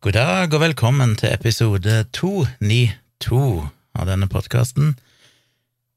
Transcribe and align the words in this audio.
God 0.00 0.14
dag 0.16 0.54
og 0.56 0.62
velkommen 0.62 1.10
til 1.20 1.28
episode 1.28 2.06
292 2.16 3.40
av 4.00 4.06
denne 4.08 4.30
podkasten. 4.32 4.94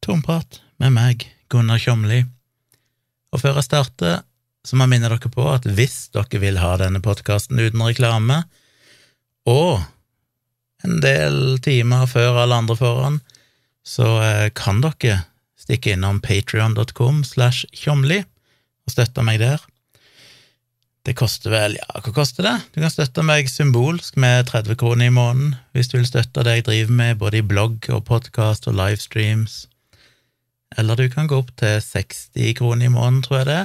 Tomprat 0.04 0.58
med 0.84 0.92
meg, 0.92 1.24
Gunnar 1.48 1.80
Kjomli. 1.80 2.18
Og 3.32 3.40
før 3.40 3.62
jeg 3.62 3.70
starter, 3.70 4.18
så 4.68 4.76
må 4.76 4.84
jeg 4.84 4.92
minne 4.98 5.08
dere 5.08 5.32
på 5.32 5.48
at 5.48 5.64
hvis 5.80 5.96
dere 6.12 6.44
vil 6.44 6.60
ha 6.60 6.74
denne 6.82 7.00
podkasten 7.00 7.64
uten 7.64 7.80
reklame, 7.80 8.42
og 9.48 9.88
en 10.84 11.00
del 11.00 11.62
timer 11.64 12.04
før 12.12 12.44
alle 12.44 12.60
andre 12.60 12.76
foran, 12.76 13.22
så 13.88 14.18
eh, 14.20 14.50
kan 14.52 14.84
dere 14.84 15.22
stikke 15.56 15.96
innom 15.96 16.20
patrion.com 16.20 17.24
slash 17.24 17.72
tjomli 17.72 18.20
og 18.20 18.98
støtte 18.98 19.24
meg 19.24 19.40
der. 19.48 19.64
Det 21.04 21.18
koster 21.20 21.52
vel, 21.52 21.74
ja, 21.76 22.00
hva 22.00 22.12
koster 22.16 22.46
det? 22.48 22.54
Du 22.72 22.80
kan 22.80 22.92
støtte 22.92 23.26
meg 23.28 23.50
symbolsk 23.52 24.16
med 24.24 24.48
30 24.48 24.78
kroner 24.80 25.10
i 25.10 25.12
måneden, 25.12 25.58
hvis 25.76 25.90
du 25.92 25.98
vil 25.98 26.08
støtte 26.08 26.46
det 26.48 26.54
jeg 26.56 26.66
driver 26.70 26.94
med, 26.96 27.18
både 27.20 27.42
i 27.42 27.44
blogg 27.44 27.90
og 27.92 28.06
podkast 28.08 28.70
og 28.72 28.78
livestreams. 28.80 29.66
Eller 30.80 30.96
du 30.96 31.10
kan 31.12 31.28
gå 31.28 31.42
opp 31.44 31.52
til 31.60 31.82
60 31.84 32.54
kroner 32.56 32.88
i 32.88 32.94
måneden, 32.94 33.20
tror 33.26 33.42
jeg 33.42 33.50
det. 33.50 33.64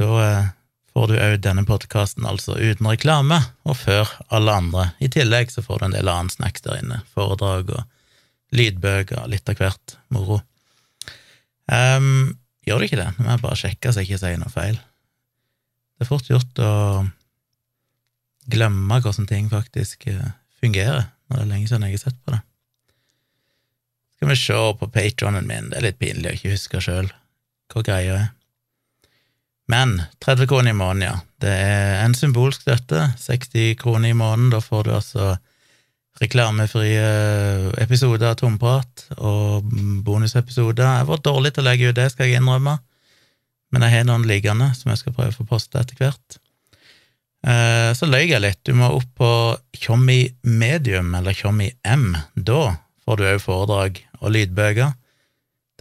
Da 0.00 0.08
eh, 0.22 0.48
får 0.96 1.12
du 1.12 1.14
òg 1.26 1.36
denne 1.44 1.66
podkasten 1.68 2.24
altså 2.30 2.56
uten 2.56 2.88
reklame, 2.88 3.42
og 3.68 3.76
før 3.82 4.16
alle 4.32 4.56
andre. 4.62 4.86
I 5.04 5.12
tillegg 5.12 5.52
så 5.52 5.66
får 5.66 5.82
du 5.82 5.88
en 5.90 5.98
del 5.98 6.08
annen 6.08 6.32
snacks 6.32 6.64
der 6.64 6.80
inne, 6.80 7.02
foredrag 7.12 7.68
og 7.68 7.84
lydbøker, 8.56 9.28
litt 9.28 9.52
av 9.52 9.60
hvert, 9.60 9.98
moro. 10.08 10.40
Um, 11.68 12.32
gjør 12.64 12.80
du 12.80 12.88
ikke 12.88 13.02
det? 13.04 13.12
Nå 13.18 13.28
må 13.28 13.36
jeg 13.36 13.44
bare 13.44 13.62
sjekke 13.66 13.92
så 13.92 14.00
jeg 14.00 14.14
ikke 14.14 14.24
sier 14.24 14.40
noe 14.40 14.56
feil. 14.56 14.80
Det 15.94 16.04
er 16.04 16.10
fort 16.10 16.30
gjort 16.30 16.60
å 16.62 16.72
glemme 18.50 19.00
hvordan 19.00 19.28
ting 19.30 19.46
faktisk 19.52 20.08
eh, 20.10 20.32
fungerer, 20.60 21.06
når 21.28 21.38
det 21.38 21.44
er 21.44 21.52
lenge 21.52 21.70
siden 21.70 21.86
jeg 21.86 21.98
har 21.98 22.04
sett 22.06 22.20
på 22.24 22.34
det. 22.34 22.40
Skal 24.14 24.30
vi 24.30 24.38
se 24.40 24.62
på 24.80 24.88
patronen 24.94 25.46
min, 25.48 25.70
det 25.70 25.78
er 25.78 25.86
litt 25.88 26.00
pinlig 26.00 26.30
å 26.30 26.36
ikke 26.38 26.54
huske 26.54 26.82
sjøl 26.84 27.10
hva 27.72 27.82
greia 27.86 28.18
er. 28.18 28.26
Men 29.70 29.96
30 30.20 30.48
kroner 30.50 30.74
i 30.74 30.76
måneden, 30.76 31.06
ja. 31.08 31.16
Det 31.40 31.50
er 31.50 32.02
en 32.02 32.14
symbolsk 32.16 32.66
støtte. 32.66 33.06
60 33.20 33.78
kroner 33.80 34.12
i 34.12 34.16
måneden. 34.16 34.50
Da 34.52 34.60
får 34.60 34.84
du 34.84 34.90
altså 34.92 35.28
reklamefrie 36.20 37.06
episoder 37.80 38.34
av 38.34 38.36
Tomprat 38.42 39.06
og 39.16 39.64
bonusepisoder. 40.04 40.84
Jeg 40.84 41.08
vært 41.08 41.24
dårlig 41.24 41.54
til 41.54 41.64
å 41.64 41.68
legge 41.70 41.88
ut 41.88 41.96
det, 41.96 42.10
skal 42.12 42.28
jeg 42.28 42.42
innrømme 42.42 42.76
men 43.74 43.82
jeg 43.82 43.96
har 43.96 44.04
noen 44.06 44.26
liggende 44.30 44.70
som 44.78 44.92
jeg 44.92 45.02
skal 45.02 45.14
prøve 45.16 45.34
å 45.34 45.38
få 45.40 45.46
posta 45.50 45.82
etter 45.82 45.98
hvert. 45.98 46.38
Eh, 47.44 47.90
så 47.98 48.06
løy 48.06 48.28
jeg 48.30 48.40
litt. 48.40 48.62
Du 48.64 48.72
må 48.78 48.92
opp 48.94 49.08
på 49.18 49.30
Tjommi 49.76 50.22
Medium, 50.46 51.10
eller 51.18 51.34
Tjommi 51.34 51.72
M. 51.82 52.12
Da 52.34 52.76
får 53.04 53.18
du 53.18 53.24
òg 53.32 53.42
foredrag 53.42 53.98
og 54.22 54.32
lydbøker. 54.36 54.94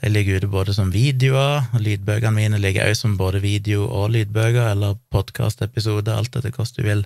De 0.02 0.12
ligger 0.12 0.42
ute 0.42 0.50
både 0.52 0.74
som 0.76 0.90
videoer, 0.92 1.70
og 1.72 1.86
lydbøkene 1.86 2.36
mine 2.36 2.60
ligger 2.60 2.90
òg 2.90 2.98
som 3.00 3.16
både 3.20 3.40
video 3.46 3.86
og 3.86 4.10
lydbøker, 4.18 4.74
eller 4.74 4.98
podkastepisoder, 5.14 6.18
alt 6.18 6.36
etter 6.36 6.52
hvordan 6.52 6.76
du 6.76 6.88
vil 6.90 7.06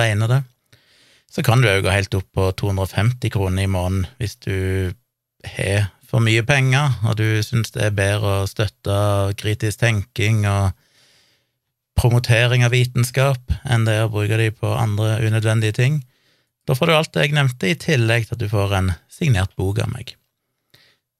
regne 0.00 0.30
det. 0.32 0.40
Så 1.30 1.44
kan 1.46 1.60
du 1.60 1.68
òg 1.68 1.84
gå 1.84 1.92
helt 1.92 2.16
opp 2.16 2.26
på 2.34 2.48
250 2.64 3.30
kroner 3.34 3.66
i 3.66 3.70
måneden 3.70 4.08
hvis 4.16 4.38
du 4.42 4.56
har 5.46 5.90
for 6.06 6.22
mye 6.22 6.42
penger, 6.46 6.98
og 7.06 7.16
du 7.18 7.42
syns 7.42 7.72
det 7.74 7.88
er 7.88 7.96
bedre 7.96 8.42
å 8.42 8.50
støtte 8.50 8.98
kritisk 9.40 9.82
tenking 9.82 10.44
og 10.48 10.76
promotering 11.96 12.64
av 12.66 12.74
vitenskap 12.76 13.56
enn 13.64 13.86
det 13.88 13.98
å 14.04 14.12
bruke 14.12 14.38
de 14.38 14.50
på 14.54 14.70
andre 14.76 15.16
unødvendige 15.24 15.78
ting, 15.80 16.04
da 16.66 16.74
får 16.74 16.90
du 16.90 16.94
alt 16.96 17.12
det 17.14 17.26
jeg 17.26 17.36
nevnte, 17.36 17.70
i 17.70 17.78
tillegg 17.78 18.26
til 18.26 18.36
at 18.36 18.42
du 18.42 18.48
får 18.50 18.74
en 18.74 18.94
signert 19.12 19.54
bok 19.58 19.78
av 19.84 19.92
meg. 19.92 20.16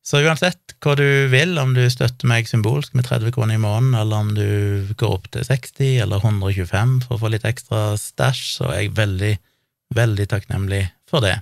Så 0.07 0.21
uansett 0.23 0.77
hva 0.83 0.95
du 0.99 1.07
vil, 1.33 1.57
om 1.59 1.73
du 1.75 1.83
støtter 1.91 2.29
meg 2.31 2.47
symbolsk 2.47 2.95
med 2.95 3.09
30 3.09 3.33
kroner 3.35 3.59
i 3.59 3.63
måneden, 3.63 3.95
eller 3.99 4.23
om 4.23 4.31
du 4.37 4.95
går 4.99 5.17
opp 5.17 5.27
til 5.35 5.47
60 5.47 6.03
eller 6.05 6.23
125 6.23 7.01
for 7.07 7.17
å 7.17 7.23
få 7.25 7.31
litt 7.35 7.47
ekstra 7.49 7.89
stæsj, 7.99 8.43
så 8.59 8.71
er 8.71 8.85
jeg 8.85 8.95
veldig, 8.99 9.33
veldig 9.99 10.27
takknemlig 10.31 10.85
for 11.11 11.27
det. 11.27 11.41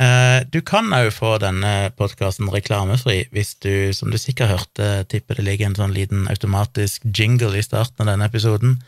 Eh, 0.00 0.46
du 0.48 0.62
kan 0.64 0.88
òg 0.96 1.10
få 1.12 1.34
denne 1.42 1.90
podkasten 1.98 2.48
reklamefri 2.48 3.26
hvis 3.34 3.52
du, 3.60 3.92
som 3.92 4.08
du 4.08 4.16
sikkert 4.16 4.48
hørte, 4.54 4.86
tipper 5.12 5.36
det 5.36 5.44
ligger 5.44 5.68
en 5.68 5.76
sånn 5.76 5.92
liten 5.92 6.24
automatisk 6.32 7.04
jingle 7.04 7.52
i 7.58 7.64
starten 7.64 8.06
av 8.06 8.14
denne 8.14 8.30
episoden 8.30 8.78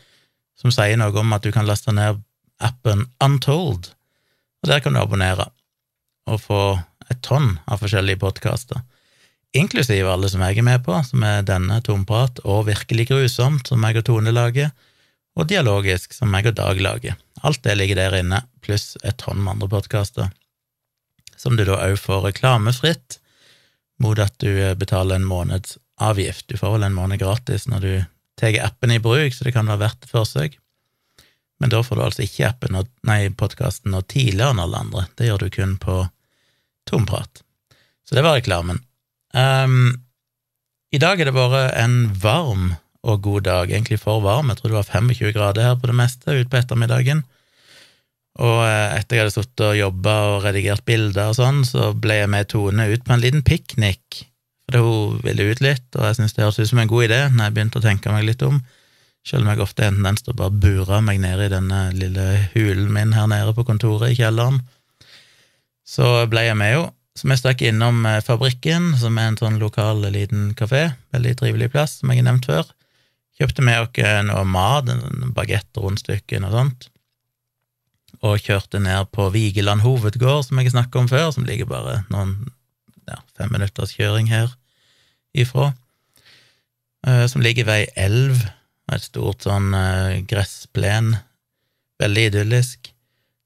som 0.57 0.73
sier 0.73 0.97
noe 0.97 1.13
om 1.21 1.35
at 1.37 1.45
du 1.45 1.51
kan 1.53 1.69
laste 1.69 1.93
ned 1.93 2.23
appen 2.63 3.05
Untold, 3.21 3.91
og 4.63 4.71
der 4.71 4.81
kan 4.81 4.97
du 4.97 5.03
abonnere 5.03 5.51
og 6.25 6.41
få 6.41 6.63
et 7.11 7.21
tonn 7.21 7.59
av 7.67 7.83
forskjellige 7.83 8.23
podkaster, 8.23 8.81
inklusiv 9.53 10.09
alle 10.09 10.31
som 10.31 10.41
jeg 10.41 10.63
er 10.63 10.65
med 10.65 10.85
på, 10.85 10.97
som 11.05 11.25
er 11.27 11.45
denne 11.45 11.81
Tomprat 11.85 12.41
og 12.41 12.69
Virkelig 12.71 13.11
grusomt, 13.11 13.67
som 13.69 13.85
jeg 13.85 14.01
og 14.01 14.07
Tone 14.07 14.33
lager, 14.33 14.71
og 15.37 15.49
Dialogisk, 15.51 16.13
som 16.15 16.33
jeg 16.33 16.53
og 16.53 16.57
Dag 16.57 16.79
lager. 16.81 17.19
Alt 17.43 17.61
det 17.67 17.75
ligger 17.77 17.99
der 17.99 18.23
inne, 18.23 18.47
pluss 18.65 18.95
et 19.03 19.19
tonn 19.21 19.43
med 19.43 19.57
andre 19.57 19.69
podkaster 19.75 20.31
som 21.43 21.59
du 21.59 21.65
da 21.67 21.77
òg 21.83 21.99
får 21.99 22.29
reklamefritt, 22.29 23.19
mot 24.01 24.19
at 24.19 24.35
du 24.41 24.49
eh, 24.51 24.75
betaler 24.79 25.19
en 25.19 25.27
måneds 25.27 25.77
avgift. 26.01 26.47
Du 26.49 26.57
får 26.57 26.77
vel 26.77 26.87
en 26.87 26.97
måned 26.97 27.21
gratis 27.21 27.67
når 27.69 27.83
du 27.83 27.93
tar 28.39 28.55
appen 28.63 28.91
i 28.91 29.01
bruk, 29.03 29.35
så 29.35 29.45
det 29.45 29.53
kan 29.55 29.69
være 29.69 29.83
verdt 29.83 30.07
et 30.07 30.13
forsøk. 30.13 30.57
Men 31.61 31.71
da 31.71 31.83
får 31.85 31.99
du 31.99 32.03
altså 32.03 32.25
ikke 32.25 32.47
appen 32.49 32.79
og, 32.79 32.89
nei, 33.07 33.27
podkasten 33.39 33.93
noe 33.93 34.03
tidligere 34.09 34.55
enn 34.55 34.63
alle 34.63 34.81
andre. 34.83 35.05
Det 35.15 35.29
gjør 35.29 35.45
du 35.45 35.53
kun 35.53 35.75
på 35.79 35.99
tomprat. 36.89 37.43
Så 38.03 38.17
det 38.17 38.23
var 38.25 38.35
reklamen. 38.39 38.81
Um, 39.31 40.01
I 40.91 40.99
dag 40.99 41.21
er 41.21 41.29
det 41.29 41.35
bare 41.37 41.69
en 41.79 42.09
varm 42.19 42.73
og 43.03 43.21
god 43.23 43.45
dag, 43.47 43.71
egentlig 43.71 43.99
for 44.01 44.23
varm. 44.23 44.49
Jeg 44.51 44.59
tror 44.59 44.73
det 44.73 44.79
var 44.79 44.91
25 44.91 45.35
grader 45.35 45.69
her 45.69 45.79
på 45.79 45.87
det 45.91 45.95
meste 45.97 46.35
utpå 46.41 46.59
ettermiddagen. 46.59 47.23
Og 48.41 48.63
eh, 48.65 48.95
etter 48.97 49.17
jeg 49.17 49.25
hadde 49.27 49.35
sittet 49.35 49.65
og 49.67 49.77
jobba 49.77 50.13
og 50.31 50.45
redigert 50.47 50.85
bilder 50.87 51.33
og 51.33 51.37
sånn, 51.37 51.61
så 51.67 51.91
ble 51.93 52.23
jeg 52.23 52.31
med 52.33 52.49
Tone 52.49 52.87
ut 52.89 53.03
på 53.05 53.13
en 53.13 53.21
liten 53.21 53.43
piknik. 53.45 54.23
Fordi 54.65 54.81
hun 54.81 55.19
ville 55.25 55.51
ut 55.51 55.61
litt, 55.61 55.85
og 55.93 56.07
jeg 56.07 56.17
syntes 56.17 56.33
det 56.33 56.45
hørtes 56.45 56.63
ut 56.63 56.71
som 56.71 56.81
en 56.81 56.89
god 56.89 57.05
idé 57.09 57.19
når 57.29 57.45
jeg 57.45 57.55
begynte 57.57 57.81
å 57.81 57.85
tenke 57.85 58.13
meg 58.13 58.25
litt 58.25 58.45
om, 58.47 58.57
selv 59.27 59.45
om 59.45 59.51
jeg 59.51 59.63
ofte 59.63 59.85
har 59.85 59.93
en 59.93 59.99
tendens 59.99 60.25
til 60.25 60.37
bare 60.39 60.55
bure 60.65 60.99
meg 61.05 61.21
nede 61.21 61.45
i 61.45 61.51
denne 61.53 61.83
lille 61.95 62.25
hulen 62.55 62.89
min 62.95 63.13
her 63.15 63.29
nede 63.29 63.53
på 63.55 63.67
kontoret 63.67 64.11
i 64.11 64.17
kjelleren. 64.17 64.63
Så 65.87 66.25
ble 66.31 66.47
jeg 66.47 66.57
med 66.59 66.77
henne. 66.77 66.91
Så 67.13 67.27
vi 67.29 67.35
stakk 67.37 67.59
innom 67.61 67.99
eh, 68.09 68.23
Fabrikken, 68.25 68.95
som 68.97 69.19
er 69.21 69.27
en 69.29 69.35
sånn 69.37 69.59
lokal 69.61 69.99
liten 70.15 70.47
kafé, 70.57 70.95
veldig 71.13 71.35
trivelig 71.37 71.67
plass, 71.69 71.99
som 71.99 72.09
jeg 72.09 72.23
har 72.23 72.25
nevnt 72.25 72.47
før. 72.49 72.71
Kjøpte 73.37 73.61
med 73.67 73.83
oss 73.83 74.25
noe 74.25 74.41
mat, 74.49 74.89
en 74.89 75.29
bagett 75.37 75.77
rundstykke, 75.77 76.41
og 76.41 76.55
sånt 76.57 76.87
og 78.23 78.39
kjørte 78.39 78.79
ned 78.79 79.09
på 79.11 79.27
Vigeland 79.33 79.83
hovedgård, 79.83 80.45
som 80.47 80.59
jeg 80.59 80.69
har 80.69 80.77
snakket 80.77 81.01
om 81.01 81.09
før, 81.11 81.29
som 81.35 81.47
ligger 81.47 81.67
bare 81.67 82.01
noen 82.13 82.37
ja, 83.09 83.19
fem 83.35 83.51
minutters 83.51 83.91
kjøring 83.97 84.29
her 84.31 84.53
ifra, 85.35 85.73
uh, 87.07 87.25
som 87.27 87.43
ligger 87.43 87.67
ved 87.67 87.83
ei 87.83 88.05
elv, 88.07 88.45
et 88.93 89.03
stort 89.03 89.43
sånn 89.43 89.73
uh, 89.75 90.21
gressplen, 90.29 91.17
veldig 91.99 92.25
idyllisk. 92.29 92.93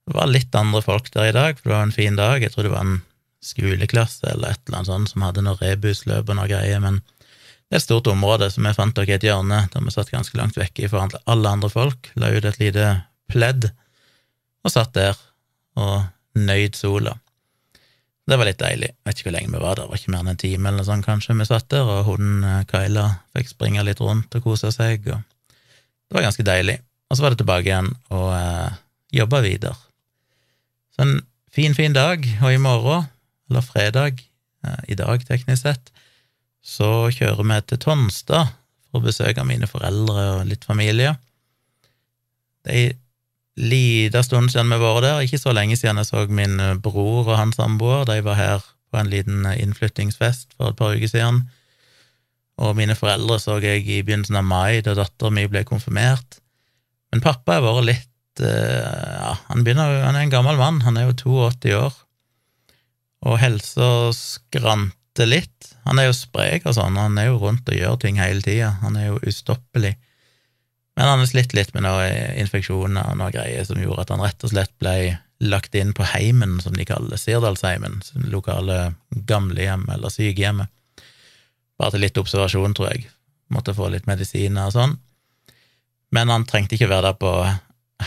Det 0.08 0.16
var 0.16 0.30
litt 0.30 0.54
andre 0.56 0.84
folk 0.86 1.10
der 1.14 1.32
i 1.32 1.36
dag, 1.36 1.58
for 1.58 1.72
det 1.72 1.78
var 1.78 1.88
en 1.88 1.98
fin 1.98 2.20
dag, 2.20 2.46
jeg 2.46 2.54
tror 2.54 2.68
det 2.68 2.76
var 2.76 2.86
en 2.86 3.02
skoleklasse 3.44 4.30
eller 4.30 4.54
et 4.54 4.62
eller 4.66 4.80
annet 4.80 4.92
sånt 4.92 5.12
som 5.14 5.26
hadde 5.26 5.44
noe 5.46 5.58
rebusløp 5.62 6.30
og 6.30 6.38
noe 6.38 6.50
greier, 6.50 6.82
men 6.84 7.02
det 7.02 7.76
er 7.76 7.82
et 7.82 7.88
stort 7.88 8.08
område, 8.12 8.48
så 8.52 8.62
vi 8.62 8.78
fant 8.78 8.96
dere 8.96 9.18
et 9.18 9.26
hjørne 9.26 9.66
der 9.74 9.84
vi 9.84 9.94
satt 9.94 10.14
ganske 10.14 10.38
langt 10.40 10.58
vekke 10.60 10.86
i 10.86 10.92
forhold 10.92 11.16
til 11.16 11.34
alle 11.34 11.52
andre 11.58 11.72
folk, 11.72 12.12
la 12.16 12.30
ut 12.32 12.46
et 12.46 12.62
lite 12.62 12.88
pledd 13.32 13.72
og 14.68 14.74
satt 14.74 14.94
der 14.98 15.16
og 15.80 16.04
nøyd 16.38 16.76
sola. 16.78 17.16
Det 18.28 18.36
var 18.36 18.50
litt 18.50 18.60
deilig. 18.60 18.90
Jeg 18.92 19.08
vet 19.08 19.20
ikke 19.20 19.30
hvor 19.30 19.36
lenge 19.38 19.54
vi 19.54 19.62
var 19.62 19.78
der, 19.78 19.86
det 19.86 19.92
var 19.94 20.02
ikke 20.02 20.12
mer 20.12 20.24
enn 20.26 20.34
en 20.34 20.42
time 20.42 20.72
eller 20.72 20.84
sånt, 20.84 21.06
kanskje. 21.08 21.36
Vi 21.40 21.48
satt 21.48 21.70
der, 21.72 21.88
og 21.88 22.10
hunden 22.10 22.44
eh, 22.44 22.66
Kyla 22.68 23.06
fikk 23.38 23.54
springe 23.54 23.86
litt 23.88 24.02
rundt 24.04 24.36
og 24.36 24.44
kose 24.44 24.72
seg, 24.76 25.08
og 25.08 25.24
det 25.24 26.18
var 26.18 26.28
ganske 26.28 26.46
deilig. 26.48 26.82
Og 27.08 27.16
så 27.16 27.24
var 27.24 27.32
det 27.32 27.40
tilbake 27.40 27.70
igjen 27.70 27.88
og 28.12 28.28
eh, 28.36 28.76
jobba 29.16 29.40
videre. 29.46 29.78
Så 30.92 31.06
en 31.06 31.16
fin, 31.56 31.78
fin 31.78 31.96
dag, 31.96 32.26
og 32.42 32.52
i 32.52 32.60
morgen, 32.60 33.08
eller 33.48 33.64
fredag, 33.64 34.20
eh, 34.68 34.82
i 34.92 35.00
dag 35.00 35.24
teknisk 35.24 35.64
sett, 35.64 35.94
så 36.60 37.08
kjører 37.16 37.48
vi 37.48 37.62
til 37.64 37.80
Tonstad 37.86 38.52
for 38.90 39.00
å 39.00 39.08
besøke 39.08 39.48
mine 39.48 39.72
foreldre 39.72 40.28
og 40.36 40.48
litt 40.52 40.68
familie. 40.68 41.16
De 42.68 42.90
lita 43.58 44.22
stund 44.24 44.52
siden 44.54 44.70
vi 44.70 44.80
var 44.82 45.02
der, 45.02 45.22
ikke 45.26 45.40
så 45.42 45.54
lenge 45.56 45.78
siden 45.78 45.98
jeg 46.02 46.10
så 46.10 46.26
min 46.30 46.60
eh, 46.62 46.76
bror 46.78 47.26
og 47.26 47.38
hans 47.38 47.58
samboer. 47.58 48.06
De 48.06 48.20
var 48.26 48.38
her 48.38 48.66
på 48.92 49.00
en 49.02 49.10
liten 49.12 49.46
eh, 49.46 49.60
innflyttingsfest 49.64 50.54
for 50.56 50.72
et 50.72 50.80
par 50.80 50.96
uker 50.96 51.10
siden. 51.12 51.44
Og 52.62 52.76
mine 52.78 52.96
foreldre 52.98 53.40
så 53.42 53.60
jeg 53.62 53.86
i 53.86 54.02
begynnelsen 54.02 54.38
av 54.40 54.46
mai, 54.46 54.82
da 54.86 54.96
dattera 54.98 55.34
mi 55.34 55.46
ble 55.50 55.66
konfirmert. 55.68 56.40
Men 57.12 57.24
pappa 57.26 57.58
har 57.58 57.66
vært 57.66 57.90
litt 57.90 58.14
ja, 58.38 59.32
han, 59.48 59.64
begynner, 59.66 60.04
han 60.04 60.14
er 60.14 60.28
en 60.28 60.34
gammel 60.34 60.60
mann, 60.60 60.84
han 60.86 60.98
er 61.00 61.08
jo 61.08 61.16
82 61.50 61.72
år, 61.74 61.96
og 63.26 63.40
helsa 63.42 63.88
skranter 64.14 65.26
litt. 65.26 65.72
Han 65.88 65.98
er 65.98 66.12
jo 66.12 66.14
sprek 66.14 66.68
og 66.70 66.76
sånn, 66.78 67.00
han 67.02 67.18
er 67.18 67.32
jo 67.32 67.40
rundt 67.42 67.70
og 67.72 67.80
gjør 67.80 67.98
ting 68.04 68.20
hele 68.22 68.44
tida, 68.46 68.76
han 68.84 69.00
er 69.00 69.10
jo 69.10 69.18
ustoppelig. 69.26 69.96
Men 70.98 71.12
han 71.12 71.22
har 71.22 71.30
slitt 71.30 71.54
litt 71.54 71.76
med 71.76 71.86
noen 71.86 72.40
infeksjoner 72.42 73.12
og 73.12 73.20
noen 73.20 73.34
greier 73.36 73.66
som 73.68 73.78
gjorde 73.78 74.08
at 74.08 74.14
han 74.16 74.24
rett 74.24 74.46
og 74.48 74.50
slett 74.50 74.74
ble 74.82 74.96
lagt 75.46 75.76
inn 75.78 75.92
på 75.94 76.08
heimen, 76.10 76.56
som 76.64 76.74
de 76.74 76.88
kaller 76.90 77.20
Sirdalsheimen, 77.22 78.00
lokale 78.34 78.96
gamlehjem 79.30 79.86
eller 79.94 80.10
sykehjemmet. 80.10 80.72
Bare 81.78 81.94
til 81.94 82.02
litt 82.02 82.18
observasjon, 82.18 82.74
tror 82.74 82.90
jeg. 82.90 83.06
Måtte 83.54 83.76
få 83.78 83.92
litt 83.94 84.10
medisiner 84.10 84.72
og 84.72 84.74
sånn. 84.74 84.98
Men 86.10 86.34
han 86.34 86.48
trengte 86.50 86.74
ikke 86.80 86.90
være 86.90 87.12
der 87.12 87.22
på 87.22 87.34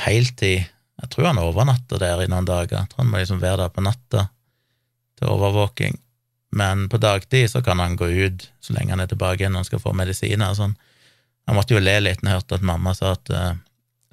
heltid. 0.02 0.66
Jeg 1.00 1.12
tror 1.14 1.31
han 1.31 1.40
overnatta 1.42 2.02
der 2.02 2.25
i 2.25 2.28
noen 2.31 2.48
dager. 2.48 2.81
Jeg 2.81 2.90
tror 2.90 3.04
han 3.04 3.12
må 3.12 3.22
liksom 3.22 3.38
være 3.42 3.62
der 3.62 3.75
på 3.75 3.87
natta 3.87 4.26
til 5.20 5.31
overvåking. 5.31 6.00
Men 6.58 6.88
på 6.90 6.98
dagtid 6.98 7.46
så 7.52 7.62
kan 7.62 7.78
han 7.78 7.94
gå 7.94 8.10
ut 8.10 8.48
så 8.58 8.75
lenge 8.75 8.96
han 8.96 9.04
er 9.04 9.10
tilbake 9.10 9.44
igjen 9.44 9.58
og 9.60 9.69
skal 9.69 9.82
få 9.82 9.94
medisiner 9.94 10.50
og 10.50 10.58
sånn. 10.58 10.75
Han 11.50 11.58
måtte 11.58 11.75
jo 11.75 11.82
le 11.82 11.97
litt 11.99 12.23
når 12.23 12.31
jeg 12.31 12.41
hørte 12.41 12.58
at 12.61 12.67
mamma 12.69 12.94
sa 12.94 13.17
at 13.17 13.31
uh, 13.35 13.52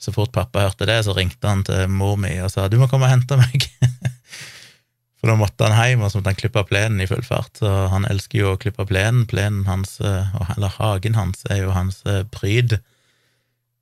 så 0.01 0.13
fort 0.13 0.31
pappa 0.33 0.63
hørte 0.65 0.87
det, 0.89 1.03
så 1.05 1.13
ringte 1.13 1.49
han 1.49 1.61
til 1.65 1.85
mor 1.89 2.15
mi 2.17 2.33
og 2.41 2.49
sa 2.49 2.65
'du 2.67 2.79
må 2.81 2.87
komme 2.89 3.05
og 3.05 3.13
hente 3.13 3.37
meg'. 3.37 3.67
For 5.17 5.29
da 5.29 5.35
måtte 5.37 5.65
han 5.65 5.77
hjem, 5.77 6.01
og 6.05 6.11
så 6.11 6.19
måtte 6.19 6.33
han 6.33 6.39
klippe 6.41 6.63
plenen 6.69 7.01
i 7.01 7.07
full 7.09 7.23
fart. 7.25 7.57
Så 7.57 7.69
han 7.93 8.05
elsker 8.05 8.39
jo 8.39 8.51
å 8.53 8.59
klippe 8.61 8.85
plenen. 8.85 9.25
Plenen 9.29 9.65
hans, 9.65 9.99
eh, 9.99 10.29
eller 10.53 10.73
hagen 10.77 11.17
hans, 11.17 11.41
er 11.49 11.63
jo 11.63 11.73
hans 11.73 12.03
eh, 12.05 12.21
pryd, 12.29 12.77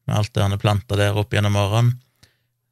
med 0.07 0.16
alt 0.16 0.31
det 0.34 0.46
han 0.46 0.56
har 0.56 0.63
planta 0.63 0.96
der 0.96 1.19
opp 1.19 1.36
gjennom 1.36 1.60
årene. 1.60 1.98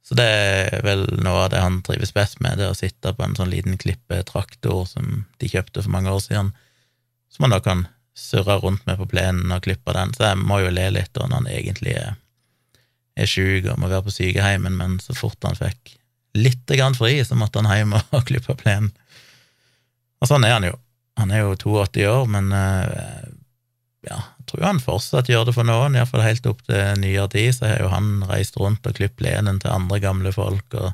Så 0.04 0.16
det 0.16 0.24
er 0.24 0.82
vel 0.84 1.06
noe 1.24 1.44
av 1.44 1.52
det 1.52 1.60
han 1.60 1.82
trives 1.84 2.12
best 2.12 2.40
med, 2.44 2.58
det 2.60 2.68
å 2.68 2.76
sitte 2.76 3.12
på 3.16 3.24
en 3.24 3.36
sånn 3.36 3.52
liten 3.52 3.76
klippetraktor 3.80 4.84
som 4.88 5.24
de 5.40 5.48
kjøpte 5.48 5.80
for 5.80 5.92
mange 5.92 6.12
år 6.12 6.20
siden, 6.20 6.50
som 7.32 7.46
han 7.46 7.56
da 7.56 7.60
kan 7.64 7.86
surre 8.14 8.58
rundt 8.62 8.84
med 8.86 9.00
på 9.00 9.08
plenen 9.10 9.52
og 9.52 9.64
klippe 9.66 9.94
den. 9.96 10.12
Så 10.14 10.30
jeg 10.30 10.42
må 10.42 10.60
jo 10.62 10.72
le 10.74 10.86
litt 10.94 11.18
når 11.18 11.34
han 11.34 11.50
egentlig 11.50 11.96
er 11.98 12.14
er 13.14 13.30
sjuk 13.30 13.68
og 13.70 13.78
må 13.80 13.90
være 13.90 14.06
på 14.08 14.14
sykeheimen, 14.14 14.76
men 14.78 14.98
så 15.02 15.14
fort 15.16 15.38
han 15.46 15.58
fikk 15.58 15.94
litt 16.34 16.66
grann 16.66 16.96
fri, 16.98 17.16
så 17.22 17.38
måtte 17.38 17.62
han 17.62 17.70
hjem 17.70 17.94
og 17.98 18.24
klippe 18.28 18.56
plenen. 18.58 18.90
Og 20.22 20.30
sånn 20.30 20.46
er 20.46 20.56
han 20.56 20.66
jo. 20.66 20.76
Han 21.20 21.30
er 21.30 21.44
jo 21.44 21.54
82 21.54 22.06
år, 22.10 22.24
men 22.30 22.50
eh, 22.56 23.26
ja, 24.08 24.18
jeg 24.40 24.48
tror 24.50 24.66
han 24.66 24.82
fortsatt 24.82 25.30
gjør 25.30 25.46
det 25.48 25.54
for 25.54 25.68
noen, 25.68 25.94
iallfall 25.94 26.24
helt 26.24 26.46
opp 26.50 26.64
til 26.66 26.98
nyere 26.98 27.28
tid, 27.30 27.52
så 27.54 27.68
har 27.70 27.84
jo 27.84 27.92
han 27.92 28.24
reist 28.26 28.58
rundt 28.58 28.86
og 28.88 28.98
klippet 28.98 29.20
plenen 29.22 29.60
til 29.62 29.70
andre 29.70 30.00
gamle 30.02 30.34
folk 30.34 30.74
og 30.80 30.90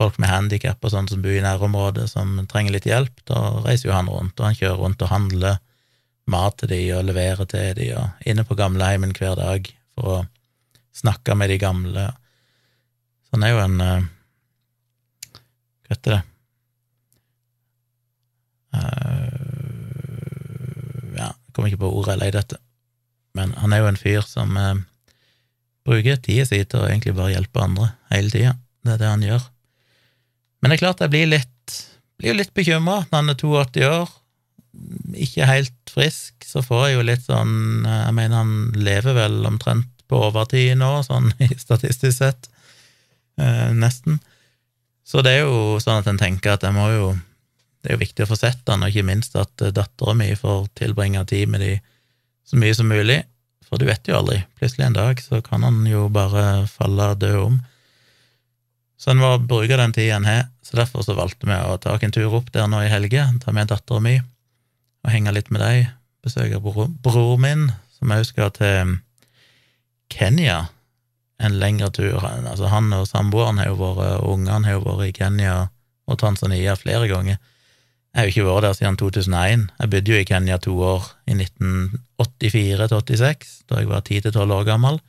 folk 0.00 0.20
med 0.20 0.32
handikap 0.32 0.84
og 0.84 0.92
sånn 0.92 1.08
som 1.08 1.24
bor 1.24 1.32
i 1.32 1.42
nærområdet, 1.44 2.06
som 2.12 2.36
trenger 2.48 2.76
litt 2.76 2.88
hjelp. 2.88 3.16
Da 3.28 3.40
reiser 3.64 3.90
jo 3.90 3.96
han 3.96 4.08
rundt, 4.12 4.36
og 4.38 4.46
han 4.48 4.56
kjører 4.56 4.80
rundt 4.80 5.02
og 5.04 5.12
handler 5.12 5.58
mat 6.30 6.58
til 6.60 6.70
de 6.72 6.80
og 6.96 7.06
leverer 7.08 7.48
til 7.50 7.74
de, 7.78 7.90
og 7.98 8.28
inne 8.28 8.44
på 8.46 8.56
gamleheimen 8.58 9.14
hver 9.16 9.36
dag 9.38 9.68
for 9.94 10.14
å 10.14 10.18
snakke 10.96 11.36
med 11.38 11.52
de 11.52 11.58
gamle. 11.60 12.06
Så 13.26 13.36
han 13.36 13.46
er 13.46 13.54
jo 13.54 13.62
en 13.62 13.78
uh, 13.80 14.08
Hva 15.86 15.94
heter 15.94 16.16
det 16.16 16.22
uh, 18.74 19.30
Ja, 21.18 21.28
jeg 21.30 21.54
kommer 21.54 21.70
ikke 21.70 21.84
på 21.84 21.92
ordet 21.92 22.16
jeg 22.16 22.22
leter 22.24 22.44
etter, 22.44 22.62
men 23.38 23.54
han 23.58 23.74
er 23.74 23.82
jo 23.82 23.90
en 23.90 24.00
fyr 24.00 24.26
som 24.26 24.58
uh, 24.58 24.74
bruker 25.86 26.20
tida 26.22 26.46
si 26.48 26.60
til 26.64 26.82
å 26.82 26.88
egentlig 26.88 27.16
bare 27.18 27.34
hjelpe 27.34 27.62
andre 27.62 27.92
hele 28.12 28.32
tida. 28.34 28.54
Det 28.84 28.94
er 28.94 29.02
det 29.02 29.10
han 29.10 29.26
gjør. 29.26 29.42
Men 30.60 30.70
det 30.70 30.76
er 30.76 30.82
klart 30.84 31.02
jeg 31.02 31.12
blir 31.12 31.28
litt, 31.30 31.76
blir 32.20 32.36
litt 32.36 32.52
bekymra 32.56 33.02
når 33.08 33.16
han 33.16 33.32
er 33.32 33.38
82 33.40 33.86
år, 33.88 34.10
ikke 35.26 35.48
helt 35.48 35.79
frisk, 35.94 36.44
så 36.46 36.62
får 36.64 36.86
jeg 36.86 36.96
jo 36.96 37.06
litt 37.06 37.24
sånn 37.26 37.86
Jeg 37.86 38.14
mener, 38.16 38.42
han 38.42 38.52
lever 38.76 39.16
vel 39.16 39.40
omtrent 39.48 39.88
på 40.10 40.18
overtid 40.26 40.74
nå, 40.78 40.90
sånn 41.06 41.30
statistisk 41.64 42.16
sett. 42.18 42.50
Eh, 43.40 43.70
nesten. 43.76 44.18
Så 45.06 45.24
det 45.26 45.38
er 45.38 45.46
jo 45.46 45.78
sånn 45.82 46.02
at 46.02 46.10
en 46.10 46.20
tenker 46.20 46.54
at 46.54 46.66
jeg 46.66 46.76
må 46.76 46.86
jo 46.92 47.10
Det 47.80 47.88
er 47.88 47.96
jo 47.96 48.02
viktig 48.02 48.24
å 48.26 48.28
få 48.28 48.36
sett 48.36 48.68
han, 48.68 48.82
og 48.84 48.92
ikke 48.92 49.06
minst 49.08 49.36
at 49.40 49.62
eh, 49.64 49.72
dattera 49.72 50.12
mi 50.12 50.28
får 50.36 50.66
tilbringe 50.76 51.22
tid 51.30 51.48
med 51.48 51.62
de 51.64 51.74
så 52.44 52.58
mye 52.60 52.74
som 52.76 52.90
mulig. 52.90 53.22
For 53.64 53.80
du 53.80 53.86
vet 53.88 54.08
jo 54.10 54.18
aldri. 54.18 54.42
Plutselig 54.58 54.84
en 54.84 54.98
dag 54.98 55.22
så 55.22 55.40
kan 55.46 55.62
han 55.64 55.78
jo 55.88 56.08
bare 56.12 56.66
falle 56.68 57.14
død 57.16 57.38
om. 57.40 57.60
Så 59.00 59.14
en 59.14 59.22
må 59.22 59.30
bruke 59.38 59.78
den 59.80 59.94
tida 59.96 60.18
en 60.18 60.28
har. 60.28 60.50
Så 60.66 60.76
derfor 60.76 61.06
så 61.06 61.16
valgte 61.16 61.48
vi 61.48 61.56
å 61.56 61.78
ta 61.80 61.94
en 61.96 62.12
tur 62.12 62.36
opp 62.36 62.50
der 62.52 62.68
nå 62.68 62.82
i 62.84 62.92
helga, 62.92 63.30
ta 63.40 63.54
med 63.56 63.70
dattera 63.70 64.02
mi 64.04 64.18
og 65.04 65.12
henge 65.14 65.32
litt 65.34 65.50
med 65.50 65.62
dem. 65.64 65.94
Besøke 66.24 66.60
bror, 66.60 66.90
bror 67.02 67.38
min, 67.40 67.70
som 67.96 68.12
òg 68.12 68.26
skal 68.28 68.52
til 68.56 68.98
Kenya 70.12 70.66
en 71.40 71.56
lengre 71.60 71.88
tur. 71.94 72.20
Altså, 72.24 72.68
han 72.68 72.92
og 72.92 73.06
samboeren 73.08 73.60
har 73.60 73.70
jo 73.70 73.78
vært, 73.80 74.26
ungene 74.28 74.66
har 74.66 74.76
jo 74.76 74.84
vært 74.84 75.08
i 75.08 75.14
Kenya 75.16 75.54
og 76.10 76.18
Tanzania 76.20 76.76
flere 76.76 77.08
ganger. 77.08 77.40
Jeg 78.10 78.18
har 78.18 78.26
jo 78.26 78.34
ikke 78.34 78.46
vært 78.48 78.66
der 78.66 78.76
siden 78.76 78.98
2001. 78.98 79.64
Jeg 79.78 79.90
bodde 79.90 80.12
jo 80.12 80.18
i 80.18 80.26
Kenya 80.28 80.58
to 80.58 80.74
år, 80.82 81.08
i 81.30 81.36
1984 81.38 82.90
86, 82.90 83.56
da 83.70 83.80
jeg 83.80 83.88
var 83.88 84.02
10-12 84.02 84.54
år 84.58 84.64
gammel. 84.66 85.00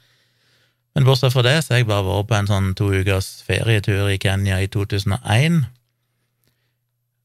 Men 0.95 1.07
bortsett 1.07 1.33
fra 1.33 1.43
det 1.43 1.57
så 1.63 1.73
har 1.73 1.81
jeg 1.81 1.89
bare 1.89 2.05
vært 2.05 2.29
på 2.29 2.37
en 2.37 2.49
sånn 2.51 2.73
to 2.77 2.91
ukers 2.91 3.29
ferietur 3.47 4.11
i 4.11 4.19
Kenya 4.21 4.59
i 4.61 4.67
2001, 4.71 5.63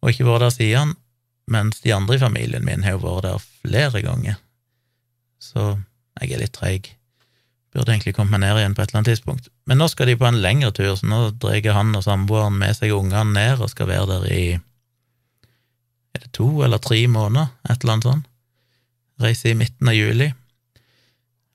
og 0.02 0.12
ikke 0.12 0.26
vært 0.28 0.46
der 0.46 0.54
siden, 0.54 0.94
mens 1.50 1.80
de 1.84 1.94
andre 1.94 2.16
i 2.16 2.22
familien 2.22 2.64
min 2.66 2.84
har 2.86 2.96
jo 2.96 3.04
vært 3.04 3.26
der 3.28 3.42
flere 3.62 4.02
ganger. 4.02 4.38
Så 5.42 5.76
jeg 6.20 6.32
er 6.32 6.42
litt 6.42 6.56
treig. 6.56 6.92
Burde 7.74 7.92
egentlig 7.92 8.14
kommet 8.16 8.36
meg 8.36 8.46
ned 8.46 8.60
igjen 8.60 8.76
på 8.76 8.82
et 8.82 8.90
eller 8.90 9.02
annet 9.02 9.12
tidspunkt. 9.12 9.50
Men 9.68 9.80
nå 9.80 9.88
skal 9.92 10.08
de 10.08 10.16
på 10.18 10.26
en 10.28 10.40
lengre 10.42 10.72
tur, 10.74 10.94
så 10.96 11.08
nå 11.10 11.20
drar 11.42 11.76
han 11.76 11.92
og 11.98 12.06
samboeren 12.06 12.56
med 12.56 12.78
seg 12.78 12.94
ungene 12.96 13.34
ned 13.36 13.60
og 13.60 13.70
skal 13.72 13.90
være 13.90 14.08
der 14.14 14.30
i 14.32 14.46
Er 16.16 16.22
det 16.24 16.32
to 16.32 16.48
eller 16.64 16.80
tre 16.80 17.02
måneder, 17.12 17.50
et 17.68 17.82
eller 17.82 17.92
annet 17.92 18.08
sånt? 18.08 18.28
Reise 19.20 19.50
i 19.50 19.58
midten 19.58 19.88
av 19.88 19.96
juli. 19.96 20.30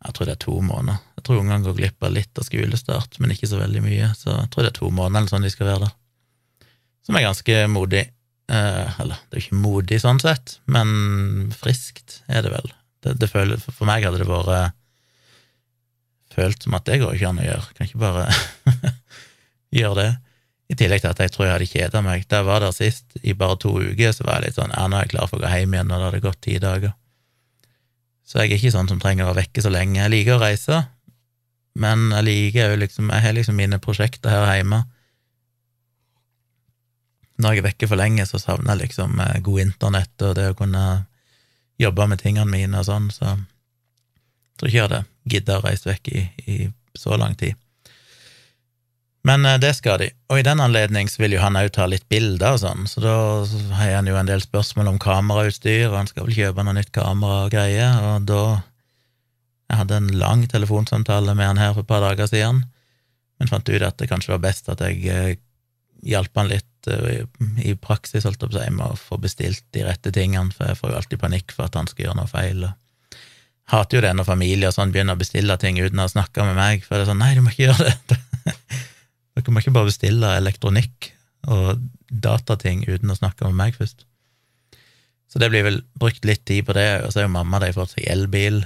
Jeg 0.01 0.13
tror 0.13 0.27
det 0.27 0.35
er 0.35 0.43
to 0.45 0.59
måneder. 0.65 1.01
Jeg 1.17 1.25
tror 1.25 1.41
ungene 1.41 1.65
går 1.65 1.77
glipp 1.77 2.05
av 2.05 2.13
litt 2.13 2.37
av 2.37 2.45
skolestart, 2.45 3.17
men 3.21 3.33
ikke 3.33 3.49
så 3.49 3.57
veldig 3.57 3.81
mye, 3.85 4.11
så 4.17 4.31
jeg 4.33 4.51
tror 4.53 4.65
det 4.65 4.71
er 4.71 4.77
to 4.77 4.89
måneder 4.89 5.23
eller 5.23 5.33
sånn 5.33 5.45
de 5.45 5.51
skal 5.53 5.69
være 5.69 5.83
der. 5.87 5.95
Som 7.05 7.17
er 7.17 7.25
ganske 7.25 7.57
modig. 7.73 8.05
Eh, 8.51 8.99
eller, 8.99 9.19
det 9.29 9.37
er 9.37 9.39
jo 9.39 9.45
ikke 9.45 9.63
modig 9.63 10.01
sånn 10.03 10.19
sett, 10.19 10.57
men 10.71 11.51
friskt 11.55 12.19
er 12.27 12.43
det 12.43 12.51
vel. 12.51 12.73
Det, 13.01 13.15
det 13.21 13.29
føler, 13.31 13.61
for 13.63 13.87
meg 13.87 14.03
hadde 14.05 14.19
det 14.21 14.29
vært 14.29 14.75
følt 16.31 16.63
som 16.63 16.75
at 16.77 16.87
det 16.87 16.99
går 17.01 17.15
ikke 17.15 17.31
an 17.31 17.41
å 17.41 17.47
gjøre. 17.47 17.71
Kan 17.77 17.87
ikke 17.87 18.01
bare 18.01 18.27
gjøre 19.81 19.97
det. 20.01 20.11
I 20.71 20.77
tillegg 20.79 21.03
til 21.03 21.11
at 21.11 21.19
jeg 21.19 21.33
tror 21.33 21.47
jeg 21.47 21.55
hadde 21.57 21.67
kjeda 21.67 22.01
meg. 22.05 22.25
Jeg 22.31 22.47
var 22.47 22.63
der 22.63 22.75
sist, 22.75 23.17
i 23.27 23.35
bare 23.35 23.59
to 23.59 23.73
uker, 23.75 24.13
så 24.15 24.27
var 24.27 24.39
jeg 24.39 24.49
litt 24.49 24.59
sånn 24.59 24.71
ja, 24.71 24.87
nå 24.87 24.99
er 24.99 25.05
jeg 25.05 25.13
klar 25.17 25.27
for 25.27 25.39
å 25.39 25.43
gå 25.43 25.51
hjem 25.51 25.75
igjen, 25.75 25.91
når 25.91 25.99
det 25.99 26.09
hadde 26.09 26.23
gått 26.27 26.41
ti 26.47 26.55
dager. 26.63 26.95
Så 28.23 28.39
jeg 28.39 28.53
er 28.53 28.61
ikke 28.61 28.75
sånn 28.77 28.87
som 28.87 29.01
trenger 29.03 29.25
å 29.25 29.31
være 29.33 29.43
vekke 29.43 29.63
så 29.65 29.71
lenge. 29.73 29.99
Jeg 29.99 30.13
liker 30.13 30.37
å 30.37 30.43
reise, 30.43 30.79
men 31.81 32.09
jeg 32.15 32.27
liker 32.27 32.73
jo 32.73 32.79
liksom 32.81 33.11
Jeg 33.11 33.23
har 33.23 33.35
liksom 33.35 33.55
mine 33.59 33.79
prosjekter 33.83 34.31
her 34.31 34.59
hjemme. 34.59 34.83
Når 37.41 37.55
jeg 37.55 37.61
er 37.61 37.67
vekke 37.71 37.89
for 37.89 37.99
lenge, 37.99 38.25
så 38.29 38.39
savner 38.41 38.75
jeg 38.75 38.87
liksom 38.87 39.19
eh, 39.23 39.39
god 39.45 39.63
internett 39.63 40.27
og 40.27 40.35
det 40.37 40.51
å 40.51 40.57
kunne 40.57 40.85
jobbe 41.81 42.07
med 42.11 42.21
tingene 42.21 42.49
mine 42.49 42.77
og 42.77 42.87
sånn, 42.87 43.09
så 43.13 43.31
jeg 43.31 44.59
tror 44.59 44.69
ikke 44.69 44.77
jeg 44.77 44.87
hadde 44.87 45.03
gidde 45.33 45.57
å 45.57 45.63
reise 45.65 45.89
vekk 45.89 46.09
i, 46.13 46.23
i, 46.45 46.57
så 46.97 47.17
lang 47.17 47.33
tid. 47.39 47.57
Men 49.27 49.45
eh, 49.45 49.59
det 49.61 49.73
skal 49.77 49.99
de, 50.01 50.09
og 50.29 50.41
i 50.41 50.45
den 50.45 50.61
anledning 50.63 51.09
vil 51.21 51.37
jo 51.37 51.43
han 51.43 51.57
òg 51.57 51.71
ta 51.75 51.87
litt 51.89 52.07
bilder 52.11 52.57
og 52.57 52.61
sånn, 52.63 52.89
så 52.89 53.03
da 53.03 53.15
har 53.79 53.95
han 53.97 54.09
jo 54.09 54.17
en 54.17 54.29
del 54.29 54.43
spørsmål 54.43 54.93
om 54.93 54.99
kamerautstyr, 55.01 55.87
og 55.89 55.99
han 55.99 56.09
skal 56.09 56.27
vel 56.27 56.37
kjøpe 56.37 56.65
noe 56.65 56.77
nytt 56.77 56.93
kamera 56.95 57.45
og 57.47 57.55
greier, 57.55 57.97
og 58.11 58.27
da 58.29 58.43
Jeg 59.71 59.79
hadde 59.85 59.97
en 60.01 60.07
lang 60.19 60.41
telefonsamtale 60.51 61.31
med 61.31 61.47
han 61.47 61.59
her 61.61 61.69
for 61.71 61.85
et 61.85 61.87
par 61.87 62.01
dager 62.03 62.27
siden, 62.27 62.57
men 63.39 63.47
fant 63.47 63.69
ut 63.71 63.83
at 63.87 63.95
det 64.01 64.09
kanskje 64.11 64.33
var 64.33 64.41
best 64.43 64.67
at 64.67 64.81
jeg 64.83 65.05
eh, 65.07 65.37
hjalp 66.07 66.37
han 66.37 66.49
litt 66.49 66.89
uh, 66.89 67.23
i 67.61 67.75
praksis, 67.77 68.25
holdt 68.25 68.41
jeg 68.41 68.51
på 68.51 68.57
å 68.57 68.61
si, 68.61 68.75
med 68.77 68.85
å 68.87 68.99
få 68.99 69.19
bestilt 69.21 69.65
de 69.75 69.85
rette 69.87 70.13
tingene, 70.15 70.53
for 70.55 70.71
jeg 70.71 70.79
får 70.79 70.93
jo 70.93 71.01
alltid 71.01 71.21
panikk 71.21 71.55
for 71.55 71.67
at 71.67 71.77
han 71.77 71.89
skal 71.89 72.07
gjøre 72.07 72.19
noe 72.21 72.31
feil. 72.31 72.65
og 72.69 72.77
hater 73.71 73.97
jo 73.97 74.03
det 74.03 74.11
når 74.17 74.27
familier 74.27 74.73
sånn 74.75 74.91
begynner 74.91 75.15
å 75.15 75.21
bestille 75.21 75.55
ting 75.61 75.79
uten 75.79 75.99
å 75.99 76.07
ha 76.07 76.11
snakka 76.11 76.45
med 76.49 76.57
meg, 76.59 76.85
for 76.85 76.97
det 76.97 77.05
er 77.05 77.11
sånn 77.11 77.21
nei, 77.23 77.33
du 77.37 77.43
må 77.45 77.53
ikke 77.53 77.69
gjøre 77.69 77.93
det. 78.11 78.19
Dere 79.37 79.53
må 79.53 79.61
ikke 79.61 79.75
bare 79.75 79.87
bestille 79.87 80.31
elektronikk 80.37 81.11
og 81.51 81.85
datating 82.11 82.83
uten 82.89 83.13
å 83.13 83.17
snakke 83.17 83.47
med 83.47 83.57
meg 83.57 83.77
først. 83.79 84.03
Så 85.31 85.39
det 85.39 85.47
blir 85.53 85.63
vel 85.63 85.79
brukt 85.95 86.25
litt 86.27 86.43
tid 86.45 86.65
på 86.67 86.75
det, 86.75 86.89
og 87.05 87.13
så 87.13 87.21
er 87.21 87.29
jo 87.29 87.37
mamma 87.37 87.61
de 87.63 87.71
fått 87.75 87.95
seg 87.95 88.09
elbil, 88.11 88.59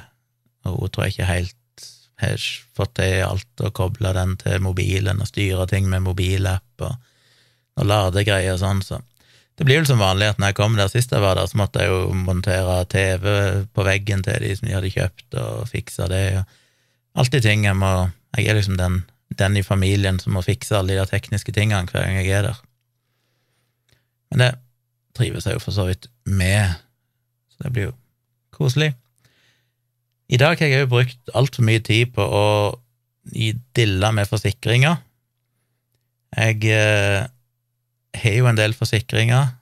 og 0.66 0.80
hun 0.82 0.92
tror 0.92 1.06
jeg 1.06 1.16
ikke 1.16 1.30
helt 1.30 1.86
har 2.24 2.46
fått 2.78 2.96
til 2.98 3.26
alt 3.26 3.62
og 3.62 3.74
kobla 3.76 4.14
den 4.16 4.38
til 4.40 4.64
mobilen 4.64 5.20
og 5.22 5.30
styre 5.30 5.68
ting 5.70 5.90
med 5.92 6.06
mobilapp 6.06 6.86
og, 6.88 6.96
og 7.76 7.88
ladegreier 7.90 8.56
og 8.56 8.62
sånn, 8.62 8.82
så 8.86 9.02
det 9.56 9.64
blir 9.64 9.80
vel 9.80 9.88
som 9.88 10.02
vanlig 10.04 10.34
at 10.34 10.40
når 10.40 10.52
jeg 10.52 10.58
kom 10.58 10.76
der 10.76 10.92
sist 10.92 11.14
jeg 11.16 11.24
var 11.24 11.38
der, 11.40 11.48
så 11.48 11.60
måtte 11.60 11.84
jeg 11.84 11.92
jo 11.92 12.12
montere 12.26 12.82
TV 12.92 13.26
på 13.72 13.86
veggen 13.88 14.24
til 14.26 14.44
de 14.44 14.52
som 14.58 14.68
de 14.68 14.76
hadde 14.76 14.92
kjøpt, 14.92 15.28
og 15.40 15.70
fikse 15.72 16.08
det, 16.12 16.24
og 16.42 17.22
alltid 17.24 17.46
ting 17.48 17.68
jeg 17.68 17.80
må 17.80 17.96
Jeg 18.36 18.50
er 18.52 18.58
liksom 18.58 18.76
den, 18.76 19.06
den 19.32 19.56
i 19.56 19.64
familien 19.64 20.18
som 20.20 20.34
må 20.36 20.42
fikse 20.44 20.76
alle 20.76 20.92
de 20.92 21.00
der 21.00 21.08
tekniske 21.08 21.54
tingene 21.56 21.88
hver 21.88 22.04
gang 22.04 22.18
jeg 22.20 22.34
er 22.36 22.42
der. 22.50 22.58
Men 24.28 24.42
det 24.44 24.50
trives 25.16 25.46
jeg 25.48 25.56
jo 25.56 25.62
for 25.64 25.72
så 25.72 25.86
vidt 25.88 26.10
med, 26.28 26.76
så 27.56 27.64
det 27.64 27.72
blir 27.72 27.86
jo 27.86 27.94
koselig. 28.52 28.90
I 30.28 30.38
dag 30.42 30.60
har 30.60 30.68
jeg 30.68 30.84
jo 30.84 30.92
brukt 30.92 31.32
altfor 31.32 31.64
mye 31.64 31.80
tid 31.80 32.12
på 32.12 32.26
å 32.28 32.44
dille 33.80 34.12
med 34.12 34.28
forsikringer. 34.28 35.00
Jeg 36.36 36.60
eh, 36.76 37.24
har 38.22 38.36
jo 38.40 38.50
en 38.50 38.60
del 38.60 38.76
forsikringer, 38.78 39.54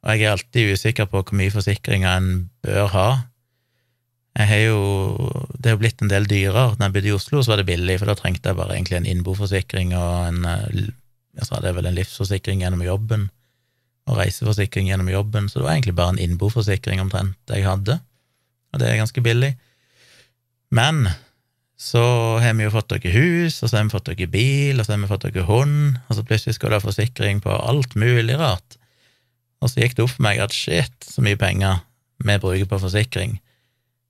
og 0.00 0.14
jeg 0.16 0.24
er 0.24 0.32
alltid 0.32 0.72
usikker 0.74 1.08
på 1.10 1.20
hvor 1.20 1.36
mye 1.36 1.52
forsikringer 1.52 2.16
en 2.16 2.30
bør 2.64 2.86
ha. 2.94 3.08
Jeg 4.38 4.48
har 4.48 4.62
jo 4.70 4.80
Det 5.58 5.68
er 5.68 5.74
jo 5.74 5.82
blitt 5.82 6.00
en 6.02 6.08
del 6.08 6.24
dyrere. 6.24 6.76
Når 6.78 6.86
jeg 6.86 6.92
bodde 6.94 7.08
i 7.10 7.12
Oslo, 7.12 7.42
så 7.42 7.52
var 7.52 7.60
det 7.60 7.66
billig, 7.68 7.98
for 7.98 8.08
da 8.08 8.14
trengte 8.16 8.48
jeg 8.48 8.56
bare 8.56 8.76
egentlig 8.78 8.96
en 8.96 9.10
innboforsikring 9.10 9.92
og 9.98 10.28
en 10.30 10.94
jeg 11.40 11.46
sa 11.46 11.60
det 11.62 11.70
er 11.70 11.76
vel 11.76 11.88
en 11.88 11.96
livsforsikring 11.96 12.62
gjennom 12.64 12.82
jobben, 12.84 13.28
og 14.10 14.18
reiseforsikring 14.18 14.88
gjennom 14.90 15.10
jobben, 15.12 15.48
så 15.48 15.60
det 15.60 15.66
var 15.66 15.76
egentlig 15.76 15.96
bare 15.98 16.14
en 16.16 16.22
innboforsikring 16.24 17.02
omtrent 17.02 17.52
jeg 17.52 17.66
hadde, 17.66 18.00
og 18.72 18.80
det 18.82 18.88
er 18.88 18.98
ganske 18.98 19.22
billig. 19.22 19.52
Men 20.74 21.06
så 21.80 22.02
har 22.42 22.52
vi 22.58 22.66
jo 22.66 22.72
fått 22.74 22.90
dere 22.92 23.12
hus, 23.14 23.62
og 23.62 23.70
så 23.70 23.78
har 23.78 23.86
vi 23.86 23.94
fått 23.94 24.10
dere 24.10 24.28
bil, 24.28 24.76
og 24.76 24.84
så 24.84 24.92
har 24.92 25.00
vi 25.00 25.08
fått 25.08 25.22
dere 25.24 25.46
hund, 25.48 26.00
og 26.06 26.16
så 26.18 26.24
plutselig 26.28 26.58
skal 26.58 26.72
du 26.72 26.76
ha 26.76 26.82
forsikring 26.84 27.40
på 27.40 27.54
alt 27.56 27.94
mulig 27.96 28.36
rart. 28.36 28.76
Og 29.64 29.70
så 29.72 29.80
gikk 29.80 29.96
det 29.96 30.04
opp 30.04 30.12
for 30.12 30.24
meg 30.26 30.42
at 30.44 30.52
shit, 30.52 30.92
så 31.04 31.24
mye 31.24 31.38
penger 31.40 31.80
vi 32.20 32.36
bruker 32.42 32.68
på 32.68 32.80
forsikring. 32.82 33.38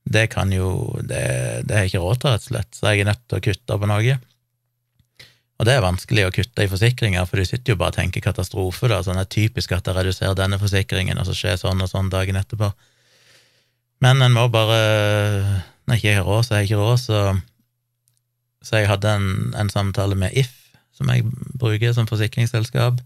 Det 0.03 0.27
kan 0.33 0.50
jo 0.50 0.99
Det, 0.99 1.23
det 1.69 1.77
har 1.77 1.85
jeg 1.85 1.93
ikke 1.93 2.03
råd 2.03 2.19
til, 2.19 2.33
rett 2.33 2.43
og 2.43 2.50
slett, 2.50 2.75
så 2.75 2.91
jeg 2.91 3.05
er 3.05 3.11
nødt 3.12 3.23
til 3.29 3.39
å 3.39 3.45
kutte 3.45 3.79
på 3.79 3.91
noe. 3.91 4.17
Og 5.61 5.69
det 5.69 5.77
er 5.77 5.85
vanskelig 5.85 6.25
å 6.27 6.33
kutte 6.35 6.65
i 6.65 6.71
forsikringer, 6.73 7.27
for 7.29 7.39
du 7.39 7.47
sitter 7.47 7.75
jo 7.75 7.79
bare 7.79 7.93
og 7.95 8.00
tenker 8.00 8.25
katastrofe, 8.25 8.89
da. 8.91 8.99
Sånn 9.05 9.21
er 9.21 9.29
typisk 9.31 9.77
at 9.77 9.87
jeg 9.87 9.95
reduserer 9.95 10.35
denne 10.35 10.59
forsikringen, 10.59 11.21
og 11.21 11.29
så 11.29 11.37
skjer 11.37 11.61
sånn 11.61 11.85
og 11.85 11.91
sånn 11.93 12.11
dagen 12.11 12.41
etterpå. 12.41 12.73
Men 14.00 14.25
en 14.25 14.33
må 14.33 14.49
bare 14.49 14.81
Når 15.87 15.99
jeg 15.99 16.00
ikke 16.00 16.15
har 16.17 16.27
råd, 16.27 16.45
så 16.45 16.55
har 16.55 16.61
jeg 16.61 16.71
ikke 16.71 16.83
råd, 16.83 16.99
så 17.03 17.21
så 18.62 18.81
jeg 18.81 18.90
hadde 18.90 19.12
en, 19.17 19.31
en, 19.57 19.71
samtale 19.73 20.17
med 20.19 20.37
If, 20.37 20.52
som 20.93 21.09
jeg 21.12 21.25
bruker 21.61 21.95
som 21.97 22.09
forsikringsselskap. 22.09 23.00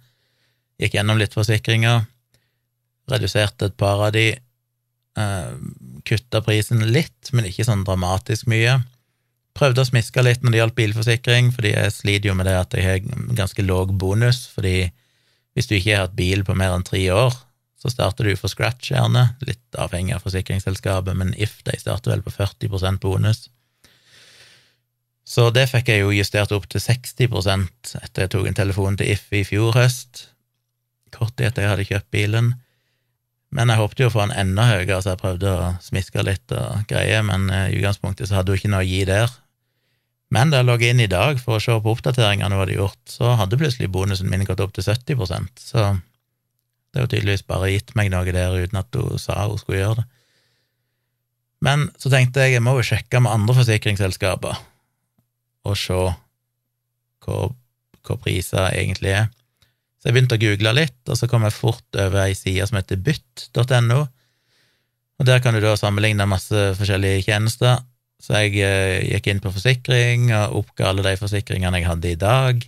Gikk 0.83 0.97
gjennom 0.97 1.21
litt 1.21 1.37
forsikringer, 1.37 2.09
reduserte 3.11 3.71
et 3.71 3.77
par 3.79 4.03
av 4.09 4.15
de, 4.17 4.33
eh, 4.35 5.53
kutta 6.05 6.43
prisen 6.43 6.83
litt, 6.91 7.31
men 7.33 7.47
ikke 7.49 7.67
sånn 7.69 7.87
dramatisk 7.87 8.51
mye. 8.51 8.81
Prøvde 9.55 9.85
å 9.85 9.87
smiske 9.87 10.23
litt 10.27 10.43
når 10.43 10.51
det 10.51 10.61
gjaldt 10.61 10.79
bilforsikring, 10.81 11.53
fordi 11.55 11.75
jeg 11.77 11.95
sliter 11.95 12.33
jo 12.33 12.37
med 12.39 12.51
det 12.51 12.59
at 12.59 12.75
jeg 12.75 12.89
har 12.89 13.27
ganske 13.39 13.63
låg 13.63 13.95
bonus, 13.99 14.49
fordi 14.51 14.91
hvis 15.55 15.71
du 15.71 15.77
ikke 15.77 15.95
har 15.95 16.09
hatt 16.09 16.19
bil 16.19 16.43
på 16.43 16.57
mer 16.59 16.75
enn 16.75 16.87
tre 16.87 17.05
år, 17.15 17.37
så 17.79 17.93
starter 17.93 18.27
du 18.27 18.35
for 18.41 18.51
scratch, 18.51 18.91
gjerne, 18.91 19.29
litt 19.45 19.79
avhengig 19.79 20.17
av 20.17 20.25
forsikringsselskapet, 20.25 21.15
men 21.15 21.35
If 21.39 21.61
de 21.69 21.77
starter 21.79 22.15
vel 22.15 22.25
på 22.25 22.33
40% 22.35 23.03
bonus. 23.03 23.47
Så 25.25 25.49
det 25.57 25.71
fikk 25.71 25.89
jeg 25.89 26.03
jo 26.03 26.13
justert 26.13 26.53
opp 26.53 26.67
til 26.69 26.83
60% 26.85 27.95
etter 28.03 28.27
jeg 28.27 28.33
tok 28.35 28.49
en 28.49 28.59
telefon 28.59 28.99
til 29.01 29.15
If 29.15 29.31
i 29.33 29.41
fjor 29.49 29.73
høst, 29.77 30.27
kort 31.15 31.33
tid 31.39 31.49
etter 31.49 31.65
jeg 31.65 31.73
hadde 31.73 31.87
kjøpt 31.89 32.11
bilen. 32.13 32.53
Men 33.55 33.71
jeg 33.71 33.81
håpte 33.81 34.05
jo 34.05 34.11
å 34.11 34.13
få 34.13 34.27
den 34.27 34.37
enda 34.37 34.67
høyere, 34.69 34.99
så 35.01 35.15
jeg 35.15 35.23
prøvde 35.23 35.55
å 35.55 35.71
smiske 35.81 36.25
litt 36.27 36.53
og 36.53 36.85
greie, 36.91 37.23
men 37.25 37.47
eh, 37.55 37.71
i 37.71 37.79
utgangspunktet 37.79 38.29
så 38.29 38.41
hadde 38.41 38.53
hun 38.53 38.61
ikke 38.61 38.73
noe 38.73 38.83
å 38.83 38.89
gi 38.89 39.05
der. 39.09 39.31
Men 40.35 40.51
da 40.51 40.61
jeg 40.61 40.69
logget 40.69 40.95
inn 40.95 41.05
i 41.05 41.11
dag 41.11 41.39
for 41.39 41.57
å 41.57 41.63
se 41.63 41.77
på 41.79 41.95
oppdateringene 41.95 42.51
hun 42.51 42.65
hadde 42.65 42.77
gjort, 42.77 43.01
så 43.09 43.37
hadde 43.39 43.61
plutselig 43.61 43.93
bonusen 43.95 44.29
min 44.29 44.43
gått 44.49 44.63
opp 44.65 44.75
til 44.75 44.87
70% 44.89 45.63
så 45.63 45.93
det 46.95 47.01
er 47.01 47.07
jo 47.07 47.11
tydeligvis 47.11 47.47
bare 47.47 47.73
gitt 47.73 47.95
meg 47.99 48.11
noe 48.13 48.35
der 48.35 48.53
uten 48.55 48.79
at 48.79 48.95
hun 48.95 49.19
sa 49.19 49.41
hun 49.49 49.59
skulle 49.59 49.81
gjøre 49.81 50.03
det. 50.03 50.05
Men 51.65 51.89
så 51.99 52.11
tenkte 52.13 52.45
jeg 52.45 52.59
jeg 52.59 52.63
må 52.63 52.77
jo 52.77 52.85
sjekke 52.87 53.23
med 53.25 53.33
andre 53.33 53.57
forsikringsselskaper 53.57 54.61
og 55.65 55.79
se 55.79 56.01
hva, 57.25 57.39
hva 58.05 58.19
priser 58.21 58.69
egentlig 58.73 59.15
er. 59.17 59.31
Så 59.99 60.11
jeg 60.11 60.19
begynte 60.19 60.37
å 60.37 60.43
google 60.43 60.75
litt, 60.77 61.01
og 61.09 61.17
så 61.17 61.29
kom 61.31 61.47
jeg 61.47 61.57
fort 61.57 61.97
over 61.97 62.27
ei 62.27 62.35
side 62.37 62.67
som 62.69 62.77
heter 62.77 63.01
bytt.no, 63.01 64.03
og 65.15 65.29
der 65.29 65.41
kan 65.41 65.55
du 65.55 65.63
da 65.63 65.77
sammenligne 65.79 66.27
masse 66.29 66.65
forskjellige 66.77 67.23
tjenester. 67.29 67.79
Så 68.21 68.37
jeg 68.41 68.59
eh, 68.65 69.05
gikk 69.15 69.31
inn 69.31 69.41
på 69.43 69.53
forsikring 69.55 70.31
og 70.35 70.59
oppga 70.61 70.91
alle 70.91 71.05
de 71.07 71.15
forsikringene 71.21 71.81
jeg 71.81 71.89
hadde 71.89 72.13
i 72.13 72.21
dag, 72.21 72.63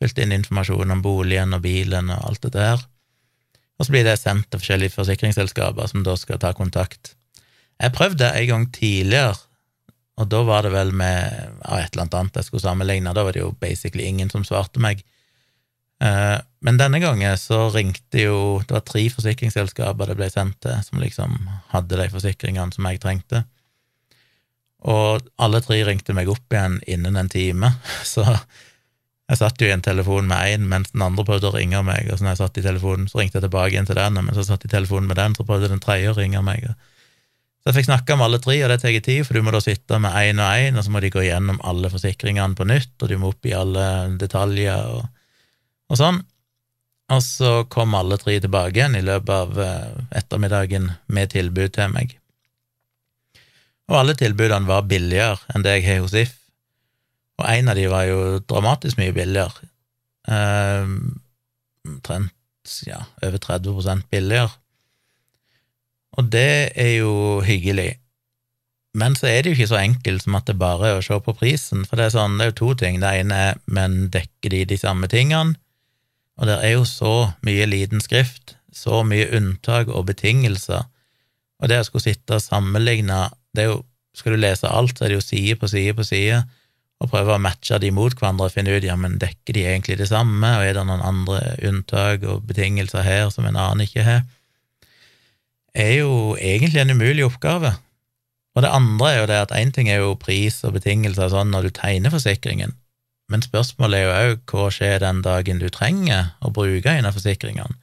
fylte 0.00 0.24
inn 0.24 0.34
informasjon 0.36 0.94
om 0.94 1.02
boligen 1.04 1.56
og 1.56 1.64
bilen 1.64 2.12
og 2.12 2.30
alt 2.30 2.46
det 2.46 2.54
der. 2.56 2.86
og 3.80 3.86
så 3.86 3.94
blir 3.94 4.04
det 4.04 4.18
sendt 4.20 4.50
til 4.50 4.60
forskjellige 4.60 4.92
forsikringsselskaper 4.92 5.86
som 5.88 6.04
da 6.04 6.14
skal 6.20 6.38
ta 6.38 6.52
kontakt. 6.52 7.14
Jeg 7.80 7.94
prøvde 7.96 8.28
en 8.28 8.48
gang 8.50 8.66
tidligere 8.76 9.38
og 10.20 10.28
da 10.28 10.42
var 10.44 10.66
det 10.66 10.74
vel 10.74 10.92
med 10.92 11.32
ja, 11.64 11.80
et 11.80 11.94
eller 11.94 12.10
annet 12.10 12.36
jeg 12.36 12.50
skulle 12.50 12.64
sammenligne, 12.64 13.14
da 13.16 13.24
var 13.24 13.36
det 13.36 13.40
jo 13.40 13.54
basically 13.60 14.04
ingen 14.04 14.30
som 14.32 14.44
svarte 14.44 14.82
meg. 14.82 15.00
Eh, 16.04 16.36
men 16.60 16.80
denne 16.80 17.00
gangen 17.00 17.36
så 17.36 17.66
ringte 17.74 18.22
jo 18.22 18.36
Det 18.64 18.72
var 18.72 18.84
tre 18.88 19.02
forsikringsselskaper 19.12 20.08
det 20.08 20.16
ble 20.16 20.28
sendt 20.32 20.60
til, 20.64 20.76
som 20.84 21.00
liksom 21.00 21.36
hadde 21.72 21.98
de 22.00 22.08
forsikringene 22.12 22.76
som 22.76 22.88
jeg 22.88 23.00
trengte. 23.00 23.44
Og 24.88 25.24
alle 25.40 25.60
tre 25.64 25.80
ringte 25.84 26.16
meg 26.16 26.28
opp 26.32 26.52
igjen 26.52 26.78
innen 26.88 27.16
en 27.20 27.32
time, 27.32 27.74
så 28.14 28.24
jeg 29.30 29.38
satt 29.38 29.62
jo 29.62 29.68
i 29.68 29.72
en 29.72 29.84
telefon 29.84 30.26
med 30.26 30.56
én 30.56 30.64
mens 30.68 30.90
den 30.90 31.04
andre 31.06 31.24
prøvde 31.24 31.52
å 31.52 31.54
ringe 31.54 31.80
meg, 31.86 32.08
og 32.10 32.18
så 32.18 32.26
når 32.26 32.32
jeg 32.32 32.40
satt 32.40 32.56
i 32.58 32.64
telefonen, 32.64 33.08
så 33.08 33.20
ringte 33.20 33.38
jeg 33.38 33.44
tilbake 33.46 33.76
igjen 33.76 33.86
til 33.86 34.00
den, 34.00 34.16
men 34.18 34.34
så 34.34 34.42
satt 34.42 34.64
jeg 34.64 34.72
i 34.72 34.76
telefonen 34.76 35.06
med 35.06 35.20
den, 35.20 35.36
så 35.36 35.46
prøvde 35.46 35.70
den 35.70 35.82
tredje 35.84 36.10
å 36.10 36.16
ringe 36.16 36.42
meg. 36.42 36.64
og 36.66 36.88
så 37.60 37.68
jeg 37.68 37.76
fikk 37.76 37.90
snakka 37.90 38.16
med 38.16 38.24
alle 38.24 38.38
tre, 38.40 38.54
og 38.64 38.70
det 38.72 38.78
tar 38.80 38.94
tid, 39.04 39.20
for 39.28 39.36
du 39.36 39.44
må 39.44 39.52
da 39.52 39.60
sitte 39.60 39.98
med 40.00 40.14
én 40.16 40.38
og 40.40 40.62
én, 40.64 40.78
og 40.80 40.84
så 40.86 40.92
må 40.94 41.02
de 41.04 41.10
gå 41.12 41.26
gjennom 41.26 41.58
alle 41.68 41.90
forsikringene 41.92 42.56
på 42.56 42.64
nytt, 42.64 42.94
og 43.02 43.10
du 43.10 43.18
må 43.20 43.34
opp 43.34 43.44
i 43.44 43.52
alle 43.52 43.84
detaljer 44.20 44.94
og, 44.94 45.02
og 45.92 46.00
sånn. 46.00 46.22
Og 47.10 47.20
så 47.26 47.50
kom 47.68 47.96
alle 47.98 48.16
tre 48.22 48.38
tilbake 48.40 48.78
igjen 48.78 48.96
i 48.96 49.04
løpet 49.04 49.32
av 49.34 49.60
eh, 49.60 50.00
ettermiddagen 50.22 50.88
med 51.12 51.34
tilbud 51.34 51.74
til 51.76 51.92
meg. 51.92 52.14
Og 53.90 53.98
alle 53.98 54.14
tilbudene 54.16 54.70
var 54.70 54.86
billigere 54.88 55.40
enn 55.52 55.66
det 55.66 55.74
jeg 55.80 55.88
har 55.88 56.04
hos 56.06 56.16
If, 56.16 56.36
og 57.40 57.48
en 57.50 57.72
av 57.72 57.76
de 57.76 57.88
var 57.92 58.06
jo 58.08 58.20
dramatisk 58.48 59.00
mye 59.00 59.12
billigere. 59.16 59.68
Eh, 60.30 60.96
ja, 62.86 63.04
over 63.20 63.38
30% 63.42 64.08
billigere. 64.12 64.56
Og 66.18 66.30
det 66.32 66.72
er 66.74 66.94
jo 66.98 67.40
hyggelig. 67.46 67.94
Men 68.98 69.14
så 69.14 69.28
er 69.30 69.42
det 69.42 69.52
jo 69.52 69.58
ikke 69.58 69.70
så 69.70 69.78
enkelt 69.78 70.24
som 70.24 70.34
at 70.34 70.48
det 70.50 70.58
bare 70.58 70.88
er 70.88 70.98
å 70.98 71.04
se 71.04 71.18
på 71.22 71.34
prisen, 71.38 71.84
for 71.86 71.98
det 72.00 72.08
er 72.08 72.14
sånn, 72.16 72.38
det 72.38 72.46
er 72.46 72.50
jo 72.50 72.60
to 72.60 72.70
ting. 72.82 72.98
Det 73.02 73.10
ene 73.22 73.42
er 73.50 73.60
men 73.70 74.08
dekker 74.10 74.50
de 74.50 74.64
de 74.72 74.78
samme 74.80 75.10
tingene? 75.10 75.54
Og 76.40 76.48
det 76.48 76.56
er 76.64 76.74
jo 76.74 76.86
så 76.88 77.14
mye 77.46 77.68
liten 77.68 78.02
skrift, 78.02 78.56
så 78.72 79.02
mye 79.06 79.28
unntak 79.36 79.90
og 79.92 80.08
betingelser, 80.08 80.88
og 81.60 81.68
det 81.68 81.82
å 81.82 81.86
skulle 81.86 82.08
sitte 82.08 82.38
og 82.38 82.44
sammenligne 82.44 83.28
det 83.54 83.66
er 83.66 83.72
jo, 83.74 83.84
Skal 84.10 84.34
du 84.34 84.40
lese 84.42 84.66
alt, 84.66 84.98
så 84.98 85.04
er 85.06 85.12
det 85.12 85.20
jo 85.20 85.22
side 85.22 85.54
på 85.60 85.68
side 85.70 85.92
på 85.94 86.02
side, 86.02 86.40
og 86.98 87.12
prøve 87.12 87.36
å 87.36 87.40
matche 87.40 87.78
de 87.78 87.92
mot 87.94 88.10
hverandre 88.10 88.48
og 88.48 88.52
finne 88.52 88.72
ut 88.74 88.82
ja, 88.82 88.96
men 88.98 89.20
dekker 89.22 89.54
de 89.54 89.62
egentlig 89.70 90.00
det 90.00 90.08
samme, 90.10 90.50
og 90.58 90.64
er 90.66 90.74
det 90.74 90.82
noen 90.88 91.04
andre 91.06 91.38
unntak 91.68 92.26
og 92.26 92.42
betingelser 92.48 93.06
her 93.06 93.30
som 93.30 93.46
en 93.46 93.54
annen 93.54 93.84
ikke 93.86 94.02
har? 94.02 94.24
Er 95.74 95.92
jo 96.00 96.36
egentlig 96.36 96.82
en 96.82 96.94
umulig 96.96 97.24
oppgave. 97.26 97.74
Og 98.56 98.64
det 98.64 98.72
andre 98.74 99.10
er 99.10 99.18
jo 99.20 99.26
det 99.30 99.38
at 99.44 99.54
én 99.54 99.70
ting 99.74 99.88
er 99.88 100.02
jo 100.02 100.16
pris 100.18 100.58
og 100.66 100.74
betingelser 100.74 101.30
sånn 101.30 101.52
når 101.54 101.68
du 101.68 101.74
tegner 101.76 102.12
forsikringen, 102.12 102.74
men 103.30 103.44
spørsmålet 103.46 104.00
er 104.00 104.06
jo 104.06 104.32
òg 104.32 104.40
hva 104.50 104.70
skjer 104.74 104.98
den 105.04 105.20
dagen 105.22 105.60
du 105.62 105.68
trenger 105.70 106.32
å 106.42 106.50
bruke 106.54 106.90
en 106.90 107.06
av 107.06 107.14
forsikringene. 107.14 107.76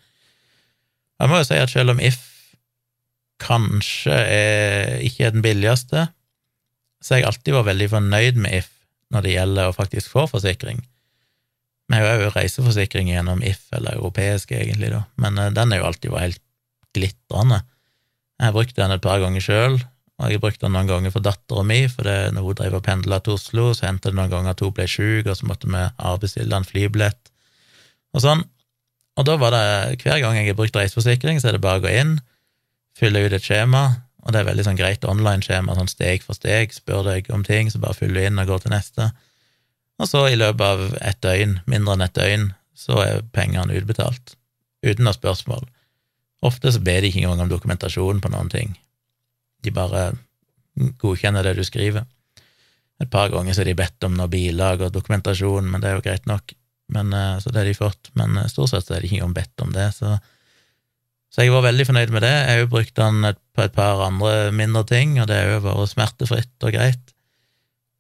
Jeg 1.18 1.32
må 1.32 1.40
jo 1.40 1.48
si 1.48 1.58
at 1.58 1.72
selv 1.72 1.96
om 1.96 2.02
If 2.04 2.20
kanskje 3.42 4.14
er, 4.14 4.98
ikke 5.06 5.28
er 5.28 5.34
den 5.34 5.46
billigste, 5.46 6.10
så 7.02 7.14
har 7.14 7.22
jeg 7.22 7.30
alltid 7.32 7.56
vært 7.56 7.70
veldig 7.72 7.90
fornøyd 7.94 8.44
med 8.44 8.60
If 8.60 8.70
når 9.14 9.24
det 9.24 9.34
gjelder 9.38 9.70
å 9.70 9.78
faktisk 9.78 10.12
få 10.12 10.26
forsikring. 10.28 10.82
Vi 11.88 11.96
har 11.96 12.20
jo 12.20 12.28
òg 12.28 12.36
reiseforsikring 12.36 13.08
gjennom 13.14 13.40
If, 13.46 13.64
eller 13.72 13.96
europeisk 13.96 14.52
egentlig, 14.52 14.92
da, 14.92 15.06
men 15.16 15.40
eh, 15.40 15.54
den 15.56 15.72
har 15.72 15.80
jo 15.80 15.88
alltid 15.88 16.12
vært 16.12 16.26
helt 16.26 16.44
glitrende. 16.98 17.62
Jeg 18.38 18.50
har 18.50 18.56
brukt 18.56 18.78
den 18.78 18.94
et 18.94 19.04
par 19.04 19.22
ganger 19.22 19.44
sjøl, 19.44 19.80
og 20.18 20.34
jeg 20.34 20.42
brukte 20.42 20.66
den 20.66 20.74
noen 20.74 20.90
ganger 20.90 21.14
for 21.14 21.26
dattera 21.26 21.64
mi, 21.66 21.84
for 21.90 22.08
det, 22.08 22.34
når 22.34 22.46
hun 22.46 22.58
drev 22.58 22.78
og 22.80 22.86
pendla 22.86 23.20
til 23.22 23.36
Oslo, 23.38 23.70
så 23.78 23.88
hendte 23.88 24.10
det 24.10 24.18
noen 24.18 24.32
ganger 24.34 24.54
at 24.54 24.64
hun 24.66 24.74
ble 24.74 24.88
sjuk, 24.90 25.30
og 25.30 25.38
så 25.38 25.50
måtte 25.50 25.70
vi 25.70 25.84
avbestille 26.10 26.58
en 26.58 26.66
flybillett 26.66 27.32
og 28.18 28.24
sånn. 28.24 28.42
Og 29.18 29.26
da 29.26 29.38
var 29.42 29.54
det, 29.54 30.02
hver 30.04 30.22
gang 30.22 30.38
jeg 30.38 30.52
har 30.52 30.58
brukt 30.58 30.78
reiseforsikring, 30.78 31.42
så 31.42 31.50
er 31.50 31.58
det 31.58 31.64
bare 31.66 31.82
å 31.82 31.86
gå 31.86 31.94
inn, 32.02 32.18
fylle 32.98 33.26
ut 33.26 33.34
et 33.34 33.46
skjema, 33.46 33.86
og 34.26 34.34
det 34.34 34.42
er 34.42 34.50
veldig 34.50 34.66
sånn 34.68 34.78
greit 34.80 35.06
online-skjema, 35.08 35.78
sånn 35.78 35.90
steg 35.90 36.26
for 36.26 36.38
steg, 36.38 36.74
spør 36.76 37.06
deg 37.08 37.30
om 37.34 37.46
ting, 37.46 37.70
så 37.72 37.82
bare 37.82 37.98
fyller 37.98 38.22
du 38.22 38.28
inn 38.28 38.42
og 38.42 38.50
går 38.50 38.66
til 38.66 38.74
neste. 38.74 39.12
Og 39.98 40.10
så, 40.10 40.28
i 40.30 40.38
løpet 40.38 40.66
av 40.66 40.98
et 41.00 41.22
døgn, 41.26 41.60
mindre 41.70 41.96
enn 41.96 42.06
et 42.06 42.18
døgn, 42.18 42.50
så 42.78 43.00
er 43.06 43.24
pengene 43.34 43.78
utbetalt, 43.78 44.36
uten 44.86 45.08
noe 45.08 45.16
spørsmål. 45.16 45.64
Ofte 46.46 46.72
så 46.74 46.82
ber 46.84 47.02
de 47.02 47.10
ikke 47.10 47.24
engang 47.24 47.46
om 47.46 47.52
dokumentasjon 47.52 48.22
på 48.22 48.32
noen 48.34 48.52
ting. 48.54 48.76
De 49.66 49.74
bare 49.74 50.12
godkjenner 51.02 51.46
det 51.46 51.56
du 51.58 51.64
skriver. 51.66 52.06
Et 53.02 53.10
par 53.10 53.30
ganger 53.34 53.54
så 53.54 53.62
har 53.62 53.70
de 53.70 53.78
bedt 53.78 54.06
om 54.06 54.16
noe 54.18 54.30
bilag 54.30 54.82
og 54.86 54.94
dokumentasjon, 54.94 55.66
men 55.70 55.82
det 55.82 55.90
er 55.90 55.98
jo 55.98 56.06
greit 56.06 56.30
nok. 56.30 56.54
Men, 56.94 57.12
eh, 57.14 57.38
så 57.42 57.52
det 57.52 57.62
har 57.62 57.70
de 57.70 57.78
fått, 57.78 58.12
men 58.18 58.38
eh, 58.38 58.50
stort 58.50 58.72
sett 58.72 58.88
så 58.88 58.96
er 58.96 59.04
de 59.04 59.10
ikke 59.10 59.20
engang 59.20 59.36
bedt 59.36 59.64
om 59.66 59.74
det, 59.76 59.90
så, 59.98 60.16
så 61.34 61.44
jeg 61.44 61.52
var 61.52 61.66
veldig 61.66 61.86
fornøyd 61.90 62.14
med 62.16 62.24
det. 62.24 62.32
Jeg 62.32 62.54
har 62.54 62.62
jo 62.64 62.72
brukt 62.72 62.96
den 62.96 63.28
på 63.58 63.66
et 63.66 63.76
par 63.76 64.02
andre 64.06 64.54
mindre 64.56 64.86
ting, 64.88 65.18
og 65.22 65.28
det 65.30 65.42
har 65.42 65.58
jo 65.58 65.66
vært 65.66 65.92
smertefritt 65.92 66.68
og 66.70 66.74
greit. 66.78 67.14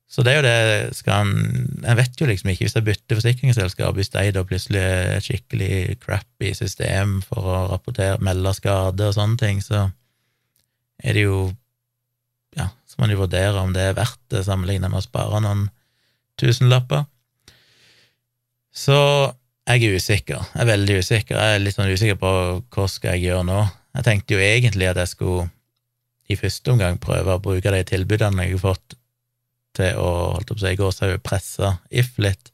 Så 0.08 0.24
det 0.24 0.32
er 0.32 0.38
jo 0.38 0.44
det 0.46 0.96
skal 0.96 1.26
en 1.26 1.82
Jeg 1.84 1.98
vet 2.00 2.22
jo 2.22 2.28
liksom 2.30 2.50
ikke, 2.52 2.64
hvis 2.64 2.76
jeg 2.78 2.86
bytter 2.86 3.20
forsikringsselskap, 3.20 3.96
hvis 3.96 4.12
de 4.14 4.32
da 4.32 4.44
plutselig 4.48 4.80
er 4.80 5.18
et 5.18 5.26
skikkelig 5.26 5.98
crappy 6.04 6.54
system 6.56 7.20
for 7.26 7.44
å 7.44 7.64
rapportere, 7.74 8.22
melde 8.24 8.54
skade 8.56 9.10
og 9.10 9.18
sånne 9.18 9.40
ting, 9.42 9.60
så 9.64 9.90
er 11.04 11.18
det 11.18 11.28
jo 11.28 11.42
Ja, 12.58 12.72
så 12.88 12.98
må 12.98 13.06
man 13.06 13.12
jo 13.14 13.20
vurdere 13.26 13.60
om 13.62 13.74
det 13.76 13.84
er 13.84 13.98
verdt 13.98 14.24
det, 14.32 14.46
sammenlignet 14.48 14.90
med 14.90 15.04
å 15.04 15.06
spare 15.06 15.42
noen 15.44 15.68
tusenlapper. 16.40 17.04
Så 18.74 18.96
jeg 19.68 19.84
er 19.84 19.98
usikker. 20.00 20.48
Jeg 20.54 20.64
er 20.64 20.70
veldig 20.72 20.96
usikker. 21.04 21.38
Jeg 21.38 21.56
er 21.56 21.62
litt 21.62 21.76
sånn 21.76 21.92
usikker 21.92 22.18
på 22.22 22.32
hva 22.74 22.88
skal 22.90 23.18
jeg 23.18 23.28
gjøre 23.28 23.46
nå. 23.50 23.60
Jeg 23.98 24.06
tenkte 24.08 24.38
jo 24.38 24.42
egentlig 24.42 24.88
at 24.88 25.00
jeg 25.02 25.12
skulle 25.12 25.50
i 26.32 26.38
første 26.40 26.72
omgang 26.74 26.98
prøve 27.02 27.36
å 27.36 27.44
bruke 27.44 27.74
de 27.74 27.84
tilbudene 27.88 28.48
jeg 28.48 28.56
har 28.56 28.64
fått 28.64 28.98
til 29.78 30.02
å 30.02 30.12
holdt 30.36 30.54
opp, 30.54 30.62
så 30.62 30.72
jeg 30.72 30.82
og 30.84 31.26
presse 31.26 31.74
If 31.90 32.18
litt 32.22 32.52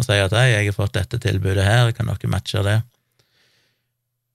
og 0.00 0.06
si 0.06 0.16
at 0.16 0.32
hei, 0.32 0.46
jeg 0.54 0.70
har 0.70 0.76
fått 0.76 0.96
dette 0.96 1.18
tilbudet 1.20 1.66
her, 1.66 1.90
kan 1.92 2.08
dere 2.08 2.32
matche 2.32 2.62
det? 2.64 2.78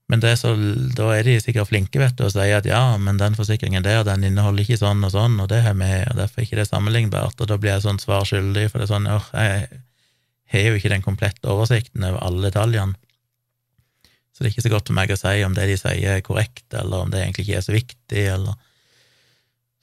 Men 0.06 0.22
det 0.22 0.36
så, 0.38 0.52
da 0.94 1.08
er 1.16 1.26
de 1.26 1.34
sikkert 1.42 1.72
flinke, 1.72 1.98
vet 1.98 2.14
du, 2.14 2.28
og 2.28 2.30
sier 2.30 2.60
at 2.60 2.68
ja, 2.68 2.82
men 3.02 3.18
den 3.18 3.34
forsikringen 3.34 3.82
der, 3.82 4.04
den 4.06 4.22
inneholder 4.28 4.62
ikke 4.62 4.78
sånn 4.78 5.02
og 5.02 5.10
sånn, 5.16 5.34
og 5.42 5.48
det 5.50 5.64
har 5.64 5.74
vi, 5.74 5.88
og 6.06 6.20
derfor 6.20 6.42
er 6.42 6.46
ikke 6.46 6.60
det 6.60 6.68
sammenlignbart, 6.68 7.40
og 7.40 7.50
da 7.50 7.58
blir 7.58 7.72
jeg 7.74 7.86
sånn 7.88 7.98
svar 8.02 8.22
skyldig, 8.28 8.68
for 8.70 8.78
det 8.78 8.86
er 8.86 8.92
sånn, 8.92 9.10
åh, 9.10 9.26
jeg 9.34 9.82
har 10.52 10.68
jo 10.68 10.78
ikke 10.78 10.92
den 10.94 11.02
komplette 11.02 11.50
oversikten 11.50 12.06
over 12.06 12.22
alle 12.22 12.46
detaljene. 12.46 12.94
Så 14.30 14.44
det 14.44 14.50
er 14.50 14.54
ikke 14.54 14.66
så 14.68 14.74
godt 14.76 14.90
for 14.92 14.98
meg 15.00 15.10
å 15.10 15.18
si 15.18 15.34
om 15.42 15.54
det 15.56 15.66
de 15.72 15.80
sier 15.80 16.14
er 16.14 16.22
korrekt, 16.22 16.68
eller 16.76 17.02
om 17.02 17.10
det 17.10 17.24
egentlig 17.24 17.48
ikke 17.48 17.58
er 17.58 17.66
så 17.66 17.74
viktig, 17.74 18.24
eller 18.36 18.54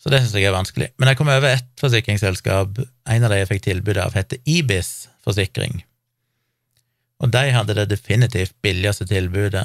så 0.03 0.11
det 0.11 0.19
syns 0.19 0.35
jeg 0.35 0.49
er 0.49 0.55
vanskelig. 0.55 0.89
Men 0.99 1.07
jeg 1.09 1.19
kom 1.19 1.29
over 1.31 1.47
ett 1.47 1.69
forsikringsselskap, 1.79 2.81
en 3.07 3.23
av 3.23 3.31
de 3.31 3.39
jeg 3.39 3.49
fikk 3.53 3.61
tilbud 3.69 3.99
av, 4.03 4.15
heter 4.17 4.41
Ibis 4.43 5.07
Forsikring. 5.23 5.79
Og 7.23 7.31
de 7.31 7.43
hadde 7.55 7.77
det 7.77 7.85
definitivt 7.93 8.55
billigste 8.65 9.07
tilbudet, 9.07 9.63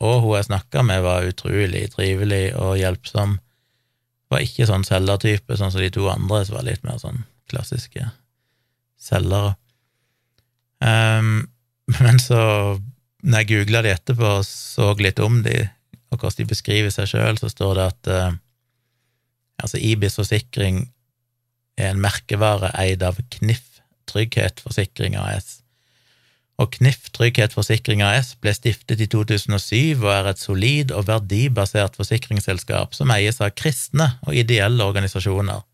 og 0.00 0.22
hun 0.24 0.38
jeg 0.38 0.48
snakka 0.48 0.82
med, 0.88 1.02
var 1.04 1.28
utrolig 1.28 1.84
trivelig 1.92 2.46
og 2.56 2.78
hjelpsom. 2.80 3.36
Var 4.32 4.46
ikke 4.46 4.70
sånn 4.70 4.86
selgertype, 4.88 5.58
sånn 5.60 5.74
som 5.74 5.84
de 5.84 5.90
to 5.92 6.08
andre, 6.08 6.40
som 6.48 6.56
var 6.56 6.64
litt 6.64 6.84
mer 6.86 6.96
sånn 7.02 7.26
klassiske 7.52 8.08
selgere. 9.04 9.52
Um, 10.80 11.44
men 12.00 12.20
så, 12.24 12.40
når 13.20 13.44
jeg 13.44 13.50
googla 13.52 13.84
de 13.84 13.92
etterpå 13.92 14.38
og 14.38 14.48
så 14.48 14.94
litt 14.96 15.20
om 15.20 15.42
de, 15.44 15.58
og 16.08 16.16
hvordan 16.16 16.40
de 16.40 16.50
beskriver 16.54 16.92
seg 16.94 17.12
sjøl, 17.12 17.36
så 17.36 17.52
står 17.52 17.76
det 17.76 17.86
at 17.92 18.10
uh, 18.16 18.40
Altså, 19.62 19.78
Ibis 19.78 20.18
Forsikring 20.18 20.88
er 21.78 21.92
en 21.92 22.02
merkevare 22.02 22.72
eid 22.78 23.02
av 23.06 23.18
Knif 23.36 23.80
Trygghet 24.10 24.62
Forsikring 24.62 25.16
AS. 25.18 25.60
Og 26.60 26.70
Knif 26.76 27.08
Trygghet 27.14 27.54
Forsikring 27.56 28.02
AS 28.06 28.34
ble 28.38 28.52
stiftet 28.54 29.02
i 29.02 29.08
2007 29.10 30.04
og 30.04 30.10
er 30.12 30.30
et 30.30 30.42
solid 30.42 30.92
og 30.94 31.08
verdibasert 31.08 31.96
forsikringsselskap 31.98 32.94
som 32.94 33.10
eies 33.14 33.40
av 33.42 33.54
kristne 33.58 34.12
og 34.22 34.36
ideelle 34.38 34.86
organisasjoner. 34.86 35.64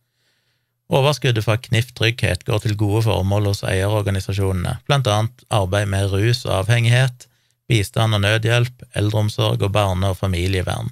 Overskuddet 0.90 1.44
fra 1.46 1.58
Knif 1.60 1.92
Trygghet 1.94 2.46
går 2.48 2.64
til 2.64 2.78
gode 2.80 3.04
formål 3.06 3.52
hos 3.52 3.60
eierorganisasjonene, 3.62 4.78
blant 4.88 5.06
annet 5.06 5.44
arbeid 5.54 5.86
med 5.92 6.08
rus 6.10 6.42
og 6.48 6.64
avhengighet, 6.64 7.28
bistand 7.70 8.16
og 8.16 8.24
nødhjelp, 8.24 8.82
eldreomsorg 8.98 9.62
og 9.62 9.70
barne- 9.76 10.10
og 10.10 10.18
familievern. 10.18 10.90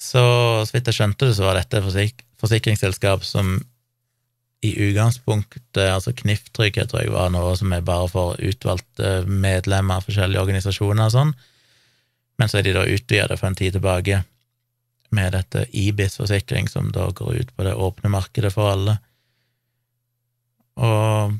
Så 0.00 0.24
så 0.66 0.74
vidt 0.74 0.90
jeg 0.90 0.98
skjønte 0.98 1.28
det, 1.28 1.36
så 1.36 1.46
var 1.46 1.58
dette 1.58 1.80
et 1.80 2.24
forsikringsselskap 2.40 3.24
som 3.26 3.56
i 4.64 4.72
utgangspunktet, 4.80 5.90
altså 5.92 6.14
Knif 6.16 6.46
jeg 6.56 6.86
tror 6.88 7.02
jeg 7.02 7.12
var 7.12 7.32
noe 7.32 7.52
som 7.56 7.72
er 7.76 7.84
bare 7.84 8.08
for 8.08 8.38
utvalgte 8.40 9.24
medlemmer 9.28 10.00
av 10.00 10.06
forskjellige 10.06 10.40
organisasjoner 10.40 11.04
og 11.04 11.12
sånn, 11.12 11.32
men 12.40 12.50
så 12.50 12.58
er 12.58 12.66
de 12.66 12.72
da 12.76 12.86
utvida 12.88 13.28
det 13.28 13.38
for 13.38 13.50
en 13.50 13.58
tid 13.58 13.76
tilbake 13.76 14.22
med 15.14 15.34
dette 15.36 15.66
Ibis-forsikring, 15.70 16.68
som 16.68 16.88
da 16.94 17.10
går 17.14 17.42
ut 17.42 17.52
på 17.54 17.66
det 17.66 17.74
åpne 17.76 18.10
markedet 18.10 18.50
for 18.54 18.72
alle. 18.72 18.96
Og 20.80 21.36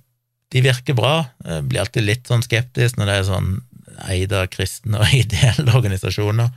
de 0.54 0.62
virker 0.62 0.94
bra. 0.94 1.24
Jeg 1.42 1.64
blir 1.70 1.82
alltid 1.82 2.06
litt 2.06 2.30
sånn 2.30 2.44
skeptisk 2.44 3.00
når 3.00 3.10
det 3.10 3.16
er 3.16 3.26
sånn 3.26 3.50
eid 4.10 4.34
av 4.36 4.46
kristne 4.52 5.00
og 5.00 5.16
ideelle 5.24 5.74
organisasjoner. 5.74 6.52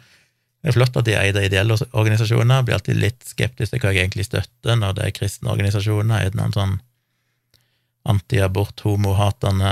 Det 0.68 0.74
er 0.74 0.76
flott 0.82 0.98
at 1.00 1.06
de 1.08 1.14
eier 1.16 1.38
ideelle 1.48 1.76
organisasjoner, 1.96 2.64
blir 2.68 2.76
alltid 2.76 2.98
litt 3.00 3.22
skeptisk 3.24 3.72
til 3.72 3.80
hva 3.80 3.94
jeg 3.96 4.04
egentlig 4.04 4.26
støtter 4.28 4.76
når 4.76 4.98
det 4.98 5.06
er 5.06 5.14
kristne 5.16 5.54
organisasjoner. 5.54 6.26
Er 6.26 6.34
det 6.34 6.40
noen 6.42 6.52
sånn 6.52 6.74
anti-abort, 8.12 8.84
homohatende, 8.84 9.72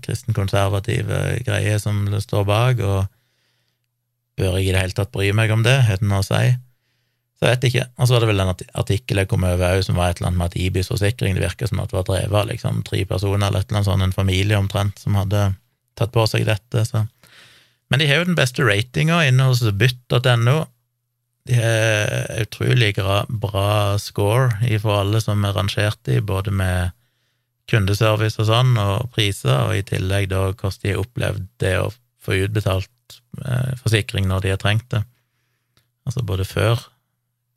kristenkonservative 0.00 1.18
greier 1.44 1.76
som 1.84 2.06
det 2.08 2.22
står 2.24 2.48
bak, 2.48 2.80
og 2.80 4.40
bør 4.40 4.56
jeg 4.56 4.70
i 4.70 4.72
det 4.72 4.80
hele 4.80 4.96
tatt 4.96 5.12
bry 5.12 5.28
meg 5.36 5.52
om 5.52 5.60
det, 5.66 5.76
Er 5.76 6.00
det 6.00 6.08
noe 6.08 6.24
å 6.24 6.28
si? 6.30 6.40
Så 7.36 7.44
jeg 7.44 7.58
vet 7.58 7.68
ikke. 7.68 7.86
Og 8.00 8.08
så 8.08 8.16
var 8.16 8.24
det 8.24 8.32
vel 8.32 8.44
en 8.46 8.56
artikkel 8.80 9.20
jeg 9.20 9.28
kom 9.28 9.44
over 9.44 9.76
òg, 9.76 9.84
som 9.84 10.00
var 10.00 10.08
et 10.08 10.24
eller 10.24 10.32
annet 10.32 10.40
med 10.40 10.54
at 10.54 10.60
Ibis 10.64 10.88
forsikring, 10.88 11.36
det 11.36 11.44
virker 11.44 11.68
som 11.68 11.84
at 11.84 11.92
det 11.92 12.00
var 12.00 12.08
drevet 12.08 12.40
av 12.40 12.48
liksom 12.48 12.80
tre 12.88 13.04
personer, 13.04 13.44
eller 13.44 13.60
et 13.60 13.68
eller 13.68 13.82
annet 13.82 13.92
sånn, 13.92 14.08
en 14.08 14.20
familie 14.24 14.56
omtrent, 14.56 15.04
som 15.04 15.20
hadde 15.20 15.50
tatt 16.00 16.16
på 16.16 16.24
seg 16.32 16.48
dette, 16.48 16.88
så 16.88 17.04
men 17.90 18.00
de 18.00 18.06
har 18.06 18.20
jo 18.20 18.28
den 18.30 18.38
beste 18.38 18.64
ratinga 18.66 19.24
inne 19.26 19.48
hos 19.50 19.62
bytt.no. 19.64 20.58
De 21.48 21.56
har 21.58 22.42
utrolig 22.44 22.92
bra 23.42 23.98
score 23.98 24.78
for 24.82 25.00
alle 25.00 25.22
som 25.24 25.44
er 25.44 25.56
rangert 25.56 26.10
i, 26.10 26.20
både 26.20 26.54
med 26.54 26.94
kundeservice 27.70 28.38
og 28.42 28.48
sånn, 28.50 28.76
og 28.78 29.10
priser, 29.14 29.66
og 29.66 29.78
i 29.78 29.86
tillegg 29.86 30.30
da 30.30 30.46
hvordan 30.50 30.80
de 30.82 30.92
har 30.92 31.02
opplevd 31.02 31.48
det 31.62 31.74
å 31.80 31.90
få 32.20 32.38
utbetalt 32.44 33.18
eh, 33.44 33.74
forsikring 33.80 34.28
når 34.28 34.44
de 34.44 34.54
har 34.54 34.60
trengt 34.62 34.88
det. 34.94 35.02
Altså 36.06 36.24
både 36.26 36.46
før 36.48 36.82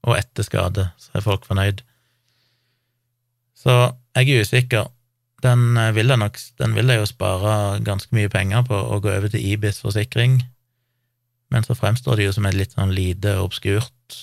og 0.03 0.17
etter 0.17 0.45
skade, 0.45 0.89
så 0.99 1.17
er 1.17 1.25
folk 1.25 1.45
fornøyd. 1.47 1.81
Så 3.57 3.73
jeg 4.17 4.29
er 4.29 4.43
usikker. 4.43 4.89
Den 5.43 5.77
eh, 5.77 5.91
vil 5.95 6.11
jeg 6.11 6.21
nok 6.21 6.39
den 6.61 6.75
vil 6.77 6.91
jeg 6.91 7.01
jo 7.01 7.09
spare 7.09 7.79
ganske 7.83 8.15
mye 8.15 8.31
penger 8.31 8.63
på 8.67 8.77
å 8.77 8.99
gå 9.03 9.11
over 9.11 9.31
til 9.31 9.43
Ibis 9.53 9.81
forsikring, 9.83 10.41
men 11.53 11.67
så 11.67 11.75
fremstår 11.77 12.17
det 12.17 12.29
jo 12.29 12.37
som 12.37 12.47
et 12.49 12.57
litt 12.57 12.73
sånn 12.73 12.95
lite 12.95 13.35
obskurt 13.41 14.17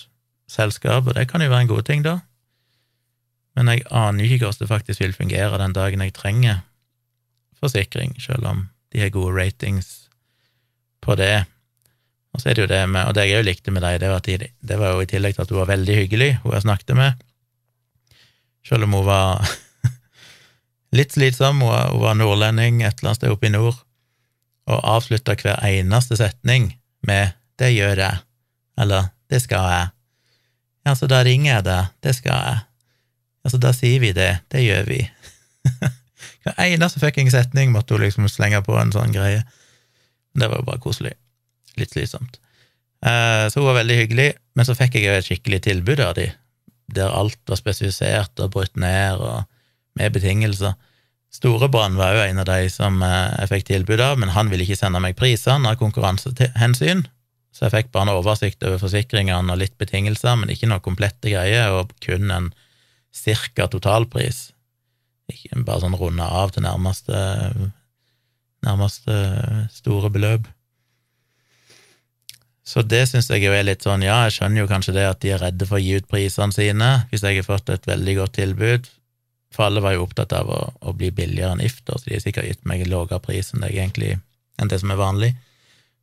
selskap, 0.51 1.07
og 1.07 1.15
det 1.15 1.29
kan 1.31 1.45
jo 1.45 1.53
være 1.53 1.67
en 1.67 1.71
god 1.71 1.87
ting, 1.87 2.03
da. 2.03 2.19
Men 3.59 3.71
jeg 3.71 3.87
aner 3.87 4.25
jo 4.25 4.35
ikke 4.35 4.49
hvordan 4.49 4.65
det 4.65 4.71
faktisk 4.71 5.03
vil 5.03 5.15
fungere 5.15 5.61
den 5.61 5.77
dagen 5.77 6.03
jeg 6.03 6.17
trenger 6.17 6.63
forsikring, 7.61 8.17
selv 8.23 8.49
om 8.49 8.67
de 8.91 9.03
har 9.05 9.13
gode 9.15 9.37
ratings 9.37 10.09
på 11.05 11.15
det. 11.21 11.45
Og 12.35 12.43
så 12.43 12.51
er 12.51 12.57
det 12.57 12.65
jo 12.65 12.71
det 12.71 12.83
med, 12.89 13.05
og 13.07 13.15
det 13.15 13.27
jeg 13.27 13.41
òg 13.41 13.47
likte 13.47 13.75
med 13.75 13.85
deg, 13.85 13.99
det 14.03 14.11
var, 14.11 14.23
at 14.23 14.29
de, 14.31 14.51
det 14.71 14.79
var 14.81 14.95
jo 14.95 15.05
i 15.05 15.11
tillegg 15.11 15.37
til 15.37 15.45
at 15.45 15.53
hun 15.53 15.61
var 15.61 15.73
veldig 15.73 15.97
hyggelig, 15.99 16.31
hun 16.45 16.55
jeg 16.55 16.67
snakket 16.67 16.97
med, 16.99 17.25
selv 18.67 18.87
om 18.87 18.99
hun 18.99 19.07
var 19.07 19.45
Litt 20.93 21.15
slitsom, 21.15 21.63
hun 21.63 22.01
var, 22.03 22.17
nordlending 22.19 22.83
et 22.83 22.99
eller 22.99 23.13
annet 23.13 23.21
sted 23.21 23.31
oppe 23.31 23.47
i 23.47 23.55
nord, 23.55 23.79
og 24.71 24.83
avslutta 24.97 25.37
hver 25.39 25.63
eneste 25.67 26.19
setning 26.19 26.73
med 27.07 27.33
'det 27.59 27.71
gjør 27.75 27.97
jeg', 27.97 28.19
eller 28.79 29.11
'det 29.31 29.43
skal 29.43 29.71
jeg'. 29.71 29.89
Ja, 30.87 30.95
så 30.95 31.07
da 31.07 31.23
ringer 31.23 31.55
jeg 31.55 31.65
deg, 31.65 31.87
det 32.03 32.15
skal 32.15 32.33
jeg. 32.33 32.59
Altså, 33.45 33.59
da 33.59 33.73
sier 33.73 34.01
vi 34.01 34.13
det, 34.13 34.39
det 34.53 34.65
gjør 34.65 34.85
vi. 34.85 35.01
hver 36.43 36.55
eneste 36.59 37.01
fuckings 37.01 37.33
setning 37.33 37.73
måtte 37.73 37.95
hun 37.95 38.03
liksom 38.05 38.29
slenge 38.29 38.63
på 38.63 38.77
en 38.81 38.93
sånn 38.93 39.13
greie. 39.13 39.45
Det 40.35 40.49
var 40.49 40.61
jo 40.61 40.69
bare 40.69 40.83
koselig. 40.83 41.15
Litt 41.77 41.93
slitsomt. 41.93 42.41
Eh, 43.07 43.47
så 43.49 43.61
hun 43.61 43.69
var 43.71 43.81
veldig 43.81 43.97
hyggelig, 43.97 44.33
men 44.55 44.69
så 44.69 44.77
fikk 44.77 44.99
jeg 44.99 45.07
jo 45.07 45.17
et 45.17 45.29
skikkelig 45.29 45.63
tilbud 45.69 46.03
av 46.05 46.15
de, 46.19 46.31
der 46.93 47.15
alt 47.15 47.41
var 47.49 47.61
spesifisert 47.61 48.43
og 48.43 48.53
brutt 48.57 48.77
ned, 48.81 49.21
og 49.21 49.45
med 49.99 50.15
betingelser. 50.15 50.77
Storebrand 51.31 51.99
var 51.99 52.17
jo 52.17 52.25
en 52.25 52.43
av 52.43 52.49
de 52.49 52.67
som 52.73 52.99
eh, 53.07 53.33
jeg 53.43 53.51
fikk 53.53 53.67
tilbud 53.69 54.03
av, 54.03 54.19
men 54.19 54.33
han 54.35 54.51
ville 54.51 54.67
ikke 54.67 54.81
sende 54.81 55.03
meg 55.03 55.19
prisene 55.19 55.71
av 55.71 55.79
konkurransehensyn, 55.79 57.05
så 57.55 57.67
jeg 57.67 57.75
fikk 57.75 57.93
bare 57.95 58.09
en 58.09 58.17
oversikt 58.19 58.63
over 58.67 58.81
forsikringene 58.83 59.55
og 59.55 59.61
litt 59.61 59.77
betingelser, 59.79 60.39
men 60.39 60.51
ikke 60.51 60.71
noe 60.71 60.83
komplette 60.83 61.31
greier, 61.31 61.75
og 61.75 61.95
kun 62.03 62.31
en 62.35 62.51
cirka 63.15 63.67
totalpris. 63.71 64.51
Ikke 65.31 65.63
bare 65.67 65.85
sånn 65.85 65.99
runda 65.99 66.27
av 66.41 66.55
til 66.55 66.67
nærmeste, 66.67 67.19
nærmeste 68.67 69.19
store 69.75 70.11
beløp. 70.15 70.47
Så 72.67 72.83
det 72.87 73.03
syns 73.11 73.31
jeg 73.31 73.43
jo 73.43 73.55
er 73.55 73.67
litt 73.67 73.83
sånn, 73.87 74.03
ja, 74.07 74.23
jeg 74.29 74.37
skjønner 74.37 74.63
jo 74.63 74.71
kanskje 74.71 74.95
det 74.95 75.07
at 75.09 75.23
de 75.23 75.35
er 75.35 75.43
redde 75.43 75.67
for 75.67 75.79
å 75.79 75.83
gi 75.83 75.97
ut 75.99 76.11
prisene 76.11 76.55
sine, 76.55 76.91
hvis 77.11 77.25
jeg 77.27 77.41
har 77.41 77.47
fått 77.47 77.71
et 77.75 77.87
veldig 77.91 78.15
godt 78.21 78.37
tilbud, 78.39 78.91
for 79.55 79.67
alle 79.67 79.83
var 79.83 79.97
jo 79.97 80.05
opptatt 80.07 80.33
av 80.37 80.51
å, 80.51 80.61
å 80.87 80.95
bli 80.97 81.11
billigere 81.15 81.57
enn 81.57 81.63
Ifter, 81.65 81.99
så 81.99 82.07
de 82.07 82.17
har 82.17 82.25
sikkert 82.25 82.49
gitt 82.49 82.67
meg 82.69 82.85
en 82.85 82.93
lavere 82.93 83.21
pris 83.23 83.53
enn 83.55 83.65
det, 83.65 83.73
egentlig, 83.75 84.17
enn 84.61 84.71
det 84.71 84.81
som 84.83 84.93
er 84.95 85.01
vanlig. 85.01 85.33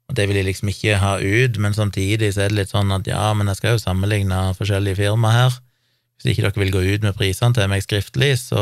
Og 0.07 0.15
det 0.15 0.27
vil 0.27 0.39
jeg 0.39 0.47
liksom 0.47 0.71
ikke 0.71 0.99
ha 1.01 1.13
ut, 1.19 1.59
men 1.63 1.75
samtidig 1.75 2.33
så 2.33 2.45
er 2.45 2.51
det 2.51 2.61
litt 2.61 2.73
sånn 2.73 2.91
at 2.95 3.07
ja, 3.09 3.23
men 3.35 3.49
jeg 3.51 3.59
skal 3.59 3.75
jo 3.75 3.83
sammenligne 3.83 4.41
forskjellige 4.59 4.99
firmaer 5.01 5.35
her. 5.35 5.57
Hvis 6.17 6.31
ikke 6.31 6.47
dere 6.47 6.63
vil 6.63 6.73
gå 6.73 6.83
ut 6.95 7.07
med 7.07 7.17
prisene 7.17 7.55
til 7.55 7.71
meg 7.71 7.83
skriftlig, 7.85 8.33
så 8.39 8.61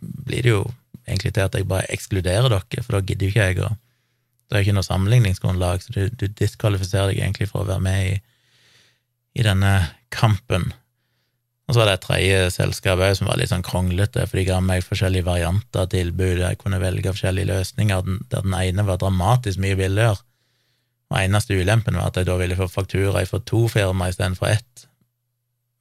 blir 0.00 0.46
det 0.46 0.54
jo 0.54 0.62
egentlig 1.04 1.34
til 1.36 1.44
at 1.44 1.56
jeg 1.58 1.68
bare 1.68 1.90
ekskluderer 1.92 2.48
dere, 2.48 2.84
for 2.84 2.96
da 2.96 3.02
gidder 3.02 3.26
jo 3.26 3.34
ikke 3.34 3.48
jeg 3.50 3.64
å 3.66 3.74
det 4.54 4.58
er 4.60 4.64
ikke 4.68 4.74
noe 4.76 4.86
sammenligningsgrunnlag, 4.86 5.82
så 5.82 5.92
du, 5.94 6.02
du 6.20 6.28
diskvalifiserer 6.28 7.10
deg 7.10 7.22
egentlig 7.22 7.48
for 7.50 7.64
å 7.64 7.68
være 7.68 7.82
med 7.82 8.00
i, 8.06 8.16
i 9.40 9.46
denne 9.46 9.72
kampen. 10.14 10.68
Og 11.64 11.72
så 11.72 11.80
var 11.80 11.88
det 11.88 11.94
et 11.96 12.04
tredje 12.04 12.40
selskap 12.52 13.00
òg 13.00 13.14
som 13.16 13.28
var 13.30 13.38
litt 13.40 13.48
sånn 13.48 13.64
kronglete, 13.64 14.26
for 14.28 14.36
de 14.36 14.44
ga 14.50 14.58
meg 14.60 14.84
forskjellige 14.84 15.24
varianter 15.24 15.84
av 15.84 15.90
tilbud, 15.94 16.42
jeg 16.42 16.60
kunne 16.60 16.80
velge 16.82 17.14
forskjellige 17.14 17.48
løsninger, 17.48 18.08
der 18.32 18.44
den 18.44 18.56
ene 18.58 18.84
var 18.84 19.00
dramatisk 19.00 19.62
mye 19.64 19.78
billigere. 19.80 20.20
Og 21.12 21.20
eneste 21.20 21.56
ulempen 21.56 21.96
var 21.96 22.10
at 22.10 22.20
jeg 22.20 22.28
da 22.28 22.36
ville 22.40 22.58
få 22.58 22.68
faktura 22.68 23.24
for 23.30 23.44
to 23.48 23.64
firmaer 23.72 24.12
istedenfor 24.12 24.50
ett. 24.52 24.86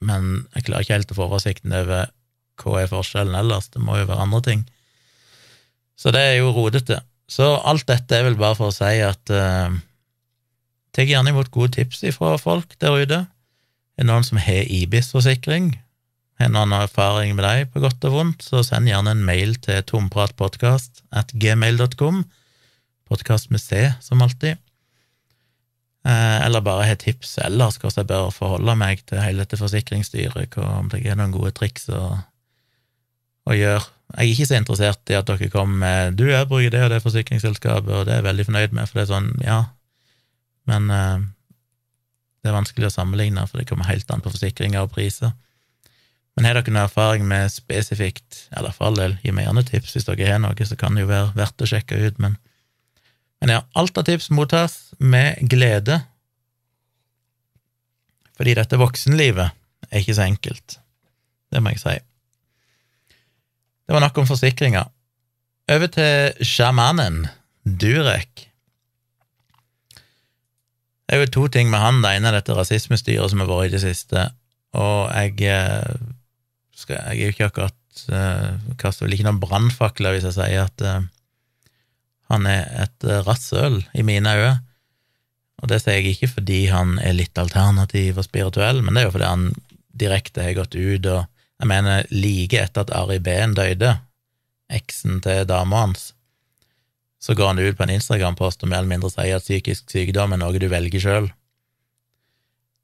Men 0.04 0.46
jeg 0.56 0.68
klarer 0.68 0.86
ikke 0.86 0.98
helt 1.00 1.12
å 1.12 1.18
få 1.20 1.28
oversikten 1.28 1.76
over 1.76 2.12
hva 2.62 2.80
er 2.80 2.92
forskjellen 2.92 3.36
ellers, 3.36 3.72
det 3.74 3.82
må 3.84 3.98
jo 3.98 4.08
være 4.08 4.24
andre 4.28 4.42
ting. 4.46 4.64
Så 6.00 6.14
det 6.16 6.22
er 6.22 6.38
jo 6.38 6.54
rodete. 6.56 7.02
Så 7.28 7.56
alt 7.60 7.88
dette 7.90 8.16
er 8.16 8.28
vel 8.28 8.38
bare 8.40 8.56
for 8.60 8.70
å 8.70 8.76
si 8.76 9.00
at 9.04 9.32
uh, 9.34 9.74
Ta 10.94 11.02
gjerne 11.02 11.32
imot 11.34 11.50
gode 11.50 11.74
tips 11.74 12.04
fra 12.14 12.36
folk 12.38 12.76
der 12.78 13.00
ute. 13.02 13.18
Er 13.94 14.06
det 14.06 14.10
noen 14.10 14.26
som 14.26 14.40
har 14.42 14.70
Ibis-forsikring? 14.74 15.74
Har 16.42 16.50
noen 16.50 16.74
erfaring 16.74 17.36
med 17.38 17.46
deg, 17.46 17.68
på 17.70 17.82
godt 17.84 18.06
og 18.10 18.16
vondt, 18.16 18.46
så 18.46 18.64
send 18.66 18.90
gjerne 18.90 19.14
en 19.14 19.26
mail 19.26 19.54
til 19.62 19.84
tompratpodkast 19.86 21.04
at 21.14 21.34
gmail.com. 21.38 22.24
Podkast 23.10 23.52
med 23.54 23.62
C, 23.62 23.86
som 24.02 24.24
alltid. 24.26 24.58
Eh, 26.04 26.40
eller 26.44 26.66
bare 26.66 26.88
har 26.90 26.98
tips 27.00 27.38
ellers 27.46 27.78
hvordan 27.80 28.02
jeg 28.02 28.10
bør 28.10 28.34
forholde 28.34 28.76
meg 28.76 29.06
til 29.08 29.22
hele 29.24 29.46
dette 29.46 29.60
forsikringsstyret, 29.62 30.58
om 30.58 30.90
det 30.92 31.04
er 31.06 31.16
noen 31.20 31.32
gode 31.32 31.54
triks 31.56 31.86
å, 31.94 32.02
å 33.46 33.56
gjøre. 33.56 33.86
Jeg 34.18 34.26
er 34.26 34.34
ikke 34.34 34.50
så 34.50 34.58
interessert 34.58 35.14
i 35.14 35.16
at 35.18 35.30
dere 35.30 35.54
kommer 35.54 35.78
med 35.86 36.18
'du, 36.18 36.26
jeg 36.28 36.50
bruker 36.50 36.74
det 36.74 36.84
og 36.84 36.92
det 36.92 37.04
forsikringsselskapet', 37.06 37.94
og 37.94 38.06
det 38.06 38.18
er 38.18 38.20
jeg 38.20 38.28
veldig 38.28 38.46
fornøyd 38.50 38.76
med, 38.76 38.90
for 38.90 39.00
det 39.00 39.06
er 39.06 39.14
sånn, 39.14 39.32
ja, 39.46 39.62
men 40.70 40.92
uh, 40.92 41.24
det 42.44 42.52
er 42.52 42.58
vanskelig 42.58 42.90
å 42.90 42.94
sammenligne, 42.94 43.46
for 43.48 43.60
det 43.60 43.70
kommer 43.70 43.88
helt 43.88 44.10
an 44.12 44.22
på 44.24 44.32
forsikringer 44.34 44.84
og 44.84 44.92
priser. 44.92 45.32
Men 46.36 46.48
har 46.48 46.58
dere 46.58 46.74
noe 46.74 46.88
erfaring 46.90 47.24
med 47.30 47.52
spesifikt, 47.54 48.48
eller 48.58 48.74
for 48.76 48.90
all 48.90 48.98
del, 49.00 49.18
gi 49.24 49.32
meg 49.32 49.48
gjerne 49.48 49.64
tips 49.68 49.96
hvis 49.96 50.08
dere 50.10 50.32
har 50.32 50.42
noe, 50.44 50.68
så 50.68 50.78
kan 50.80 50.98
det 50.98 51.06
jo 51.06 51.12
være 51.12 51.32
verdt 51.38 51.64
å 51.64 51.70
sjekke 51.70 52.00
ut, 52.04 52.20
men, 52.24 52.36
men 53.40 53.54
ja, 53.56 53.62
alt 53.80 54.00
av 54.02 54.08
tips 54.10 54.32
mottas 54.34 54.78
med 55.00 55.40
glede, 55.52 56.02
fordi 58.34 58.58
dette 58.58 58.80
voksenlivet 58.82 59.54
er 59.92 60.02
ikke 60.02 60.18
så 60.18 60.26
enkelt, 60.26 60.80
det 61.54 61.62
må 61.62 61.72
jeg 61.76 61.84
si. 61.84 61.96
Det 63.84 63.94
var 63.94 64.02
nok 64.04 64.20
om 64.24 64.28
forsikringer. 64.28 64.90
Over 65.72 65.92
til 65.92 66.48
sjamanen, 66.48 67.28
Durek. 67.64 68.50
Det 71.14 71.20
er 71.20 71.28
jo 71.28 71.34
to 71.36 71.42
ting 71.54 71.68
med 71.70 71.78
han. 71.78 72.00
Det 72.02 72.10
ene 72.10 72.32
er 72.32 72.40
dette 72.40 72.56
rasismestyret 72.58 73.30
som 73.30 73.44
har 73.44 73.50
vært 73.52 73.68
i 73.68 73.74
det 73.76 73.84
siste, 73.84 74.32
og 74.74 75.12
jeg 75.14 75.36
eh, 75.46 76.00
skal, 76.74 77.04
Jeg 77.14 77.20
er 77.20 77.28
jo 77.28 77.34
ikke 77.36 77.50
akkurat 77.52 78.00
uh, 78.10 78.56
kaster 78.82 79.06
vel 79.06 79.14
ikke 79.14 79.28
noen 79.28 79.42
brannfakler 79.44 80.16
hvis 80.16 80.26
jeg 80.26 80.34
sier 80.40 80.64
at 80.64 80.82
uh, 80.82 81.06
han 82.34 82.48
er 82.50 82.66
et 82.88 83.06
rasshøl 83.28 83.84
i 83.94 84.02
mine 84.02 84.34
øyne. 84.34 84.56
Og 85.62 85.70
det 85.70 85.84
sier 85.84 86.00
jeg 86.00 86.16
ikke 86.16 86.32
fordi 86.32 86.64
han 86.74 86.98
er 86.98 87.14
litt 87.14 87.38
alternativ 87.38 88.18
og 88.18 88.26
spirituell, 88.26 88.82
men 88.82 88.98
det 88.98 89.04
er 89.04 89.08
jo 89.12 89.14
fordi 89.14 89.30
han 89.30 89.46
direkte 89.94 90.48
har 90.50 90.58
gått 90.58 90.74
ut 90.74 91.12
og 91.14 91.22
jeg 91.62 91.70
mener, 91.70 92.10
like 92.10 92.58
etter 92.58 92.88
at 92.88 92.96
Ari 92.98 93.22
Behn 93.22 93.54
døde, 93.54 93.94
eksen 94.74 95.22
til 95.22 95.46
dama 95.46 95.86
hans, 95.86 96.13
så 97.24 97.36
går 97.38 97.54
han 97.54 97.62
ut 97.62 97.78
på 97.80 97.86
en 97.86 97.94
Instagram-post 97.94 98.66
og 98.66 98.72
mer 98.72 98.82
eller 98.82 98.92
mindre 98.92 99.12
sier 99.14 99.38
at 99.38 99.46
psykisk 99.46 99.94
sykdom 99.94 100.36
er 100.36 100.42
noe 100.42 100.60
du 100.60 100.68
velger 100.72 101.04
sjøl. 101.04 101.30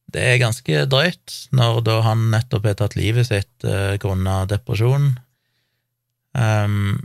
Det 0.09 0.23
er 0.25 0.41
ganske 0.41 0.85
drøyt, 0.89 1.35
når 1.53 1.81
da 1.85 1.99
han 2.07 2.29
nettopp 2.31 2.65
har 2.65 2.77
tatt 2.79 2.95
livet 2.97 3.27
sitt 3.27 3.67
eh, 3.67 3.99
grunnet 4.01 4.49
depresjon. 4.49 5.11
Um, 6.33 6.95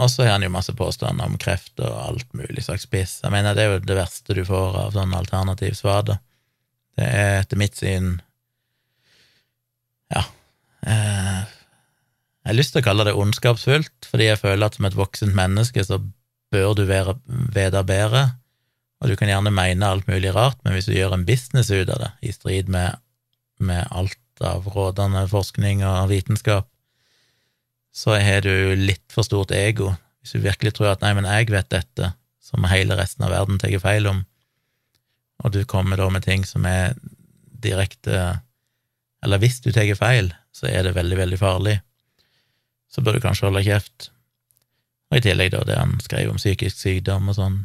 og 0.00 0.10
så 0.10 0.24
har 0.24 0.34
han 0.36 0.46
jo 0.46 0.54
masse 0.54 0.74
påstander 0.76 1.28
om 1.28 1.36
kreft 1.40 1.78
og 1.78 1.92
alt 2.00 2.34
mulig 2.36 2.64
slags 2.64 2.88
piss. 2.90 3.20
Jeg 3.22 3.34
mener, 3.34 3.54
det 3.54 3.62
er 3.62 3.76
jo 3.76 3.84
det 3.84 3.98
verste 4.00 4.34
du 4.34 4.42
får 4.48 4.80
av 4.82 4.96
sånn 4.96 5.14
alternativ 5.14 5.76
svada. 5.78 6.18
Det 6.96 7.06
er 7.06 7.42
etter 7.44 7.60
mitt 7.60 7.78
syn 7.78 8.16
ja, 10.10 10.24
Eh, 10.86 11.42
jeg 12.46 12.52
har 12.52 12.58
lyst 12.60 12.76
til 12.76 12.78
å 12.84 12.86
kalle 12.86 13.04
det 13.08 13.16
ondskapsfullt, 13.18 14.06
fordi 14.06 14.28
jeg 14.28 14.38
føler 14.38 14.68
at 14.68 14.76
som 14.78 14.86
et 14.86 14.94
voksent 14.94 15.34
menneske 15.34 15.82
så 15.82 15.96
bør 16.54 16.76
du 16.78 16.84
være, 16.86 17.16
vite 17.26 17.80
bedre, 17.82 18.20
og 19.02 19.10
du 19.10 19.16
kan 19.18 19.32
gjerne 19.32 19.50
mene 19.50 19.88
alt 19.90 20.06
mulig 20.06 20.30
rart, 20.30 20.60
men 20.62 20.76
hvis 20.76 20.86
du 20.86 20.94
gjør 20.94 21.16
en 21.16 21.24
business 21.26 21.72
ut 21.74 21.90
av 21.90 21.98
det, 22.04 22.12
i 22.22 22.30
strid 22.30 22.70
med, 22.70 23.00
med 23.58 23.90
alt 23.90 24.46
av 24.46 24.68
rådende 24.70 25.24
forskning 25.32 25.82
og 25.90 26.12
vitenskap, 26.12 26.68
så 27.90 28.14
har 28.22 28.46
du 28.46 28.76
litt 28.78 29.02
for 29.10 29.26
stort 29.26 29.50
ego. 29.50 29.90
Hvis 30.22 30.36
du 30.36 30.46
virkelig 30.46 30.76
tror 30.76 30.92
at 30.92 31.02
'nei, 31.02 31.16
men 31.18 31.26
jeg 31.26 31.50
vet 31.50 31.72
dette', 31.72 32.12
som 32.38 32.62
hele 32.70 32.94
resten 32.94 33.26
av 33.26 33.34
verden 33.34 33.58
tar 33.58 33.74
feil 33.82 34.06
om, 34.06 34.22
og 35.42 35.50
du 35.50 35.64
kommer 35.64 35.98
da 35.98 36.06
med 36.14 36.22
ting 36.22 36.46
som 36.46 36.64
er 36.64 36.94
direkte 37.66 38.40
Eller 39.24 39.38
hvis 39.42 39.58
du 39.60 39.72
tar 39.72 39.88
feil, 39.98 40.30
så 40.52 40.68
er 40.70 40.84
det 40.84 40.94
veldig, 40.94 41.16
veldig 41.16 41.38
farlig. 41.40 41.80
Så 42.92 43.02
bør 43.04 43.16
du 43.16 43.24
kanskje 43.24 43.48
holde 43.48 43.64
kjeft. 43.66 44.10
Og 45.10 45.18
i 45.18 45.24
tillegg 45.24 45.52
da 45.54 45.62
det 45.66 45.78
han 45.78 45.96
skrev 46.02 46.32
om 46.32 46.40
psykisk 46.40 46.78
sykdom 46.80 47.30
og 47.30 47.38
sånn, 47.38 47.58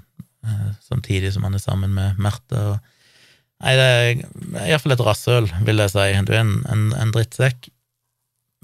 eh, 0.46 0.72
samtidig 0.86 1.34
som 1.34 1.46
han 1.48 1.58
er 1.58 1.64
sammen 1.64 1.94
med 1.98 2.20
og 2.52 2.80
Nei, 3.62 3.76
det 3.78 3.86
er 3.86 4.72
iallfall 4.72 4.96
et 4.96 5.04
rasshøl, 5.06 5.48
vil 5.68 5.84
jeg 5.84 5.92
si. 5.94 6.06
Du 6.26 6.32
er 6.34 6.40
en, 6.40 6.56
en, 6.66 6.88
en, 6.98 7.12
drittsekk. 7.14 7.68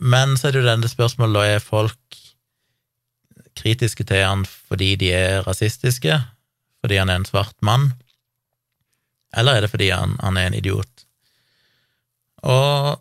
Men 0.01 0.33
så 0.33 0.47
er 0.47 0.55
det 0.55 0.63
jo 0.63 0.69
denne 0.71 0.89
spørsmålet, 0.89 1.35
da, 1.37 1.43
er 1.45 1.61
folk 1.61 2.17
kritiske 3.57 4.07
til 4.09 4.23
han 4.25 4.45
fordi 4.47 4.95
de 4.97 5.11
er 5.13 5.45
rasistiske? 5.45 6.17
Fordi 6.81 6.97
han 6.97 7.13
er 7.13 7.21
en 7.21 7.29
svart 7.29 7.53
mann? 7.61 7.91
Eller 9.37 9.57
er 9.57 9.65
det 9.65 9.71
fordi 9.73 9.91
han, 9.93 10.15
han 10.23 10.37
er 10.37 10.49
en 10.49 10.57
idiot? 10.57 11.05
Og 12.41 12.97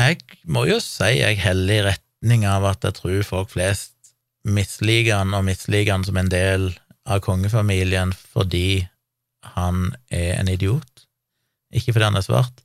jeg 0.00 0.20
må 0.48 0.64
jo 0.68 0.80
si 0.80 1.18
jeg 1.18 1.40
heller 1.44 1.76
i 1.76 1.84
retning 2.24 2.46
av 2.48 2.64
at 2.64 2.84
jeg 2.84 2.96
tror 2.96 3.22
folk 3.22 3.50
flest 3.52 3.92
misliker 4.48 5.18
han, 5.18 5.34
og 5.36 5.44
misliker 5.44 5.92
han 5.92 6.04
som 6.04 6.16
en 6.16 6.30
del 6.32 6.70
av 7.04 7.20
kongefamilien 7.20 8.14
fordi 8.16 8.86
han 9.54 9.92
er 10.08 10.38
en 10.38 10.48
idiot, 10.48 11.04
ikke 11.68 11.92
fordi 11.92 12.08
han 12.08 12.16
er 12.16 12.24
svart. 12.24 12.62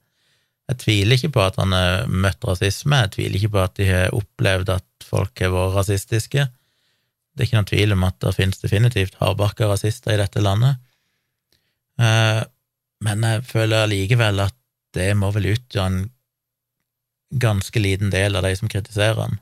Jeg 0.70 0.80
tviler 0.80 1.18
ikke 1.18 1.34
på 1.36 1.42
at 1.44 1.58
han 1.60 1.74
har 1.76 2.08
møtt 2.08 2.46
rasisme, 2.48 3.02
jeg 3.04 3.12
tviler 3.18 3.36
ikke 3.36 3.52
på 3.52 3.64
at 3.66 3.76
de 3.76 3.88
har 3.90 4.16
opplevd 4.16 4.72
at 4.78 5.10
folk 5.10 5.44
har 5.44 5.52
vært 5.52 5.76
rasistiske. 5.76 6.46
Det 7.36 7.44
er 7.44 7.50
ikke 7.50 7.60
noen 7.60 7.72
tvil 7.74 7.96
om 7.98 8.08
at 8.08 8.20
det 8.24 8.36
finnes 8.38 8.64
definitivt 8.64 9.20
hardbarka 9.20 9.68
rasister 9.68 10.16
i 10.16 10.22
dette 10.22 10.40
landet. 10.40 10.80
Eh, 12.00 12.42
men 13.04 13.28
jeg 13.28 13.44
føler 13.50 13.84
allikevel 13.84 14.40
at 14.46 14.56
det 14.96 15.12
må 15.20 15.34
vel 15.36 15.52
utgjøre 15.52 15.92
en 15.92 16.02
ganske 17.44 17.84
liten 17.84 18.14
del 18.14 18.40
av 18.40 18.48
de 18.48 18.56
som 18.56 18.72
kritiserer 18.72 19.20
han. 19.20 19.40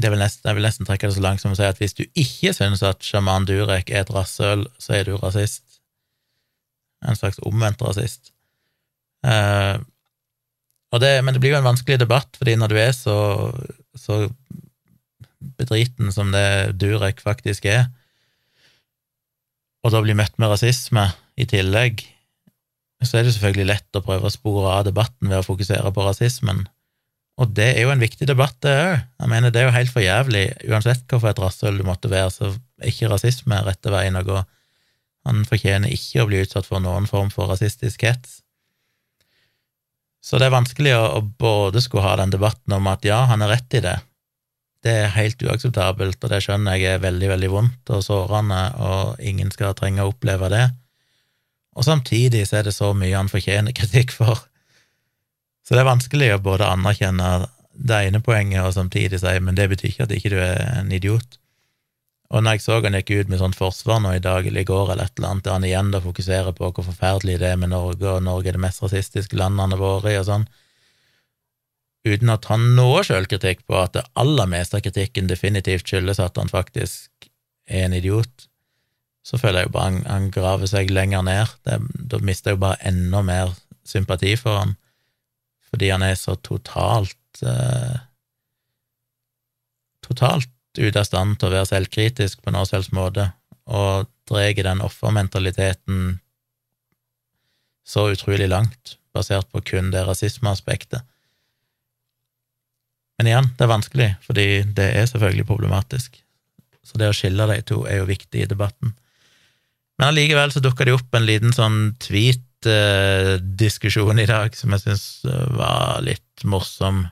Det 0.00 0.10
vil 0.12 0.22
nesten, 0.22 0.48
jeg 0.48 0.56
vil 0.56 0.64
nesten 0.64 0.88
trekke 0.88 1.08
det 1.08 1.16
så 1.16 1.24
langt 1.24 1.42
som 1.42 1.52
å 1.52 1.58
si 1.58 1.66
at 1.66 1.80
hvis 1.80 1.96
du 1.98 2.04
ikke 2.08 2.54
synes 2.56 2.82
at 2.86 3.04
sjaman 3.04 3.46
Durek 3.48 3.90
er 3.92 4.04
et 4.04 4.12
rasshøl, 4.14 4.64
så 4.80 4.96
er 4.96 5.08
du 5.08 5.16
rasist. 5.20 5.66
en 7.00 7.16
slags 7.16 7.38
omvendt 7.48 7.80
rasist. 7.80 8.28
Eh, 9.24 9.78
det, 11.00 11.12
men 11.24 11.32
det 11.32 11.40
blir 11.40 11.54
jo 11.54 11.60
en 11.60 11.70
vanskelig 11.70 11.96
debatt, 12.02 12.36
fordi 12.36 12.58
når 12.60 12.68
du 12.68 12.76
er 12.76 12.92
så, 12.92 13.16
så 13.96 14.26
bedriten 15.56 16.12
som 16.12 16.32
det 16.34 16.76
Durek 16.76 17.22
faktisk 17.24 17.64
er, 17.64 17.86
og 19.80 19.94
da 19.94 20.02
blir 20.04 20.18
møtt 20.18 20.36
med 20.36 20.52
rasisme 20.52 21.06
i 21.40 21.46
tillegg, 21.48 22.02
så 23.00 23.16
er 23.16 23.24
det 23.24 23.32
selvfølgelig 23.32 23.68
lett 23.70 23.96
å 23.96 24.04
prøve 24.04 24.28
å 24.28 24.34
spore 24.34 24.74
av 24.74 24.84
debatten 24.90 25.30
ved 25.30 25.40
å 25.40 25.46
fokusere 25.46 25.92
på 25.94 26.04
rasismen. 26.04 26.66
Og 27.40 27.52
det 27.56 27.68
er 27.76 27.86
jo 27.86 27.92
en 27.92 28.02
viktig 28.02 28.26
debatt, 28.28 28.56
det 28.64 28.72
òg. 28.74 28.96
Jeg 29.22 29.30
mener, 29.32 29.52
det 29.52 29.62
er 29.62 29.68
jo 29.68 29.76
helt 29.76 29.92
for 29.94 30.04
jævlig. 30.04 30.44
Uansett 30.68 31.06
hvorfor 31.08 31.30
et 31.30 31.40
rasshøl 31.40 31.78
du 31.78 31.86
måtte 31.86 32.10
være, 32.12 32.32
så 32.34 32.50
er 32.50 32.90
ikke 32.90 33.12
rasisme 33.12 33.62
rette 33.64 33.92
veien 33.92 34.18
å 34.18 34.26
gå. 34.26 34.42
Han 35.28 35.46
fortjener 35.48 35.92
ikke 35.92 36.24
å 36.24 36.28
bli 36.28 36.42
utsatt 36.44 36.68
for 36.68 36.82
noen 36.84 37.08
form 37.08 37.30
for 37.32 37.48
rasistisk 37.52 38.04
hets. 38.08 38.40
Så 40.20 40.36
det 40.36 40.50
er 40.50 40.56
vanskelig 40.58 40.92
å, 40.98 41.22
både 41.40 41.80
skulle 41.80 42.04
ha 42.04 42.18
den 42.20 42.32
debatten 42.34 42.76
om 42.76 42.88
at 42.92 43.06
ja, 43.08 43.22
han 43.30 43.40
er 43.44 43.54
rett 43.54 43.78
i 43.78 43.84
det, 43.84 43.96
det 44.84 44.92
er 45.02 45.12
helt 45.12 45.42
uakseptabelt, 45.44 46.22
og 46.24 46.32
det 46.32 46.40
skjønner 46.44 46.78
jeg 46.80 46.96
er 46.96 47.02
veldig, 47.02 47.28
veldig 47.34 47.50
vondt 47.52 47.92
og 47.92 48.04
sårende, 48.04 48.60
og 48.80 49.20
ingen 49.20 49.52
skal 49.52 49.76
trenge 49.76 50.04
å 50.04 50.12
oppleve 50.12 50.48
det. 50.52 50.66
Og 51.76 51.84
samtidig 51.86 52.46
så 52.48 52.60
er 52.60 52.68
det 52.68 52.74
så 52.76 52.92
mye 52.96 53.16
han 53.16 53.28
fortjener 53.30 53.76
kritikk 53.76 54.14
for. 54.16 54.40
Så 55.70 55.76
det 55.76 55.84
er 55.84 55.86
vanskelig 55.86 56.32
å 56.34 56.42
både 56.42 56.66
anerkjenne 56.66 57.26
det 57.78 57.98
ene 58.08 58.18
poenget 58.26 58.64
og 58.64 58.72
samtidig 58.74 59.20
si 59.22 59.34
men 59.38 59.54
det 59.54 59.68
betyr 59.70 59.92
ikke 59.92 60.06
at 60.08 60.14
ikke 60.16 60.32
du 60.32 60.40
er 60.42 60.56
en 60.80 60.90
idiot. 60.90 61.36
Og 62.34 62.42
når 62.42 62.56
jeg 62.56 62.64
så 62.64 62.80
han 62.82 62.98
gikk 62.98 63.12
ut 63.14 63.30
med 63.30 63.38
sånt 63.38 63.58
forsvar 63.58 64.00
nå 64.02 64.16
i 64.16 64.22
dag 64.22 64.46
eller 64.46 64.64
i 64.64 64.66
går 64.66 64.90
eller 64.90 65.06
et 65.06 65.14
eller 65.14 65.28
annet, 65.28 65.44
der 65.46 65.54
han 65.54 65.68
igjen 65.68 65.92
da 65.94 66.00
fokuserer 66.02 66.56
på 66.58 66.72
hvor 66.74 66.86
forferdelig 66.88 67.38
det 67.38 67.52
er 67.52 67.62
med 67.62 67.70
Norge, 67.70 68.02
og 68.16 68.26
Norge 68.26 68.50
er 68.50 68.58
det 68.58 68.64
mest 68.66 68.82
rasistiske 68.82 69.38
landet 69.38 69.62
han 69.62 69.76
har 69.76 69.82
vært 69.82 70.10
i, 70.10 70.16
og 70.18 70.26
sånn, 70.26 70.48
uten 72.10 72.34
å 72.34 72.38
ta 72.42 72.58
noe 72.58 73.06
sjølkritikk 73.06 73.62
på 73.70 73.78
at 73.78 73.94
det 73.94 74.04
aller 74.18 74.50
meste 74.50 74.78
av 74.78 74.82
kritikken 74.88 75.30
definitivt 75.30 75.86
skyldes 75.86 76.18
at 76.18 76.42
han 76.42 76.50
faktisk 76.50 77.30
er 77.70 77.86
en 77.86 77.98
idiot, 77.98 78.50
så 79.22 79.38
føler 79.38 79.62
jeg 79.62 79.70
jo 79.70 79.76
bare 79.78 79.92
han, 79.92 80.02
han 80.10 80.30
graver 80.34 80.66
seg 80.70 80.90
lenger 80.90 81.22
ned. 81.22 81.50
Det, 81.62 81.78
da 82.10 82.18
mister 82.26 82.50
jeg 82.50 82.58
jo 82.58 82.66
bare 82.66 82.82
enda 82.90 83.22
mer 83.22 83.54
sympati 83.86 84.34
for 84.34 84.64
han, 84.64 84.79
fordi 85.70 85.90
han 85.92 86.04
er 86.04 86.16
så 86.18 86.36
totalt 86.36 87.44
eh, 87.46 87.98
Totalt 90.10 90.50
ute 90.74 90.98
av 90.98 91.04
stand 91.06 91.36
til 91.38 91.46
å 91.46 91.52
være 91.52 91.68
selvkritisk 91.68 92.40
på 92.42 92.50
noen 92.50 92.66
helst 92.72 92.90
måte, 92.96 93.28
og 93.70 94.08
drar 94.26 94.56
den 94.56 94.80
offermentaliteten 94.82 96.16
så 97.86 98.08
utrolig 98.10 98.48
langt, 98.50 98.96
basert 99.14 99.46
på 99.52 99.62
kun 99.70 99.92
det 99.94 100.02
rasismeaspektet. 100.08 101.04
Men 103.20 103.28
igjen, 103.28 103.50
det 103.54 103.66
er 103.66 103.70
vanskelig, 103.74 104.08
fordi 104.24 104.46
det 104.74 104.88
er 104.96 105.06
selvfølgelig 105.10 105.46
problematisk. 105.46 106.18
Så 106.82 106.98
det 106.98 107.10
å 107.10 107.14
skille 107.14 107.46
de 107.50 107.60
to 107.68 107.82
er 107.86 108.00
jo 108.00 108.08
viktig 108.08 108.42
i 108.42 108.50
debatten. 108.50 108.94
Men 110.00 110.08
allikevel 110.08 110.54
så 110.54 110.62
dukka 110.64 110.86
det 110.88 110.96
opp 110.96 111.14
en 111.14 111.26
liten 111.28 111.52
sånn 111.52 111.92
tweet-diskusjon 112.60 114.18
i 114.18 114.26
dag 114.28 114.54
som 114.56 114.74
jeg 114.74 114.84
syns 114.84 115.24
eh, 115.24 115.46
var 115.56 116.02
litt 116.04 116.44
morsom. 116.44 117.06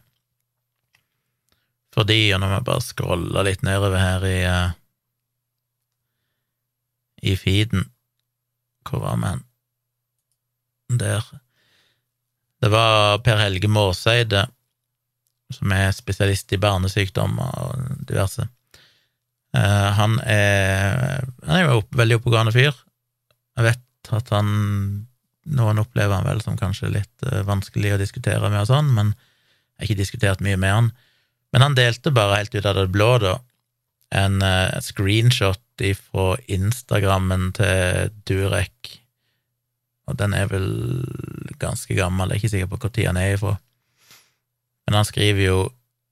Fordi, 1.94 2.32
og 2.34 2.40
nå 2.40 2.48
må 2.48 2.58
jeg 2.58 2.68
bare 2.68 2.84
scrolle 2.84 3.44
litt 3.46 3.64
nedover 3.66 3.98
her 3.98 4.26
i 4.28 4.38
uh, 4.46 4.68
i 7.18 7.32
feeden 7.34 7.88
Hvor 8.86 9.00
var 9.02 9.16
vi 9.18 9.26
hen? 9.26 9.40
Der. 11.00 11.24
Det 12.62 12.70
var 12.70 13.18
Per 13.26 13.40
Helge 13.42 13.68
Måseide 13.68 14.46
som 15.52 15.72
er 15.72 15.90
spesialist 15.96 16.52
i 16.52 16.60
barnesykdommer 16.60 17.58
og 17.64 18.06
diverse. 18.06 18.46
Han 19.52 20.18
er 20.20 21.24
Han 21.42 21.56
er 21.56 21.62
jo 21.64 21.82
veldig 21.90 22.20
oppegående 22.20 22.52
fyr. 22.52 22.76
Jeg 23.56 23.64
vet 23.64 24.12
at 24.12 24.30
han 24.30 25.07
Noen 25.48 25.80
opplever 25.80 26.14
han 26.14 26.26
vel 26.28 26.42
som 26.44 26.58
kanskje 26.58 26.92
litt 26.92 27.26
uh, 27.26 27.42
vanskelig 27.48 27.94
å 27.94 28.00
diskutere 28.00 28.50
med 28.50 28.62
og 28.62 28.70
sånn, 28.70 28.90
men 28.94 29.14
jeg 29.14 29.80
har 29.80 29.88
ikke 29.88 30.02
diskutert 30.02 30.44
mye 30.44 30.58
med 30.60 30.74
han. 30.74 30.90
Men 31.54 31.64
han 31.64 31.78
delte 31.78 32.12
bare 32.12 32.40
helt 32.42 32.54
ut 32.54 32.66
av 32.66 32.76
det 32.76 32.88
blå, 32.92 33.10
da, 33.22 33.38
en 34.14 34.42
uh, 34.44 34.76
screenshot 34.84 35.62
fra 35.78 36.32
Instagrammen 36.50 37.52
til 37.54 38.10
Durek, 38.26 38.96
og 40.08 40.16
den 40.18 40.34
er 40.34 40.48
vel 40.50 40.68
ganske 41.60 41.94
gammel, 41.94 42.32
jeg 42.32 42.34
er 42.34 42.40
ikke 42.40 42.50
sikker 42.54 42.70
på 42.72 42.80
når 42.82 43.06
han 43.06 43.20
er 43.20 43.34
ifra. 43.36 43.52
Men 44.88 44.96
han 44.98 45.04
skriver 45.04 45.44
jo 45.44 45.58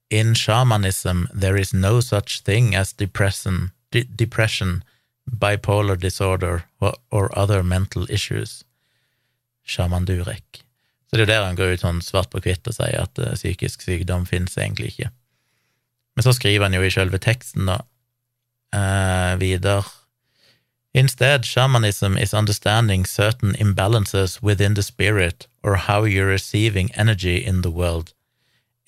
In 0.09 0.35
shamanism 0.35 1.25
there 1.33 1.59
is 1.59 1.73
no 1.73 1.99
such 1.99 2.43
thing 2.45 2.75
as 2.75 2.93
depression, 2.93 3.71
de 3.91 4.03
depression 4.03 4.83
bipolar 5.29 5.99
disorder 5.99 6.63
or, 6.79 6.93
or, 7.11 7.37
other 7.37 7.61
mental 7.61 8.05
issues. 8.09 8.63
Shaman 9.67 10.07
Durek. 10.07 10.63
Så 11.07 11.15
det 11.15 11.23
er 11.23 11.25
jo 11.25 11.31
der 11.31 11.45
han 11.45 11.59
går 11.59 11.75
ut 11.75 11.85
sånn 11.85 12.01
svart 12.03 12.31
på 12.33 12.41
hvitt 12.43 12.67
og 12.67 12.75
sier 12.75 13.03
at 13.03 13.21
uh, 13.21 13.35
psykisk 13.35 13.85
sykdom 13.85 14.25
finnes 14.27 14.57
egentlig 14.57 14.93
ikke. 14.93 15.11
Men 16.17 16.25
så 16.25 16.33
skriver 16.35 16.67
han 16.67 16.75
jo 16.75 16.83
i 16.83 16.91
selve 16.91 17.19
teksten, 17.21 17.69
da, 17.69 17.81
uh, 18.75 19.37
videre 19.39 19.85
Instead, 20.97 21.45
shamanism 21.45 22.17
is 22.17 22.33
understanding 22.33 23.05
certain 23.05 23.53
imbalances 23.59 24.41
within 24.41 24.73
the 24.73 24.81
spirit 24.81 25.45
or 25.61 25.75
how 25.75 26.05
you're 26.05 26.25
receiving 26.25 26.89
energy 26.95 27.37
in 27.37 27.61
the 27.61 27.69
world 27.69 28.15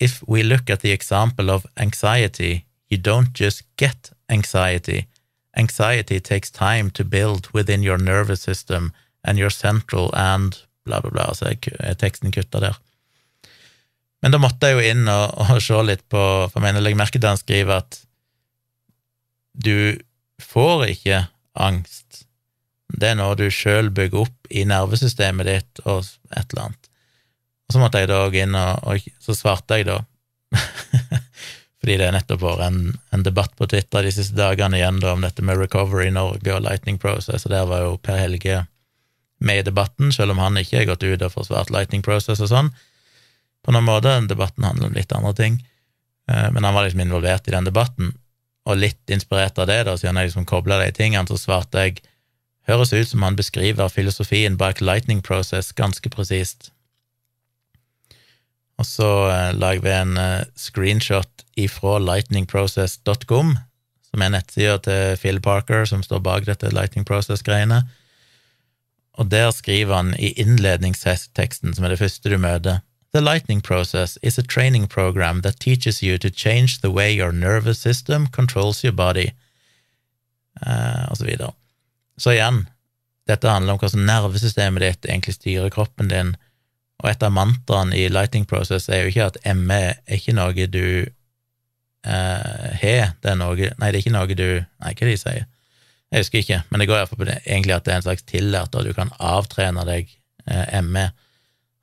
if 0.00 0.24
we 0.26 0.42
look 0.42 0.70
at 0.70 0.80
the 0.80 0.90
example 0.90 1.50
of 1.50 1.66
anxiety, 1.76 2.64
you 2.88 2.96
don't 2.96 3.34
just 3.34 3.62
get 3.76 4.10
anxiety. 4.28 5.06
Anxiety 5.56 6.18
takes 6.18 6.50
time 6.50 6.90
to 6.92 7.04
build 7.04 7.50
within 7.52 7.82
your 7.82 7.98
nervous 7.98 8.40
system 8.40 8.92
and 9.22 9.38
your 9.38 9.50
central 9.50 10.10
and 10.14 10.62
bla, 10.90 11.00
bla, 11.04 11.14
bla. 11.14 11.30
Så 11.38 11.48
er 11.54 11.98
teksten 11.98 12.34
kutta 12.34 12.62
der. 12.66 12.78
Men 14.20 14.34
da 14.34 14.40
måtte 14.42 14.68
jeg 14.68 14.76
jo 14.76 14.92
inn 14.92 15.08
og, 15.08 15.38
og 15.40 15.62
se 15.64 15.78
litt 15.86 16.02
på 16.12 16.20
For 16.20 16.58
jeg 16.58 16.66
mener, 16.66 16.84
legg 16.84 16.98
merke 16.98 17.16
til 17.16 17.30
han 17.30 17.40
skriver 17.40 17.80
at 17.80 18.02
du 19.60 19.98
får 20.40 20.86
ikke 20.92 21.24
angst. 21.58 22.22
Det 22.88 23.10
er 23.10 23.16
noe 23.18 23.34
du 23.36 23.48
sjøl 23.52 23.90
bygger 23.94 24.22
opp 24.22 24.50
i 24.50 24.62
nervesystemet 24.68 25.48
ditt 25.48 25.82
og 25.84 26.06
et 26.30 26.52
eller 26.52 26.68
annet. 26.68 26.90
Og 27.68 27.74
så 27.74 27.82
måtte 27.82 28.00
jeg 28.02 28.10
da 28.10 28.22
gå 28.30 28.40
inn, 28.42 28.54
og, 28.56 28.86
og, 28.86 29.10
så 29.22 29.34
svarte 29.36 29.78
jeg 29.78 29.86
da, 29.90 29.98
fordi 31.82 31.98
det 32.00 32.08
er 32.08 32.14
nettopp 32.16 32.42
vært 32.42 32.64
en, 32.66 32.80
en, 33.14 33.26
debatt 33.26 33.52
på 33.58 33.68
Twitter 33.70 34.06
de 34.06 34.14
siste 34.14 34.38
dagene 34.38 34.80
igjen 34.80 35.02
da 35.02 35.12
om 35.14 35.26
dette 35.26 35.44
med 35.46 35.60
Recovery 35.60 36.08
Norge 36.14 36.54
og 36.56 36.64
Lightning 36.64 36.98
Process, 37.02 37.44
og 37.46 37.54
der 37.54 37.68
var 37.70 37.84
jo 37.84 37.98
Per 38.02 38.18
Helge 38.18 38.64
med 39.40 39.62
i 39.62 39.66
debatten, 39.66 40.12
selv 40.12 40.34
om 40.34 40.40
han 40.42 40.58
ikke 40.60 40.82
har 40.82 40.88
gått 40.92 41.04
ut 41.06 41.24
og 41.26 41.34
forsvart 41.34 41.72
Lightning 41.72 42.04
Process 42.04 42.42
og 42.44 42.50
sånn. 42.52 42.72
På 43.64 43.74
noen 43.74 43.88
måte, 43.88 44.12
debatten 44.28 44.64
handler 44.64 44.90
om 44.90 44.96
litt 44.96 45.12
andre 45.16 45.34
ting, 45.36 45.60
eh, 46.30 46.48
men 46.52 46.64
han 46.64 46.76
var 46.76 46.86
liksom 46.86 47.04
involvert 47.04 47.48
i 47.48 47.54
den 47.56 47.68
debatten, 47.68 48.14
og 48.68 48.76
litt 48.76 49.12
inspirert 49.12 49.58
av 49.58 49.68
det, 49.70 49.82
da, 49.88 49.96
siden 49.96 50.20
jeg 50.20 50.30
liksom 50.30 50.48
kobla 50.48 50.80
de 50.82 50.90
tingene, 50.96 51.28
så 51.28 51.38
svarte 51.40 51.86
jeg 51.86 52.02
høres 52.68 52.92
ut 52.92 53.08
som 53.08 53.24
han 53.24 53.38
beskriver 53.38 53.88
filosofien 53.92 54.58
bak 54.60 54.82
Lightning 54.84 55.22
Process 55.24 55.72
ganske 55.76 56.12
presist. 56.12 56.70
Og 58.80 58.86
så 58.88 59.08
eh, 59.28 59.50
lager 59.56 59.84
vi 59.84 59.92
en 59.92 60.16
eh, 60.20 60.46
screenshot 60.56 61.44
ifra 61.60 61.98
lightningprocess.com, 62.00 63.56
som 64.10 64.22
er 64.24 64.32
nettsida 64.32 64.78
til 64.84 65.18
Phil 65.20 65.40
Parker, 65.44 65.84
som 65.88 66.04
står 66.04 66.22
bak 66.24 66.46
dette 66.48 66.72
Lightning 66.72 67.04
Process-greiene. 67.08 67.82
Og 69.20 69.28
der 69.28 69.50
skriver 69.52 69.96
han 69.96 70.14
i 70.16 70.32
innledningsteksten, 70.40 71.74
som 71.76 71.84
er 71.84 71.92
det 71.92 72.00
første 72.00 72.32
du 72.32 72.38
møter, 72.40 72.80
The 73.12 73.20
lightning 73.20 73.60
process 73.60 74.18
is 74.22 74.38
a 74.38 74.42
training 74.42 74.86
program 74.86 75.42
that 75.42 75.58
teaches 75.58 76.00
you 76.00 76.16
to 76.18 76.30
change 76.30 76.80
the 76.80 76.92
way 76.92 77.12
your 77.12 77.32
nervous 77.32 77.78
system 77.78 78.28
controls 78.28 78.84
your 78.84 78.92
body, 78.92 79.30
uh, 80.66 81.10
og 81.10 81.16
så 81.16 81.24
videre. 81.24 81.52
Så 82.18 82.30
igjen, 82.30 82.68
dette 83.26 83.50
handler 83.50 83.72
om 83.72 83.78
hvordan 83.82 84.06
nervesystemet 84.06 84.82
ditt 84.82 85.10
egentlig 85.10 85.34
styrer 85.34 85.74
kroppen 85.74 86.08
din, 86.08 86.36
og 87.02 87.10
et 87.10 87.22
av 87.22 87.32
mantraene 87.32 87.96
i 87.96 88.08
lightning 88.12 88.46
Process 88.46 88.88
er 88.88 89.02
jo 89.02 89.12
ikke 89.12 89.30
at 89.30 89.38
ME 89.56 89.80
er 89.90 90.18
ikke 90.18 90.36
noe 90.36 90.66
du 90.68 90.84
eh, 92.04 92.66
har, 92.82 93.14
det 93.22 93.32
er 93.32 93.38
noe 93.40 93.56
Nei, 93.56 93.88
det 93.88 93.94
er 93.94 94.02
ikke 94.02 94.12
noe 94.12 94.36
du 94.36 94.48
Nei, 94.60 94.92
hva 94.92 94.92
er 94.92 95.08
det 95.08 95.14
de 95.14 95.22
sier? 95.22 95.46
Jeg 96.10 96.24
husker 96.24 96.42
ikke, 96.42 96.62
men 96.70 96.82
det 96.82 96.88
går 96.90 96.98
iallfall 96.98 97.20
på 97.20 97.26
det, 97.28 97.36
egentlig 97.44 97.76
at 97.76 97.84
det 97.86 97.92
er 97.92 98.00
en 98.00 98.06
slags 98.08 98.24
tillært, 98.26 98.74
og 98.74 98.86
du 98.86 98.94
kan 98.96 99.12
avtrene 99.22 99.84
deg 99.86 100.08
eh, 100.50 100.80
ME. 100.82 101.06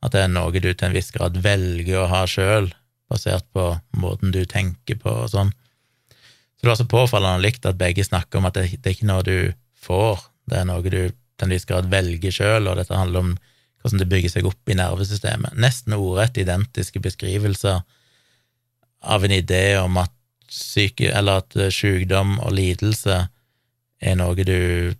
At 0.04 0.14
det 0.14 0.26
er 0.26 0.34
noe 0.34 0.52
du 0.52 0.68
til 0.68 0.90
en 0.90 0.96
viss 0.96 1.14
grad 1.16 1.40
velger 1.44 2.02
å 2.02 2.10
ha 2.12 2.26
sjøl, 2.28 2.68
basert 3.08 3.48
på 3.56 3.70
måten 3.96 4.34
du 4.36 4.42
tenker 4.50 5.00
på 5.00 5.14
og 5.24 5.32
sånn. 5.32 5.54
Så 6.58 6.66
det 6.66 6.72
var 6.74 6.80
så 6.82 6.90
påfallende 6.92 7.46
likt 7.46 7.70
at 7.70 7.80
begge 7.80 8.04
snakker 8.04 8.42
om 8.42 8.50
at 8.50 8.58
det, 8.58 8.82
det 8.82 8.92
er 8.92 8.98
ikke 8.98 9.08
noe 9.08 9.24
du 9.24 9.38
får, 9.80 10.26
det 10.52 10.60
er 10.60 10.68
noe 10.68 10.84
du 10.84 10.90
til 11.08 11.46
en 11.46 11.54
viss 11.54 11.68
grad 11.70 11.88
velger 11.94 12.34
sjøl, 12.34 12.68
og 12.68 12.82
dette 12.82 12.98
handler 12.98 13.24
om 13.24 13.32
hvordan 13.80 14.02
det 14.02 14.10
bygger 14.12 14.34
seg 14.34 14.50
opp 14.50 14.74
i 14.74 14.76
nervesystemet. 14.76 15.56
Nesten 15.56 15.96
ordrett 15.96 16.42
identiske 16.42 17.00
beskrivelser 17.00 17.80
av 19.08 19.24
en 19.24 19.38
idé 19.38 19.78
om 19.80 20.02
at 20.02 20.12
syke, 20.52 21.14
at 21.14 21.58
sykdom 21.72 22.40
og 22.42 22.56
lidelse 22.58 23.22
er 24.00 24.18
noe 24.20 24.36
du 24.46 24.94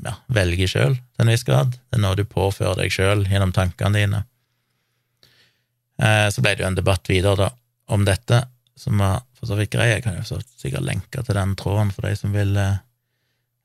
ja, 0.00 0.14
velger 0.32 0.70
sjøl, 0.70 0.96
til 0.96 1.24
en 1.24 1.32
viss 1.32 1.46
grad. 1.46 1.76
Det 1.76 1.98
er 1.98 2.04
noe 2.04 2.18
du 2.18 2.24
påfører 2.28 2.80
deg 2.80 2.94
sjøl 2.94 3.26
gjennom 3.28 3.52
tankene 3.56 3.98
dine. 3.98 4.22
Eh, 6.02 6.28
så 6.32 6.42
ble 6.42 6.56
det 6.56 6.64
jo 6.64 6.70
en 6.70 6.78
debatt 6.78 7.08
videre 7.10 7.38
da, 7.38 7.50
om 7.92 8.06
dette, 8.08 8.42
som 8.78 8.98
var 9.02 9.22
for 9.36 9.50
så 9.50 9.58
vidt 9.58 9.72
grei. 9.74 9.90
Jeg 9.92 10.04
kan 10.06 10.18
jo 10.18 10.40
sikkert 10.56 10.86
lenke 10.86 11.22
til 11.22 11.38
den 11.38 11.56
tråden 11.58 11.92
for 11.94 12.08
de 12.08 12.16
som 12.18 12.34
vil 12.34 12.56
eh, 12.58 12.82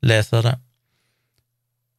lese 0.06 0.44
det. 0.46 0.58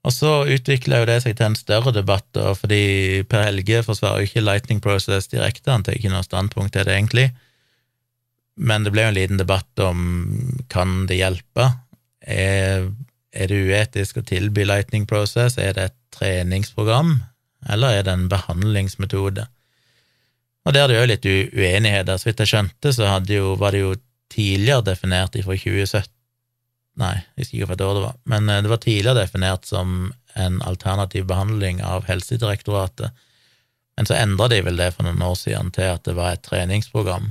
Og 0.06 0.14
så 0.14 0.30
utvikla 0.48 1.02
jo 1.02 1.08
det 1.08 1.18
seg 1.24 1.34
til 1.36 1.50
en 1.50 1.58
større 1.58 1.92
debatt, 1.92 2.28
da, 2.36 2.52
fordi 2.56 3.24
Per 3.28 3.42
Helge 3.48 3.82
forsvarer 3.84 4.22
jo 4.22 4.28
ikke 4.30 4.44
Lightning 4.44 4.80
Process 4.84 5.28
direkte, 5.28 5.72
han 5.72 5.84
tar 5.84 5.98
ikke 5.98 6.12
noe 6.12 6.24
standpunkt 6.24 6.72
til 6.76 6.86
det, 6.86 6.94
egentlig. 6.94 7.26
Men 8.58 8.86
det 8.86 8.92
ble 8.94 9.04
jo 9.04 9.10
en 9.12 9.18
liten 9.18 9.40
debatt 9.40 9.82
om 9.82 9.98
kan 10.70 11.04
det 11.10 11.18
hjelpe? 11.18 11.66
Er, 12.28 12.88
er 13.32 13.50
det 13.50 13.62
uetisk 13.68 14.20
å 14.20 14.26
tilby 14.26 14.66
Lightning 14.68 15.06
Process? 15.08 15.56
Er 15.58 15.76
det 15.76 15.88
et 15.88 15.96
treningsprogram, 16.18 17.16
eller 17.72 17.98
er 17.98 18.04
det 18.06 18.14
en 18.14 18.28
behandlingsmetode? 18.32 19.46
Og 20.68 20.76
der 20.76 20.84
er 20.84 20.90
det 20.90 20.98
jo 20.98 21.08
litt 21.08 21.26
uenigheter. 21.56 22.20
Så 22.20 22.28
vidt 22.28 22.42
jeg 22.44 22.52
skjønte, 22.52 22.92
så 22.92 23.08
jo, 23.32 23.54
var 23.60 23.72
det 23.72 23.82
jo 23.84 23.94
tidligere 24.32 24.84
definert 24.90 25.36
fra 25.36 25.56
2017 25.56 26.14
Nei, 26.98 27.14
jeg 27.14 27.44
husker 27.44 27.54
ikke 27.54 27.66
hvilket 27.70 27.82
år 27.86 27.94
det 27.94 28.00
var, 28.02 28.14
men 28.26 28.48
eh, 28.50 28.60
det 28.64 28.70
var 28.72 28.80
tidligere 28.82 29.20
definert 29.20 29.68
som 29.68 29.90
en 30.34 30.56
alternativ 30.66 31.28
behandling 31.30 31.78
av 31.86 32.08
Helsedirektoratet. 32.08 33.14
Men 33.94 34.08
så 34.08 34.16
endra 34.18 34.48
de 34.50 34.58
vel 34.66 34.80
det 34.80 34.88
for 34.96 35.06
noen 35.06 35.22
år 35.22 35.36
siden 35.38 35.70
til 35.74 35.92
at 35.92 36.02
det 36.06 36.16
var 36.18 36.34
et 36.34 36.42
treningsprogram. 36.46 37.30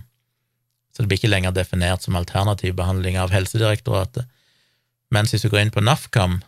Så 0.95 1.03
det 1.03 1.11
blir 1.11 1.19
ikke 1.19 1.33
lenger 1.33 1.55
definert 1.55 2.03
som 2.03 2.15
alternativ 2.15 2.77
behandling 2.79 3.19
av 3.19 3.35
Helsedirektoratet. 3.35 4.27
Mens 5.13 5.31
hvis 5.31 5.45
du 5.45 5.51
går 5.51 5.65
inn 5.65 5.73
på 5.73 5.83
NAFKAM, 5.83 6.41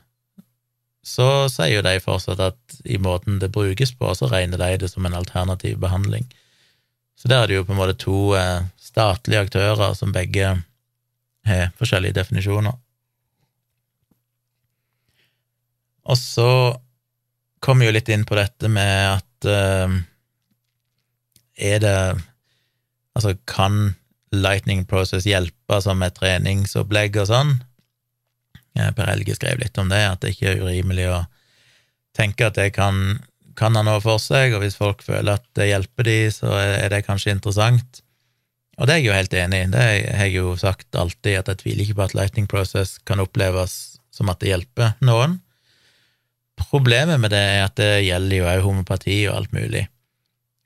så 1.06 1.48
sier 1.52 1.78
jo 1.78 1.86
de 1.86 1.96
fortsatt 2.04 2.42
at 2.44 2.80
i 2.84 3.00
måten 3.02 3.40
det 3.40 3.54
brukes 3.56 3.94
på, 3.96 4.12
så 4.16 4.28
regner 4.30 4.60
de 4.60 4.82
det 4.84 4.90
som 4.92 5.06
en 5.08 5.16
alternativ 5.16 5.80
behandling. 5.80 6.28
Så 7.20 7.32
der 7.32 7.44
er 7.44 7.48
det 7.48 7.60
jo 7.60 7.66
på 7.68 7.74
en 7.76 7.80
måte 7.80 7.98
to 8.00 8.34
eh, 8.38 8.68
statlige 8.80 9.42
aktører 9.48 9.96
som 9.98 10.14
begge 10.16 10.54
har 11.48 11.72
forskjellige 11.80 12.18
definisjoner. 12.20 12.76
Og 16.10 16.18
så 16.18 16.52
kommer 17.62 17.86
vi 17.86 17.90
jo 17.90 17.96
litt 17.98 18.12
inn 18.12 18.26
på 18.28 18.38
dette 18.40 18.70
med 18.72 19.20
at 19.20 19.50
uh, 19.50 20.00
er 21.60 21.86
det 21.86 22.00
Altså, 23.18 23.34
kan 23.50 23.98
Lightning 24.32 24.86
Process 24.88 25.26
hjelpe 25.28 25.80
som 25.84 26.00
et 26.06 26.14
treningsopplegg 26.16 27.18
og 27.20 27.26
sånn? 27.28 27.50
Per 28.96 29.12
Helge 29.12 29.36
skrev 29.38 29.62
litt 29.62 29.78
om 29.82 29.92
det, 29.92 30.02
at 30.10 30.24
det 30.24 30.34
ikke 30.36 30.54
er 30.54 30.64
urimelig 30.64 31.10
å 31.12 31.20
tenke 32.18 32.48
at 32.50 32.58
det 32.58 32.72
kan 32.76 33.20
kan 33.60 33.76
ha 33.76 33.84
noe 33.86 34.00
for 34.04 34.22
seg, 34.24 34.54
og 34.56 34.64
hvis 34.64 34.78
folk 34.80 35.04
føler 35.06 35.36
at 35.36 35.46
det 35.60 35.70
hjelper 35.72 36.08
de, 36.08 36.20
så 36.32 36.54
er 36.62 36.88
det 36.94 37.04
kanskje 37.08 37.36
interessant. 37.36 38.02
Og 38.80 38.88
det 38.88 38.96
er 38.96 39.02
jeg 39.02 39.10
jo 39.10 39.18
helt 39.18 39.36
enig 39.36 39.60
i. 39.60 39.70
Det 39.74 39.84
har 39.84 40.28
jeg 40.30 40.36
jo 40.38 40.56
sagt 40.60 40.96
alltid, 40.96 41.42
at 41.42 41.52
jeg 41.52 41.62
tviler 41.64 41.84
ikke 41.84 41.98
på 42.00 42.06
at 42.08 42.16
Lightning 42.16 42.48
Process 42.48 42.96
kan 43.08 43.20
oppleves 43.20 44.00
som 44.16 44.32
at 44.32 44.40
det 44.40 44.54
hjelper 44.54 44.96
noen. 45.04 45.42
Problemet 46.60 47.20
med 47.20 47.34
det 47.36 47.44
er 47.44 47.66
at 47.66 47.76
det 47.80 48.06
gjelder 48.08 48.40
jo 48.40 48.48
òg 48.52 48.64
homopati 48.64 49.20
og 49.28 49.36
alt 49.36 49.56
mulig. 49.56 49.86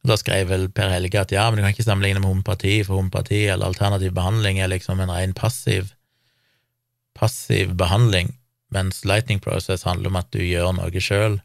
Da 0.03 0.17
skrev 0.19 0.49
vel 0.51 0.67
Per 0.75 0.91
Helge 0.91 1.21
at 1.21 1.33
ja, 1.33 1.47
men 1.49 1.59
du 1.59 1.63
kan 1.63 1.73
ikke 1.73 1.85
sammenligne 1.85 2.21
med 2.21 2.29
homopati, 2.29 2.81
for 2.85 2.99
homopati 2.99 3.45
eller 3.47 3.71
alternativ 3.71 4.13
behandling 4.13 4.59
er 4.59 4.71
liksom 4.73 5.01
en 5.01 5.13
ren 5.13 5.33
passiv, 5.37 5.93
passiv 7.17 7.73
behandling, 7.79 8.33
mens 8.73 9.03
Lightning 9.05 9.41
Process 9.43 9.85
handler 9.87 10.11
om 10.11 10.19
at 10.21 10.29
du 10.33 10.41
gjør 10.41 10.73
noe 10.77 11.03
sjøl. 11.03 11.39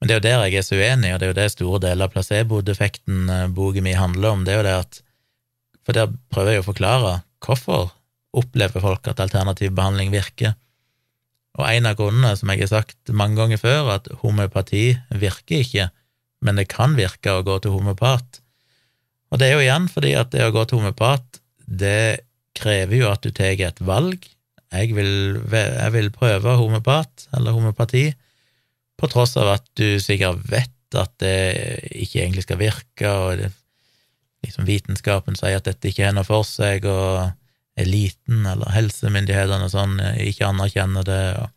Men 0.00 0.08
det 0.08 0.14
er 0.14 0.18
jo 0.18 0.26
der 0.26 0.44
jeg 0.44 0.60
er 0.60 0.66
så 0.66 0.76
uenig, 0.76 1.12
og 1.14 1.20
det 1.20 1.26
er 1.26 1.32
jo 1.32 1.38
det 1.38 1.50
store 1.54 1.82
deler 1.86 2.08
av 2.08 2.12
placebo-defekten 2.12 3.30
eh, 3.32 3.46
boken 3.56 3.86
min 3.86 3.96
handler 3.96 4.34
om. 4.34 4.44
det 4.44 4.52
er 4.52 4.60
jo 4.60 4.66
det 4.66 4.76
at, 4.82 5.00
For 5.86 5.96
der 5.96 6.12
prøver 6.34 6.56
jeg 6.56 6.64
å 6.64 6.68
forklare 6.68 7.12
hvorfor 7.46 7.92
opplever 8.36 8.82
folk 8.82 9.08
at 9.08 9.22
alternativ 9.22 9.72
behandling 9.76 10.12
virker. 10.12 10.56
Og 11.56 11.64
en 11.70 11.88
av 11.88 11.96
grunnene, 11.96 12.34
som 12.36 12.50
jeg 12.52 12.66
har 12.66 12.72
sagt 12.74 13.12
mange 13.16 13.38
ganger 13.38 13.60
før, 13.60 13.94
at 13.94 14.10
homøopati 14.20 14.90
virker 15.16 15.62
ikke, 15.62 15.88
men 16.44 16.60
det 16.60 16.68
kan 16.68 16.98
virke 16.98 17.32
å 17.32 17.44
gå 17.46 17.56
til 17.64 17.72
homopat. 17.78 18.42
Og 19.32 19.40
det 19.40 19.48
er 19.48 19.56
jo 19.56 19.64
igjen 19.64 19.88
fordi 19.90 20.12
at 20.18 20.34
det 20.34 20.44
å 20.44 20.52
gå 20.54 20.66
til 20.68 20.82
homopat, 20.82 21.40
det 21.64 22.26
krever 22.56 23.00
jo 23.00 23.08
at 23.10 23.24
du 23.24 23.32
tar 23.34 23.56
et 23.56 23.80
valg. 23.80 24.28
Jeg 24.80 24.96
vil, 24.96 25.40
jeg 25.52 25.92
vil 25.94 26.12
prøve 26.14 26.56
homopat, 26.60 27.28
eller 27.36 27.56
homopati, 27.56 28.10
på 28.96 29.08
tross 29.12 29.36
av 29.40 29.56
at 29.58 29.66
du 29.76 29.98
sikkert 30.00 30.44
vet 30.48 30.72
at 30.96 31.12
det 31.20 31.36
ikke 31.92 32.22
egentlig 32.22 32.46
skal 32.46 32.60
virke, 32.60 33.10
og 33.10 33.42
det, 33.42 33.50
liksom 34.46 34.68
vitenskapen 34.68 35.36
sier 35.38 35.58
at 35.58 35.66
dette 35.68 35.90
ikke 35.90 36.06
er 36.06 36.14
noe 36.16 36.26
for 36.26 36.46
seg, 36.46 36.86
og 36.88 37.32
eliten 37.76 38.46
eller 38.48 38.72
helsemyndighetene 38.72 39.66
og 39.66 39.72
sånn 39.74 40.00
ikke 40.24 40.48
anerkjenner 40.48 41.04
det, 41.06 41.22
og 41.42 41.52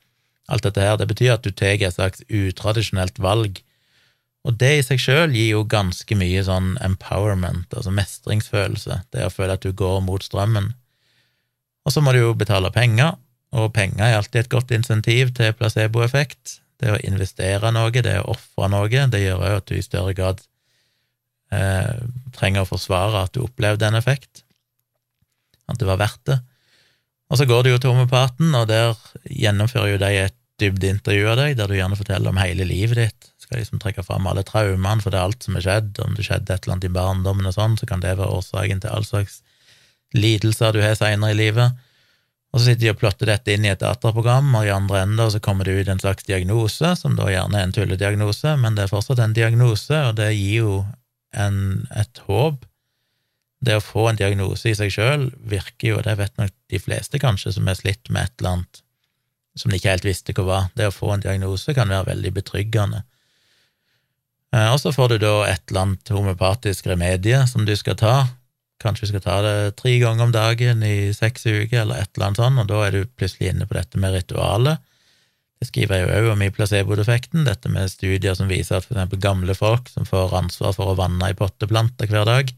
alt 0.49 0.65
dette 0.65 0.83
her. 0.83 0.97
Det 0.99 1.07
betyr 1.11 1.35
at 1.37 1.45
du 1.45 1.53
tar 1.53 1.77
et 1.77 1.95
slags 1.95 2.25
utradisjonelt 2.27 3.21
valg, 3.23 3.61
og 4.47 4.55
det 4.59 4.71
i 4.77 4.83
seg 4.85 5.01
sjøl 5.03 5.35
gir 5.35 5.51
jo 5.51 5.65
ganske 5.67 6.15
mye 6.17 6.43
sånn 6.47 6.73
empowerment, 6.83 7.67
altså 7.75 7.91
mestringsfølelse, 7.93 9.01
det 9.13 9.25
å 9.27 9.33
føle 9.33 9.57
at 9.57 9.65
du 9.65 9.75
går 9.75 9.99
mot 10.05 10.23
strømmen. 10.23 10.71
Og 11.89 11.93
så 11.95 12.03
må 12.05 12.13
du 12.13 12.19
jo 12.21 12.35
betale 12.37 12.69
penger, 12.69 13.15
og 13.57 13.71
penger 13.73 14.03
er 14.05 14.19
alltid 14.19 14.43
et 14.43 14.51
godt 14.51 14.71
insentiv 14.77 15.31
til 15.33 15.55
placeboeffekt. 15.57 16.59
Det 16.77 16.91
å 16.93 16.99
investere 17.01 17.71
noe, 17.73 17.89
det 17.89 18.19
å 18.21 18.27
ofre 18.35 18.69
noe, 18.69 19.07
det 19.09 19.23
gjør 19.23 19.41
òg 19.41 19.55
at 19.55 19.71
du 19.71 19.73
i 19.73 19.81
større 19.81 20.13
grad 20.13 20.43
eh, 21.49 21.97
trenger 22.37 22.61
å 22.61 22.69
forsvare 22.69 23.25
at 23.25 23.33
du 23.33 23.41
opplevde 23.41 23.89
en 23.89 23.97
effekt, 23.97 24.43
at 25.65 25.81
det 25.81 25.89
var 25.89 25.97
verdt 26.03 26.21
det. 26.29 26.37
Og 27.33 27.41
så 27.41 27.49
går 27.49 27.65
du 27.65 27.71
jo 27.73 27.81
til 27.81 27.95
homopaten, 27.95 28.53
og 28.53 28.69
der 28.69 28.93
gjennomfører 29.25 29.95
jo 29.95 29.99
de 30.05 30.13
et 30.27 30.37
dybdeintervju 30.61 31.27
av 31.33 31.41
deg, 31.41 31.57
der 31.57 31.73
du 31.73 31.77
gjerne 31.79 31.97
forteller 31.97 32.29
om 32.29 32.39
hele 32.41 32.69
livet 32.69 33.01
ditt, 33.01 33.33
skal 33.41 33.63
liksom 33.63 33.81
trekke 33.81 34.05
fram 34.05 34.29
alle 34.29 34.45
traumene, 34.45 35.01
for 35.01 35.09
det 35.09 35.17
er 35.17 35.25
alt 35.25 35.45
som 35.45 35.57
er 35.57 35.65
skjedd, 35.65 35.93
om 36.05 36.13
det 36.13 36.29
skjedde 36.29 36.53
et 36.53 36.65
eller 36.67 36.77
annet 36.77 36.89
i 36.89 36.97
barndommen 37.01 37.49
og 37.49 37.57
sånn, 37.57 37.81
så 37.81 37.89
kan 37.89 38.05
det 38.05 38.19
være 38.19 38.29
årsaken 38.37 38.85
til 38.85 38.93
all 38.93 39.09
slags 39.09 39.41
lidelser 40.15 40.73
du 40.73 40.81
har 40.83 40.97
seinere 40.97 41.35
i 41.35 41.37
livet. 41.37 41.85
Og 42.49 42.59
så 42.59 42.69
sitter 42.69 42.81
de 42.87 42.93
og 42.93 43.01
plotter 43.01 43.29
dette 43.29 43.53
inn 43.53 43.67
i 43.67 43.71
et 43.71 43.81
dataprogram, 43.81 44.47
og 44.57 44.65
i 44.65 44.73
andre 44.73 45.03
ender 45.03 45.29
så 45.29 45.41
kommer 45.43 45.67
det 45.67 45.75
ut 45.77 45.91
en 45.91 46.01
slags 46.01 46.25
diagnose, 46.25 46.95
som 46.97 47.17
da 47.17 47.27
gjerne 47.29 47.59
er 47.59 47.67
en 47.67 47.75
tullediagnose, 47.75 48.55
men 48.57 48.77
det 48.77 48.87
er 48.87 48.93
fortsatt 48.93 49.21
en 49.21 49.37
diagnose, 49.37 50.01
og 50.07 50.17
det 50.17 50.31
gir 50.33 50.63
jo 50.63 50.73
en, 51.37 51.85
et 51.93 52.23
håp. 52.25 52.65
Det 53.61 53.77
å 53.77 53.83
få 53.83 54.07
en 54.09 54.17
diagnose 54.17 54.71
i 54.71 54.77
seg 54.77 54.93
sjøl 54.95 55.29
virker 55.51 55.91
jo, 55.91 55.99
og 55.99 56.07
det 56.07 56.17
vet 56.17 56.37
nok 56.41 56.55
de 56.73 56.81
fleste 56.81 57.21
kanskje, 57.21 57.53
som 57.53 57.69
har 57.69 57.77
slitt 57.77 58.09
med 58.09 58.25
et 58.25 58.39
eller 58.39 58.57
annet 58.57 58.83
som 59.59 59.71
de 59.71 59.79
ikke 59.79 59.93
helt 59.93 60.07
visste 60.07 60.33
hva 60.35 60.45
var. 60.47 60.67
Det 60.77 60.87
å 60.89 60.95
få 60.95 61.13
en 61.13 61.23
diagnose 61.23 61.75
kan 61.77 61.91
være 61.91 62.13
veldig 62.13 62.31
betryggende. 62.37 63.03
Eh, 64.55 64.69
og 64.71 64.79
så 64.81 64.93
får 64.95 65.13
du 65.13 65.17
da 65.25 65.33
et 65.49 65.63
eller 65.69 65.85
annet 65.85 66.13
homopatisk 66.13 66.87
remedie 66.89 67.41
som 67.49 67.65
du 67.67 67.75
skal 67.77 67.97
ta, 67.99 68.15
Kanskje 68.79 69.09
skal 69.09 69.23
ta 69.23 69.39
det 69.43 69.55
tre 69.79 69.97
ganger 69.99 70.29
om 70.29 70.31
dagen 70.31 70.83
i 70.87 71.11
seks 71.15 71.45
uker, 71.49 71.81
eller 71.81 71.99
et 71.99 72.13
eller 72.15 72.29
annet 72.29 72.39
sånt, 72.39 72.61
og 72.63 72.69
da 72.69 72.85
er 72.85 72.95
du 72.95 73.17
plutselig 73.19 73.51
inne 73.51 73.67
på 73.67 73.75
dette 73.75 73.99
med 73.99 74.15
ritualet. 74.15 74.79
Det 75.59 75.67
skriver 75.67 75.97
jeg 75.97 76.07
jo 76.07 76.15
òg 76.15 76.29
om 76.37 76.43
i 76.45 76.51
placebo-defekten, 76.55 77.43
dette 77.43 77.67
med 77.71 77.91
studier 77.91 78.37
som 78.39 78.47
viser 78.47 78.77
at 78.77 78.87
eksempel 78.87 79.19
gamle 79.19 79.55
folk 79.57 79.91
som 79.91 80.07
får 80.07 80.37
ansvar 80.39 80.71
for 80.77 80.93
å 80.93 80.99
vanne 80.99 81.27
ei 81.27 81.35
potteplanter 81.35 82.07
hver 82.07 82.29
dag, 82.29 82.53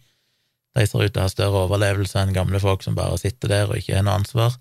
de 0.78 0.88
ser 0.88 1.04
ut 1.04 1.12
til 1.12 1.20
å 1.20 1.26
ha 1.26 1.32
større 1.32 1.64
overlevelse 1.66 2.20
enn 2.22 2.36
gamle 2.36 2.62
folk 2.64 2.86
som 2.86 2.96
bare 2.96 3.18
sitter 3.20 3.52
der 3.52 3.72
og 3.72 3.82
ikke 3.82 3.98
har 3.98 4.06
noe 4.08 4.20
ansvar. 4.22 4.54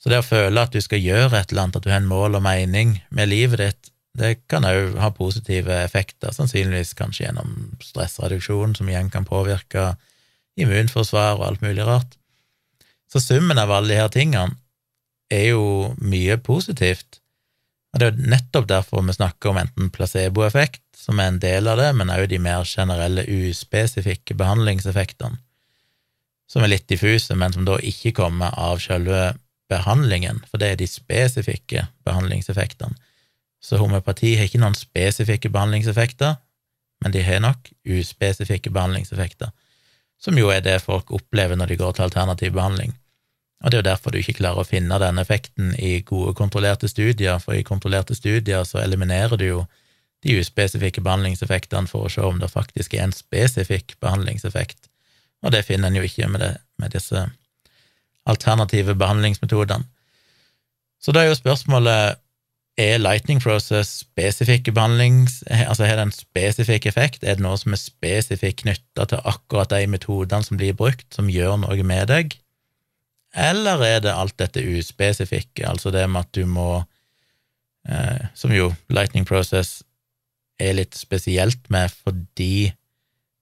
Så 0.00 0.10
det 0.10 0.22
å 0.22 0.26
føle 0.26 0.62
at 0.62 0.72
du 0.74 0.80
skal 0.82 1.02
gjøre 1.02 1.36
et 1.36 1.52
eller 1.52 1.66
annet, 1.66 1.76
at 1.78 1.84
du 1.84 1.90
har 1.92 2.00
en 2.00 2.08
mål 2.10 2.38
og 2.38 2.46
mening 2.46 2.96
med 3.14 3.30
livet 3.30 3.60
ditt, 3.60 3.90
det 4.18 4.32
kan 4.50 4.64
òg 4.68 4.96
ha 5.00 5.10
positive 5.14 5.76
effekter, 5.84 6.32
sannsynligvis 6.36 6.92
kanskje 6.98 7.26
gjennom 7.26 7.52
stressreduksjon, 7.80 8.74
som 8.76 8.88
igjen 8.90 9.12
kan 9.12 9.24
påvirke 9.28 9.92
immunforsvar 10.60 11.38
og 11.38 11.46
alt 11.46 11.64
mulig 11.64 11.86
rart. 11.86 12.18
Så 13.12 13.20
summen 13.20 13.60
av 13.60 13.72
alle 13.72 13.96
her 13.98 14.10
tingene 14.12 14.56
er 15.32 15.52
jo 15.52 15.92
mye 16.00 16.36
positivt. 16.44 17.20
Og 17.92 18.00
det 18.00 18.06
er 18.06 18.12
jo 18.12 18.30
nettopp 18.32 18.68
derfor 18.70 19.04
vi 19.04 19.14
snakker 19.16 19.52
om 19.52 19.60
enten 19.60 19.90
placeboeffekt, 19.92 20.84
som 20.96 21.20
er 21.20 21.32
en 21.32 21.40
del 21.42 21.68
av 21.68 21.80
det, 21.80 21.90
men 21.98 22.12
òg 22.12 22.28
de 22.30 22.38
mer 22.40 22.64
generelle, 22.68 23.24
uspesifikke 23.28 24.36
behandlingseffektene, 24.38 25.40
som 26.48 26.64
er 26.64 26.72
litt 26.72 26.88
diffuse, 26.88 27.36
men 27.36 27.52
som 27.52 27.66
da 27.68 27.78
ikke 27.80 28.14
kommer 28.16 28.52
av 28.60 28.80
selve 28.84 29.32
behandlingen, 29.72 30.42
for 30.48 30.60
det 30.60 30.72
er 30.72 30.80
de 30.80 30.88
spesifikke 30.88 31.86
behandlingseffektene. 32.06 32.96
Så 33.62 33.78
homøopati 33.78 34.34
har 34.36 34.48
ikke 34.48 34.60
noen 34.60 34.76
spesifikke 34.76 35.52
behandlingseffekter, 35.52 36.38
men 37.02 37.14
de 37.14 37.22
har 37.24 37.42
nok 37.44 37.70
uspesifikke 37.88 38.72
behandlingseffekter, 38.74 39.52
som 40.22 40.38
jo 40.38 40.50
er 40.54 40.62
det 40.62 40.78
folk 40.84 41.10
opplever 41.14 41.58
når 41.58 41.72
de 41.72 41.78
går 41.80 41.96
til 41.96 42.06
alternativ 42.06 42.52
behandling. 42.54 42.94
Og 43.62 43.70
det 43.70 43.78
er 43.78 43.82
jo 43.82 43.90
derfor 43.90 44.10
du 44.10 44.18
ikke 44.18 44.38
klarer 44.40 44.62
å 44.62 44.66
finne 44.66 44.98
den 44.98 45.20
effekten 45.22 45.74
i 45.78 46.00
gode, 46.06 46.34
kontrollerte 46.38 46.90
studier, 46.90 47.38
for 47.42 47.54
i 47.54 47.66
kontrollerte 47.66 48.14
studier 48.18 48.64
så 48.66 48.80
eliminerer 48.82 49.38
du 49.38 49.46
jo 49.46 49.60
de 50.22 50.38
uspesifikke 50.38 51.02
behandlingseffektene 51.02 51.90
for 51.90 52.06
å 52.06 52.10
se 52.10 52.22
om 52.26 52.38
det 52.42 52.50
faktisk 52.50 52.94
er 52.94 53.06
en 53.06 53.14
spesifikk 53.14 53.96
behandlingseffekt, 54.02 54.86
og 55.42 55.54
det 55.54 55.64
finner 55.66 55.90
en 55.90 55.98
jo 55.98 56.06
ikke 56.06 56.28
med, 56.30 56.42
det, 56.42 56.52
med 56.78 56.94
disse 56.94 57.24
alternative 58.30 58.94
behandlingsmetodene. 58.98 59.86
Så 61.02 61.14
da 61.14 61.24
er 61.24 61.32
jo 61.32 61.38
spørsmålet 61.38 62.20
er 62.80 63.00
lightning 63.00 63.40
process 63.42 64.00
spesifikke 64.02 64.72
behandlings... 64.72 65.42
Altså 65.50 65.84
har 65.84 65.98
det 65.98 66.06
en 66.08 66.14
spesifikk 66.14 66.86
effekt? 66.88 67.24
Er 67.24 67.36
det 67.36 67.44
noe 67.44 67.58
som 67.60 67.74
er 67.74 67.80
spesifikt 67.80 68.62
knytta 68.64 69.06
til 69.10 69.20
akkurat 69.28 69.72
de 69.74 69.86
metodene 69.92 70.46
som 70.46 70.60
blir 70.60 70.76
brukt, 70.76 71.06
som 71.12 71.30
gjør 71.30 71.58
noe 71.64 71.84
med 71.86 72.08
deg? 72.08 72.36
Eller 73.32 73.84
er 73.84 74.02
det 74.04 74.12
alt 74.12 74.36
dette 74.40 74.60
uspesifikke, 74.60 75.64
altså 75.68 75.92
det 75.92 76.04
med 76.08 76.26
at 76.26 76.34
du 76.36 76.44
må 76.44 76.82
eh, 77.88 78.28
Som 78.36 78.52
jo 78.52 78.74
lightning 78.92 79.24
process 79.24 79.80
er 80.60 80.76
litt 80.76 80.94
spesielt 80.94 81.70
med 81.72 81.90
fordi 81.90 82.72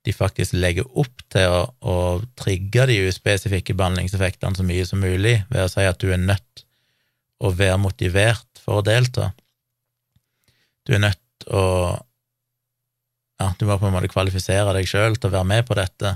de 0.07 0.13
faktisk 0.17 0.55
legger 0.57 0.87
opp 0.97 1.25
til 1.29 1.53
å, 1.53 1.65
å 1.85 1.97
trigge 2.39 2.87
de 2.89 3.03
uspesifikke 3.11 3.75
behandlingseffektene 3.77 4.57
så 4.57 4.65
mye 4.65 4.87
som 4.89 5.03
mulig 5.03 5.43
ved 5.51 5.67
å 5.67 5.69
si 5.69 5.85
at 5.85 6.01
du 6.01 6.09
er 6.15 6.23
nødt 6.23 6.65
å 7.41 7.51
være 7.53 7.77
motivert 7.83 8.50
for 8.63 8.81
å 8.81 8.87
delta. 8.87 9.31
Du 10.87 10.95
er 10.97 11.05
nødt 11.09 11.51
å 11.51 11.65
Ja, 13.41 13.55
du 13.57 13.65
må 13.65 13.79
på 13.81 13.89
en 13.89 13.95
måte 13.95 14.11
kvalifisere 14.13 14.75
deg 14.77 14.85
sjøl 14.85 15.15
til 15.17 15.31
å 15.31 15.33
være 15.33 15.49
med 15.49 15.65
på 15.65 15.73
dette, 15.79 16.11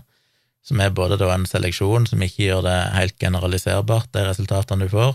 som 0.61 0.81
er 0.81 0.91
både 0.93 1.17
da 1.17 1.31
en 1.33 1.47
seleksjon 1.49 2.05
som 2.11 2.21
ikke 2.21 2.43
gjør 2.51 2.67
det 2.67 2.75
helt 2.93 3.17
generaliserbart, 3.17 4.11
de 4.13 4.27
resultatene 4.27 4.85
du 4.85 4.93
får, 4.93 5.15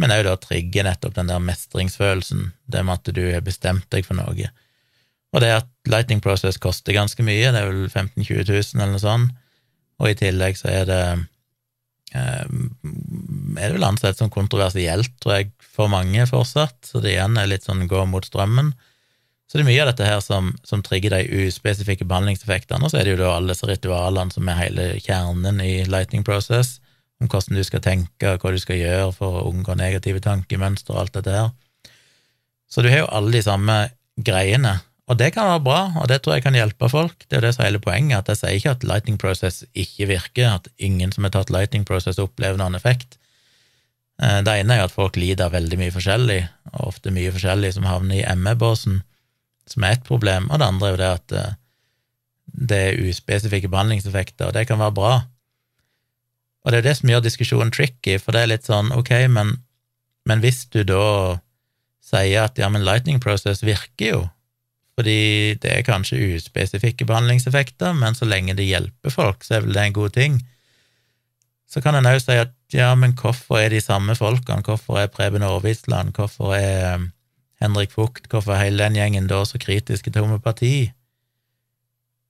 men 0.00 0.14
òg 0.14 0.22
da 0.24 0.38
trigge 0.40 0.86
nettopp 0.86 1.18
den 1.18 1.28
der 1.28 1.42
mestringsfølelsen, 1.44 2.46
det 2.64 2.80
med 2.80 2.96
at 2.96 3.12
du 3.12 3.20
har 3.26 3.44
bestemt 3.44 3.84
deg 3.92 4.08
for 4.08 4.16
noe. 4.16 4.48
Og 5.34 5.44
det 5.44 5.52
at 5.52 5.68
Lightning 5.90 6.24
Process 6.24 6.56
koster 6.62 6.96
ganske 6.96 7.20
mye, 7.26 7.52
det 7.52 7.60
er 7.60 7.68
vel 7.68 7.90
15 7.90 8.24
000-20 8.24 8.48
000 8.48 8.80
eller 8.80 8.96
noe 8.96 9.04
sånt, 9.04 9.36
og 10.00 10.10
i 10.10 10.16
tillegg 10.18 10.56
så 10.58 10.72
er 10.72 10.88
det 10.88 11.02
er 12.14 13.68
det 13.68 13.74
vel 13.74 13.86
ansett 13.86 14.18
som 14.20 14.30
kontroversielt, 14.32 15.12
tror 15.22 15.38
jeg, 15.38 15.52
for 15.74 15.90
mange 15.90 16.26
fortsatt, 16.30 16.76
så 16.86 17.02
det 17.02 17.16
igjen 17.16 17.38
er 17.40 17.50
litt 17.50 17.66
sånn 17.66 17.88
gå 17.90 18.04
mot 18.06 18.26
strømmen. 18.26 18.72
Så 19.50 19.58
det 19.58 19.64
er 19.64 19.68
mye 19.68 19.82
av 19.82 19.90
dette 19.90 20.06
her 20.08 20.22
som, 20.24 20.52
som 20.66 20.82
trigger 20.82 21.16
de 21.16 21.44
uspesifikke 21.46 22.06
behandlingseffektene, 22.08 22.86
og 22.86 22.92
så 22.92 23.00
er 23.00 23.06
det 23.06 23.16
jo 23.16 23.20
da 23.20 23.34
alle 23.34 23.52
disse 23.52 23.68
ritualene 23.68 24.34
som 24.34 24.48
er 24.48 24.60
hele 24.62 24.86
kjernen 25.02 25.60
i 25.62 25.74
lightning 25.90 26.24
Process, 26.26 26.78
om 27.22 27.28
hvordan 27.30 27.58
du 27.58 27.66
skal 27.66 27.82
tenke, 27.84 28.36
hva 28.40 28.54
du 28.54 28.58
skal 28.62 28.80
gjøre 28.80 29.12
for 29.14 29.40
å 29.40 29.44
unngå 29.50 29.76
negative 29.78 30.22
tankemønstre 30.24 30.94
og 30.94 31.04
alt 31.04 31.18
dette 31.18 31.34
her. 31.34 31.52
Så 32.70 32.82
du 32.82 32.90
har 32.90 33.04
jo 33.04 33.12
alle 33.14 33.36
de 33.36 33.44
samme 33.44 33.76
greiene, 34.26 34.78
og 35.04 35.18
det 35.20 35.34
kan 35.34 35.50
være 35.50 35.64
bra, 35.66 35.80
og 36.00 36.08
det 36.08 36.22
tror 36.24 36.38
jeg 36.38 36.46
kan 36.46 36.56
hjelpe 36.56 36.88
folk. 36.88 37.26
Det 37.28 37.36
er 37.36 37.44
det 37.44 37.52
som 37.54 37.64
er 37.64 37.72
hele 37.72 37.82
poenget, 37.84 38.22
at 38.22 38.30
jeg 38.32 38.40
sier 38.40 38.60
ikke 38.60 38.72
at 38.72 38.86
Lighting 38.88 39.18
Process 39.20 39.64
ikke 39.76 40.08
virker, 40.08 40.54
at 40.54 40.70
ingen 40.78 41.12
som 41.12 41.26
har 41.26 41.34
tatt 41.34 41.52
Lighting 41.52 41.84
Process, 41.84 42.20
opplever 42.22 42.56
noen 42.60 42.78
effekt. 42.78 43.18
Eh, 44.22 44.40
det 44.46 44.54
ene 44.62 44.76
er 44.76 44.80
jo 44.80 44.86
at 44.88 44.94
folk 44.96 45.18
lider 45.20 45.52
veldig 45.52 45.80
mye 45.82 45.92
forskjellig, 45.92 46.38
og 46.72 46.80
ofte 46.88 47.12
mye 47.12 47.34
forskjellig 47.34 47.74
som 47.76 47.88
havner 47.88 48.22
i 48.22 48.24
ME-båsen, 48.40 49.02
som 49.68 49.84
er 49.84 49.98
ett 49.98 50.08
problem, 50.08 50.48
og 50.48 50.60
det 50.60 50.70
andre 50.72 50.88
er 50.88 50.94
jo 50.94 51.02
det 51.02 51.12
at 51.18 51.36
eh, 51.36 51.54
det 52.72 52.80
er 52.88 53.04
uspesifikke 53.04 53.68
behandlingseffekter, 53.72 54.48
og 54.48 54.56
det 54.56 54.66
kan 54.70 54.80
være 54.80 54.96
bra. 54.96 55.14
Og 56.64 56.72
det 56.72 56.80
er 56.80 56.88
det 56.88 56.96
som 56.96 57.10
gjør 57.12 57.24
diskusjonen 57.26 57.72
tricky, 57.74 58.16
for 58.16 58.32
det 58.32 58.44
er 58.44 58.52
litt 58.54 58.68
sånn, 58.68 58.88
ok, 58.96 59.12
men, 59.28 59.58
men 60.24 60.40
hvis 60.40 60.64
du 60.72 60.80
da 60.88 61.40
sier 62.04 62.46
at 62.46 62.60
ja, 62.60 62.70
men 62.72 62.84
lightning 62.86 63.20
process 63.20 63.60
virker 63.64 64.08
jo, 64.08 64.22
fordi 64.94 65.54
det 65.62 65.70
er 65.70 65.86
kanskje 65.86 66.36
uspesifikke 66.36 67.06
behandlingseffekter, 67.08 67.92
men 67.98 68.14
så 68.14 68.28
lenge 68.28 68.54
det 68.54 68.68
hjelper 68.68 69.10
folk, 69.10 69.42
så 69.44 69.56
er 69.56 69.64
vel 69.66 69.74
det 69.74 69.82
en 69.82 69.96
god 69.96 70.14
ting. 70.14 70.38
Så 71.70 71.82
kan 71.82 71.98
en 71.98 72.06
òg 72.06 72.20
si 72.22 72.36
at 72.38 72.54
ja, 72.74 72.92
men 72.94 73.16
hvorfor 73.18 73.58
er 73.58 73.72
de 73.72 73.80
samme 73.82 74.14
folkene, 74.14 74.62
hvorfor 74.62 75.00
er 75.00 75.10
Preben 75.10 75.42
Aarvisland, 75.42 76.14
hvorfor 76.14 76.54
er 76.54 76.94
um, 76.94 77.08
Henrik 77.62 77.90
Fugt, 77.90 78.28
hvorfor 78.30 78.54
er 78.54 78.64
hele 78.64 78.84
den 78.84 78.98
gjengen 78.98 79.26
da 79.30 79.42
så 79.44 79.58
kritiske 79.58 80.10
til 80.10 80.22
homopati? 80.22 80.92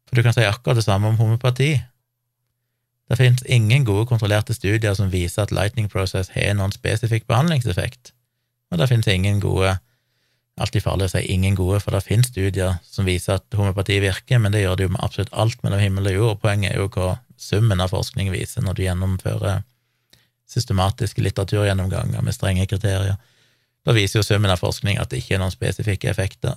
For 0.09 0.17
du 0.17 0.23
kan 0.25 0.37
si 0.37 0.47
akkurat 0.49 0.81
det 0.81 0.85
samme 0.85 1.09
om 1.09 1.17
homopati. 1.21 1.75
Det 3.11 3.19
finnes 3.21 3.45
ingen 3.47 3.85
gode 3.85 4.07
kontrollerte 4.09 4.55
studier 4.57 4.95
som 4.97 5.13
viser 5.13 5.43
at 5.43 5.53
Lightning 5.53 5.91
Process 5.93 6.33
har 6.33 6.55
noen 6.57 6.73
spesifikk 6.73 7.27
behandlingseffekt, 7.29 8.15
og 8.73 8.81
det 8.81 8.89
finnes 8.89 9.09
ingen 9.13 9.41
gode 9.45 9.77
Alltid 10.55 10.85
farlig 10.85 11.09
å 11.09 11.13
si 11.17 11.25
ingen 11.35 11.57
gode, 11.59 11.81
for 11.83 11.97
det 11.97 12.05
finnes 12.07 12.29
studier 12.31 12.77
som 12.87 13.09
viser 13.09 13.41
at 13.41 13.57
homopati 13.59 13.97
virker, 14.03 14.39
men 14.39 14.55
det 14.55 14.63
gjør 14.63 14.77
det 14.79 14.87
jo 14.87 14.93
med 14.95 15.03
absolutt 15.03 15.33
alt 15.35 15.63
mellom 15.67 15.83
himmel 15.83 16.13
og 16.13 16.15
jord. 16.19 16.37
Poenget 16.45 16.71
er 16.71 16.79
jo 16.79 16.91
hva 16.95 17.17
summen 17.41 17.83
av 17.83 17.91
forskning 17.91 18.31
viser 18.31 18.63
når 18.63 18.79
du 18.79 18.85
gjennomfører 18.85 19.65
systematiske 20.55 21.25
litteraturgjennomganger 21.25 22.23
med 22.23 22.37
strenge 22.37 22.69
kriterier. 22.71 23.19
Da 23.85 23.97
viser 23.97 24.21
jo 24.21 24.27
summen 24.29 24.53
av 24.53 24.63
forskning 24.63 25.01
at 25.03 25.11
det 25.11 25.25
ikke 25.25 25.37
er 25.37 25.43
noen 25.43 25.55
spesifikke 25.55 26.13
effekter. 26.13 26.55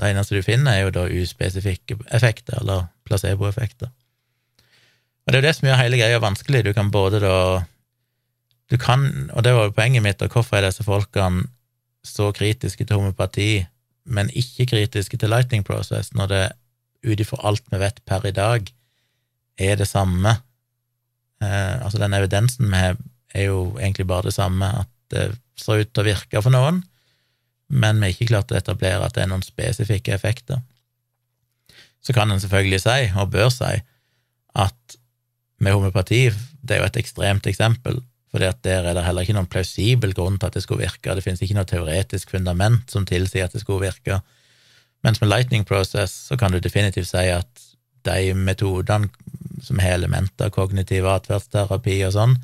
Det 0.00 0.08
eneste 0.08 0.38
du 0.38 0.46
finner, 0.46 0.72
er 0.72 0.86
jo 0.86 0.94
da 0.96 1.04
uspesifikke 1.04 1.98
effekter, 2.16 2.56
eller 2.62 2.88
placeboeffekter. 3.04 3.90
Og 3.90 5.28
det 5.28 5.36
er 5.36 5.42
jo 5.42 5.48
det 5.50 5.56
som 5.58 5.68
gjør 5.68 5.82
hele 5.82 6.00
greia 6.00 6.22
vanskelig. 6.22 6.64
Du 6.64 6.72
kan 6.72 6.90
både 6.90 7.20
da 7.20 7.36
Du 8.70 8.76
kan, 8.78 9.30
og 9.34 9.42
det 9.42 9.50
var 9.50 9.64
jo 9.66 9.72
poenget 9.74 10.02
mitt, 10.02 10.20
og 10.22 10.30
hvorfor 10.30 10.56
er 10.56 10.68
disse 10.68 10.84
folkene 10.86 11.48
så 12.06 12.30
kritiske 12.32 12.84
til 12.84 12.96
homopati, 12.96 13.64
men 14.10 14.30
ikke 14.30 14.66
kritiske 14.72 15.18
til 15.20 15.30
Lightning 15.32 15.64
Process, 15.66 16.12
når 16.16 16.30
det 16.30 16.44
ut 17.06 17.20
ifra 17.20 17.40
alt 17.48 17.64
vi 17.72 17.80
vet 17.80 18.00
per 18.08 18.26
i 18.28 18.34
dag, 18.36 18.70
er 19.60 19.76
det 19.76 19.88
samme 19.88 20.32
eh, 21.42 21.76
Altså, 21.84 21.98
den 21.98 22.14
evidensen 22.16 22.70
vi 22.70 22.76
har, 22.76 22.96
er 23.34 23.50
jo 23.50 23.76
egentlig 23.78 24.06
bare 24.06 24.28
det 24.28 24.34
samme, 24.34 24.66
at 24.66 24.88
det 25.10 25.30
ser 25.56 25.84
ut 25.84 25.92
til 25.92 26.02
å 26.02 26.08
virke 26.08 26.42
for 26.42 26.52
noen, 26.54 26.82
men 27.70 28.00
vi 28.00 28.08
har 28.08 28.14
ikke 28.16 28.30
klart 28.32 28.52
å 28.52 28.58
etablere 28.58 29.04
at 29.06 29.14
det 29.14 29.24
er 29.24 29.30
noen 29.30 29.46
spesifikke 29.46 30.14
effekter. 30.16 30.58
Så 32.02 32.14
kan 32.16 32.32
en 32.32 32.40
selvfølgelig 32.42 32.80
si, 32.82 32.98
og 33.14 33.30
bør 33.30 33.50
si, 33.54 33.74
at 34.58 34.96
med 35.60 35.76
homopati, 35.76 36.24
det 36.64 36.76
er 36.76 36.82
jo 36.82 36.88
et 36.88 36.98
ekstremt 37.02 37.46
eksempel, 37.46 38.00
fordi 38.30 38.46
at 38.46 38.60
der 38.62 38.86
er 38.86 38.94
det 38.94 39.04
heller 39.04 39.26
ikke 39.26 39.34
noen 39.34 39.50
plausibel 39.50 40.12
grunn 40.14 40.38
til 40.38 40.50
at 40.50 40.56
det 40.56 40.62
skulle 40.62 40.84
virke, 40.84 41.14
det 41.16 41.24
finnes 41.24 41.42
ikke 41.42 41.56
noe 41.58 41.68
teoretisk 41.68 42.30
fundament 42.30 42.92
som 42.92 43.06
tilsier 43.08 43.48
at 43.48 43.56
det 43.56 43.64
skulle 43.64 43.88
virke. 43.88 44.20
Mens 45.02 45.20
med 45.22 45.30
Lightning 45.32 45.66
Process 45.66 46.14
så 46.28 46.38
kan 46.38 46.52
du 46.52 46.60
definitivt 46.62 47.10
si 47.10 47.26
at 47.32 47.66
de 48.06 48.34
metodene 48.36 49.10
som 49.64 49.80
har 49.82 49.98
elementer 49.98 50.48
av 50.48 50.54
kognitiv 50.54 51.08
atferdsterapi 51.10 51.98
og 52.06 52.14
sånn, 52.14 52.36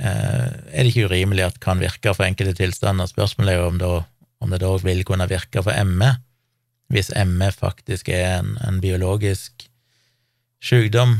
eh, 0.00 0.46
er 0.72 0.80
det 0.80 0.92
ikke 0.92 1.08
urimelig 1.10 1.48
at 1.48 1.60
kan 1.60 1.82
virke 1.82 2.14
for 2.14 2.26
enkelte 2.26 2.56
tilstander. 2.62 3.10
Spørsmålet 3.10 3.54
er 3.54 3.60
jo 3.60 3.68
om, 3.72 3.82
da, 3.82 3.92
om 4.40 4.54
det 4.54 4.62
da 4.62 4.72
vil 4.84 5.04
kunne 5.04 5.28
virke 5.28 5.64
for 5.64 5.90
ME, 5.90 6.14
hvis 6.92 7.12
ME 7.26 7.50
faktisk 7.52 8.08
er 8.12 8.38
en, 8.38 8.56
en 8.64 8.80
biologisk 8.80 9.66
sykdom, 10.64 11.18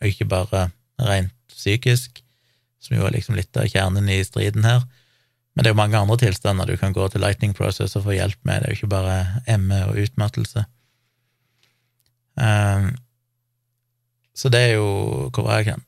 og 0.00 0.10
ikke 0.10 0.28
bare 0.28 0.68
rent 1.00 1.32
psykisk, 1.52 2.20
som 2.86 2.96
jo 2.96 3.06
er 3.06 3.16
liksom 3.16 3.36
litt 3.38 3.56
av 3.58 3.68
kjernen 3.70 4.08
i 4.12 4.22
striden 4.26 4.66
her. 4.66 4.86
Men 5.56 5.64
det 5.64 5.70
er 5.70 5.74
jo 5.74 5.80
mange 5.80 5.98
andre 5.98 6.18
tilstander 6.20 6.68
du 6.68 6.76
kan 6.76 6.94
gå 6.96 7.06
til 7.08 7.22
Lightning 7.24 7.54
Process 7.56 7.96
og 7.96 8.04
få 8.06 8.16
hjelp 8.16 8.38
med, 8.44 8.60
det 8.60 8.68
er 8.68 8.74
jo 8.74 8.80
ikke 8.82 8.92
bare 8.92 9.58
ME 9.62 9.82
og 9.88 10.00
utmattelse. 10.04 10.66
Um, 12.36 12.90
så 14.36 14.50
det 14.52 14.60
er 14.60 14.72
jo 14.76 15.30
Hvor 15.32 15.46
var 15.46 15.62
jeg 15.62 15.70
hen? 15.70 15.84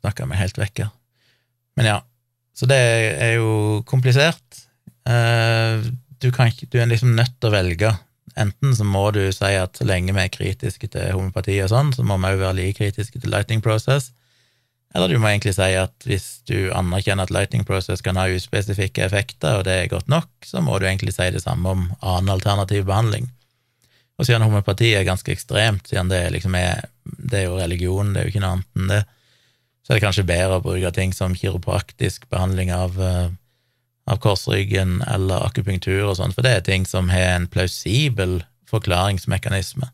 Snakka 0.00 0.24
meg 0.24 0.40
helt 0.40 0.56
vekk 0.56 0.86
her. 0.86 0.94
Men 1.76 1.88
ja, 1.90 1.98
så 2.56 2.64
det 2.68 2.78
er 2.80 3.34
jo 3.36 3.82
komplisert. 3.88 4.62
Uh, 5.04 5.84
du, 6.24 6.30
kan, 6.32 6.48
du, 6.48 6.78
er 6.80 6.88
liksom 6.88 7.12
nødt 7.16 7.36
til 7.36 7.50
å 7.50 7.54
velge. 7.54 7.92
Enten 8.40 8.72
så 8.76 8.86
må 8.88 9.10
du 9.12 9.20
si 9.34 9.52
at 9.60 9.76
så 9.76 9.84
lenge 9.84 10.16
vi 10.16 10.24
er 10.24 10.32
kritiske 10.32 10.88
til 10.94 11.12
homopati 11.12 11.58
og 11.60 11.70
sånn, 11.72 11.92
så 11.92 12.04
må 12.06 12.16
vi 12.16 12.32
òg 12.32 12.40
være 12.40 12.58
like 12.62 12.78
kritiske 12.80 13.20
til 13.20 13.32
Lightning 13.32 13.60
Process. 13.64 14.10
Eller 14.94 15.08
du 15.08 15.16
må 15.20 15.30
egentlig 15.30 15.54
si 15.56 15.70
at 15.78 16.04
hvis 16.04 16.42
du 16.48 16.68
anerkjenner 16.76 17.24
at 17.24 17.32
Lightning 17.32 17.64
Process 17.68 18.04
kan 18.04 18.18
ha 18.20 18.26
uspesifikke 18.28 19.06
effekter, 19.06 19.58
og 19.58 19.64
det 19.68 19.76
er 19.76 19.92
godt 19.92 20.10
nok, 20.12 20.28
så 20.44 20.60
må 20.60 20.76
du 20.78 20.86
egentlig 20.88 21.14
si 21.16 21.30
det 21.32 21.44
samme 21.44 21.72
om 21.72 21.86
annen 22.00 22.32
alternativ 22.34 22.84
behandling. 22.90 23.30
Og 24.20 24.28
siden 24.28 24.44
homopati 24.44 24.92
er 24.94 25.08
ganske 25.08 25.32
ekstremt, 25.32 25.88
siden 25.88 26.12
det, 26.12 26.20
liksom 26.34 26.54
er, 26.58 26.84
det 27.16 27.40
er 27.40 27.48
jo 27.48 27.58
religion, 27.58 28.12
det 28.12 28.20
er 28.20 28.28
jo 28.28 28.34
ikke 28.34 28.44
noe 28.44 28.58
annet 28.58 28.78
enn 28.78 28.92
det, 28.92 29.02
så 29.82 29.92
er 29.92 29.98
det 29.98 30.04
kanskje 30.04 30.28
bedre 30.28 30.58
å 30.60 30.64
bruke 30.64 30.92
ting 30.94 31.14
som 31.16 31.34
kiropraktisk 31.34 32.28
behandling 32.30 32.70
av, 32.74 33.00
eh, 33.02 33.32
av 34.12 34.20
korsryggen 34.22 35.00
eller 35.10 35.48
akupunktur 35.48 36.04
og 36.04 36.18
sånn, 36.20 36.36
for 36.36 36.46
det 36.46 36.52
er 36.54 36.68
ting 36.68 36.86
som 36.86 37.10
har 37.10 37.32
en 37.32 37.48
plausibel 37.50 38.42
forklaringsmekanisme. 38.70 39.88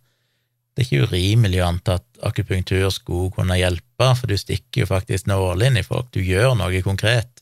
Det 0.78 0.84
er 0.84 0.92
ikke 0.92 1.06
urimelig 1.10 1.58
å 1.58 1.72
anta 1.72 1.96
at 1.98 2.20
akupunktur 2.28 2.84
skulle 2.94 3.32
kunne 3.34 3.56
hjelpe, 3.58 4.12
for 4.14 4.30
du 4.30 4.36
stikker 4.38 4.84
jo 4.84 4.86
faktisk 4.86 5.26
nål 5.26 5.64
inn 5.66 5.78
i 5.80 5.82
folk, 5.82 6.12
du 6.14 6.20
gjør 6.22 6.52
noe 6.54 6.82
konkret, 6.86 7.40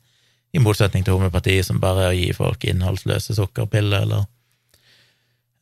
i 0.57 0.63
motsetning 0.65 1.05
til 1.05 1.19
homopati, 1.19 1.59
som 1.61 1.77
bare 1.83 2.07
er 2.07 2.15
å 2.15 2.17
gi 2.17 2.31
folk 2.33 2.65
innholdsløse 2.65 3.37
sukkerpiller 3.37 4.07
eller, 4.07 4.25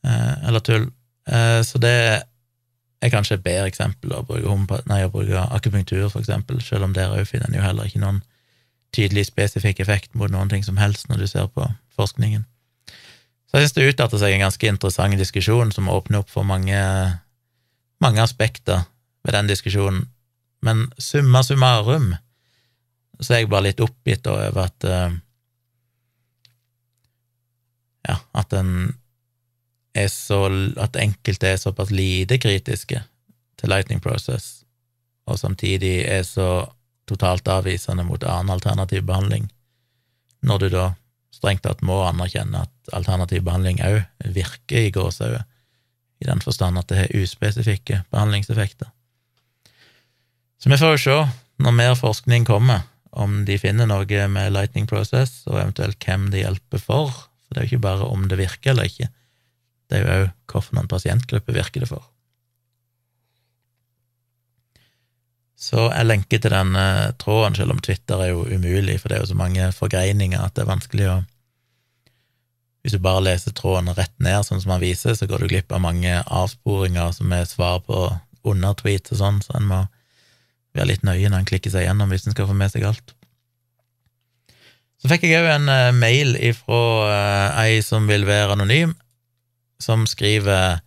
eh, 0.07 0.47
eller 0.47 0.63
tull. 0.63 0.85
Eh, 1.27 1.59
så 1.67 1.81
det 1.83 2.23
er 3.03 3.11
kanskje 3.11 3.41
et 3.41 3.43
bedre 3.43 3.67
eksempel 3.67 4.15
å 4.15 4.23
bruke, 4.23 4.79
nei, 4.87 5.01
å 5.03 5.11
bruke 5.11 5.43
akupunktur, 5.59 6.07
for 6.07 6.23
eksempel, 6.23 6.63
selv 6.63 6.87
om 6.87 6.95
der 6.95 7.11
òg 7.11 7.27
finner 7.27 7.51
en 7.51 7.59
jo 7.59 7.65
heller 7.65 7.91
ikke 7.91 7.99
noen 8.05 8.23
tydelig 8.95 9.25
spesifikk 9.33 9.83
effekt 9.83 10.15
mot 10.15 10.31
noen 10.31 10.47
ting 10.47 10.63
som 10.63 10.79
helst 10.79 11.11
når 11.11 11.25
du 11.25 11.27
ser 11.27 11.51
på 11.51 11.67
forskningen. 11.99 12.47
Så 13.51 13.59
jeg 13.59 13.67
synes 13.67 13.75
det 13.75 13.91
utarter 13.91 14.23
seg 14.23 14.31
en 14.31 14.47
ganske 14.47 14.67
interessant 14.67 15.19
diskusjon 15.19 15.75
som 15.75 15.91
åpner 15.91 16.23
opp 16.23 16.31
for 16.31 16.47
mange 16.47 16.79
mange 18.03 18.21
aspekter 18.21 18.85
ved 19.25 19.33
den 19.33 19.49
diskusjonen, 19.49 20.05
men 20.65 20.87
summa 20.97 21.43
summarum 21.43 22.13
så 23.21 23.33
er 23.33 23.43
jeg 23.43 23.49
bare 23.51 23.69
litt 23.69 23.81
oppgitt 23.83 24.27
over 24.27 24.65
at 24.65 24.87
uh, 24.89 25.13
Ja, 28.05 28.19
at 28.37 28.53
en 28.53 28.93
er 29.97 30.09
så 30.13 30.43
At 30.77 30.97
enkelte 30.99 31.47
er 31.47 31.57
såpass 31.57 31.89
lite 31.89 32.37
kritiske 32.37 32.99
til 33.55 33.71
Lightning 33.71 34.01
Process, 34.03 34.65
og 35.25 35.39
samtidig 35.39 36.03
er 36.03 36.23
så 36.27 36.67
totalt 37.07 37.47
avvisende 37.47 38.03
mot 38.03 38.23
annen 38.23 38.51
alternativ 38.51 39.05
behandling, 39.07 39.47
når 40.43 40.57
du 40.57 40.67
da 40.73 40.85
strengt 41.31 41.63
tatt 41.63 41.81
må 41.81 42.01
anerkjenne 42.03 42.65
at 42.65 42.93
alternativ 42.93 43.45
behandling 43.47 43.79
òg 43.85 44.01
virker 44.35 44.89
i 44.89 44.91
gåseøyne 44.91 45.45
i 46.25 46.31
den 46.31 46.43
forstand 46.43 46.81
at 46.81 46.89
det 46.89 46.99
har 46.99 47.15
uspesifikke 47.21 48.01
behandlingseffekter. 48.13 48.89
Så 50.59 50.71
vi 50.71 50.79
får 50.81 50.95
jo 50.95 51.01
se, 51.03 51.17
når 51.61 51.77
mer 51.77 51.95
forskning 51.99 52.47
kommer, 52.47 52.85
om 53.15 53.43
de 53.47 53.57
finner 53.61 53.87
noe 53.87 54.27
med 54.31 54.51
Lightning 54.51 54.87
Process, 54.89 55.43
og 55.47 55.61
eventuelt 55.61 56.01
hvem 56.03 56.27
det 56.33 56.43
hjelper 56.43 56.81
for. 56.81 57.13
For 57.13 57.53
det 57.53 57.61
er 57.61 57.67
jo 57.67 57.71
ikke 57.73 57.85
bare 57.85 58.09
om 58.09 58.25
det 58.27 58.39
virker 58.41 58.73
eller 58.73 58.89
ikke, 58.89 59.07
det 59.89 60.01
er 60.01 60.03
jo 60.03 60.25
òg 60.25 60.65
hvilken 60.65 60.89
pasientgruppe 60.89 61.53
virker 61.55 61.85
det 61.85 61.89
for. 61.91 62.03
Så 65.55 65.87
jeg 65.87 66.05
lenker 66.05 66.41
til 66.41 66.51
den 66.51 66.75
tråden, 67.21 67.55
selv 67.55 67.71
om 67.73 67.79
Twitter 67.79 68.21
er 68.21 68.33
jo 68.33 68.43
umulig, 68.43 68.99
for 68.99 69.09
det 69.09 69.17
er 69.17 69.23
jo 69.23 69.31
så 69.31 69.37
mange 69.39 69.69
forgreininger 69.73 70.41
at 70.41 70.57
det 70.57 70.65
er 70.65 70.73
vanskelig 70.73 71.07
å 71.09 71.15
hvis 72.85 72.93
du 72.93 73.01
bare 73.01 73.23
leser 73.25 73.53
tråden 73.57 73.89
rett 73.97 74.13
ned, 74.21 74.43
sånn 74.45 74.59
som 74.61 74.75
han 74.75 74.83
viser, 74.83 75.15
så 75.17 75.25
går 75.25 75.41
du 75.41 75.47
glipp 75.49 75.73
av 75.73 75.81
mange 75.81 76.19
avsporinger 76.29 77.15
som 77.17 77.31
er 77.33 77.47
svar 77.49 77.79
på 77.81 78.11
undertweet 78.45 79.09
og 79.09 79.17
sånn, 79.17 79.39
så 79.41 79.55
en 79.57 79.65
må 79.71 79.79
være 80.77 80.91
litt 80.91 81.05
nøye 81.07 81.31
når 81.31 81.39
en 81.39 81.47
klikker 81.49 81.73
seg 81.73 81.87
gjennom 81.87 82.11
hvis 82.13 82.27
en 82.29 82.35
skal 82.35 82.45
få 82.45 82.53
med 82.53 82.69
seg 82.69 82.85
alt. 82.85 83.15
Så 85.01 85.09
fikk 85.09 85.25
jeg 85.25 85.41
òg 85.41 85.49
en 85.55 85.71
uh, 85.71 85.89
mail 85.97 86.37
ifra 86.37 86.81
uh, 87.09 87.63
ei 87.63 87.79
som 87.81 88.05
vil 88.05 88.27
være 88.27 88.53
anonym, 88.53 88.93
som 89.81 90.05
skriver 90.05 90.77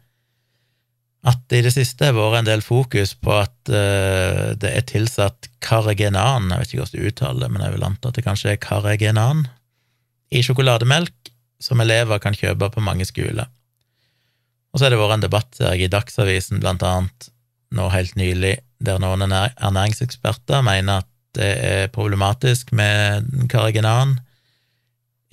at 1.27 1.41
det 1.51 1.65
i 1.65 1.65
det 1.67 1.75
siste 1.75 2.07
har 2.07 2.15
vært 2.15 2.45
en 2.45 2.51
del 2.53 2.63
fokus 2.63 3.17
på 3.19 3.41
at 3.41 3.73
uh, 3.75 4.55
det 4.55 4.71
er 4.71 4.87
tilsatt 4.87 5.51
carregenan, 5.67 6.53
jeg 6.55 6.63
vet 6.63 6.77
ikke 6.77 6.85
hvordan 6.85 7.03
du 7.03 7.11
uttaler 7.11 7.43
det, 7.43 7.51
men 7.57 7.67
jeg 7.67 7.75
vil 7.75 7.89
anta 7.91 8.13
at 8.13 8.23
det 8.23 8.27
kanskje 8.29 8.55
er 8.55 8.63
carregenan, 8.63 9.49
i 10.31 10.45
sjokolademelk, 10.47 11.33
som 11.63 11.81
elever 11.83 12.21
kan 12.23 12.37
kjøpe 12.37 12.71
på 12.75 12.85
mange 12.85 13.07
skoler. 13.09 13.49
Og 14.73 14.79
så 14.79 14.87
har 14.87 14.95
det 14.95 15.01
vært 15.01 15.17
en 15.17 15.27
debatt 15.27 15.61
i 15.75 15.89
Dagsavisen, 15.91 16.61
blant 16.63 16.85
annet 16.87 17.31
nå 17.75 17.89
helt 17.93 18.15
nylig, 18.17 18.59
der 18.85 19.01
noen 19.03 19.27
ernæringseksperter 19.33 20.63
mener 20.65 21.03
at 21.03 21.09
det 21.37 21.51
er 21.65 21.91
problematisk 21.93 22.71
med 22.77 23.27
karigenan 23.51 24.17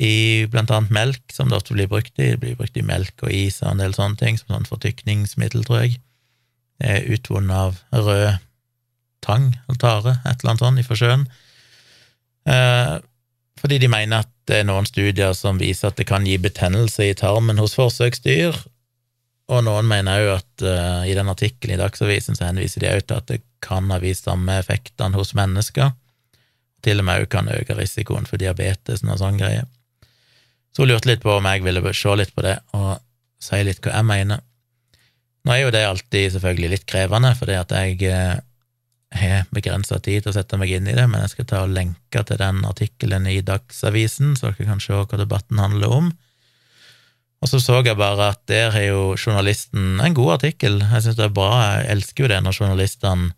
i 0.02 0.46
blant 0.52 0.72
annet 0.76 0.92
melk, 0.92 1.24
som 1.32 1.50
det 1.50 1.58
ofte 1.60 1.76
blir 1.76 1.90
brukt 1.92 2.18
i. 2.20 2.34
Det 2.34 2.42
blir 2.42 2.58
brukt 2.60 2.76
i 2.78 2.84
melk 2.86 3.24
og 3.24 3.32
is 3.32 3.62
og 3.64 3.72
en 3.72 3.84
del 3.84 3.96
sånne 3.96 4.20
ting, 4.20 4.40
som 4.40 4.56
sånn 4.56 4.68
fortykningsmiddel, 4.68 5.64
tror 5.68 5.86
jeg. 5.86 6.00
Det 6.82 6.92
er 6.92 7.10
utvunnet 7.16 7.56
av 7.56 8.06
rød 8.06 8.42
tang 9.26 9.48
eller 9.54 9.80
tare, 9.82 10.18
et 10.26 10.42
eller 10.42 10.52
annet 10.52 10.66
sånt, 10.66 10.82
ifra 10.82 10.98
sjøen. 11.00 11.28
Eh, 12.46 12.96
fordi 13.62 13.80
de 13.82 13.90
mener 13.92 14.26
at 14.26 14.32
det 14.50 14.62
er 14.62 14.68
noen 14.68 14.88
studier 14.88 15.34
som 15.38 15.60
viser 15.62 15.90
at 15.90 16.00
det 16.00 16.08
kan 16.10 16.26
gi 16.28 16.38
betennelse 16.42 17.10
i 17.10 17.18
tarmen 17.18 17.60
hos 17.62 17.76
forsøksdyr, 17.78 18.58
og 19.46 19.62
noen 19.66 19.86
mener 19.90 20.24
òg 20.24 20.32
at 20.40 20.66
uh, 20.66 21.04
i 21.06 21.14
den 21.18 21.30
artikkelen 21.30 21.78
i 21.78 21.82
Dagsavisen 21.82 22.38
så 22.38 22.48
henviser 22.48 22.82
de 22.82 22.94
òg 22.96 23.06
til 23.06 23.20
at 23.20 23.30
det 23.30 23.44
kan 23.66 23.90
ha 23.94 24.00
vist 24.02 24.26
samme 24.26 24.58
effektene 24.62 25.18
hos 25.18 25.36
mennesker, 25.38 25.94
til 26.86 27.02
og 27.02 27.08
med 27.08 27.26
òg 27.26 27.30
kan 27.34 27.50
øke 27.54 27.78
risikoen 27.78 28.26
for 28.30 28.42
diabetes 28.42 29.06
og 29.06 29.20
sånne 29.22 29.42
greier. 29.42 29.70
Så 30.74 30.84
hun 30.84 30.92
lurte 30.92 31.10
litt 31.12 31.24
på 31.24 31.38
om 31.38 31.46
jeg 31.48 31.64
ville 31.64 31.94
se 31.96 32.18
litt 32.18 32.34
på 32.36 32.44
det 32.46 32.58
og 32.76 32.98
si 33.42 33.62
litt 33.64 33.80
hva 33.86 33.94
jeg 33.96 34.10
mener. 34.10 34.42
Nå 35.46 35.54
er 35.54 35.62
jo 35.62 35.72
det 35.74 35.86
alltid 35.86 36.34
selvfølgelig 36.34 36.72
litt 36.74 36.88
krevende, 36.90 37.32
fordi 37.38 37.58
at 37.60 37.74
jeg 37.78 38.02
uh, 38.10 38.42
har 39.14 39.46
begrensa 39.54 40.00
tid 40.00 40.24
til 40.24 40.32
å 40.32 40.36
sette 40.36 40.58
meg 40.60 40.72
inn 40.76 40.88
i 40.90 40.96
det, 40.98 41.06
men 41.10 41.22
jeg 41.24 41.36
skal 41.36 41.48
ta 41.50 41.64
og 41.66 41.74
lenke 41.76 42.24
til 42.26 42.40
den 42.42 42.64
artikkelen 42.68 43.28
i 43.30 43.42
Dagsavisen, 43.46 44.36
så 44.36 44.52
dere 44.52 44.70
kan 44.72 44.82
se 44.84 44.98
hva 44.98 45.20
debatten 45.20 45.62
handler 45.62 45.94
om. 45.94 46.12
Og 47.44 47.52
så 47.52 47.60
så 47.62 47.82
jeg 47.86 47.98
bare 48.00 48.32
at 48.34 48.42
der 48.50 48.72
har 48.74 48.86
jo 48.88 49.02
journalisten 49.14 50.00
en 50.02 50.16
god 50.18 50.40
artikkel. 50.40 50.80
Jeg 50.82 51.04
syns 51.06 51.18
det 51.20 51.28
er 51.28 51.36
bra, 51.36 51.52
jeg 51.62 51.92
elsker 51.94 52.26
jo 52.26 52.32
det 52.32 52.40
når 52.42 52.58
journalistene 52.58 53.34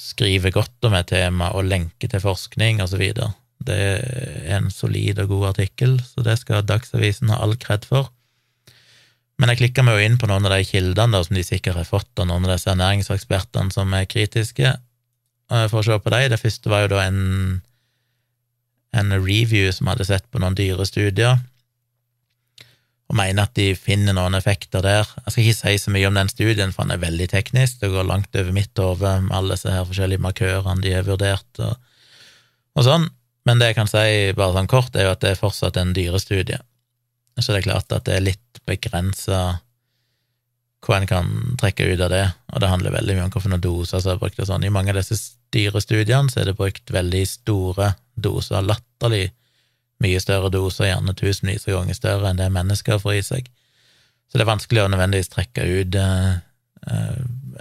skriver 0.00 0.54
godt 0.54 0.88
om 0.88 0.94
et 0.96 1.10
tema 1.10 1.50
og 1.56 1.66
lenker 1.68 2.08
til 2.08 2.22
forskning 2.22 2.80
videre. 2.96 3.34
Det 3.60 3.76
er 3.76 4.56
en 4.56 4.70
solid 4.72 5.18
og 5.20 5.34
god 5.34 5.50
artikkel, 5.50 5.98
så 6.00 6.24
det 6.24 6.38
skal 6.40 6.64
Dagsavisen 6.64 7.28
ha 7.28 7.42
all 7.44 7.58
kred 7.60 7.84
for. 7.84 8.08
Men 9.40 9.54
jeg 9.54 9.62
klikka 9.62 9.82
meg 9.86 9.96
jo 9.96 10.04
inn 10.04 10.18
på 10.20 10.28
noen 10.28 10.44
av 10.44 10.52
de 10.52 10.66
kildene 10.68 11.22
som 11.24 11.36
de 11.36 11.42
sikkert 11.46 11.78
har 11.80 11.88
fått 11.88 12.20
av 12.20 12.28
noen 12.28 12.44
av 12.44 12.52
disse 12.52 12.68
ernæringsekspertene 12.68 13.72
som 13.72 13.94
er 13.96 14.08
kritiske, 14.10 14.74
for 15.48 15.80
å 15.80 15.86
se 15.86 15.96
på 15.96 16.12
dem. 16.12 16.26
Det 16.28 16.38
første 16.42 16.70
var 16.70 16.84
jo 16.84 16.90
da 16.92 17.06
en, 17.08 17.22
en 19.00 19.16
review 19.16 19.72
som 19.72 19.88
hadde 19.88 20.06
sett 20.10 20.28
på 20.28 20.42
noen 20.42 20.58
dyrestudier, 20.58 21.40
og 23.10 23.16
mener 23.18 23.48
at 23.48 23.56
de 23.58 23.72
finner 23.74 24.14
noen 24.14 24.36
effekter 24.38 24.84
der. 24.84 25.08
Jeg 25.24 25.32
skal 25.32 25.46
ikke 25.46 25.58
si 25.58 25.78
så 25.82 25.94
mye 25.96 26.06
om 26.06 26.20
den 26.20 26.28
studien, 26.30 26.74
for 26.76 26.84
den 26.84 26.94
er 26.94 27.02
veldig 27.02 27.26
teknisk, 27.32 27.80
det 27.80 27.90
går 27.90 28.06
langt 28.06 28.36
over 28.36 28.54
mitt 28.54 28.76
hode 28.78 29.16
med 29.24 29.34
alle 29.34 29.56
disse 29.56 29.72
her 29.72 29.88
forskjellige 29.88 30.22
markørene 30.22 30.84
de 30.84 30.94
har 30.94 31.08
vurdert, 31.08 31.64
og, 31.64 31.80
og 32.76 32.86
sånn. 32.86 33.08
Men 33.48 33.58
det 33.58 33.72
jeg 33.72 33.80
kan 33.80 33.88
si 33.88 34.04
bare 34.36 34.52
sånn 34.54 34.68
kort, 34.70 34.94
er 34.94 35.08
jo 35.08 35.14
at 35.16 35.24
det 35.24 35.32
er 35.32 35.40
fortsatt 35.40 35.80
en 35.80 35.96
dyrestudie. 35.96 36.60
Så 37.40 37.52
det 37.52 37.62
er 37.62 37.68
klart 37.70 37.92
at 37.96 38.06
det 38.08 38.16
er 38.16 38.28
litt 38.30 38.62
begrensa 38.68 39.60
hva 40.80 40.96
en 40.96 41.08
kan 41.08 41.28
trekke 41.60 41.90
ut 41.92 42.00
av 42.00 42.12
det, 42.12 42.24
og 42.54 42.62
det 42.62 42.70
handler 42.70 42.94
veldig 42.94 43.16
mye 43.16 43.26
om 43.26 43.32
hvilke 43.34 43.58
doser 43.64 44.00
som 44.00 44.14
er 44.14 44.20
brukt 44.22 44.40
og 44.40 44.48
sånn. 44.48 44.64
I 44.64 44.72
mange 44.72 44.94
av 44.94 45.00
disse 45.00 45.18
styrestudiene 45.18 46.32
så 46.32 46.40
er 46.40 46.50
det 46.50 46.56
brukt 46.56 46.92
veldig 46.94 47.20
store 47.28 47.92
doser, 48.16 48.64
latterlig 48.64 49.26
mye 50.00 50.20
større 50.22 50.48
doser, 50.52 50.88
gjerne 50.88 51.16
tusenvis 51.16 51.68
av 51.68 51.82
ganger 51.82 51.98
større 51.98 52.30
enn 52.30 52.40
det 52.40 52.48
mennesker 52.54 53.00
får 53.02 53.18
i 53.18 53.24
seg. 53.26 53.50
Så 54.30 54.38
det 54.38 54.46
er 54.46 54.52
vanskelig 54.52 54.84
å 54.84 54.90
nødvendigvis 54.92 55.32
trekke 55.32 55.66
ut 55.66 55.96
eh, 56.00 56.36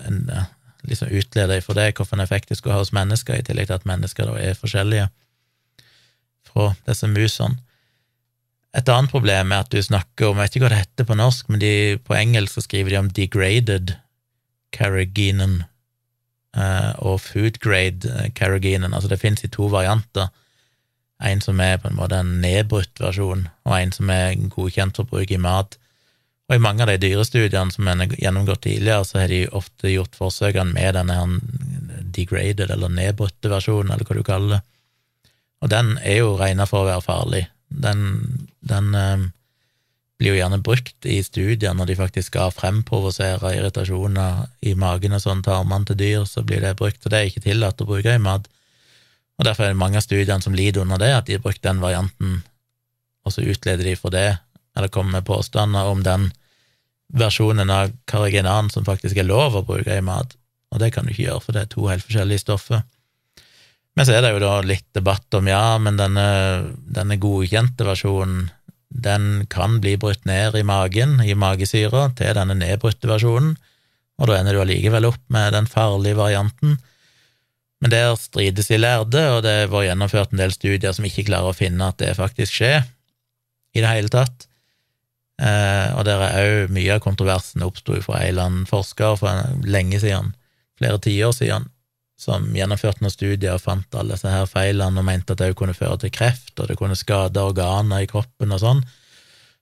en, 0.06 0.20
uh, 0.30 0.46
liksom 0.88 1.12
utlede 1.20 1.60
for 1.66 1.76
det 1.76 1.90
hvilken 1.98 2.24
effekt 2.24 2.50
det 2.50 2.60
skulle 2.60 2.78
ha 2.78 2.84
hos 2.84 2.94
mennesker, 2.96 3.36
i 3.36 3.44
tillegg 3.44 3.68
til 3.68 3.80
at 3.80 3.90
mennesker 3.90 4.30
da 4.30 4.38
er 4.40 4.60
forskjellige 4.60 5.10
fra 6.48 6.72
disse 6.88 7.10
musene. 7.10 7.60
Et 8.78 8.90
annet 8.94 9.10
problem 9.10 9.54
er 9.54 9.64
at 9.64 9.72
du 9.74 9.82
snakker 9.82 10.30
om, 10.30 10.38
jeg 10.38 10.46
vet 10.46 10.56
ikke 10.56 10.68
hva 10.68 10.74
det 10.76 10.84
heter 10.84 11.08
på 11.10 11.18
norsk, 11.18 11.48
men 11.50 11.62
de, 11.64 11.72
på 12.06 12.14
engelsk 12.14 12.60
så 12.60 12.66
skriver 12.68 12.94
de 12.94 13.00
om 13.00 13.10
degraded 13.18 13.96
carrageenan 14.76 15.64
uh, 16.54 16.94
og 17.02 17.18
food 17.26 17.58
grade 17.64 18.06
uh, 18.06 18.28
carrageenan. 18.38 18.94
Altså 18.94 19.10
det 19.10 19.22
finnes 19.24 19.44
i 19.46 19.50
to 19.50 19.72
varianter. 19.74 20.30
En 21.26 21.42
som 21.42 21.60
er 21.66 21.82
på 21.82 21.90
en 21.90 21.98
måte 21.98 22.22
en 22.22 22.38
nedbrutt 22.44 23.02
versjon, 23.02 23.48
og 23.66 23.76
en 23.76 23.96
som 23.96 24.14
er 24.14 24.38
godkjent 24.54 25.02
for 25.02 25.10
bruk 25.10 25.34
i 25.34 25.42
mat. 25.42 25.80
Og 26.50 26.56
i 26.56 26.62
mange 26.62 26.86
av 26.86 26.94
de 26.94 27.02
dyrestudiene 27.02 27.74
som 27.74 27.90
en 27.90 28.06
har 28.06 28.14
gjennomgått 28.22 28.68
tidligere, 28.70 29.06
så 29.06 29.24
har 29.24 29.34
de 29.34 29.44
ofte 29.50 29.90
gjort 29.90 30.18
forsøkene 30.18 30.78
med 30.78 30.94
denne 30.98 31.18
degraded, 32.14 32.70
eller 32.70 32.94
nedbrutte 32.94 33.50
versjonen, 33.50 33.92
eller 33.94 34.06
hva 34.06 34.18
du 34.18 34.26
kaller 34.26 34.60
det. 34.60 34.66
Og 35.60 35.74
den 35.74 35.98
er 36.06 36.22
jo 36.22 36.36
regna 36.40 36.70
for 36.70 36.86
å 36.86 36.94
være 36.94 37.04
farlig 37.04 37.48
den, 37.70 38.48
den 38.66 38.96
eh, 38.96 39.28
blir 40.20 40.34
jo 40.34 40.40
gjerne 40.42 40.60
brukt 40.64 41.08
i 41.08 41.22
studier 41.24 41.76
når 41.78 41.92
de 41.92 41.98
faktisk 42.00 42.34
skal 42.34 42.52
fremprovosere 42.52 43.54
irritasjoner 43.56 44.46
i 44.68 44.76
magen 44.76 45.16
og 45.16 45.24
sånn, 45.24 45.44
tarmene 45.46 45.88
til 45.88 46.00
dyr, 46.02 46.26
så 46.28 46.44
blir 46.44 46.64
det 46.66 46.76
brukt, 46.80 47.06
og 47.06 47.14
det 47.14 47.20
er 47.20 47.30
ikke 47.30 47.46
tillatt 47.48 47.82
å 47.82 47.88
bruke 47.88 48.16
i 48.16 48.22
mat. 48.22 48.50
Og 49.40 49.48
Derfor 49.48 49.66
er 49.66 49.72
det 49.72 49.80
mange 49.80 50.02
av 50.02 50.04
studiene 50.04 50.44
som 50.44 50.58
lider 50.58 50.84
under 50.84 51.00
det, 51.00 51.14
at 51.16 51.30
de 51.30 51.38
har 51.38 51.46
brukt 51.46 51.64
den 51.64 51.80
varianten 51.80 52.42
og 53.28 53.36
så 53.36 53.46
utleder 53.46 53.86
de 53.86 53.96
for 54.00 54.14
det, 54.14 54.40
eller 54.78 54.92
kommer 54.92 55.20
med 55.20 55.28
påstander 55.28 55.90
om 55.92 56.04
den 56.04 56.30
versjonen 57.14 57.70
av 57.74 57.92
carrigenan 58.10 58.70
som 58.74 58.86
faktisk 58.88 59.18
er 59.18 59.28
lov 59.28 59.58
å 59.58 59.66
bruke 59.66 59.96
i 59.96 60.06
mat, 60.06 60.36
og 60.74 60.82
det 60.82 60.92
kan 60.94 61.06
du 61.06 61.14
ikke 61.14 61.28
gjøre, 61.28 61.44
for 61.46 61.56
det 61.56 61.64
er 61.64 61.72
to 61.74 61.88
helt 61.90 62.06
forskjellige 62.06 62.44
stoffer. 62.44 62.84
Men 63.98 64.08
så 64.08 64.16
er 64.16 64.24
det 64.24 64.34
jo 64.36 64.44
da 64.44 64.60
litt 64.64 64.88
debatt 64.96 65.34
om 65.36 65.50
ja, 65.50 65.78
men 65.82 65.98
denne, 66.00 66.28
denne 66.88 67.18
godkjente 67.20 67.88
versjonen, 67.88 68.48
den 68.90 69.46
kan 69.52 69.78
bli 69.84 69.96
brutt 70.02 70.24
ned 70.26 70.56
i 70.58 70.66
magen, 70.66 71.20
i 71.22 71.36
magesyra, 71.38 72.08
til 72.18 72.34
denne 72.38 72.58
nedbrutte 72.58 73.10
versjonen, 73.10 73.56
og 74.20 74.30
da 74.30 74.40
ender 74.40 74.58
du 74.58 74.64
allikevel 74.64 75.08
opp 75.12 75.22
med 75.32 75.54
den 75.56 75.68
farlige 75.70 76.18
varianten. 76.20 76.78
Men 77.80 77.94
der 77.94 78.18
strides 78.20 78.68
de 78.68 78.80
lærde, 78.80 79.22
og 79.32 79.44
det 79.46 79.70
var 79.72 79.86
gjennomført 79.86 80.34
en 80.34 80.42
del 80.42 80.52
studier 80.52 80.96
som 80.96 81.08
ikke 81.08 81.30
klarer 81.30 81.54
å 81.54 81.56
finne 81.56 81.88
at 81.88 82.00
det 82.02 82.18
faktisk 82.18 82.58
skjer 82.60 82.82
i 83.78 83.84
det 83.84 83.92
hele 83.94 84.12
tatt. 84.12 84.50
Eh, 85.40 85.96
og 85.96 86.04
der 86.08 86.24
er 86.26 86.40
òg 86.66 86.74
mye 86.76 86.98
av 86.98 87.04
kontroversen 87.06 87.64
oppsto 87.64 87.96
fra 88.04 88.20
en 88.20 88.34
eller 88.34 88.50
annen 88.50 88.68
forsker 88.68 89.16
for 89.22 89.64
lenge 89.64 90.02
siden, 90.04 90.34
flere 90.80 91.00
tiår 91.04 91.36
siden, 91.38 91.70
som 92.20 92.50
gjennomførte 92.56 93.04
noen 93.04 93.14
studier 93.14 93.56
og 93.56 93.64
fant 93.64 93.96
alle 93.96 94.18
disse 94.18 94.32
her 94.32 94.48
feilene 94.50 95.00
og 95.00 95.08
mente 95.08 95.36
at 95.36 95.40
det 95.40 95.56
kunne 95.58 95.78
føre 95.78 96.02
til 96.02 96.12
kreft, 96.14 96.52
og 96.60 96.68
det 96.68 96.76
kunne 96.80 96.98
skade 97.00 97.40
organer 97.40 98.04
i 98.04 98.10
kroppen 98.12 98.52
og 98.56 98.60
sånn. 98.64 98.82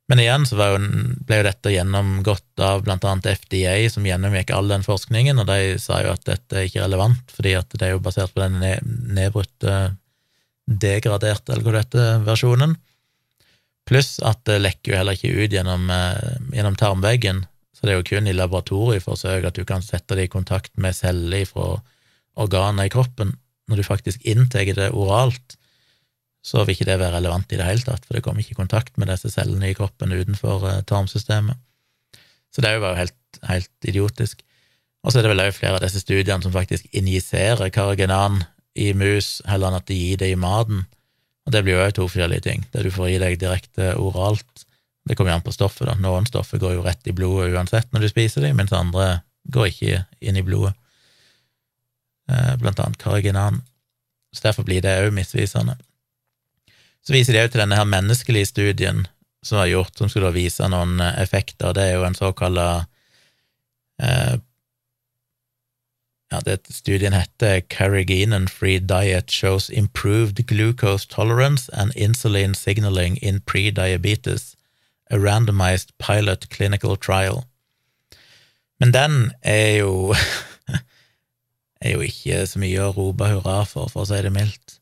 Men 0.07 0.21
igjen 0.23 0.45
så 0.47 0.55
jo, 0.55 0.79
ble 1.27 1.41
jo 1.41 1.45
dette 1.45 1.73
gjennomgått 1.73 2.63
av 2.63 2.85
blant 2.85 3.03
annet 3.05 3.27
FDA, 3.41 3.75
som 3.91 4.05
gjennomgikk 4.07 4.53
all 4.55 4.71
den 4.71 4.85
forskningen, 4.85 5.41
og 5.43 5.49
de 5.49 5.75
sa 5.83 5.99
jo 6.05 6.13
at 6.15 6.23
dette 6.29 6.55
er 6.55 6.69
ikke 6.69 6.85
relevant, 6.85 7.33
fordi 7.35 7.53
at 7.59 7.75
det 7.75 7.89
er 7.89 7.93
jo 7.93 8.03
basert 8.05 8.33
på 8.33 8.45
den 8.45 8.61
nedbrutte, 9.17 9.75
degraderte, 10.67 11.53
eller 11.53 11.67
hva 11.67 11.83
det 11.91 12.07
versjonen. 12.25 12.77
Pluss 13.87 14.17
at 14.25 14.41
det 14.47 14.57
lekker 14.63 14.93
jo 14.93 14.97
heller 14.99 15.19
ikke 15.19 15.35
ut 15.35 15.53
gjennom, 15.53 15.85
eh, 15.91 16.39
gjennom 16.55 16.79
tarmveggen, 16.79 17.45
så 17.75 17.85
det 17.85 17.93
er 17.93 17.99
jo 17.99 18.07
kun 18.09 18.27
i 18.27 18.35
laboratorieforsøk 18.35 19.45
at 19.47 19.59
du 19.59 19.67
kan 19.67 19.83
sette 19.85 20.15
det 20.17 20.27
i 20.27 20.33
kontakt 20.33 20.73
med 20.81 20.95
celler 20.97 21.45
fra 21.45 21.77
organer 22.37 22.87
i 22.87 22.93
kroppen. 22.93 23.35
Når 23.67 23.81
du 23.81 23.87
faktisk 23.87 24.23
inntar 24.27 24.67
det 24.77 24.91
oralt, 24.95 25.57
så 26.45 26.63
vil 26.63 26.77
ikke 26.77 26.87
det 26.87 26.99
være 27.01 27.17
relevant 27.17 27.51
i 27.51 27.59
det 27.59 27.67
hele 27.67 27.83
tatt, 27.83 28.05
for 28.05 28.15
det 28.15 28.23
kommer 28.23 28.43
ikke 28.43 28.55
i 28.55 28.61
kontakt 28.61 28.93
med 28.95 29.09
disse 29.11 29.31
cellene 29.33 29.71
i 29.71 29.75
kroppen 29.75 30.13
utenfor 30.15 30.63
uh, 30.63 30.83
tarmsystemet. 30.87 31.59
Så 32.55 32.63
det 32.63 32.69
er 32.69 32.77
jo 32.77 32.93
helt, 32.95 33.39
helt 33.49 33.89
idiotisk. 33.89 34.43
Og 35.03 35.11
så 35.11 35.19
er 35.19 35.27
det 35.27 35.33
vel 35.33 35.43
òg 35.43 35.55
flere 35.55 35.77
av 35.77 35.83
disse 35.83 36.01
studiene 36.01 36.43
som 36.43 36.55
faktisk 36.55 36.87
injiserer 36.95 37.71
karagenan 37.73 38.41
i 38.77 38.93
mus 38.97 39.41
heller 39.49 39.71
enn 39.71 39.81
at 39.81 39.89
de 39.89 39.97
gir 39.97 40.21
det 40.21 40.31
i 40.31 40.39
maten. 40.39 40.85
Og 41.47 41.53
det 41.53 41.63
blir 41.63 41.77
jo 41.77 41.83
òg 41.83 41.93
to 41.97 42.07
forskjellige 42.07 42.45
ting. 42.47 42.65
Det 42.71 42.85
du 42.85 42.91
får 42.93 43.11
i 43.11 43.19
deg 43.21 43.37
direkte 43.41 43.93
oralt, 43.99 44.65
det 45.07 45.15
kommer 45.15 45.31
jo 45.31 45.39
an 45.39 45.45
på 45.45 45.55
stoffet, 45.55 45.87
da. 45.87 45.95
Noen 46.03 46.27
stoffer 46.27 46.59
går 46.59 46.75
jo 46.75 46.83
rett 46.83 47.07
i 47.07 47.15
blodet 47.15 47.53
uansett 47.55 47.91
når 47.93 48.03
du 48.03 48.11
spiser 48.11 48.43
dem, 48.43 48.57
mens 48.59 48.75
andre 48.75 49.21
går 49.53 49.69
ikke 49.71 50.01
inn 50.19 50.39
i 50.39 50.43
blodet. 50.43 50.75
Eh, 52.27 52.55
blant 52.59 52.79
annet 52.79 52.97
karaginan 52.97 53.61
Så 54.35 54.43
derfor 54.43 54.63
blir 54.63 54.81
det 54.81 54.91
òg 54.99 55.13
misvisende. 55.15 55.77
Så 57.01 57.13
viser 57.15 57.33
de 57.33 57.45
òg 57.45 57.53
til 57.53 57.61
denne 57.63 57.77
her 57.79 57.87
menneskelige 57.87 58.49
studien 58.49 59.05
som 59.43 59.61
var 59.61 59.69
gjort, 59.71 59.95
som 59.97 60.09
skulle 60.11 60.33
vise 60.35 60.67
noen 60.67 60.99
eh, 60.99 61.15
effekter. 61.21 61.71
Det 61.73 61.85
er 61.87 61.95
jo 61.95 62.03
en 62.03 62.17
såkalla 62.17 62.67
eh, 64.03 64.35
ja, 66.31 66.57
Studien 66.69 67.15
heter 67.15 67.61
Carrageenan 67.71 68.49
Free 68.51 68.79
Diet 68.79 69.31
Shows 69.31 69.69
Improved 69.69 70.45
Glucose 70.47 71.07
Tolerance 71.07 71.71
and 71.73 71.95
Insulin 71.95 72.53
Signaling 72.53 73.15
in 73.17 73.39
Pre-Diabetes, 73.39 74.57
a 75.09 75.15
Randomized 75.15 75.97
Pilot 75.97 76.49
Clinical 76.49 76.97
Trial. 76.97 77.45
Men 78.79 78.91
den 78.91 79.31
er 79.41 79.77
jo 79.79 80.13
er 81.81 81.95
jo 81.95 82.03
ikke 82.05 82.43
så 82.49 82.61
mye 82.61 82.83
å 82.83 82.93
rope 82.95 83.29
hurra 83.31 83.61
for, 83.69 83.91
for 83.91 84.03
å 84.03 84.09
si 84.09 84.19
det 84.25 84.33
mildt. 84.33 84.77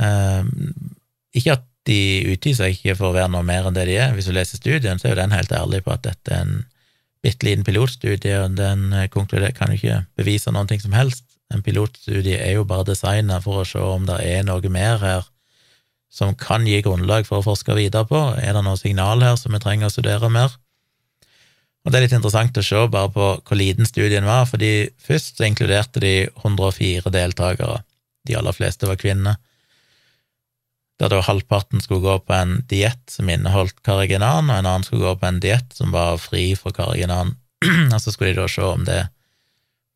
Um, 0.00 0.50
ikke 1.34 1.58
at 1.58 1.66
de 1.88 2.00
utgir 2.32 2.56
seg 2.56 2.74
ikke 2.74 2.96
for 2.96 3.10
å 3.10 3.16
være 3.16 3.32
noe 3.34 3.44
mer 3.46 3.68
enn 3.68 3.76
det 3.76 3.86
de 3.90 3.98
er. 4.00 4.14
Hvis 4.16 4.30
du 4.30 4.34
leser 4.36 4.60
studien, 4.60 4.98
så 4.98 5.08
er 5.08 5.14
jo 5.14 5.20
den 5.20 5.36
helt 5.36 5.52
ærlig 5.52 5.82
på 5.84 5.92
at 5.94 6.06
dette 6.06 6.32
er 6.32 6.46
en 6.46 6.64
bitte 7.24 7.46
liten 7.46 7.64
pilotstudie, 7.64 8.38
og 8.40 8.56
den 8.58 8.90
eh, 8.92 9.08
kan 9.12 9.28
jo 9.32 9.78
ikke 9.78 10.02
bevise 10.16 10.52
noen 10.52 10.68
ting 10.70 10.80
som 10.82 10.96
helst. 10.96 11.24
En 11.52 11.62
pilotstudie 11.64 12.38
er 12.40 12.56
jo 12.56 12.66
bare 12.68 12.88
designa 12.88 13.40
for 13.44 13.62
å 13.62 13.68
se 13.68 13.80
om 13.80 14.04
det 14.08 14.18
er 14.24 14.44
noe 14.48 14.72
mer 14.72 15.00
her 15.02 15.30
som 16.14 16.34
kan 16.38 16.66
gi 16.68 16.78
grunnlag 16.84 17.26
for 17.26 17.40
å 17.40 17.46
forske 17.48 17.74
videre 17.76 18.06
på. 18.06 18.20
Er 18.38 18.54
det 18.54 18.62
noe 18.64 18.78
signal 18.78 19.24
her 19.24 19.36
som 19.40 19.54
vi 19.54 19.60
trenger 19.62 19.90
å 19.90 19.94
studere 19.94 20.30
mer? 20.30 20.54
Og 21.84 21.92
Det 21.92 21.98
er 21.98 22.06
litt 22.06 22.16
interessant 22.16 22.56
å 22.56 22.64
se 22.64 22.84
bare 22.88 23.10
på 23.12 23.26
hvor 23.44 23.58
liten 23.60 23.84
studien 23.84 24.24
var, 24.24 24.46
fordi 24.48 24.88
først 25.04 25.36
så 25.36 25.44
inkluderte 25.44 26.00
de 26.00 26.14
104 26.40 27.12
deltakere. 27.12 27.82
De 28.24 28.38
aller 28.38 28.56
fleste 28.56 28.88
var 28.88 29.00
kvinner 29.00 29.36
der 31.02 31.10
da 31.10 31.20
halvparten 31.26 31.82
skulle 31.82 32.04
gå 32.04 32.18
på 32.22 32.34
en 32.36 32.58
diett 32.70 33.10
som 33.10 33.30
inneholdt 33.30 33.80
karigenan, 33.86 34.50
og 34.50 34.60
en 34.60 34.68
annen 34.68 34.86
skulle 34.86 35.08
gå 35.08 35.16
på 35.18 35.26
en 35.28 35.40
diett 35.42 35.74
som 35.74 35.90
var 35.94 36.20
fri 36.22 36.52
for 36.58 36.74
karigenan, 36.76 37.34
og 37.66 37.96
så 38.04 38.14
skulle 38.14 38.34
de 38.34 38.42
da 38.42 38.48
se 38.50 38.66
om 38.68 38.84
det 38.86 39.00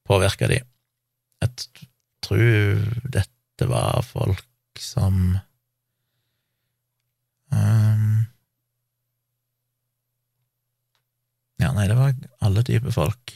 påvirka 0.09 0.49
de. 0.51 0.62
Jeg 1.45 1.84
tror 2.26 2.82
dette 3.14 3.68
var 3.70 4.03
folk 4.07 4.82
som 4.82 5.39
um, 7.55 8.07
Ja, 11.59 11.72
nei, 11.74 11.88
det 11.90 11.98
var 11.98 12.14
alle 12.44 12.62
typer 12.66 12.94
folk. 12.94 13.34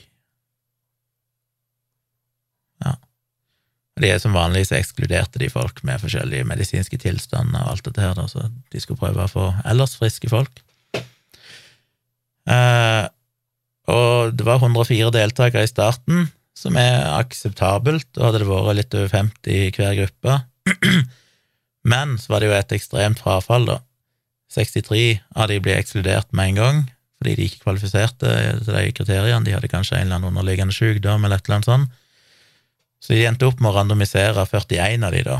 De 4.01 4.09
er 4.09 4.21
som 4.23 4.33
vanlig 4.33 4.65
så 4.69 4.79
ekskluderte 4.79 5.41
de 5.43 5.51
folk 5.53 5.83
med 5.85 6.01
forskjellige 6.01 6.47
medisinske 6.49 6.97
tilstander 7.03 7.61
og 7.61 7.75
alt 7.75 7.89
dette 7.89 8.05
her, 8.05 8.15
da, 8.17 8.25
så 8.31 8.47
de 8.73 8.81
skulle 8.81 9.01
prøve 9.01 9.27
å 9.27 9.31
få 9.31 9.49
ellers 9.69 9.99
friske 10.01 10.31
folk. 10.33 10.63
Eh, 12.49 13.05
og 13.93 14.33
det 14.39 14.47
var 14.49 14.63
104 14.63 15.13
deltakere 15.15 15.67
i 15.67 15.71
starten, 15.71 16.31
som 16.57 16.79
er 16.81 17.05
akseptabelt, 17.19 18.09
og 18.17 18.27
hadde 18.27 18.43
det 18.43 18.49
vært 18.49 18.79
litt 18.81 18.97
over 18.97 19.13
50 19.13 19.53
i 19.53 19.71
hver 19.77 19.95
gruppe. 20.01 20.41
Men 21.93 22.17
så 22.23 22.33
var 22.33 22.43
det 22.43 22.49
jo 22.49 22.57
et 22.57 22.77
ekstremt 22.79 23.21
frafall, 23.21 23.69
da. 23.69 23.81
63 24.53 25.05
av 25.37 25.49
de 25.49 25.61
ble 25.65 25.77
ekskludert 25.79 26.33
med 26.37 26.53
en 26.53 26.61
gang, 26.61 26.83
fordi 27.23 27.37
de 27.39 27.47
ikke 27.47 27.63
kvalifiserte 27.63 28.35
til 28.67 28.75
de 28.75 28.93
kriteriene. 28.99 29.47
De 29.47 29.55
hadde 29.55 29.71
kanskje 29.71 30.01
en 30.01 30.09
eller 30.09 30.19
annen 30.19 30.33
underliggende 30.33 30.75
sykdom 30.75 31.23
eller 31.23 31.39
et 31.39 31.47
eller 31.47 31.61
annet 31.61 31.71
sånt. 31.71 31.99
Så 33.03 33.15
de 33.15 33.25
endte 33.27 33.47
opp 33.47 33.63
med 33.63 33.71
å 33.71 33.77
randomisere 33.77 34.45
41 34.47 35.07
av 35.07 35.15
de, 35.15 35.23
da, 35.27 35.39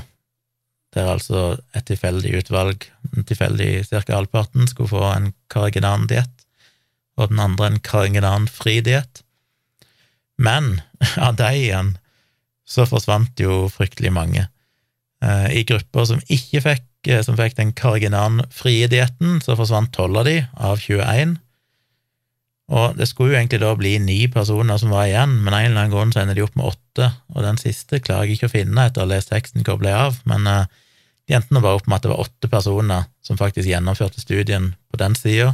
der 0.95 1.11
altså 1.11 1.43
et 1.79 1.87
tilfeldig 1.91 2.35
utvalg, 2.41 2.87
en 3.13 3.27
tilfeldig 3.27 3.85
ca. 3.91 4.03
halvparten, 4.15 4.67
skulle 4.71 4.91
få 4.91 5.03
en 5.11 5.29
Carrigenan-diett, 5.53 6.47
og 7.19 7.31
den 7.31 7.43
andre 7.43 7.71
en 7.71 7.83
Carrigenan-fri 7.83 8.81
diett. 8.87 9.23
Men 10.43 10.81
av 11.27 11.39
de 11.39 11.53
igjen 11.59 11.97
så 12.67 12.87
forsvant 12.89 13.39
jo 13.43 13.67
fryktelig 13.71 14.15
mange. 14.15 14.47
Eh, 15.23 15.49
I 15.61 15.63
grupper 15.69 16.09
som 16.09 16.23
ikke 16.27 16.63
fikk, 16.65 16.87
eh, 17.11 17.23
som 17.27 17.39
fikk 17.39 17.59
den 17.59 17.75
Carrigenan-frie 17.79 18.91
dietten, 18.91 19.39
så 19.45 19.59
forsvant 19.59 19.95
tolv 19.95 20.23
av 20.23 20.31
de 20.31 20.41
av 20.55 20.83
21. 20.83 21.39
Og 22.73 22.97
det 22.97 23.05
skulle 23.11 23.35
jo 23.35 23.39
egentlig 23.39 23.61
da 23.61 23.75
bli 23.77 23.97
ni 24.01 24.21
personer 24.33 24.79
som 24.81 24.93
var 24.95 25.09
igjen, 25.09 25.35
men 25.43 25.53
en 25.53 25.67
eller 25.67 25.83
annen 25.83 25.93
grunn 25.93 26.13
så 26.15 26.23
ender 26.23 26.39
de 26.39 26.45
opp 26.47 26.55
med 26.57 26.71
åtte, 26.71 27.11
og 27.35 27.45
den 27.45 27.61
siste 27.61 28.01
klarer 28.01 28.31
jeg 28.31 28.39
ikke 28.39 28.49
å 28.49 28.55
finne 28.55 28.87
etter 28.89 29.03
å 29.03 29.05
ha 29.05 29.11
lest 29.11 29.33
teksten 29.33 29.67
kobla 29.67 29.93
av, 30.07 30.23
men 30.29 30.49
uh, 30.49 30.65
de 31.29 31.37
endte 31.37 31.53
nå 31.53 31.61
opp 31.69 31.85
med 31.87 31.99
at 31.99 32.07
det 32.07 32.13
var 32.15 32.23
åtte 32.25 32.49
personer 32.51 33.05
som 33.25 33.39
faktisk 33.41 33.69
gjennomførte 33.69 34.25
studien 34.25 34.73
på 34.91 35.01
den 35.01 35.17
sida. 35.19 35.53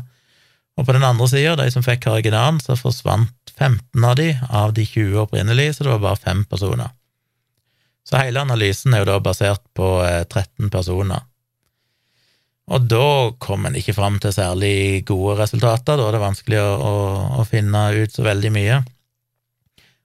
Og 0.79 0.87
på 0.87 0.95
den 0.95 1.03
andre 1.03 1.27
sida, 1.27 1.57
de 1.59 1.67
som 1.75 1.83
fikk 1.83 2.05
Kariginan, 2.07 2.61
så 2.63 2.79
forsvant 2.79 3.35
15 3.59 4.05
av 4.07 4.15
de 4.21 4.29
av 4.47 4.73
de 4.77 4.85
20 4.87 5.19
opprinnelige, 5.25 5.75
så 5.75 5.85
det 5.85 5.97
var 5.97 6.05
bare 6.05 6.23
fem 6.23 6.45
personer. 6.47 6.95
Så 8.07 8.17
hele 8.23 8.41
analysen 8.41 8.95
er 8.95 9.03
jo 9.03 9.11
da 9.11 9.19
basert 9.21 9.65
på 9.77 9.89
13 10.31 10.47
eh, 10.47 10.71
personer. 10.73 11.27
Og 12.69 12.85
da 12.85 13.33
kom 13.41 13.65
en 13.65 13.77
ikke 13.79 13.97
fram 13.97 14.19
til 14.21 14.35
særlig 14.35 15.05
gode 15.09 15.39
resultater, 15.41 15.97
da 15.97 16.09
er 16.09 16.17
det 16.17 16.21
vanskelig 16.21 16.59
å, 16.61 16.73
å, 16.77 16.95
å 17.41 17.45
finne 17.49 17.85
ut 17.97 18.13
så 18.13 18.27
veldig 18.27 18.51
mye. 18.53 18.81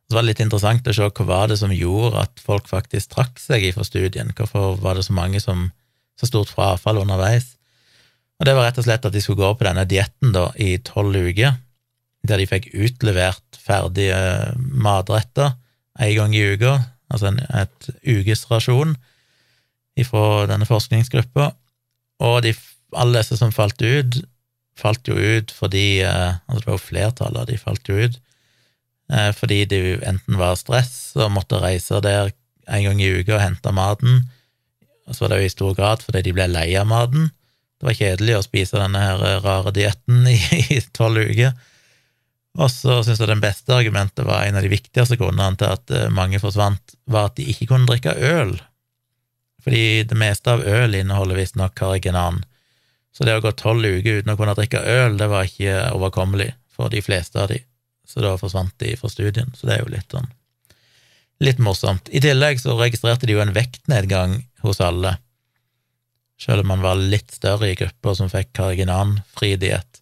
Så 0.07 0.15
var 0.15 0.23
det 0.23 0.29
litt 0.31 0.43
interessant 0.45 0.87
å 0.87 0.93
se 0.95 1.09
hva 1.09 1.25
var 1.27 1.51
det 1.51 1.57
som 1.59 1.73
gjorde 1.75 2.23
at 2.23 2.43
folk 2.43 2.69
faktisk 2.71 3.15
trakk 3.15 3.41
seg 3.41 3.65
ifra 3.67 3.83
studien, 3.87 4.31
hvorfor 4.37 4.77
var 4.83 4.95
det 4.95 5.07
så 5.07 5.15
mange 5.15 5.41
som 5.43 5.71
så 6.19 6.29
stort 6.29 6.51
frafall 6.53 7.01
underveis. 7.01 7.55
Og 8.39 8.47
det 8.47 8.55
var 8.55 8.67
rett 8.67 8.79
og 8.79 8.87
slett 8.87 9.05
at 9.07 9.15
de 9.15 9.21
skulle 9.23 9.41
gå 9.41 9.57
på 9.57 9.67
denne 9.67 9.85
dietten 9.89 10.35
i 10.61 10.77
tolv 10.85 11.15
uker, 11.15 11.57
der 12.23 12.39
de 12.39 12.47
fikk 12.47 12.69
utlevert 12.71 13.59
ferdige 13.59 14.19
matretter 14.55 15.57
en 15.99 16.13
gang 16.15 16.35
i 16.35 16.45
uka, 16.53 16.77
altså 17.11 17.29
en, 17.29 17.41
et 17.51 17.89
ukesrasjon 18.07 18.95
ifra 19.99 20.45
denne 20.49 20.65
forskningsgruppa, 20.65 21.51
og 22.23 22.43
de 22.45 22.53
alle 22.93 23.19
disse 23.19 23.39
som 23.39 23.53
falt 23.53 23.81
ut, 23.81 24.19
falt 24.77 25.07
jo 25.09 25.15
ut 25.17 25.51
fordi 25.53 26.01
eh, 26.05 26.37
Altså, 26.47 26.61
det 26.61 26.67
var 26.67 26.77
jo 26.77 26.81
flertallet 26.87 27.41
av 27.41 27.49
de 27.49 27.57
falt 27.61 27.89
jo 27.89 27.97
ut 27.97 28.19
eh, 29.13 29.31
fordi 29.37 29.63
det 29.69 29.81
enten 30.07 30.39
var 30.39 30.57
stress 30.59 31.13
og 31.17 31.33
måtte 31.35 31.61
reise 31.61 32.01
der 32.05 32.33
en 32.63 32.85
gang 32.85 33.01
i 33.03 33.11
uka 33.19 33.35
og 33.35 33.43
hente 33.43 33.73
maten, 33.75 34.21
og 35.03 35.15
så 35.15 35.25
var 35.25 35.33
det 35.33 35.41
jo 35.41 35.49
i 35.49 35.55
stor 35.55 35.73
grad 35.75 36.03
fordi 36.05 36.23
de 36.23 36.33
ble 36.35 36.47
lei 36.47 36.69
av 36.79 36.87
maten. 36.87 37.27
Det 37.75 37.89
var 37.89 37.97
kjedelig 37.97 38.37
å 38.37 38.45
spise 38.45 38.79
denne 38.79 39.01
her 39.03 39.41
rare 39.43 39.73
dietten 39.75 40.23
i 40.31 40.79
tolv 40.95 41.25
uker. 41.27 41.51
Og 42.61 42.69
så 42.69 42.99
syns 43.03 43.19
jeg 43.19 43.27
den 43.27 43.41
beste 43.43 43.73
argumentet 43.75 44.27
var 44.27 44.45
en 44.45 44.59
av 44.59 44.63
de 44.63 44.71
viktigste 44.71 45.17
grunnene 45.19 45.57
til 45.59 45.73
at 45.73 45.91
eh, 45.91 46.11
mange 46.13 46.39
forsvant, 46.39 46.95
var 47.09 47.31
at 47.31 47.39
de 47.39 47.47
ikke 47.49 47.67
kunne 47.71 47.89
drikke 47.89 48.13
øl. 48.29 48.53
Fordi 49.63 50.03
det 50.09 50.19
meste 50.19 50.51
av 50.53 50.65
øl 50.67 50.95
inneholder 50.99 51.39
visstnok 51.39 51.75
karigenan. 51.79 52.43
Så 53.15 53.25
det 53.27 53.37
å 53.37 53.43
gå 53.43 53.53
tolv 53.55 53.85
uker 53.85 54.21
uten 54.21 54.33
å 54.33 54.37
kunne 54.39 54.55
drikke 54.57 54.81
øl, 54.81 55.17
det 55.19 55.29
var 55.31 55.47
ikke 55.47 55.89
overkommelig 55.95 56.51
for 56.73 56.91
de 56.91 57.03
fleste 57.05 57.39
av 57.39 57.51
de. 57.53 57.61
Så 58.07 58.23
da 58.23 58.35
forsvant 58.37 58.73
de 58.83 58.95
fra 58.99 59.11
studien. 59.11 59.53
Så 59.55 59.69
det 59.69 59.77
er 59.77 59.85
jo 59.85 59.93
litt 59.93 60.11
sånn 60.11 60.31
litt 61.43 61.59
morsomt. 61.63 62.09
I 62.09 62.21
tillegg 62.23 62.61
så 62.61 62.75
registrerte 62.79 63.27
de 63.27 63.35
jo 63.35 63.43
en 63.43 63.53
vektnedgang 63.55 64.37
hos 64.63 64.81
alle, 64.83 65.17
selv 66.39 66.63
om 66.63 66.73
man 66.73 66.83
var 66.83 66.99
litt 66.99 67.31
større 67.35 67.71
i 67.71 67.77
grupper 67.79 68.17
som 68.17 68.31
fikk 68.31 68.53
kariginanfri 68.57 69.53
diett. 69.61 70.01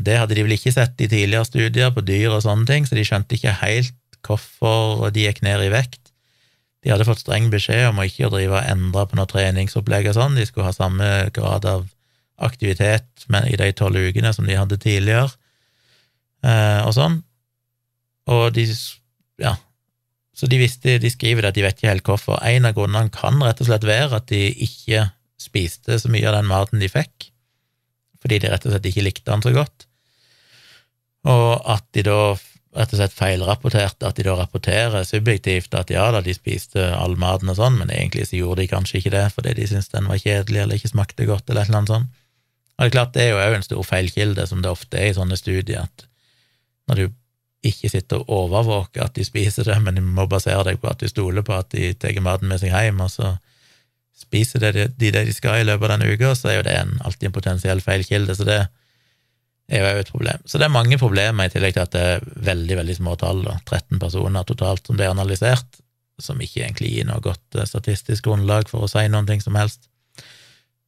Det 0.00 0.16
hadde 0.20 0.36
de 0.36 0.44
vel 0.46 0.56
ikke 0.56 0.72
sett 0.72 1.00
i 1.02 1.08
tidligere 1.10 1.48
studier 1.48 1.92
på 1.92 2.04
dyr 2.06 2.30
og 2.32 2.44
sånne 2.44 2.68
ting, 2.68 2.86
så 2.86 2.96
de 2.96 3.04
skjønte 3.06 3.36
ikke 3.36 3.58
helt 3.60 3.96
hvorfor 4.26 5.10
de 5.12 5.26
gikk 5.26 5.42
ned 5.44 5.64
i 5.66 5.72
vekt. 5.72 6.09
De 6.80 6.92
hadde 6.92 7.04
fått 7.04 7.20
streng 7.22 7.50
beskjed 7.52 7.90
om 7.90 8.00
å 8.00 8.06
ikke 8.08 8.30
drive 8.32 8.56
og 8.56 8.68
endre 8.72 9.04
på 9.08 9.18
noe 9.18 9.28
treningsopplegg 9.28 10.08
og 10.10 10.16
sånn, 10.16 10.38
de 10.38 10.46
skulle 10.48 10.68
ha 10.70 10.76
samme 10.76 11.08
grad 11.36 11.66
av 11.68 11.88
aktivitet 12.40 13.26
i 13.28 13.56
de 13.60 13.72
tolv 13.76 14.00
ukene 14.00 14.32
som 14.32 14.46
de 14.48 14.56
hadde 14.56 14.80
tidligere, 14.80 15.28
eh, 16.44 16.80
og 16.86 16.94
sånn. 16.96 17.20
Og 18.30 18.52
de 18.56 18.66
Ja. 19.40 19.56
Så 20.34 20.48
de 20.48 20.56
visste, 20.56 20.98
de 20.98 21.10
skriver 21.10 21.42
det 21.42 21.48
at 21.48 21.54
de 21.54 21.62
vet 21.62 21.76
ikke 21.76 21.88
helt 21.88 22.04
hvorfor. 22.04 22.38
En 22.42 22.64
av 22.64 22.74
grunnene 22.74 23.12
kan 23.12 23.42
rett 23.42 23.60
og 23.60 23.66
slett 23.66 23.84
være 23.84 24.16
at 24.16 24.26
de 24.26 24.48
ikke 24.52 25.10
spiste 25.40 25.98
så 25.98 26.08
mye 26.08 26.28
av 26.28 26.34
den 26.38 26.48
maten 26.48 26.80
de 26.80 26.88
fikk, 26.88 27.30
fordi 28.20 28.38
de 28.40 28.48
rett 28.48 28.64
og 28.64 28.72
slett 28.72 28.88
ikke 28.88 29.04
likte 29.04 29.30
den 29.30 29.42
så 29.42 29.52
godt, 29.52 29.86
og 31.28 31.60
at 31.68 31.84
de 31.92 32.04
da 32.08 32.20
rett 32.76 32.92
og 32.94 33.00
slett 33.00 33.14
feilrapporterte, 33.16 34.06
at 34.06 34.18
de 34.18 34.24
da 34.26 34.36
rapporterer 34.38 35.06
subjektivt 35.06 35.74
at 35.74 35.90
ja 35.90 36.04
da, 36.14 36.20
de 36.22 36.34
spiste 36.36 36.84
all 36.94 37.16
maten 37.18 37.50
og 37.50 37.58
sånn, 37.58 37.80
men 37.80 37.90
egentlig 37.90 38.28
så 38.28 38.38
gjorde 38.38 38.62
de 38.62 38.70
kanskje 38.70 39.00
ikke 39.00 39.14
det 39.16 39.24
fordi 39.34 39.56
de 39.58 39.66
syntes 39.66 39.90
den 39.90 40.06
var 40.10 40.20
kjedelig 40.22 40.62
eller 40.62 40.78
ikke 40.78 40.92
smakte 40.92 41.26
godt 41.26 41.50
eller 41.50 41.64
et 41.64 41.72
eller 41.72 41.80
annet 41.80 41.94
sånt. 41.94 42.12
Og 42.78 42.84
det 42.84 42.88
er 42.88 42.94
klart, 42.94 43.12
det 43.16 43.24
er 43.24 43.32
jo 43.34 43.40
òg 43.42 43.56
en 43.58 43.66
stor 43.66 43.82
feilkilde, 43.84 44.46
som 44.48 44.62
det 44.62 44.70
ofte 44.70 44.96
er 45.00 45.10
i 45.10 45.16
sånne 45.18 45.36
studier, 45.36 45.84
at 45.84 46.06
når 46.88 47.02
du 47.02 47.06
ikke 47.70 47.90
sitter 47.92 48.22
og 48.22 48.30
overvåker 48.46 49.04
at 49.04 49.18
de 49.18 49.26
spiser 49.26 49.66
det, 49.68 49.76
men 49.84 49.98
du 49.98 50.04
må 50.04 50.24
basere 50.30 50.62
deg 50.70 50.80
på 50.80 50.88
at 50.88 51.02
du 51.02 51.10
stoler 51.10 51.44
på 51.44 51.58
at 51.58 51.68
de 51.74 51.92
tar 51.92 52.16
maten 52.24 52.48
med 52.48 52.62
seg 52.62 52.72
hjem, 52.72 53.02
og 53.04 53.10
så 53.12 53.34
spiser 54.16 54.62
de 54.62 54.86
det 54.88 55.12
de 55.12 55.34
skal 55.34 55.60
i 55.60 55.66
løpet 55.66 55.90
av 55.90 55.98
denne 55.98 56.14
uka, 56.14 56.32
så 56.38 56.52
er 56.52 56.60
jo 56.60 56.66
det 56.70 56.76
en, 56.78 56.94
alltid 57.04 57.28
en 57.28 57.36
potensiell 57.36 57.82
feilkilde, 57.84 58.36
så 58.36 58.46
det 58.48 58.60
er 59.78 59.94
jo 59.94 60.02
et 60.02 60.10
problem. 60.10 60.42
Så 60.46 60.58
det 60.58 60.66
er 60.66 60.74
mange 60.74 60.98
problemer, 60.98 61.46
i 61.46 61.52
tillegg 61.52 61.76
til 61.76 61.84
at 61.84 61.92
det 61.94 62.02
er 62.14 62.24
veldig, 62.50 62.80
veldig 62.80 62.96
små 62.98 63.14
tall, 63.20 63.44
da, 63.46 63.56
13 63.64 64.00
personer 64.02 64.46
totalt 64.48 64.86
som 64.86 64.98
blir 64.98 65.12
analysert, 65.12 65.80
som 66.20 66.40
ikke 66.42 66.64
egentlig 66.64 66.90
gir 66.94 67.06
noe 67.08 67.22
godt 67.24 67.56
eh, 67.56 67.68
statistisk 67.68 68.26
grunnlag 68.26 68.68
for 68.70 68.84
å 68.84 68.90
si 68.90 69.06
noen 69.08 69.28
ting 69.28 69.42
som 69.44 69.56
helst. 69.58 69.86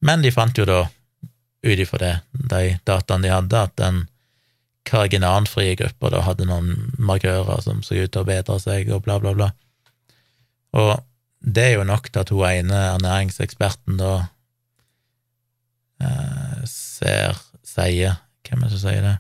Men 0.03 0.25
de 0.25 0.33
fant 0.35 0.59
jo 0.59 0.67
da 0.69 0.83
ut 1.63 1.79
ifra 1.79 2.01
det, 2.03 2.15
de 2.51 2.75
dataene 2.89 3.29
de 3.29 3.33
hadde, 3.33 3.63
at 3.69 3.77
den 3.79 4.03
karginanfrie 4.89 5.77
gruppa 5.79 6.11
da 6.11 6.25
hadde 6.27 6.49
noen 6.49 6.91
markører 6.99 7.63
som 7.63 7.85
så 7.87 8.01
ut 8.01 8.11
til 8.11 8.25
å 8.25 8.29
bedre 8.29 8.59
seg, 8.61 8.91
og 8.91 9.05
bla, 9.07 9.21
bla, 9.23 9.35
bla. 9.39 9.53
Og 10.75 10.97
det 11.43 11.69
er 11.69 11.75
jo 11.77 11.87
nok 11.87 12.11
til 12.11 12.23
at 12.23 12.35
hun 12.35 12.45
ene 12.49 12.83
ernæringseksperten 12.97 13.99
da 14.01 14.13
eh, 16.03 16.61
ser, 16.67 17.39
sier 17.67 18.19
Hvem 18.53 18.67
er 18.67 18.69
det 18.69 18.77
som 18.77 18.83
sier 18.85 19.05
det? 19.07 19.15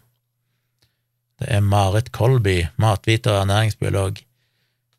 Det 1.41 1.47
er 1.57 1.63
Marit 1.65 2.11
Kolby, 2.13 2.59
matviter 2.77 3.33
og 3.33 3.47
ernæringsbiolog, 3.47 4.19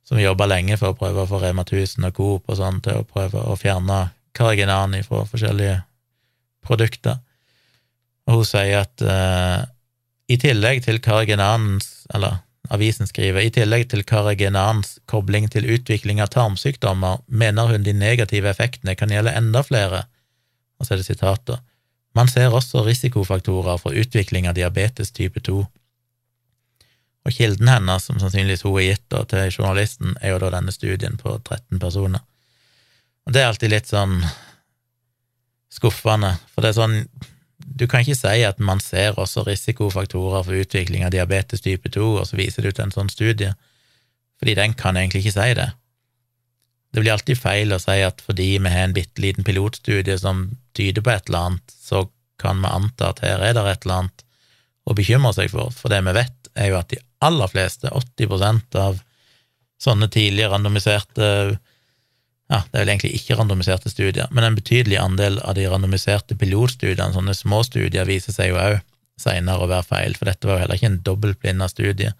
som 0.03 0.17
jobba 0.17 0.47
lenge 0.49 0.79
for 0.81 0.91
å 0.91 0.97
prøve 0.97 1.21
å 1.21 1.29
få 1.29 1.38
Rema 1.43 1.61
1000 1.61 2.09
og 2.09 2.15
Coop 2.17 2.49
og 2.49 2.57
sånn 2.57 2.79
til 2.84 2.97
å 2.97 3.05
prøve 3.05 3.43
å 3.45 3.53
fjerne 3.61 3.99
kariginan 4.34 4.97
fra 5.05 5.21
forskjellige 5.29 5.75
produkter. 6.65 7.21
Og 8.25 8.41
hun 8.41 8.49
sier 8.49 8.81
at 8.81 9.05
uh, 9.05 9.69
i 10.25 10.39
tillegg 10.41 10.81
til 10.88 10.97
karagenanens, 11.05 12.07
eller 12.15 12.41
avisen 12.73 13.05
skriver, 13.05 13.45
i 13.45 13.53
tillegg 13.53 13.86
til 13.91 14.01
karagenans 14.07 14.97
kobling 15.11 15.45
til 15.53 15.69
utvikling 15.77 16.23
av 16.25 16.34
tarmsykdommer, 16.34 17.21
mener 17.27 17.69
hun 17.69 17.86
de 17.86 17.93
negative 17.93 18.49
effektene 18.49 18.97
kan 18.97 19.13
gjelde 19.13 19.36
enda 19.38 19.61
flere. 19.61 20.07
Og 20.81 20.88
så 20.88 20.95
er 20.95 21.03
det 21.03 21.11
sitater. 21.11 21.61
Man 22.14 22.30
ser 22.30 22.53
også 22.53 22.84
risikofaktorer 22.86 23.80
for 23.82 23.97
utvikling 23.97 24.47
av 24.47 24.57
diabetes 24.57 25.11
type 25.11 25.41
2. 25.41 25.64
Og 27.24 27.32
kilden 27.34 27.70
hennes, 27.72 28.05
som 28.05 28.20
sannsynligvis 28.22 28.66
hun 28.68 28.78
har 28.78 28.88
gitt 28.91 29.18
til 29.32 29.49
journalisten, 29.49 30.18
er 30.22 30.36
jo 30.36 30.41
da 30.43 30.51
denne 30.53 30.74
studien 30.76 31.18
på 31.18 31.38
13 31.39 31.80
personer. 31.82 32.22
Og 33.26 33.34
det 33.34 33.41
er 33.41 33.49
alltid 33.49 33.72
litt 33.72 33.89
sånn 33.89 34.20
skuffende, 35.74 36.36
for 36.53 36.61
det 36.61 36.74
er 36.74 36.82
sånn 36.82 36.97
du 37.64 37.86
kan 37.88 38.03
ikke 38.03 38.18
si 38.18 38.41
at 38.43 38.59
man 38.59 38.82
ser 38.84 39.16
også 39.20 39.45
risikofaktorer 39.47 40.43
for 40.45 40.57
utvikling 40.59 41.05
av 41.05 41.14
diabetes 41.14 41.64
type 41.64 41.89
2, 41.89 42.09
og 42.20 42.28
så 42.28 42.38
viser 42.38 42.66
du 42.66 42.72
til 42.72 42.86
en 42.86 42.93
sånn 42.93 43.11
studie, 43.11 43.53
fordi 44.41 44.57
den 44.59 44.76
kan 44.78 44.99
egentlig 44.99 45.24
ikke 45.24 45.38
si 45.38 45.53
det. 45.57 45.70
Det 46.93 47.01
blir 47.01 47.16
alltid 47.16 47.39
feil 47.39 47.74
å 47.74 47.80
si 47.82 47.95
at 48.05 48.22
fordi 48.22 48.49
vi 48.59 48.74
har 48.74 48.86
en 48.86 48.95
bitte 48.95 49.24
liten 49.24 49.47
pilotstudie 49.47 50.18
som 50.22 50.49
tyder 50.78 51.05
på 51.05 51.13
et 51.13 51.30
eller 51.30 51.49
annet, 51.49 51.76
så 51.76 52.05
kan 52.41 52.61
vi 52.63 52.71
anta 52.71 53.11
at 53.13 53.21
her 53.24 53.43
er 53.43 53.55
det 53.55 53.65
et 53.69 53.86
eller 53.86 54.03
annet 54.03 54.24
å 54.84 54.95
bekymre 54.97 55.32
seg 55.36 55.51
for, 55.53 55.71
for 55.71 55.93
det 55.93 56.01
vi 56.05 56.15
vet, 56.17 56.49
er 56.59 56.71
jo 56.71 56.80
at 56.80 56.91
de 56.91 56.99
aller 57.24 57.51
fleste, 57.51 57.89
80% 57.89 58.80
av 58.82 58.99
sånne 59.82 60.09
tidlig 60.11 60.49
randomiserte 60.51 61.30
ja, 62.51 62.59
det 62.69 62.76
er 62.76 62.84
vel 62.84 62.91
egentlig 62.91 63.13
ikke 63.17 63.38
randomiserte 63.39 63.89
studier, 63.89 64.28
men 64.36 64.45
en 64.45 64.57
betydelig 64.57 64.99
andel 64.99 65.39
av 65.41 65.55
de 65.57 65.63
randomiserte 65.71 66.36
pilotstudiene, 66.38 67.13
sånne 67.15 67.34
små 67.38 67.63
studier, 67.65 68.05
viser 68.05 68.36
seg 68.36 68.51
jo 68.51 68.59
òg 68.61 68.82
seinere 69.19 69.63
å 69.63 69.69
være 69.71 69.88
feil, 69.88 70.17
for 70.17 70.30
dette 70.30 70.49
var 70.49 70.57
jo 70.57 70.65
heller 70.65 70.78
ikke 70.80 70.89
en 70.91 70.99
dobbeltblinda 71.07 71.69
studie. 71.71 72.11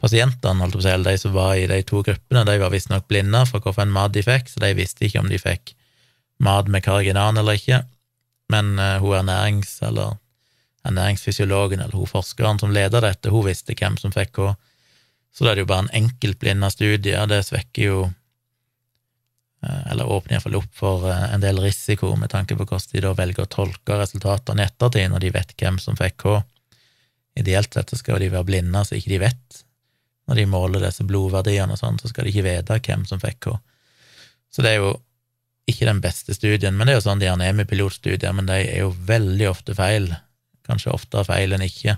Pasientene, 0.00 0.62
holdt 0.62 0.76
på 0.76 0.82
å 0.82 0.86
si, 0.86 0.94
de 1.08 1.16
som 1.20 1.34
var 1.34 1.56
i 1.58 1.66
de 1.68 1.80
to 1.88 2.02
gruppene, 2.06 2.44
de 2.46 2.56
var 2.62 2.72
visstnok 2.72 3.08
blinde 3.10 3.42
for 3.50 3.64
hvilken 3.64 3.92
mat 3.92 4.14
de 4.14 4.22
fikk, 4.24 4.52
så 4.52 4.62
de 4.62 4.72
visste 4.78 5.08
ikke 5.08 5.24
om 5.24 5.30
de 5.32 5.40
fikk 5.40 5.74
mat 6.42 6.68
med 6.68 6.84
kariginan 6.84 7.38
eller 7.40 7.58
ikke, 7.58 7.82
men 8.52 8.76
uh, 8.78 8.98
hun 9.02 9.16
ernærings- 9.22 9.80
eller 9.86 10.18
ernæringsfysiologen 10.86 11.80
eller 11.80 11.96
hun 11.96 12.10
forskeren 12.10 12.60
som 12.62 12.74
leder 12.74 13.02
dette, 13.02 13.32
hun 13.32 13.46
visste 13.48 13.74
hvem 13.74 13.96
som 13.98 14.14
fikk 14.14 14.38
hva. 14.38 14.52
Så 15.34 15.44
da 15.44 15.50
er 15.52 15.58
det 15.58 15.66
jo 15.66 15.72
bare 15.72 15.86
en 15.86 15.96
enkeltblinda 16.04 16.70
studie, 16.72 17.16
og 17.20 17.32
det 17.32 17.42
svekker 17.48 17.88
jo 17.90 17.98
Eh, 19.62 19.92
eller 19.92 20.06
åpner 20.06 20.36
iallfall 20.36 20.58
opp 20.58 20.74
for 20.76 21.06
eh, 21.10 21.34
en 21.34 21.40
del 21.40 21.58
risiko 21.62 22.12
med 22.16 22.30
tanke 22.30 22.56
på 22.56 22.64
hvordan 22.64 22.90
de 22.92 23.02
da 23.02 23.12
velger 23.16 23.46
å 23.46 23.50
tolke 23.50 23.98
resultatene 23.98 24.62
i 24.62 24.68
ettertid, 24.68 25.08
når 25.10 25.24
de 25.24 25.32
vet 25.34 25.54
hvem 25.56 25.78
som 25.82 25.96
fikk 25.98 26.26
hva. 26.26 26.42
Ideelt 27.36 27.72
sett 27.74 27.90
så 27.92 27.98
skal 28.00 28.20
de 28.20 28.30
være 28.32 28.48
blinde 28.48 28.84
så 28.84 28.98
ikke 28.98 29.14
de 29.14 29.22
vet. 29.26 29.62
Når 30.28 30.40
de 30.40 30.46
måler 30.50 30.84
disse 30.86 31.06
blodverdiene 31.06 31.72
og 31.72 31.80
sånn, 31.80 31.98
så 32.00 32.10
skal 32.10 32.26
de 32.26 32.34
ikke 32.34 32.46
vite 32.46 32.78
hvem 32.88 33.06
som 33.08 33.22
fikk 33.22 33.50
hva. 33.50 33.58
Så 34.52 34.64
det 34.64 34.74
er 34.74 34.84
jo 34.84 34.94
ikke 35.66 35.88
den 35.88 36.00
beste 36.02 36.34
studien, 36.36 36.76
men 36.76 36.86
det 36.86 36.94
er 36.94 37.00
jo 37.00 37.06
sånn 37.08 37.22
de 37.22 37.28
er 37.30 37.56
med 37.56 37.68
pilotstudier, 37.70 38.34
men 38.36 38.46
de 38.46 38.60
er 38.60 38.84
jo 38.84 38.92
veldig 39.08 39.48
ofte 39.50 39.74
feil. 39.74 40.12
Kanskje 40.66 40.94
oftere 40.94 41.26
feil 41.26 41.54
enn 41.56 41.64
ikke. 41.66 41.96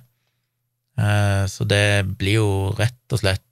Eh, 0.99 1.45
så 1.53 1.67
det 1.69 2.07
blir 2.19 2.41
jo 2.41 2.49
rett 2.79 3.15
og 3.15 3.21
slett 3.21 3.45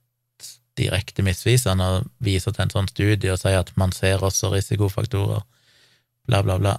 direkte 0.77 1.23
misvisende 1.25 1.85
å 1.85 2.01
vise 2.21 2.51
til 2.53 2.65
en 2.65 2.73
sånn 2.73 2.89
studie 2.91 3.31
og 3.33 3.39
si 3.41 3.53
at 3.55 3.71
man 3.79 3.93
ser 3.95 4.21
også 4.25 4.51
risikofaktorer, 4.53 5.41
bla, 6.29 6.41
bla, 6.45 6.57
bla. 6.61 6.75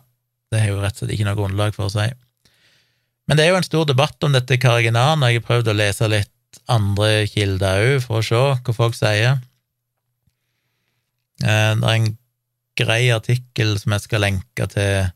Det 0.50 0.62
har 0.62 0.72
jo 0.72 0.82
rett 0.82 0.96
og 0.96 1.02
slett 1.02 1.14
ikke 1.16 1.28
noe 1.28 1.38
grunnlag 1.38 1.74
for 1.76 1.88
å 1.88 1.94
si. 1.94 2.06
Men 3.28 3.38
det 3.38 3.44
er 3.44 3.52
jo 3.52 3.60
en 3.60 3.66
stor 3.66 3.88
debatt 3.88 4.24
om 4.24 4.34
dette 4.34 4.60
kariginan, 4.60 5.22
og 5.22 5.30
jeg 5.30 5.42
har 5.42 5.48
prøvd 5.48 5.72
å 5.72 5.76
lese 5.76 6.10
litt 6.10 6.62
andre 6.70 7.26
kilder 7.28 7.84
òg 7.84 8.04
for 8.04 8.20
å 8.20 8.24
se 8.24 8.38
hva 8.38 8.74
folk 8.76 8.96
sier. 8.96 9.42
Eh, 11.44 11.74
det 11.78 11.84
er 11.84 11.94
en 11.94 12.08
grei 12.78 13.08
artikkel 13.14 13.76
som 13.80 13.94
jeg 13.94 14.06
skal 14.06 14.24
lenke 14.24 14.68
til, 14.72 15.08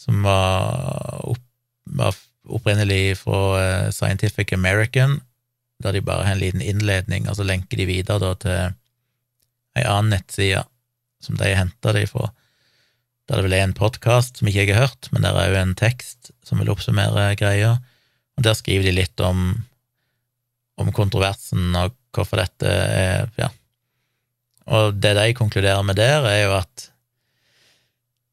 som 0.00 0.22
var, 0.24 1.24
opp, 1.28 1.42
var 1.84 2.16
opprinnelig 2.50 3.18
fra 3.20 3.40
eh, 3.60 3.88
Scientific 3.94 4.54
American, 4.56 5.18
der 5.82 5.96
de 5.96 6.04
bare 6.04 6.26
har 6.26 6.36
en 6.36 6.42
liten 6.42 6.64
innledning, 6.64 7.28
og 7.28 7.38
så 7.38 7.46
lenker 7.46 7.80
de 7.80 7.88
videre 7.88 8.20
da 8.22 8.34
til 8.40 8.76
ei 9.78 9.86
annen 9.86 10.14
nettside 10.16 10.64
som 11.20 11.36
de 11.40 11.52
henta 11.54 11.92
det 11.94 12.06
ifra, 12.08 12.30
der 13.28 13.38
det 13.38 13.46
vel 13.46 13.56
er 13.58 13.66
en 13.68 13.76
podkast 13.76 14.40
som 14.40 14.48
ikke 14.50 14.64
jeg 14.64 14.74
har 14.74 14.88
hørt, 14.88 15.10
men 15.12 15.24
der 15.24 15.36
er 15.38 15.52
jo 15.52 15.60
en 15.60 15.76
tekst 15.78 16.32
som 16.46 16.60
vil 16.60 16.72
oppsummere 16.72 17.30
greia, 17.38 17.76
og 18.36 18.46
der 18.46 18.56
skriver 18.58 18.88
de 18.88 18.96
litt 18.96 19.22
om, 19.22 19.52
om 20.80 20.92
kontroversen 20.96 21.76
og 21.78 21.96
hvorfor 22.16 22.42
dette 22.42 22.68
er 22.68 23.28
Ja. 23.38 23.52
Og 24.70 24.96
det 25.02 25.16
de 25.18 25.34
konkluderer 25.34 25.82
med 25.86 25.98
der, 25.98 26.26
er 26.30 26.44
jo 26.44 26.54
at 26.60 26.86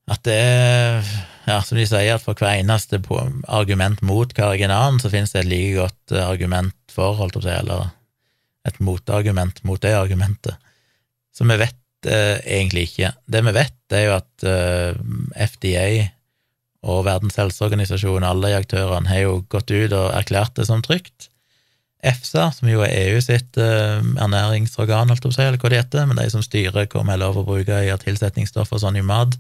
at 0.08 0.24
det 0.24 0.36
er 0.40 1.08
ja, 1.48 1.62
som 1.64 1.80
de 1.80 1.86
sier, 1.88 2.16
at 2.16 2.24
for 2.24 2.38
hver 2.40 2.60
eneste 2.62 3.00
argument 3.48 4.02
mot 4.04 4.32
Kariginan, 4.36 5.00
så 5.00 5.12
finnes 5.12 5.32
det 5.34 5.46
et 5.46 5.50
like 5.52 5.74
godt 5.78 6.16
argument 6.20 6.76
for, 6.92 7.16
holdt 7.20 7.38
på 7.38 7.44
å 7.44 7.54
eller 7.54 7.90
et 8.68 8.80
motargument 8.84 9.62
mot 9.68 9.80
det 9.80 9.94
argumentet. 9.96 10.58
Så 11.32 11.48
vi 11.48 11.56
vet 11.60 12.10
eh, 12.10 12.40
egentlig 12.44 12.90
ikke. 12.90 13.14
Det 13.32 13.44
vi 13.48 13.56
vet, 13.56 13.80
er 13.96 14.04
jo 14.08 14.16
at 14.18 14.48
eh, 14.48 15.00
FDA 15.48 15.88
og 16.88 17.06
Verdens 17.08 17.40
helseorganisasjon, 17.40 18.28
alle 18.28 18.52
de 18.52 18.60
aktørene, 18.60 19.10
har 19.12 19.24
jo 19.24 19.40
gått 19.52 19.72
ut 19.72 19.96
og 19.96 20.12
erklært 20.18 20.56
det 20.60 20.68
som 20.68 20.84
trygt. 20.84 21.30
EFSA, 22.08 22.48
som 22.56 22.70
jo 22.72 22.82
er 22.86 22.94
EU 23.08 23.20
sitt 23.24 23.60
eh, 23.62 24.00
ernæringsorgan, 24.00 25.12
holdt 25.12 25.28
jeg 25.28 25.36
på 25.36 25.44
eller 25.44 25.62
hva 25.62 25.72
det 25.74 25.84
heter, 25.84 26.08
men 26.10 26.20
de 26.20 26.28
som 26.34 26.44
styrer 26.46 26.88
hva 26.88 27.04
vi 27.04 27.14
har 27.14 27.22
lov 27.22 27.42
å 27.42 27.46
bruke 27.48 27.84
i 27.84 27.94
tilsetningsstoff 28.04 28.74
og 28.74 28.84
sånn 28.84 29.00
i 29.00 29.06
mat, 29.06 29.38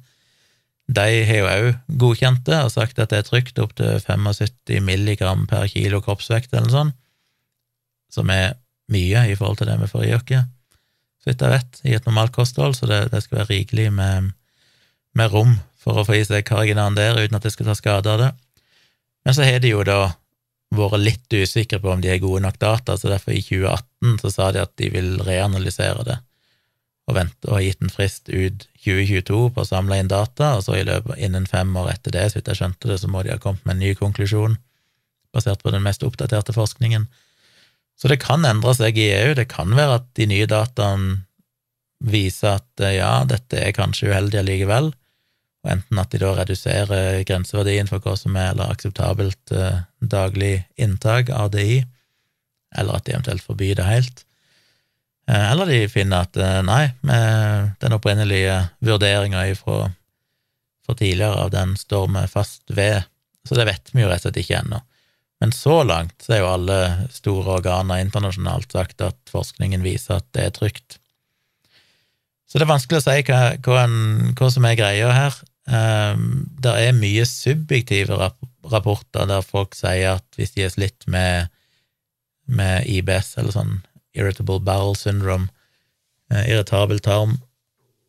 de 0.88 1.08
har 1.28 1.42
jo 1.42 1.48
òg 1.52 1.98
godkjent 2.00 2.46
det 2.48 2.62
og 2.64 2.72
sagt 2.72 3.00
at 3.04 3.12
det 3.12 3.20
er 3.20 3.28
trygt 3.28 3.60
opp 3.60 3.74
til 3.76 4.00
75 4.00 4.80
milligram 4.84 5.44
per 5.50 5.68
kilo 5.68 6.00
kroppsvekt 6.04 6.54
eller 6.54 6.70
noe 6.70 6.76
sånt, 6.76 6.98
som 8.14 8.32
er 8.32 8.56
mye 8.92 9.26
i 9.28 9.36
forhold 9.36 9.60
til 9.60 9.68
det 9.68 9.76
vi 9.82 9.90
får 9.92 10.06
i 10.08 10.14
oss, 10.16 10.46
så 11.28 11.32
vidt 11.32 11.44
jeg 11.44 11.52
vet, 11.52 11.82
i 11.84 11.96
et 11.98 12.06
normalt 12.08 12.32
kosthold, 12.36 12.78
så 12.78 12.88
det, 12.88 13.02
det 13.12 13.20
skal 13.26 13.42
være 13.42 13.52
rikelig 13.52 13.90
med, 13.92 14.32
med, 15.12 15.34
rom 15.34 15.58
for 15.76 16.00
å 16.00 16.06
få 16.08 16.16
i 16.16 16.24
seg 16.28 16.46
karginan 16.48 16.96
der 16.96 17.20
uten 17.20 17.36
at 17.36 17.44
det 17.44 17.52
skal 17.52 17.68
ta 17.68 17.76
skade 17.76 18.14
av 18.14 18.22
det. 18.22 18.30
Men 19.28 19.36
så 19.36 19.44
har 19.44 19.60
de 19.60 19.74
jo 19.74 19.84
da 19.84 20.14
vært 20.76 21.00
litt 21.00 21.34
usikre 21.34 21.80
på 21.80 21.92
om 21.94 22.02
de 22.04 22.12
har 22.12 22.24
gode 22.24 22.44
nok 22.44 22.58
data, 22.60 22.98
så 22.98 23.12
derfor 23.12 23.36
i 23.36 23.44
2018 23.44 24.18
så 24.24 24.32
sa 24.34 24.50
de 24.52 24.64
at 24.64 24.74
de 24.80 24.90
vil 24.94 25.14
reanalysere 25.24 26.04
det 26.08 26.18
og 27.08 27.16
vente 27.16 27.48
og 27.48 27.56
har 27.56 27.64
gitt 27.64 27.84
en 27.86 27.94
frist 27.94 28.28
ut 28.28 28.66
2022 28.84 29.38
på 29.56 29.64
å 29.64 29.68
samle 29.68 30.00
inn 30.02 30.10
data, 30.12 30.58
og 30.58 30.66
så 30.66 30.76
i 30.76 30.84
løpet 30.88 31.22
innen 31.24 31.48
fem 31.48 31.72
år 31.80 31.94
etter 31.94 32.12
det, 32.12 32.26
så 32.28 32.40
vidt 32.40 32.52
jeg 32.52 32.60
skjønte 32.60 32.92
det, 32.92 32.98
så 33.00 33.08
må 33.12 33.24
de 33.24 33.32
ha 33.32 33.40
kommet 33.40 33.64
med 33.64 33.78
en 33.78 33.86
ny 33.86 33.94
konklusjon 33.96 34.58
basert 35.36 35.64
på 35.64 35.72
den 35.72 35.86
mest 35.86 36.04
oppdaterte 36.04 36.56
forskningen. 36.56 37.08
Så 37.98 38.12
det 38.12 38.20
kan 38.22 38.46
endre 38.46 38.74
seg 38.78 39.00
i 39.00 39.08
EU. 39.16 39.34
Det 39.38 39.48
kan 39.50 39.72
være 39.76 40.02
at 40.02 40.10
de 40.20 40.28
nye 40.30 40.48
dataene 40.50 41.24
viser 42.04 42.60
at 42.60 42.84
eh, 42.84 43.00
ja, 43.00 43.24
dette 43.26 43.58
er 43.58 43.74
kanskje 43.76 44.12
uheldig 44.12 44.42
allikevel, 44.44 44.92
og 45.68 45.74
enten 45.74 46.00
at 46.00 46.14
de 46.14 46.22
da 46.22 46.32
reduserer 46.38 47.26
grenseverdien 47.28 47.90
for 47.90 48.00
hva 48.00 48.16
som 48.16 48.38
er 48.40 48.54
eller 48.54 48.72
akseptabelt 48.72 49.52
eh, 49.52 49.84
daglig 50.00 50.62
inntak 50.80 51.28
av 51.34 51.52
DI, 51.52 51.82
eller 52.78 52.98
at 52.98 53.08
de 53.08 53.16
eventuelt 53.18 53.44
forbyr 53.44 53.76
det 53.76 53.88
helt. 53.88 54.24
Eh, 55.28 55.46
eller 55.52 55.68
de 55.68 55.82
finner 55.92 56.24
at 56.24 56.40
eh, 56.40 56.62
nei, 56.64 56.86
med 57.04 57.76
den 57.84 57.96
opprinnelige 57.98 58.62
vurderinga 58.80 59.44
fra 59.60 59.90
tidligere 60.96 61.44
av 61.44 61.52
den 61.52 61.76
står 61.76 62.08
vi 62.16 62.24
fast 62.32 62.64
ved, 62.72 63.04
så 63.44 63.60
det 63.60 63.68
vet 63.68 63.92
vi 63.92 64.06
jo 64.06 64.08
rett 64.08 64.24
og 64.24 64.30
slett 64.30 64.40
ikke 64.46 64.62
ennå. 64.62 64.80
Men 65.44 65.52
så 65.54 65.82
langt 65.84 66.24
så 66.24 66.38
er 66.38 66.42
jo 66.42 66.54
alle 66.54 66.80
store 67.14 67.60
organer 67.60 68.00
internasjonalt 68.02 68.72
sagt 68.72 69.04
at 69.04 69.20
forskningen 69.30 69.84
viser 69.84 70.22
at 70.22 70.32
det 70.34 70.48
er 70.48 70.56
trygt. 70.56 70.98
Så 72.48 72.56
det 72.58 72.64
er 72.64 72.72
vanskelig 72.72 73.02
å 73.02 73.04
si 73.04 73.20
hva, 73.28 73.42
hva, 73.60 73.84
en, 73.84 74.34
hva 74.40 74.50
som 74.54 74.66
er 74.66 74.80
greia 74.80 75.12
her. 75.12 75.36
Um, 75.68 76.48
det 76.64 76.74
er 76.80 76.96
mye 76.96 77.26
subjektive 77.28 78.16
rapporter 78.16 79.28
der 79.28 79.44
folk 79.44 79.76
sier 79.76 80.16
at 80.16 80.40
hvis 80.40 80.54
de 80.56 80.64
er 80.64 80.72
slitt 80.72 81.04
med, 81.12 81.52
med 82.48 82.88
IBS, 82.88 83.34
eller 83.36 83.52
sånn 83.52 83.74
irritable 84.16 84.62
bowel 84.64 84.96
syndrome, 84.96 85.50
uh, 86.32 86.44
irritabel 86.46 87.04
tarm 87.04 87.36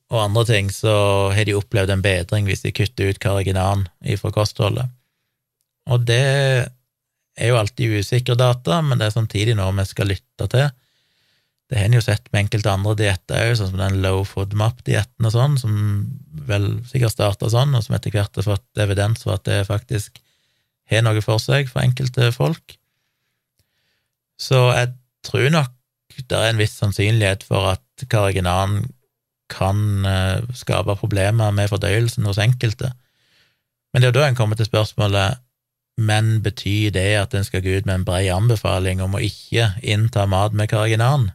og 0.09 0.23
andre 0.23 0.45
ting, 0.49 0.71
så 0.73 0.95
har 1.35 1.45
de 1.45 1.57
opplevd 1.59 1.93
en 1.93 2.05
bedring 2.05 2.47
hvis 2.49 2.63
de 2.65 2.73
kutter 2.73 3.11
ut 3.11 3.21
karaginan 3.21 3.89
fra 4.23 4.33
kostholdet. 4.33 4.89
Og 5.89 6.07
det 6.09 6.23
er 7.39 7.51
jo 7.51 7.59
alltid 7.59 7.99
usikre 8.01 8.39
data, 8.39 8.81
men 8.85 9.01
det 9.01 9.09
er 9.09 9.17
samtidig 9.19 9.57
noe 9.59 9.75
vi 9.77 9.85
skal 9.89 10.09
lytte 10.15 10.49
til. 10.53 10.71
Det 11.69 11.77
har 11.77 11.89
en 11.89 11.99
jo 11.99 12.01
sett 12.05 12.31
med 12.33 12.47
enkelte 12.47 12.73
andre 12.73 12.95
dietter 12.97 13.43
òg, 13.45 13.55
sånn 13.59 13.73
som 13.73 13.81
den 13.83 13.99
low 14.05 14.23
food 14.25 14.55
map-dietten 14.57 15.29
og 15.29 15.35
sånn, 15.35 15.59
som 15.61 15.75
vel 16.49 16.71
sikkert 16.89 17.13
starta 17.13 17.51
sånn, 17.53 17.75
og 17.77 17.85
som 17.85 17.97
etter 17.99 18.15
hvert 18.15 18.41
har 18.41 18.47
fått 18.47 18.81
evidens 18.81 19.27
for 19.27 19.37
at 19.37 19.45
det 19.49 19.67
faktisk 19.69 20.23
har 20.89 21.05
noe 21.05 21.21
for 21.25 21.43
seg 21.43 21.69
for 21.69 21.85
enkelte 21.85 22.31
folk. 22.33 22.79
Så 24.41 24.63
jeg 24.79 24.95
tror 25.27 25.51
nok 25.53 25.75
det 26.29 26.39
er 26.39 26.53
en 26.53 26.61
viss 26.61 26.79
sannsynlighet 26.79 27.45
for 27.47 27.75
at 27.75 28.07
kariginan 28.11 28.81
kan 29.53 30.07
eh, 30.09 30.49
skape 30.57 30.97
problemer 31.01 31.53
med 31.55 31.69
fordøyelsen 31.71 32.27
hos 32.29 32.41
enkelte. 32.43 32.91
Men 33.93 34.01
det 34.01 34.09
er 34.09 34.13
jo 34.13 34.21
da 34.21 34.27
en 34.29 34.39
kommer 34.39 34.59
til 34.59 34.69
spørsmålet 34.69 35.45
men 35.99 36.39
betyr 36.45 36.93
det 36.95 37.09
at 37.19 37.35
en 37.35 37.47
skal 37.47 37.63
gå 37.65 37.81
ut 37.81 37.87
med 37.89 37.97
en 37.97 38.05
bred 38.07 38.31
anbefaling 38.31 39.03
om 39.03 39.17
å 39.19 39.23
ikke 39.25 39.73
innta 39.83 40.29
mat 40.31 40.55
med 40.55 40.71
kariginan? 40.71 41.33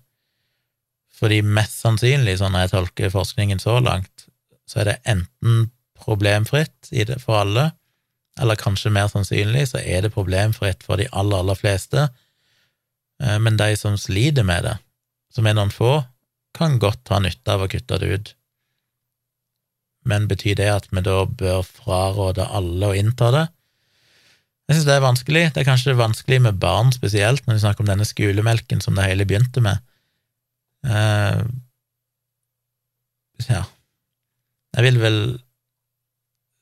Fordi 1.13 1.41
mest 1.45 1.79
sannsynlig, 1.83 2.39
sånn 2.39 2.57
jeg 2.57 2.71
tolker 2.71 3.13
forskningen 3.13 3.61
så 3.61 3.77
langt, 3.83 4.27
så 4.69 4.81
er 4.81 4.89
det 4.89 4.99
enten 5.09 5.69
problemfritt 5.99 6.89
for 7.21 7.43
alle, 7.43 7.69
eller 8.41 8.57
kanskje 8.57 8.91
mer 8.93 9.11
sannsynlig 9.11 9.67
så 9.69 9.81
er 9.81 10.05
det 10.05 10.13
problemfritt 10.15 10.81
for 10.85 10.97
de 10.97 11.05
aller, 11.11 11.43
aller 11.43 11.59
fleste, 11.59 12.07
eh, 13.21 13.37
men 13.39 13.59
de 13.61 13.75
som 13.77 13.97
sliter 13.99 14.45
med 14.47 14.65
det, 14.65 14.77
som 15.33 15.45
er 15.47 15.57
noen 15.57 15.73
få, 15.73 15.99
kan 16.57 16.79
godt 16.81 17.09
ha 17.13 17.19
nytte 17.21 17.53
av 17.53 17.65
å 17.65 17.69
kutte 17.69 17.99
det 18.01 18.09
ut. 18.09 18.33
Men 20.09 20.27
betyr 20.27 20.57
det 20.59 20.69
at 20.69 20.89
vi 20.91 21.01
da 21.05 21.23
bør 21.25 21.61
fraråde 21.65 22.45
alle 22.45 22.89
å 22.89 22.97
innta 22.97 23.31
det? 23.33 23.45
Jeg 24.67 24.77
synes 24.77 24.87
det 24.87 24.95
er 24.95 25.03
vanskelig. 25.03 25.43
Det 25.53 25.61
er 25.61 25.67
kanskje 25.67 25.95
vanskelig 25.99 26.39
med 26.45 26.59
barn 26.59 26.91
spesielt, 26.95 27.43
når 27.45 27.57
vi 27.57 27.63
snakker 27.63 27.83
om 27.83 27.89
denne 27.89 28.07
skolemelken 28.07 28.83
som 28.83 28.95
det 28.95 29.07
hele 29.07 29.27
begynte 29.27 29.63
med. 29.63 29.81
Uh, 30.83 31.43
ja. 33.47 33.63
Jeg 34.73 34.85
vil 34.87 34.99
vel 35.01 35.17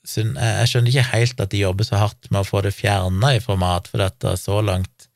Jeg 0.02 0.70
skjønner 0.70 0.90
ikke 0.90 1.10
helt 1.12 1.42
at 1.44 1.52
de 1.54 1.62
jobber 1.62 1.86
så 1.86 2.00
hardt 2.02 2.30
med 2.32 2.42
å 2.42 2.48
få 2.48 2.64
det 2.66 2.74
fjerna 2.74 3.36
i 3.36 3.42
format, 3.44 3.86
for 3.90 4.02
dette 4.02 4.32
er 4.34 4.40
så 4.40 4.58
langt 4.66 5.08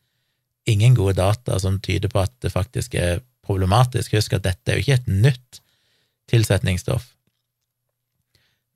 ingen 0.69 0.93
gode 0.97 1.17
data 1.17 1.57
som 1.61 1.79
tyder 1.81 2.09
på 2.09 2.21
at 2.21 2.33
det 2.41 2.53
faktisk 2.53 2.93
er 2.97 3.23
problematisk. 3.45 4.13
Husk 4.17 4.37
at 4.37 4.45
dette 4.45 4.71
er 4.71 4.77
jo 4.77 4.85
ikke 4.85 4.99
et 4.99 5.09
nytt 5.25 5.59
tilsetningsstoff. 6.29 7.07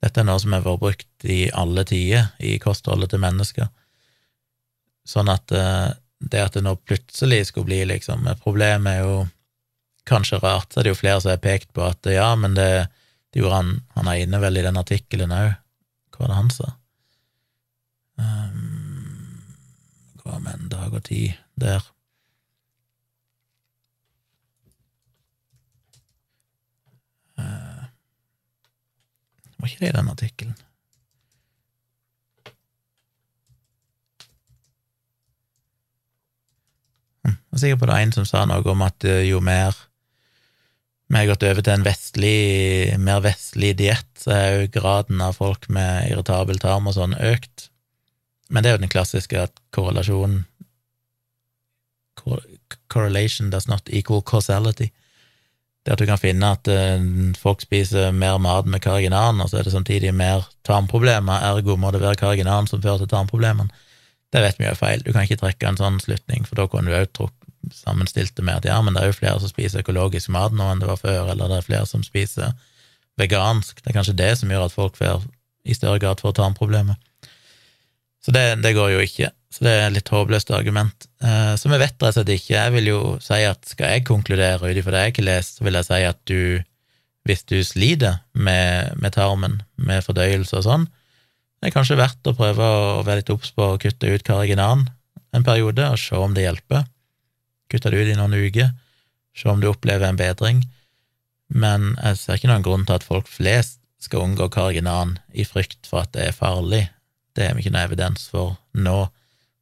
Dette 0.00 0.22
er 0.22 0.26
noe 0.26 0.40
som 0.40 0.54
har 0.54 0.64
vært 0.64 0.82
brukt 0.82 1.26
i 1.28 1.40
alle 1.52 1.84
tider 1.86 2.30
i 2.42 2.56
kostholdet 2.62 3.12
til 3.12 3.22
mennesker. 3.22 3.68
Sånn 5.06 5.30
at 5.32 5.52
uh, 5.52 5.90
det 6.20 6.42
at 6.42 6.56
det 6.56 6.64
nå 6.64 6.76
plutselig 6.86 7.46
skulle 7.48 7.70
bli 7.70 7.82
liksom 7.90 8.26
et 8.30 8.40
problem, 8.42 8.88
er 8.90 9.02
jo 9.02 9.14
kanskje 10.10 10.40
rart. 10.42 10.72
Så 10.72 10.80
er 10.80 10.86
det 10.86 10.94
jo 10.94 10.98
flere 11.00 11.20
som 11.22 11.32
har 11.32 11.42
pekt 11.42 11.72
på 11.76 11.84
at 11.86 12.10
ja, 12.10 12.28
men 12.38 12.56
det, 12.58 12.88
det 13.30 13.42
gjorde 13.42 13.60
han 13.60 13.72
Han 13.96 14.10
er 14.10 14.24
inne 14.24 14.42
vel 14.42 14.58
i 14.60 14.66
den 14.66 14.80
artikkelen 14.80 15.34
òg. 15.34 15.54
Hva 16.10 16.24
var 16.26 16.32
det 16.32 16.40
han 16.40 16.52
sa? 16.54 16.68
Um, 18.20 19.42
hva 20.20 20.38
med 20.38 20.52
en 20.58 20.72
dag 20.72 20.92
og 20.92 21.04
tid 21.06 21.38
der? 21.60 21.86
Uh, 27.40 27.86
var 29.56 29.70
ikke 29.70 29.86
det 29.86 29.94
i 29.94 29.96
den 29.96 30.12
artikkelen? 30.12 30.58
Jeg 37.50 37.56
er 37.56 37.58
sikker 37.58 37.78
på 37.82 37.86
det 37.90 37.96
en 37.98 38.12
som 38.14 38.26
sa 38.28 38.44
noe 38.46 38.62
om 38.70 38.82
at 38.86 39.04
eh, 39.04 39.24
jo 39.26 39.40
mer 39.42 39.74
vi 41.10 41.18
har 41.18 41.26
gått 41.32 41.42
over 41.42 41.64
til 41.66 41.74
en 41.74 41.82
vestlig, 41.82 42.36
mer 43.02 43.22
vestlig 43.24 43.72
diett, 43.80 44.06
så 44.18 44.30
er 44.36 44.46
jo 44.52 44.70
graden 44.76 45.18
av 45.24 45.40
folk 45.40 45.66
med 45.72 46.06
irritabel 46.12 46.60
tarm 46.62 46.86
og 46.86 46.94
sånn 46.94 47.16
økt. 47.18 47.66
Men 48.50 48.62
det 48.62 48.70
er 48.70 48.76
jo 48.76 48.82
den 48.84 48.92
klassiske 48.92 49.48
at 49.48 49.60
korrelasjon 49.74 50.44
Correlation 52.90 53.48
does 53.48 53.64
not 53.66 53.88
equal 53.88 54.20
causality. 54.20 54.90
Det 55.82 55.94
at 55.94 56.02
du 56.02 56.04
kan 56.04 56.20
finne 56.20 56.50
at 56.52 56.68
uh, 56.68 57.00
folk 57.40 57.62
spiser 57.64 58.10
mer 58.12 58.36
mat 58.42 58.68
med 58.68 58.82
karginan, 58.84 59.40
og 59.40 59.48
så 59.48 59.60
er 59.60 59.66
det 59.66 59.72
samtidig 59.72 60.12
mer 60.14 60.44
tarmproblemer, 60.68 61.40
ergo 61.48 61.78
må 61.80 61.90
det 61.94 62.02
være 62.02 62.20
karginan 62.20 62.68
som 62.68 62.82
fører 62.84 63.00
til 63.00 63.10
tarmproblemene. 63.14 63.72
Det 64.30 64.44
vet 64.44 64.60
vi 64.60 64.68
er 64.68 64.78
feil. 64.78 65.00
Du 65.02 65.14
kan 65.14 65.24
ikke 65.24 65.40
trekke 65.40 65.70
en 65.70 65.80
sånn 65.80 65.96
slutning, 66.02 66.44
for 66.46 66.60
da 66.60 66.68
kunne 66.70 66.92
du 66.92 66.98
òg 66.98 67.32
sammenstilt 67.74 68.34
det 68.36 68.44
med 68.46 68.60
at 68.60 68.68
ja, 68.70 68.78
men 68.82 68.96
det 68.96 69.02
er 69.02 69.10
jo 69.10 69.18
flere 69.18 69.40
som 69.42 69.50
spiser 69.50 69.82
økologisk 69.84 70.32
mat 70.32 70.54
nå 70.56 70.66
enn 70.72 70.82
det 70.82 70.88
var 70.90 71.00
før, 71.00 71.32
eller 71.32 71.50
det 71.50 71.60
er 71.60 71.66
flere 71.66 71.88
som 71.88 72.04
spiser 72.06 72.54
vegansk. 73.20 73.82
Det 73.82 73.92
er 73.92 73.98
kanskje 73.98 74.16
det 74.18 74.32
som 74.40 74.50
gjør 74.52 74.66
at 74.68 74.74
folk 74.74 74.96
får 74.98 75.26
i 75.68 75.76
større 75.76 76.00
grad 76.00 76.22
får 76.22 76.38
tarmproblemer. 76.38 76.96
Så 78.24 78.32
det, 78.36 78.44
det, 78.64 78.74
går 78.76 78.94
jo 78.94 79.04
ikke. 79.04 79.30
Så 79.52 79.64
det 79.64 79.72
er 79.74 79.86
et 79.86 79.96
litt 79.96 80.12
håpløst 80.12 80.52
argument. 80.56 81.06
Eh, 81.24 81.52
så 81.56 81.68
vi 81.68 81.78
vet 81.80 81.96
rett 81.96 82.08
og 82.08 82.16
slett 82.16 82.32
ikke. 82.34 82.54
Jeg 82.56 82.74
vil 82.76 82.90
jo 82.90 83.00
si 83.24 83.40
at 83.48 83.68
skal 83.68 83.94
jeg 83.94 84.06
konkludere 84.08 84.68
ut 84.68 84.80
ifra 84.80 84.94
det 84.94 85.04
jeg 85.04 85.14
ikke 85.14 85.26
lest, 85.28 85.58
så 85.58 85.66
vil 85.66 85.78
jeg 85.78 85.88
si 85.88 86.00
at 86.08 86.20
du, 86.28 86.40
hvis 87.28 87.44
du 87.48 87.58
sliter 87.64 88.20
med, 88.32 88.96
med 89.00 89.16
tarmen, 89.16 89.60
med 89.80 90.04
fordøyelse 90.06 90.60
og 90.60 90.66
sånn, 90.68 90.88
det 91.60 91.68
er 91.68 91.76
kanskje 91.76 91.98
verdt 92.00 92.28
å 92.28 92.36
prøve 92.36 92.64
å 92.64 93.00
være 93.04 93.20
litt 93.20 93.32
obs 93.32 93.52
på 93.52 93.74
å 93.74 93.80
kutte 93.80 94.08
ut 94.08 94.24
Carriginan 94.24 94.86
en 95.36 95.44
periode, 95.46 95.84
og 95.92 96.00
se 96.00 96.16
om 96.16 96.32
det 96.34 96.46
hjelper. 96.46 96.86
Kutte 97.70 97.92
det 97.92 98.02
ut 98.02 98.12
i 98.12 98.18
noen 98.18 98.34
uker, 98.34 98.72
se 99.36 99.48
om 99.48 99.60
du 99.62 99.68
opplever 99.70 100.08
en 100.08 100.18
bedring. 100.18 100.64
Men 101.50 101.94
jeg 101.98 102.18
ser 102.18 102.38
ikke 102.38 102.50
noen 102.50 102.66
grunn 102.66 102.86
til 102.86 102.98
at 102.98 103.06
folk 103.06 103.30
flest 103.30 103.78
skal 104.00 104.24
unngå 104.24 104.48
Carriginan 104.52 105.18
i 105.36 105.44
frykt 105.44 105.88
for 105.88 106.04
at 106.04 106.12
det 106.16 106.28
er 106.28 106.36
farlig. 106.36 106.86
Det 107.36 107.46
har 107.46 107.56
vi 107.56 107.64
ikke 107.64 107.74
noe 107.74 107.86
evidens 107.86 108.26
for 108.32 108.56
nå, 108.72 108.98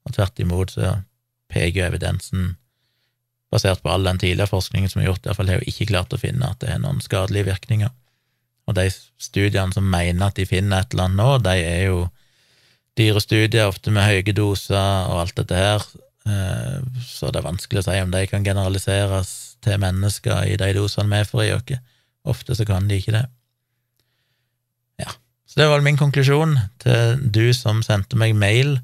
og 0.04 0.14
tvert 0.14 0.40
imot 0.40 0.72
så 0.76 0.98
peker 1.52 1.88
evidensen, 1.88 2.54
basert 3.52 3.80
på 3.82 3.90
all 3.92 4.04
den 4.04 4.20
tidligere 4.20 4.50
forskningen 4.50 4.92
som 4.92 5.00
er 5.00 5.08
gjort, 5.08 5.24
iallfall 5.24 5.48
har 5.48 5.62
jo 5.62 5.70
ikke 5.70 5.88
klart 5.88 6.12
å 6.12 6.20
finne 6.20 6.50
at 6.50 6.60
det 6.60 6.70
er 6.74 6.82
noen 6.82 7.00
skadelige 7.04 7.48
virkninger. 7.48 7.92
Og 8.68 8.76
de 8.76 8.90
studiene 8.92 9.72
som 9.72 9.88
mener 9.88 10.28
at 10.28 10.36
de 10.36 10.44
finner 10.48 10.84
et 10.84 10.92
eller 10.92 11.08
annet 11.08 11.20
nå, 11.22 11.28
de 11.46 11.54
er 11.64 11.82
jo 11.88 12.02
dyre 13.00 13.22
studier, 13.24 13.70
ofte 13.70 13.92
med 13.94 14.04
høye 14.04 14.34
doser 14.36 15.08
og 15.08 15.22
alt 15.22 15.38
dette 15.40 15.56
her, 15.56 15.86
så 17.04 17.32
det 17.32 17.40
er 17.40 17.46
vanskelig 17.48 17.82
å 17.82 17.86
si 17.88 17.96
om 18.02 18.12
de 18.14 18.24
kan 18.30 18.44
generaliseres 18.46 19.32
til 19.64 19.80
mennesker 19.82 20.46
i 20.48 20.58
de 20.60 20.70
dosene 20.76 21.10
vi 21.12 21.30
får 21.30 21.44
i 21.44 21.52
oss. 21.56 21.80
Ofte 22.28 22.56
så 22.58 22.64
kan 22.68 22.88
de 22.88 22.98
ikke 23.00 23.14
det. 23.16 23.24
Ja, 25.00 25.10
så 25.48 25.62
det 25.62 25.68
var 25.70 25.84
min 25.84 25.98
konklusjon 26.00 26.56
til 26.82 27.20
du 27.34 27.52
som 27.56 27.82
sendte 27.86 28.18
meg 28.20 28.36
mail. 28.36 28.78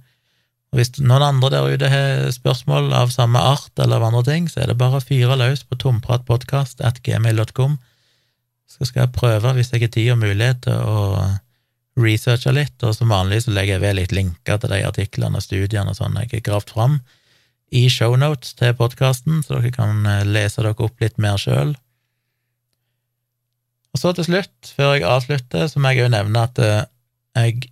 Og 0.73 0.81
Hvis 0.81 0.95
noen 0.99 1.23
andre 1.23 1.51
der 1.55 1.71
ute 1.71 1.91
har 1.93 2.31
spørsmål 2.35 2.93
av 2.97 3.13
samme 3.15 3.39
art 3.39 3.75
eller 3.79 4.01
av 4.01 4.09
andre 4.11 4.25
ting, 4.27 4.49
så 4.51 4.65
er 4.65 4.73
det 4.73 4.81
bare 4.81 4.99
å 4.99 5.05
fyre 5.05 5.37
løs 5.39 5.67
på 5.69 5.79
tompratpodkast.gmail.com 5.83 7.79
så 8.75 8.89
skal 8.89 9.05
jeg 9.05 9.15
prøve, 9.15 9.53
hvis 9.55 9.71
jeg 9.73 9.85
har 9.85 9.93
tid 9.95 10.13
og 10.15 10.21
mulighet, 10.23 10.65
til 10.67 10.79
å 10.79 11.03
researche 12.01 12.51
litt, 12.55 12.75
og 12.83 12.95
som 12.97 13.13
vanlig 13.13 13.45
så 13.45 13.53
legger 13.55 13.77
jeg 13.77 13.85
ved 13.85 13.99
litt 14.01 14.15
linker 14.17 14.59
til 14.59 14.73
de 14.73 14.81
artiklene 14.83 15.39
og 15.39 15.45
studiene 15.45 15.93
og 15.93 15.99
sånn 15.99 16.17
jeg 16.19 16.33
har 16.33 16.47
gravd 16.49 16.73
fram 16.75 16.97
i 17.75 17.87
shownotes 17.91 18.55
til 18.59 18.75
podkasten, 18.79 19.43
så 19.45 19.59
dere 19.59 19.73
kan 19.75 20.05
eh, 20.07 20.27
lese 20.27 20.63
dere 20.63 20.75
opp 20.77 21.01
litt 21.03 21.17
mer 21.23 21.41
sjøl. 21.41 21.75
Og 23.95 24.01
så 24.01 24.11
til 24.17 24.27
slutt, 24.27 24.73
før 24.75 24.97
jeg 24.97 25.07
avslutter, 25.07 25.69
så 25.71 25.81
må 25.81 25.95
jeg 25.95 26.05
jo 26.05 26.13
nevne 26.13 26.45
at 26.49 26.61
eh, 26.63 26.83
jeg 27.39 27.71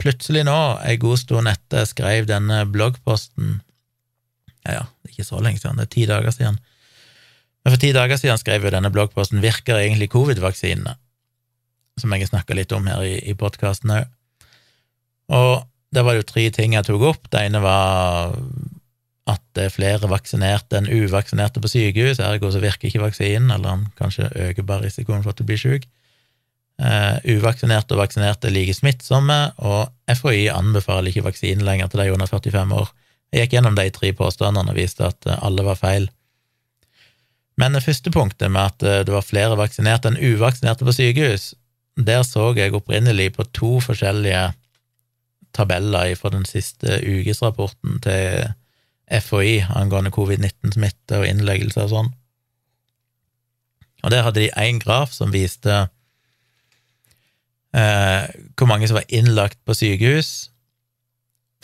plutselig 0.00 0.44
nå, 0.46 0.56
ei 0.86 0.96
god 1.00 1.20
stund 1.22 1.50
etter 1.50 1.86
skrev 1.88 2.28
denne 2.28 2.64
bloggposten 2.68 3.60
Ja, 4.66 4.72
ja, 4.80 4.82
det 4.82 5.08
er 5.08 5.14
ikke 5.14 5.28
så 5.28 5.38
lenge 5.40 5.62
siden, 5.62 5.78
det 5.78 5.86
er 5.86 5.94
ti 5.94 6.08
dager 6.10 6.34
siden 6.34 6.58
men 7.66 7.74
for 7.74 7.82
ti 7.82 7.88
dager 7.90 8.14
siden 8.14 8.38
skrev 8.38 8.62
jo 8.62 8.70
denne 8.70 8.92
bloggposten 8.94 9.40
Virker 9.42 9.80
egentlig 9.80 10.12
covid-vaksinene? 10.12 10.92
Som 11.98 12.12
jeg 12.14 12.22
har 12.22 12.28
snakka 12.30 12.54
litt 12.54 12.70
om 12.76 12.84
her 12.86 13.02
i, 13.02 13.16
i 13.26 13.34
podkasten 13.34 13.90
òg. 13.90 14.04
Og 15.34 15.64
der 15.90 16.06
var 16.06 16.14
det 16.14 16.20
jo 16.20 16.28
tre 16.28 16.44
ting 16.54 16.76
jeg 16.76 16.86
tok 16.86 17.02
opp. 17.08 17.24
Det 17.26 17.40
ene 17.42 17.58
var 17.64 18.36
at 19.26 19.42
det 19.58 19.66
er 19.66 19.74
flere 19.74 20.08
vaksinerte 20.10 20.78
enn 20.78 20.88
uvaksinerte 20.90 21.62
på 21.62 21.70
sykehus, 21.70 22.20
ergo 22.22 22.52
så 22.54 22.62
virker 22.62 22.88
ikke 22.88 23.02
vaksinen, 23.02 23.50
eller 23.50 23.72
han 23.72 23.86
kanskje 23.98 24.28
øker 24.30 24.66
bare 24.66 24.86
risikoen 24.86 25.24
for 25.24 25.34
at 25.34 25.40
du 25.40 25.46
blir 25.48 25.60
syk. 25.60 25.88
Uh, 26.76 27.16
uvaksinerte 27.24 27.96
og 27.96 28.02
vaksinerte 28.02 28.50
er 28.50 28.54
like 28.54 28.74
smittsomme, 28.76 29.38
og 29.64 29.88
FHI 30.12 30.46
anbefaler 30.52 31.10
ikke 31.10 31.24
vaksinen 31.26 31.64
lenger 31.66 31.90
til 31.90 32.04
de 32.04 32.12
under 32.12 32.30
45 32.30 32.78
år. 32.82 32.92
Jeg 33.32 33.46
gikk 33.46 33.56
gjennom 33.56 33.78
de 33.78 33.88
tre 33.90 34.12
påstandene 34.14 34.70
og 34.70 34.78
viste 34.78 35.08
at 35.08 35.26
alle 35.40 35.64
var 35.66 35.80
feil. 35.80 36.06
Men 37.56 37.74
det 37.74 37.82
første 37.86 38.12
punktet 38.12 38.52
med 38.52 38.62
at 38.62 38.84
eh, 38.84 39.02
det 39.08 39.14
var 39.14 39.24
flere 39.24 39.56
vaksinerte 39.58 40.12
enn 40.12 40.20
uvaksinerte 40.20 40.86
på 40.86 40.94
sykehus, 40.94 41.54
der 41.96 42.22
så 42.28 42.50
jeg 42.56 42.76
opprinnelig 42.76 43.32
på 43.38 43.46
to 43.56 43.78
forskjellige 43.80 44.50
tabeller 45.56 46.12
fra 46.20 46.30
den 46.34 46.44
siste 46.44 47.00
ukesrapporten 47.00 48.00
til 48.04 48.52
FHI 49.06 49.60
angående 49.78 50.10
covid-19-smitte 50.14 51.20
og 51.20 51.28
innleggelse 51.28 51.84
og 51.84 51.92
sånn. 51.92 52.10
Og 54.04 54.12
der 54.12 54.26
hadde 54.26 54.42
de 54.44 54.50
én 54.58 54.80
graf 54.82 55.14
som 55.14 55.32
viste 55.34 55.86
eh, 57.74 58.26
hvor 58.58 58.68
mange 58.70 58.88
som 58.88 58.98
var 58.98 59.08
innlagt 59.08 59.58
på 59.66 59.74
sykehus, 59.78 60.50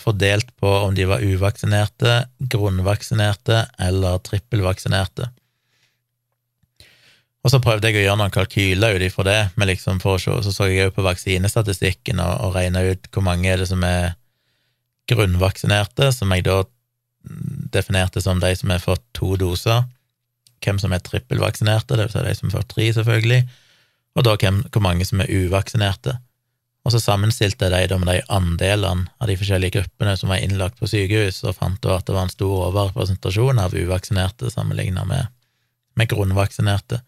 fordelt 0.02 0.50
på 0.58 0.70
om 0.86 0.96
de 0.96 1.06
var 1.06 1.22
uvaksinerte, 1.22 2.24
grunnvaksinerte 2.50 3.66
eller 3.82 4.18
trippelvaksinerte. 4.26 5.28
Og 7.42 7.50
så 7.50 7.58
prøvde 7.62 7.90
jeg 7.90 7.98
å 7.98 8.04
gjøre 8.04 8.18
noen 8.20 8.34
kalkyler 8.34 8.96
ut 8.96 9.04
ifra 9.06 9.26
det, 9.26 9.40
men 9.58 9.70
liksom 9.70 9.98
for 10.02 10.18
å 10.18 10.22
se, 10.22 10.34
så 10.46 10.54
så 10.54 10.68
jeg 10.70 10.88
òg 10.88 10.96
på 10.96 11.06
vaksinestatistikken 11.06 12.22
og, 12.22 12.34
og 12.46 12.58
regna 12.58 12.84
ut 12.86 13.08
hvor 13.10 13.26
mange 13.26 13.50
er 13.50 13.62
det 13.62 13.66
som 13.70 13.82
er 13.86 14.14
grunnvaksinerte, 15.10 16.12
som 16.14 16.30
jeg 16.34 16.46
da 16.46 16.62
definerte 17.72 18.20
som 18.20 18.40
de 18.40 18.52
som 18.56 18.70
har 18.70 18.82
fått 18.82 19.04
to 19.16 19.36
doser, 19.40 19.84
hvem 20.62 20.78
som 20.78 20.92
er 20.94 21.02
trippelvaksinerte, 21.02 21.98
vil 21.98 22.10
si 22.12 22.24
de 22.24 22.34
som 22.38 22.50
har 22.50 22.60
fått 22.60 22.74
tre, 22.74 22.88
selvfølgelig, 22.94 23.40
og 24.16 24.26
da 24.26 24.36
hvem, 24.36 24.60
hvor 24.70 24.84
mange 24.84 25.06
som 25.08 25.22
er 25.24 25.32
uvaksinerte. 25.32 26.18
Og 26.82 26.94
så 26.94 26.98
sammenstilte 26.98 27.70
jeg 27.70 27.90
de 27.92 27.98
med 27.98 28.10
de 28.10 28.24
andelene 28.34 29.06
av 29.22 29.30
de 29.30 29.36
forskjellige 29.38 29.76
gruppene 29.78 30.16
som 30.18 30.32
var 30.32 30.42
innlagt 30.42 30.80
på 30.80 30.90
sykehus, 30.90 31.42
og 31.46 31.56
fant 31.58 31.78
da 31.84 31.96
at 31.98 32.08
det 32.08 32.16
var 32.16 32.26
en 32.26 32.34
stor 32.34 32.66
overrepresentasjon 32.68 33.62
av 33.62 33.74
uvaksinerte 33.74 34.50
sammenlignet 34.50 35.06
med, 35.08 35.30
med 35.98 36.10
grunnvaksinerte. 36.10 37.00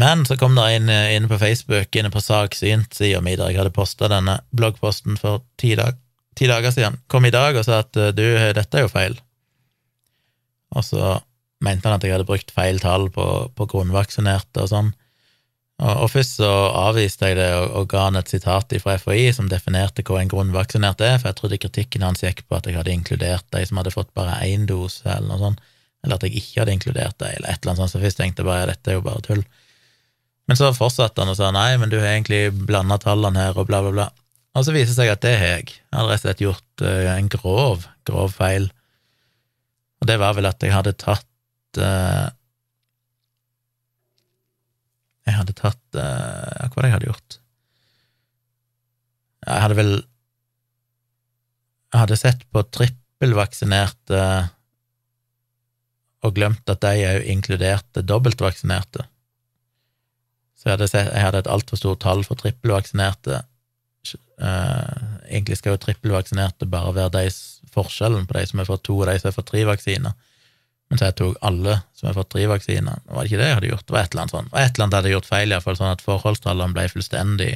Men 0.00 0.24
så 0.24 0.38
kom 0.40 0.56
det 0.56 0.70
inn, 0.78 0.88
inn 0.88 1.28
på 1.28 1.36
Facebook, 1.38 1.92
inne 1.92 2.08
på 2.12 2.22
Saksynt-sida 2.24 3.20
mi, 3.20 3.36
der 3.36 3.52
jeg 3.52 3.60
hadde 3.60 3.74
posta 3.76 4.08
denne 4.08 4.38
bloggposten 4.56 5.18
for 5.20 5.44
ti, 5.60 5.74
dag, 5.76 5.98
ti, 6.38 6.48
dager 6.50 6.74
siden, 6.74 6.98
kom 7.10 7.26
i 7.28 7.34
dag 7.34 7.56
og 7.58 7.66
sa 7.66 7.82
at 7.84 7.98
eh, 7.98 8.14
du, 8.16 8.24
dette 8.56 8.78
er 8.78 8.86
jo 8.86 8.92
feil. 8.92 9.18
Og 10.72 10.86
så 10.86 11.18
mente 11.62 11.88
han 11.88 11.98
at 11.98 12.04
jeg 12.06 12.14
hadde 12.14 12.28
brukt 12.28 12.50
feil 12.54 12.80
tall 12.82 13.08
på, 13.14 13.26
på 13.56 13.68
grunnvaksinerte 13.70 14.64
og 14.64 14.70
sånn. 14.72 14.92
Og, 15.82 15.92
og, 16.04 16.08
først 16.12 16.38
så 16.38 16.50
avviste 16.78 17.30
jeg 17.30 17.38
det 17.40 17.48
og, 17.56 17.66
og 17.80 17.88
ga 17.90 18.06
han 18.08 18.18
et 18.20 18.30
sitat 18.30 18.74
fra 18.82 18.96
FHI 19.00 19.32
som 19.34 19.50
definerte 19.50 20.04
hva 20.06 20.20
en 20.20 20.30
grunnvaksinert 20.30 21.02
er, 21.02 21.18
for 21.18 21.30
jeg 21.30 21.38
trodde 21.40 21.60
kritikken 21.62 22.06
hans 22.06 22.22
gikk 22.24 22.44
på 22.46 22.58
at 22.58 22.68
jeg 22.68 22.78
hadde 22.78 22.94
inkludert 22.94 23.46
de 23.54 23.64
som 23.66 23.80
hadde 23.80 23.94
fått 23.94 24.12
bare 24.18 24.38
én 24.46 24.68
dose, 24.68 25.02
eller 25.08 25.30
noe 25.30 25.42
sånt, 25.42 25.64
eller 26.02 26.18
at 26.18 26.26
jeg 26.26 26.38
ikke 26.38 26.62
hadde 26.62 26.76
inkludert 26.76 27.18
de, 27.22 27.30
eller 27.30 27.50
et 27.50 27.60
eller 27.62 27.74
annet 27.74 27.82
sånt, 27.84 27.94
så 27.94 28.02
først 28.02 28.20
tenkte 28.20 28.42
jeg 28.42 28.50
bare 28.50 28.70
dette 28.72 28.90
er 28.90 28.98
jo 28.98 29.04
bare 29.06 29.24
tull. 29.26 29.44
Men 30.50 30.58
så 30.58 30.72
fortsatte 30.74 31.22
han 31.22 31.30
og 31.30 31.38
sa 31.38 31.52
nei, 31.54 31.70
men 31.78 31.90
du 31.90 32.00
har 32.00 32.12
egentlig 32.12 32.44
blanda 32.66 32.98
tallene 33.02 33.46
her, 33.46 33.58
og 33.58 33.68
bla, 33.70 33.82
bla, 33.84 33.94
bla. 33.94 34.08
Og 34.52 34.66
så 34.66 34.74
viser 34.74 34.92
det 34.92 34.98
seg 34.98 35.10
at 35.12 35.24
det 35.24 35.32
har 35.40 35.52
jeg. 35.56 35.74
Jeg 35.78 35.96
hadde 35.96 36.10
rett 36.10 36.20
og 36.20 36.26
slett 36.26 36.44
gjort 36.44 36.84
uh, 36.84 37.08
en 37.14 37.32
grov, 37.32 37.86
grov 38.08 38.34
feil. 38.36 38.68
Og 40.02 40.08
det 40.10 40.18
var 40.20 40.36
vel 40.36 40.48
at 40.50 40.64
jeg 40.64 40.74
hadde 40.74 40.98
tatt 41.00 41.80
uh, 41.80 42.28
Jeg 45.22 45.36
hadde 45.38 45.54
tatt 45.54 45.94
uh, 45.94 46.66
Hva 46.66 46.74
var 46.74 46.82
det 46.82 46.88
jeg 46.88 46.94
hadde 46.96 47.08
gjort? 47.08 47.36
Jeg 49.46 49.64
hadde 49.64 49.76
vel 49.78 49.92
Jeg 49.94 52.00
hadde 52.00 52.18
sett 52.18 52.42
på 52.50 52.64
trippelvaksinerte 52.74 54.24
og 56.22 56.36
glemt 56.36 56.68
at 56.70 56.78
de 56.84 57.02
òg 57.02 57.24
inkluderte 57.32 58.04
dobbeltvaksinerte. 58.06 59.02
Så 60.54 60.68
jeg 60.68 60.76
hadde, 60.76 60.86
sett, 60.86 61.08
jeg 61.10 61.24
hadde 61.26 61.40
et 61.42 61.48
altfor 61.50 61.80
stort 61.80 61.98
tall 62.04 62.22
for 62.22 62.38
trippelvaksinerte. 62.38 63.40
Uh, 64.42 65.20
egentlig 65.28 65.60
skal 65.60 65.76
jo 65.76 65.82
trippelvaksinerte 65.84 66.66
bare 66.66 66.94
være 66.96 67.12
de, 67.14 67.26
forskjellen 67.72 68.26
på 68.26 68.34
de 68.36 68.44
som 68.50 68.60
har 68.62 68.68
fått 68.68 68.82
to, 68.88 68.96
og 68.98 69.06
de 69.08 69.14
som 69.20 69.30
har 69.30 69.36
fått 69.36 69.50
tre 69.52 69.62
vaksiner. 69.68 70.16
Men 70.90 71.00
så 71.00 71.08
jeg 71.08 71.16
tok 71.22 71.38
alle 71.46 71.78
som 71.96 72.10
har 72.10 72.16
fått 72.18 72.32
tre 72.34 72.42
vaksiner. 72.50 72.98
Var 73.06 73.22
det 73.22 73.30
ikke 73.30 73.40
det 73.40 73.46
jeg 73.48 73.58
hadde 73.58 73.70
gjort? 73.70 73.84
Det 73.86 73.94
var 73.94 74.02
et 74.02 74.12
eller 74.12 74.24
annet 74.24 74.34
sånn. 74.34 74.50
Og 74.50 74.58
et 74.60 74.74
eller 74.74 74.84
annet 74.84 74.96
hadde 74.98 75.12
gjort 75.14 75.28
feil, 75.30 75.54
iallfall 75.54 75.78
sånn 75.78 75.94
at 75.94 76.04
forholdstallene 76.04 76.76
ble 76.76 76.84
fullstendig 76.92 77.52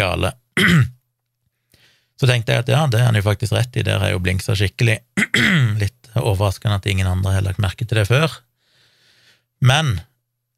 gale. 0.00 0.32
så 2.18 2.30
tenkte 2.30 2.56
jeg 2.56 2.64
at 2.64 2.72
ja, 2.72 2.80
det 2.90 2.98
er 2.98 3.06
han 3.10 3.20
jo 3.20 3.26
faktisk 3.28 3.54
rett 3.54 3.78
i, 3.78 3.84
der 3.86 4.02
har 4.02 4.10
jeg 4.10 4.18
jo 4.18 4.24
blinksa 4.24 4.56
skikkelig. 4.58 4.98
Litt 5.82 6.10
overraskende 6.18 6.80
at 6.80 6.90
ingen 6.90 7.06
andre 7.06 7.36
har 7.36 7.46
lagt 7.46 7.62
merke 7.62 7.86
til 7.86 8.00
det 8.00 8.08
før. 8.08 8.40
Men 9.62 9.98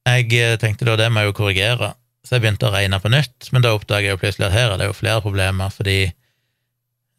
jeg 0.09 0.33
eh, 0.39 0.57
tenkte 0.63 0.89
da 0.89 0.97
det 0.99 1.11
må 1.13 1.23
jeg 1.23 1.33
jo 1.33 1.39
korrigere, 1.43 1.93
så 2.29 2.37
jeg 2.37 2.45
begynte 2.45 2.69
å 2.69 2.75
regne 2.75 2.99
på 3.01 3.09
nytt, 3.09 3.47
men 3.55 3.65
da 3.65 3.71
oppdaga 3.73 4.05
jeg 4.05 4.19
jo 4.19 4.21
plutselig 4.21 4.51
at 4.51 4.53
her 4.53 4.75
er 4.75 4.81
det 4.81 4.91
jo 4.91 4.97
flere 4.99 5.23
problemer, 5.25 5.73
fordi 5.73 6.11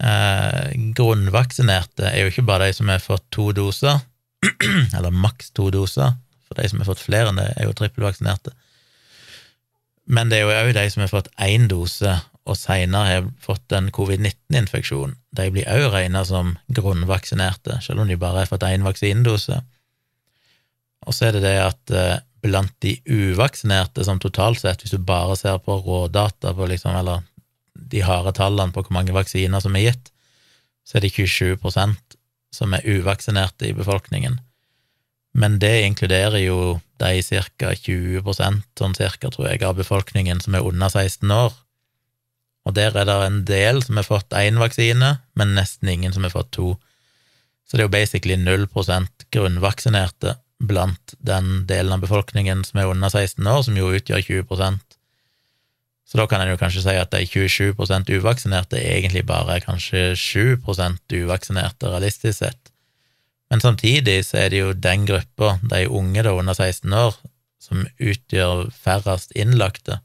eh, 0.06 0.68
grunnvaksinerte 1.00 2.12
er 2.12 2.22
jo 2.22 2.30
ikke 2.30 2.46
bare 2.46 2.68
de 2.70 2.76
som 2.78 2.92
har 2.94 3.02
fått 3.02 3.26
to 3.34 3.48
doser, 3.58 4.04
eller 5.00 5.10
maks 5.10 5.50
to 5.58 5.72
doser, 5.74 6.14
for 6.46 6.62
de 6.62 6.70
som 6.70 6.84
har 6.84 6.92
fått 6.92 7.02
flere 7.02 7.34
enn 7.34 7.42
det, 7.42 7.48
er 7.58 7.66
jo 7.66 7.74
trippelvaksinerte. 7.80 8.54
Men 10.14 10.30
det 10.30 10.38
er 10.38 10.46
jo 10.46 10.54
òg 10.60 10.76
de 10.78 10.86
som 10.94 11.02
har 11.02 11.10
fått 11.10 11.34
én 11.42 11.66
dose 11.70 12.14
og 12.50 12.58
seinere 12.58 13.10
har 13.10 13.28
fått 13.42 13.74
en 13.74 13.90
covid-19-infeksjon. 13.94 15.18
De 15.38 15.50
blir 15.54 15.70
òg 15.70 15.90
regna 15.94 16.22
som 16.26 16.56
grunnvaksinerte, 16.70 17.82
selv 17.82 18.06
om 18.06 18.10
de 18.10 18.18
bare 18.22 18.44
har 18.44 18.50
fått 18.50 18.66
én 18.70 18.86
vaksinedose. 18.86 19.58
Og 21.10 21.18
så 21.18 21.30
er 21.30 21.38
det 21.38 21.44
det 21.46 21.58
at 21.66 21.94
eh, 21.98 22.18
blant 22.44 22.74
de 22.84 22.96
uvaksinerte 23.06 24.04
som 24.06 24.20
totalt 24.22 24.62
sett, 24.62 24.84
hvis 24.84 24.96
du 24.96 25.02
bare 25.04 25.36
ser 25.40 25.60
på 25.64 25.80
rådata 25.84 26.54
på 26.56 26.68
liksom, 26.72 26.96
eller 26.96 27.26
de 27.74 28.04
harde 28.06 28.34
tallene 28.38 28.74
på 28.76 28.84
hvor 28.84 28.96
mange 28.96 29.16
vaksiner 29.16 29.64
som 29.64 29.76
er 29.76 29.90
gitt, 29.90 30.12
så 30.88 30.98
er 30.98 31.06
det 31.06 31.16
27% 31.16 32.18
som 32.56 32.74
er 32.74 32.86
uvaksinerte 32.88 33.70
i 33.70 33.76
befolkningen. 33.78 34.40
Men 35.38 35.60
det 35.62 35.86
inkluderer 35.86 36.42
jo 36.42 36.80
de 37.00 37.22
ca. 37.22 37.74
20% 37.78 38.64
sånn 38.80 38.96
cirka, 38.98 39.30
tror 39.30 39.52
jeg, 39.52 39.64
av 39.64 39.78
befolkningen 39.78 40.42
som 40.42 40.58
er 40.58 40.66
under 40.66 40.90
16 40.90 41.30
år. 41.32 41.54
Og 42.68 42.76
der 42.76 42.98
er 42.98 43.08
det 43.08 43.18
en 43.24 43.44
del 43.48 43.84
som 43.86 44.00
har 44.00 44.08
fått 44.08 44.36
én 44.36 44.60
vaksine, 44.60 45.20
men 45.38 45.56
nesten 45.56 45.90
ingen 45.90 46.14
som 46.14 46.26
har 46.26 46.34
fått 46.34 46.52
to. 46.58 46.74
Så 47.66 47.78
det 47.78 47.86
er 47.86 47.88
jo 47.88 47.94
basically 47.94 48.36
0% 48.42 49.30
grunnvaksinerte 49.32 50.36
blant 50.60 51.16
den 51.24 51.66
delen 51.68 51.96
av 51.96 52.04
befolkningen 52.04 52.64
som 52.68 52.82
er 52.82 52.92
under 52.92 53.10
16 53.10 53.48
år, 53.48 53.62
som 53.64 53.78
jo 53.80 53.92
utgjør 53.96 54.26
20% 54.44 54.98
Så 56.10 56.18
da 56.18 56.26
kan 56.26 56.42
en 56.42 56.50
jo 56.50 56.58
kanskje 56.58 56.82
si 56.82 56.96
at 56.98 57.12
de 57.14 57.22
27 57.22 58.18
uvaksinerte 58.18 58.80
egentlig 58.82 59.22
bare 59.30 59.60
er 59.60 59.62
kanskje 59.62 60.16
7% 60.18 61.14
uvaksinerte, 61.14 61.86
realistisk 61.86 62.40
sett. 62.40 62.72
Men 63.50 63.62
samtidig 63.62 64.26
så 64.26 64.38
er 64.42 64.50
det 64.50 64.58
jo 64.58 64.74
den 64.74 65.06
gruppa, 65.06 65.60
de 65.62 65.86
unge 65.86 66.24
da 66.26 66.34
under 66.34 66.58
16 66.58 66.94
år, 66.94 67.14
som 67.62 67.86
utgjør 68.00 68.72
færrest 68.74 69.36
innlagte. 69.38 70.00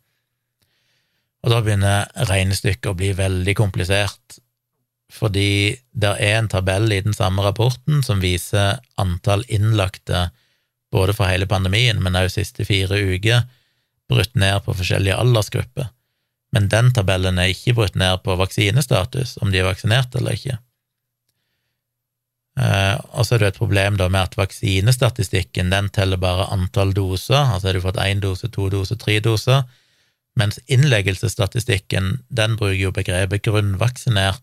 Og 1.40 1.52
da 1.52 1.60
begynner 1.64 2.08
regnestykket 2.28 2.92
å 2.92 2.96
bli 3.00 3.12
veldig 3.16 3.56
komplisert, 3.56 4.38
fordi 5.12 5.76
det 5.92 6.14
er 6.20 6.38
en 6.38 6.52
tabell 6.52 6.92
i 6.92 7.00
den 7.04 7.16
samme 7.16 7.44
rapporten 7.44 8.04
som 8.04 8.20
viser 8.20 8.80
antall 9.00 9.44
innlagte 9.48 10.28
både 10.94 11.16
for 11.16 11.30
hele 11.30 11.48
pandemien, 11.50 12.00
men 12.02 12.16
også 12.18 12.40
siste 12.40 12.66
fire 12.68 13.00
uker, 13.02 13.44
brutt 14.10 14.34
ned 14.38 14.62
på 14.64 14.76
forskjellige 14.78 15.18
aldersgrupper. 15.18 15.90
Men 16.54 16.68
den 16.70 16.92
tabellen 16.94 17.40
er 17.42 17.50
ikke 17.50 17.74
brutt 17.74 17.98
ned 17.98 18.22
på 18.22 18.36
vaksinestatus, 18.38 19.38
om 19.42 19.50
de 19.50 19.60
er 19.60 19.66
vaksinert 19.66 20.14
eller 20.14 20.38
ikke. 20.38 20.58
Uh, 22.54 23.00
og 23.18 23.26
så 23.26 23.34
er 23.34 23.42
det 23.42 23.48
et 23.48 23.58
problem 23.58 23.96
da 23.98 24.06
med 24.06 24.28
at 24.28 24.36
vaksinestatistikken 24.38 25.72
den 25.72 25.88
teller 25.90 26.20
bare 26.22 26.46
antall 26.54 26.92
doser, 26.94 27.40
altså 27.40 27.68
har 27.68 27.74
du 27.74 27.82
fått 27.82 27.98
én 27.98 28.22
dose, 28.22 28.46
to 28.54 28.68
doser, 28.70 28.98
tre 29.00 29.18
doser, 29.24 29.64
mens 30.38 30.60
innleggelsesstatistikken 30.70 32.20
den 32.30 32.54
bruker 32.58 32.78
jo 32.78 32.92
begrepet 32.94 33.42
grunnvaksinert, 33.46 34.42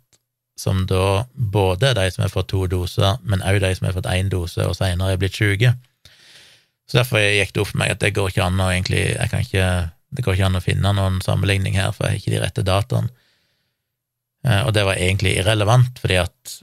som 0.59 0.83
da 0.87 1.23
både 1.31 1.93
er 1.93 1.97
de 2.01 2.09
som 2.11 2.25
har 2.25 2.33
fått 2.33 2.51
to 2.51 2.65
doser, 2.67 3.15
men 3.23 3.39
også 3.39 3.63
de 3.63 3.71
som 3.79 3.87
har 3.87 3.95
fått 3.95 4.11
én 4.11 4.31
dose 4.31 4.67
og 4.67 4.75
senere 4.75 5.15
er 5.15 5.21
blitt 5.21 5.39
syke. 5.39 5.73
Så 6.91 6.99
derfor 6.99 7.23
gikk 7.23 7.53
det 7.55 7.61
opp 7.63 7.69
for 7.69 7.79
meg 7.79 7.93
at 7.93 8.01
det 8.03 8.11
går 8.17 8.33
ikke 8.33 8.43
an 8.43 8.59
å 8.59 8.67
egentlig 8.67 9.05
jeg 9.13 9.31
kan 9.31 9.45
ikke, 9.45 9.67
Det 10.11 10.25
går 10.25 10.35
ikke 10.35 10.47
an 10.49 10.59
å 10.59 10.63
finne 10.65 10.91
noen 10.91 11.21
sammenligning 11.23 11.77
her, 11.79 11.93
for 11.95 12.03
jeg 12.03 12.11
har 12.11 12.19
ikke 12.19 12.33
de 12.33 12.41
rette 12.41 12.63
dataene. 12.67 13.13
Uh, 14.43 14.65
og 14.65 14.73
det 14.75 14.83
var 14.83 14.99
egentlig 14.99 15.37
irrelevant, 15.37 16.01
fordi 16.01 16.17
at 16.19 16.55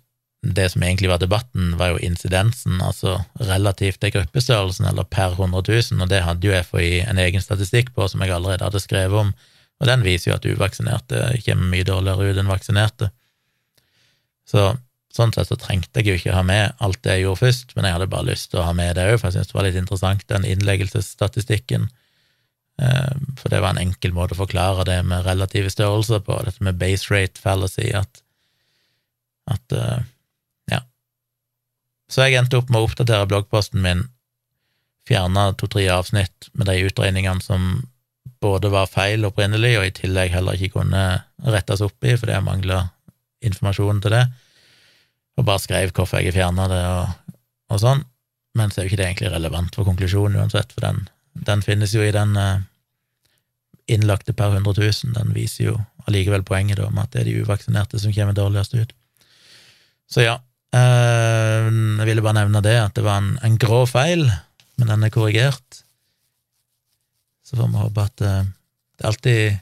det 0.43 0.67
som 0.75 0.83
egentlig 0.85 1.09
var 1.09 1.23
debatten, 1.23 1.79
var 1.81 1.95
jo 1.95 2.03
incidensen, 2.05 2.77
altså 2.85 3.15
relativt 3.41 4.03
til 4.03 4.13
gruppestørrelsen, 4.19 4.85
eller 4.91 5.09
per 5.09 5.33
100 5.33 5.63
000, 5.65 6.03
og 6.03 6.11
det 6.13 6.21
hadde 6.27 6.47
jo 6.47 6.61
FHI 6.67 6.91
en 7.07 7.23
egen 7.23 7.43
statistikk 7.43 7.95
på 7.97 8.11
som 8.11 8.21
jeg 8.23 8.35
allerede 8.35 8.69
hadde 8.69 8.83
skrevet 8.83 9.23
om, 9.23 9.33
og 9.81 9.89
den 9.89 10.05
viser 10.05 10.31
jo 10.31 10.37
at 10.37 10.47
uvaksinerte 10.47 11.25
kommer 11.47 11.73
mye 11.73 11.87
dårligere 11.89 12.29
ut 12.29 12.43
enn 12.43 12.53
vaksinerte. 12.53 13.11
Så 14.49 14.69
sånn 15.15 15.33
sett 15.35 15.49
så 15.51 15.57
trengte 15.59 16.03
jeg 16.03 16.11
jo 16.11 16.19
ikke 16.19 16.37
ha 16.37 16.43
med 16.47 16.77
alt 16.85 17.01
det 17.05 17.17
jeg 17.17 17.25
gjorde 17.27 17.43
først, 17.43 17.73
men 17.77 17.89
jeg 17.89 17.97
hadde 17.97 18.11
bare 18.13 18.29
lyst 18.29 18.51
til 18.53 18.61
å 18.61 18.67
ha 18.69 18.75
med 18.77 18.95
det 18.99 19.07
òg, 19.09 19.17
for 19.19 19.29
jeg 19.29 19.39
syntes 19.39 19.53
det 19.53 19.59
var 19.59 19.67
litt 19.69 19.81
interessant, 19.81 20.27
den 20.29 20.47
innleggelsesstatistikken. 20.49 21.89
Eh, 22.83 23.15
for 23.41 23.53
det 23.53 23.63
var 23.65 23.75
en 23.75 23.83
enkel 23.87 24.15
måte 24.17 24.37
å 24.37 24.43
forklare 24.43 24.85
det 24.89 24.99
med 25.09 25.25
relative 25.27 25.73
størrelser 25.73 26.23
på, 26.27 26.37
dette 26.47 26.65
med 26.65 26.79
base 26.81 27.11
rate 27.13 27.41
fallacy, 27.41 27.89
at, 27.97 28.23
at 29.51 29.79
ja. 30.71 30.83
så 32.13 32.29
jeg 32.29 32.39
endte 32.43 32.61
opp 32.61 32.71
med 32.71 32.83
å 32.83 32.91
oppdatere 32.91 33.29
bloggposten 33.31 33.83
min, 33.85 34.07
fjerne 35.09 35.55
to-tre 35.57 35.87
avsnitt 35.89 36.51
med 36.53 36.69
de 36.69 36.83
utregningene 36.85 37.41
som 37.41 37.71
både 38.45 38.71
var 38.71 38.91
feil 38.91 39.25
opprinnelig, 39.27 39.73
og 39.79 39.87
i 39.89 39.95
tillegg 39.97 40.35
heller 40.35 40.59
ikke 40.59 40.83
kunne 40.83 41.05
rettes 41.49 41.83
opp 41.85 42.05
i, 42.05 42.15
fordi 42.15 42.37
jeg 42.37 42.47
mangla 42.47 42.83
informasjon 43.45 44.03
til 44.05 44.15
det, 44.15 44.25
og 45.39 45.47
bare 45.47 45.63
skrev 45.63 45.93
hvorfor 45.95 46.23
jeg 46.23 46.35
fjerna 46.35 46.67
det 46.71 46.81
og, 46.91 47.37
og, 47.71 47.79
sånn. 47.83 48.03
Men 48.59 48.73
så 48.73 48.81
er 48.81 48.87
jo 48.87 48.93
ikke 48.93 49.01
det 49.01 49.07
egentlig 49.07 49.31
relevant 49.33 49.79
for 49.79 49.87
konklusjonen 49.87 50.41
uansett, 50.43 50.75
for 50.75 50.83
den, 50.83 51.05
den 51.47 51.63
finnes 51.63 51.95
jo 51.95 52.03
i 52.03 52.11
den 52.15 52.35
uh, 52.35 52.59
innlagte 53.87 54.35
per 54.35 54.57
100 54.57 54.75
000. 54.83 55.15
Den 55.15 55.31
viser 55.37 55.71
jo 55.71 55.79
allikevel 56.09 56.43
poenget 56.49 56.81
da, 56.81 56.89
om 56.91 56.99
at 56.99 57.13
det 57.15 57.23
er 57.23 57.31
de 57.31 57.39
uvaksinerte 57.45 58.01
som 58.03 58.15
kommer 58.17 58.35
dårligst 58.35 58.75
ut. 58.81 58.95
Så 60.09 60.25
ja, 60.25 60.39
Eh, 60.69 61.69
jeg 61.69 62.09
ville 62.11 62.25
bare 62.25 62.43
nevne 62.43 62.61
det, 62.65 62.77
at 62.77 62.97
det 62.97 63.05
var 63.07 63.23
en, 63.23 63.37
en 63.45 63.57
grå 63.61 63.85
feil, 63.89 64.27
men 64.79 64.91
den 64.91 65.07
er 65.07 65.15
korrigert. 65.15 65.83
Så 67.47 67.57
får 67.57 67.71
vi 67.73 67.81
håpe 67.81 68.05
at 68.05 68.21
uh, 68.21 68.45
det 68.45 69.05
er 69.05 69.09
alltid, 69.09 69.61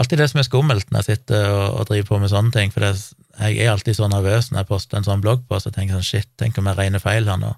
alltid 0.00 0.20
det 0.22 0.28
som 0.30 0.38
er 0.40 0.46
skummelt 0.46 0.88
når 0.88 1.02
jeg 1.02 1.18
sitter 1.18 1.50
og, 1.52 1.64
og 1.76 1.90
driver 1.90 2.06
på 2.08 2.20
med 2.22 2.32
sånne 2.32 2.54
ting, 2.54 2.72
for 2.72 2.80
det, 2.80 2.94
jeg 3.38 3.62
er 3.62 3.72
alltid 3.72 3.96
så 3.98 4.08
nervøs 4.10 4.50
når 4.50 4.62
jeg 4.62 4.70
poster 4.70 4.98
en 4.98 5.06
sånn 5.06 5.22
blogg 5.24 5.44
på, 5.48 5.60
så 5.62 5.70
tenker 5.70 5.94
jeg 5.94 6.02
sånn 6.02 6.08
shit, 6.08 6.30
tenk 6.40 6.58
om 6.58 6.70
jeg 6.70 6.78
regner 6.78 7.02
feil 7.02 7.28
her 7.30 7.40
nå. 7.40 7.54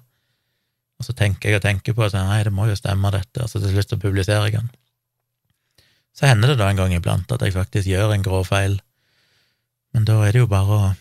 Og 1.01 1.07
så 1.07 1.15
tenker 1.17 1.49
jeg 1.49 1.57
og 1.57 1.65
tenker 1.65 1.97
på 1.97 2.09
sånn, 2.09 2.29
nei, 2.29 2.43
det 2.45 2.53
må 2.53 2.67
jo 2.69 2.77
stemme, 2.77 3.09
dette, 3.13 3.41
og 3.41 3.49
så 3.49 3.61
til 3.61 3.73
slutt 3.73 3.95
så 3.95 3.99
publiserer 4.01 4.49
jeg 4.49 4.59
den. 4.59 4.71
Så 6.13 6.27
hender 6.27 6.51
det 6.51 6.59
da 6.59 6.67
en 6.69 6.77
gang 6.77 6.93
iblant 6.93 7.31
at 7.31 7.41
jeg 7.41 7.55
faktisk 7.55 7.89
gjør 7.89 8.13
en 8.13 8.25
grå 8.25 8.43
feil, 8.45 8.77
men 9.95 10.05
da 10.07 10.19
er 10.25 10.35
det 10.35 10.43
jo 10.43 10.51
bare 10.51 10.77
å 10.77 10.91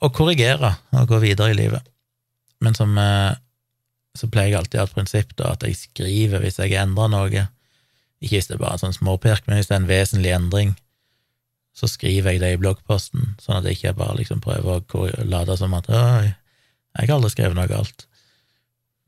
å 0.00 0.10
korrigere 0.14 0.74
og 0.96 1.08
gå 1.10 1.20
videre 1.24 1.52
i 1.52 1.58
livet. 1.58 1.86
Men 2.64 2.76
som 2.76 2.96
eh, 3.00 3.32
så 4.16 4.28
pleier 4.32 4.54
jeg 4.54 4.60
alltid 4.60 4.78
å 4.78 4.82
ha 4.82 4.88
et 4.88 4.96
prinsipp 4.96 5.34
da, 5.38 5.54
at 5.54 5.64
jeg 5.64 5.78
skriver 5.78 6.42
hvis 6.42 6.58
jeg 6.60 6.76
endrer 6.80 7.10
noe. 7.12 7.46
Ikke 8.20 8.36
hvis 8.36 8.50
det 8.50 8.56
er 8.56 8.62
bare 8.62 8.78
en 8.78 8.84
sånn 8.84 8.96
småpirk, 8.96 9.46
men 9.46 9.58
hvis 9.58 9.70
det 9.70 9.76
er 9.76 9.82
en 9.82 9.90
vesentlig 9.90 10.32
endring, 10.34 10.74
så 11.80 11.88
skriver 11.88 12.34
jeg 12.34 12.42
det 12.42 12.52
i 12.54 12.60
bloggposten, 12.60 13.34
sånn 13.40 13.60
at 13.60 13.66
jeg 13.66 13.78
ikke 13.78 13.96
bare 14.02 14.18
liksom 14.18 14.42
prøver 14.44 14.82
å 14.84 15.04
late 15.24 15.56
som 15.56 15.72
at 15.78 15.88
jeg 15.88 16.34
har 16.98 17.12
aldri 17.14 17.30
skrevet 17.32 17.56
noe 17.56 17.70
galt. 17.70 18.04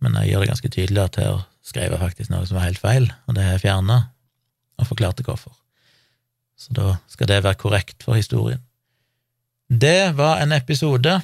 Men 0.03 0.17
jeg 0.19 0.33
gjør 0.33 0.45
det 0.45 0.53
ganske 0.55 0.71
tydelig 0.73 1.03
at 1.03 1.19
her 1.21 1.43
skrev 1.63 1.93
jeg 1.93 2.01
faktisk 2.01 2.33
noe 2.33 2.47
som 2.49 2.57
var 2.59 2.71
helt 2.71 2.81
feil, 2.81 3.11
og 3.29 3.37
det 3.37 3.45
har 3.45 3.59
jeg 3.59 3.67
fjerna, 3.67 3.99
og 4.81 4.89
forklarte 4.89 5.27
hvorfor. 5.27 5.53
Så 6.59 6.73
da 6.77 6.97
skal 7.11 7.29
det 7.29 7.43
være 7.45 7.61
korrekt 7.61 8.07
for 8.07 8.17
historien. 8.17 8.63
Det 9.69 10.15
var 10.17 10.41
en 10.43 10.53
episode. 10.57 11.19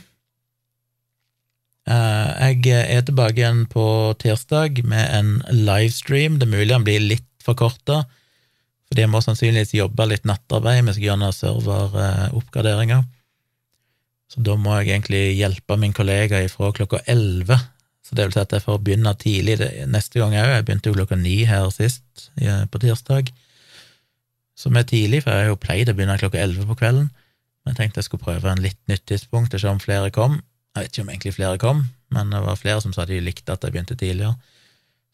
Eh, 1.88 2.52
jeg 2.52 2.76
er 2.98 3.02
tilbake 3.06 3.40
igjen 3.40 3.64
på 3.70 3.86
tirsdag 4.20 4.82
med 4.88 5.04
en 5.16 5.34
livestream. 5.52 6.38
Det 6.38 6.48
er 6.48 6.54
mulig 6.54 6.74
han 6.74 6.86
blir 6.86 7.02
litt 7.02 7.26
forkorta, 7.44 8.02
fordi 8.88 9.04
jeg 9.04 9.12
må 9.12 9.20
sannsynligvis 9.20 9.74
jobbe 9.76 10.06
litt 10.08 10.26
nattarbeid. 10.28 10.80
Vi 10.86 10.94
skal 10.96 11.06
gjøre 11.10 11.20
noen 11.20 11.36
serveroppgraderinger. 11.36 13.02
Så 14.28 14.44
da 14.44 14.54
må 14.60 14.76
jeg 14.78 14.92
egentlig 14.92 15.22
hjelpe 15.38 15.76
min 15.80 15.94
kollega 15.96 16.40
ifra 16.44 16.70
klokka 16.76 17.02
elleve. 17.08 17.58
Så 18.04 18.16
det 18.16 18.24
vil 18.24 18.34
si 18.36 18.40
at 18.40 18.54
jeg 18.56 18.64
får 18.64 18.80
begynne 18.84 19.12
tidlig 19.20 19.58
neste 19.92 20.20
gang 20.20 20.32
òg. 20.32 20.54
Jeg 20.54 20.64
begynte 20.64 20.88
jo 20.88 20.96
klokka 20.96 21.18
ni 21.20 21.42
her 21.48 21.68
sist, 21.72 22.30
på 22.40 22.80
tirsdag, 22.80 23.32
som 24.58 24.76
er 24.80 24.88
tidlig, 24.88 25.22
for 25.24 25.32
jeg 25.32 25.44
har 25.44 25.52
jo 25.52 25.60
pleid 25.60 25.92
å 25.92 25.96
begynne 25.96 26.16
klokka 26.20 26.40
elleve 26.40 26.64
på 26.70 26.78
kvelden. 26.80 27.10
Men 27.64 27.74
Jeg 27.74 27.80
tenkte 27.82 28.00
jeg 28.00 28.08
skulle 28.08 28.24
prøve 28.24 28.48
en 28.48 28.64
litt 28.64 28.80
nytt 28.88 29.04
tidspunkt 29.04 29.52
og 29.52 29.60
se 29.60 29.68
om 29.68 29.80
flere 29.82 30.08
kom. 30.14 30.40
Jeg 30.72 30.86
vet 30.86 30.94
ikke 30.94 31.04
om 31.04 31.12
egentlig 31.12 31.34
flere 31.36 31.60
kom, 31.60 31.84
men 32.14 32.32
det 32.32 32.40
var 32.46 32.56
flere 32.56 32.80
som 32.80 32.94
sa 32.96 33.04
de 33.04 33.20
likte 33.20 33.52
at 33.52 33.64
jeg 33.64 33.74
begynte 33.74 33.96
tidligere. 34.00 34.38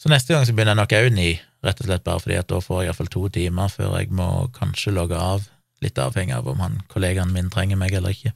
Så 0.05 0.11
neste 0.13 0.35
gang 0.35 0.43
så 0.45 0.53
begynner 0.53 0.75
jeg 0.75 0.83
nok 0.83 0.93
òg 0.99 1.07
ni, 1.17 1.31
rett 1.65 1.79
og 1.81 1.87
slett 1.89 2.03
bare 2.05 2.21
fordi 2.21 2.37
at 2.37 2.49
da 2.51 2.59
får 2.61 2.83
jeg 2.83 2.91
iallfall 2.91 3.09
to 3.09 3.23
timer 3.33 3.71
før 3.73 3.95
jeg 3.97 4.11
må 4.13 4.27
kanskje 4.53 4.93
logge 4.93 5.17
av, 5.17 5.47
litt 5.81 5.97
avhengig 5.97 6.35
av 6.37 6.49
om 6.51 6.59
han 6.61 6.75
kollegaen 6.93 7.31
min 7.33 7.47
trenger 7.49 7.79
meg 7.81 7.95
eller 7.97 8.13
ikke. 8.13 8.35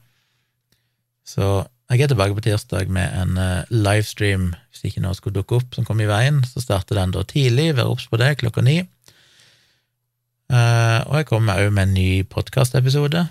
Så 1.29 1.43
jeg 1.93 2.01
er 2.01 2.09
tilbake 2.09 2.33
på 2.33 2.41
tirsdag 2.47 2.89
med 2.89 3.13
en 3.13 3.37
uh, 3.37 3.67
livestream, 3.69 4.47
hvis 4.73 4.87
ikke 4.89 5.03
noe 5.03 5.13
skulle 5.17 5.37
dukke 5.37 5.59
opp 5.59 5.77
som 5.77 5.85
kom 5.85 6.01
i 6.01 6.07
veien. 6.09 6.39
Så 6.49 6.63
starter 6.63 6.97
den 6.97 7.13
da 7.13 7.21
tidlig, 7.29 7.67
vær 7.77 7.91
obs 7.91 8.07
på 8.09 8.17
det, 8.17 8.31
klokka 8.41 8.63
ni. 8.65 8.79
Uh, 10.49 11.05
og 11.05 11.19
jeg 11.19 11.27
kommer 11.29 11.61
òg 11.61 11.69
med 11.75 11.85
en 11.85 11.93
ny 11.99 12.07
podkastepisode 12.33 13.21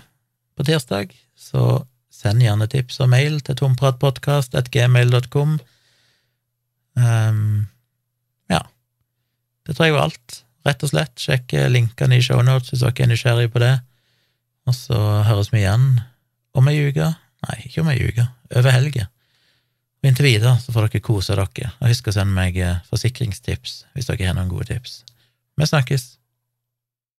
på 0.55 0.67
tirsdag, 0.67 1.11
så 1.35 1.83
send 2.07 2.39
gjerne 2.43 2.69
tips 2.71 3.01
og 3.03 3.11
mail 3.11 3.41
til 3.43 3.59
tompratpodkast.gmail.com. 3.59 5.59
Um, 6.95 7.03
ehm, 7.03 7.51
det 9.69 9.77
tror 9.77 9.85
jeg 9.85 9.95
var 9.95 10.09
alt. 10.09 10.41
rett 10.67 10.83
og 10.83 10.91
slett. 10.91 11.15
Sjekk 11.21 11.53
linkene 11.71 12.17
i 12.17 12.25
shownotes 12.25 12.73
hvis 12.73 12.81
dere 12.83 13.05
er 13.05 13.09
nysgjerrige 13.13 13.53
på 13.53 13.61
det. 13.63 13.75
Og 14.67 14.75
så 14.75 14.97
høres 15.29 15.53
vi 15.53 15.61
igjen 15.61 16.01
om 16.57 16.67
ei 16.69 16.81
uke. 16.89 17.07
Nei, 17.45 17.57
ikke 17.69 17.85
om 17.85 17.91
ei 17.93 18.01
uke. 18.01 18.25
Over 18.51 18.75
helga. 18.75 19.07
Og 19.99 20.09
inntil 20.09 20.29
videre 20.29 20.57
så 20.59 20.73
får 20.75 20.89
dere 20.89 21.03
kose 21.05 21.35
dere, 21.35 21.71
og 21.79 21.91
husk 21.91 22.07
å 22.07 22.15
sende 22.15 22.35
meg 22.35 22.59
forsikringstips 22.91 23.83
hvis 23.95 24.09
dere 24.11 24.31
har 24.31 24.37
noen 24.37 24.51
gode 24.51 24.71
tips. 24.71 25.03
Vi 25.59 25.67
snakkes! 25.67 26.18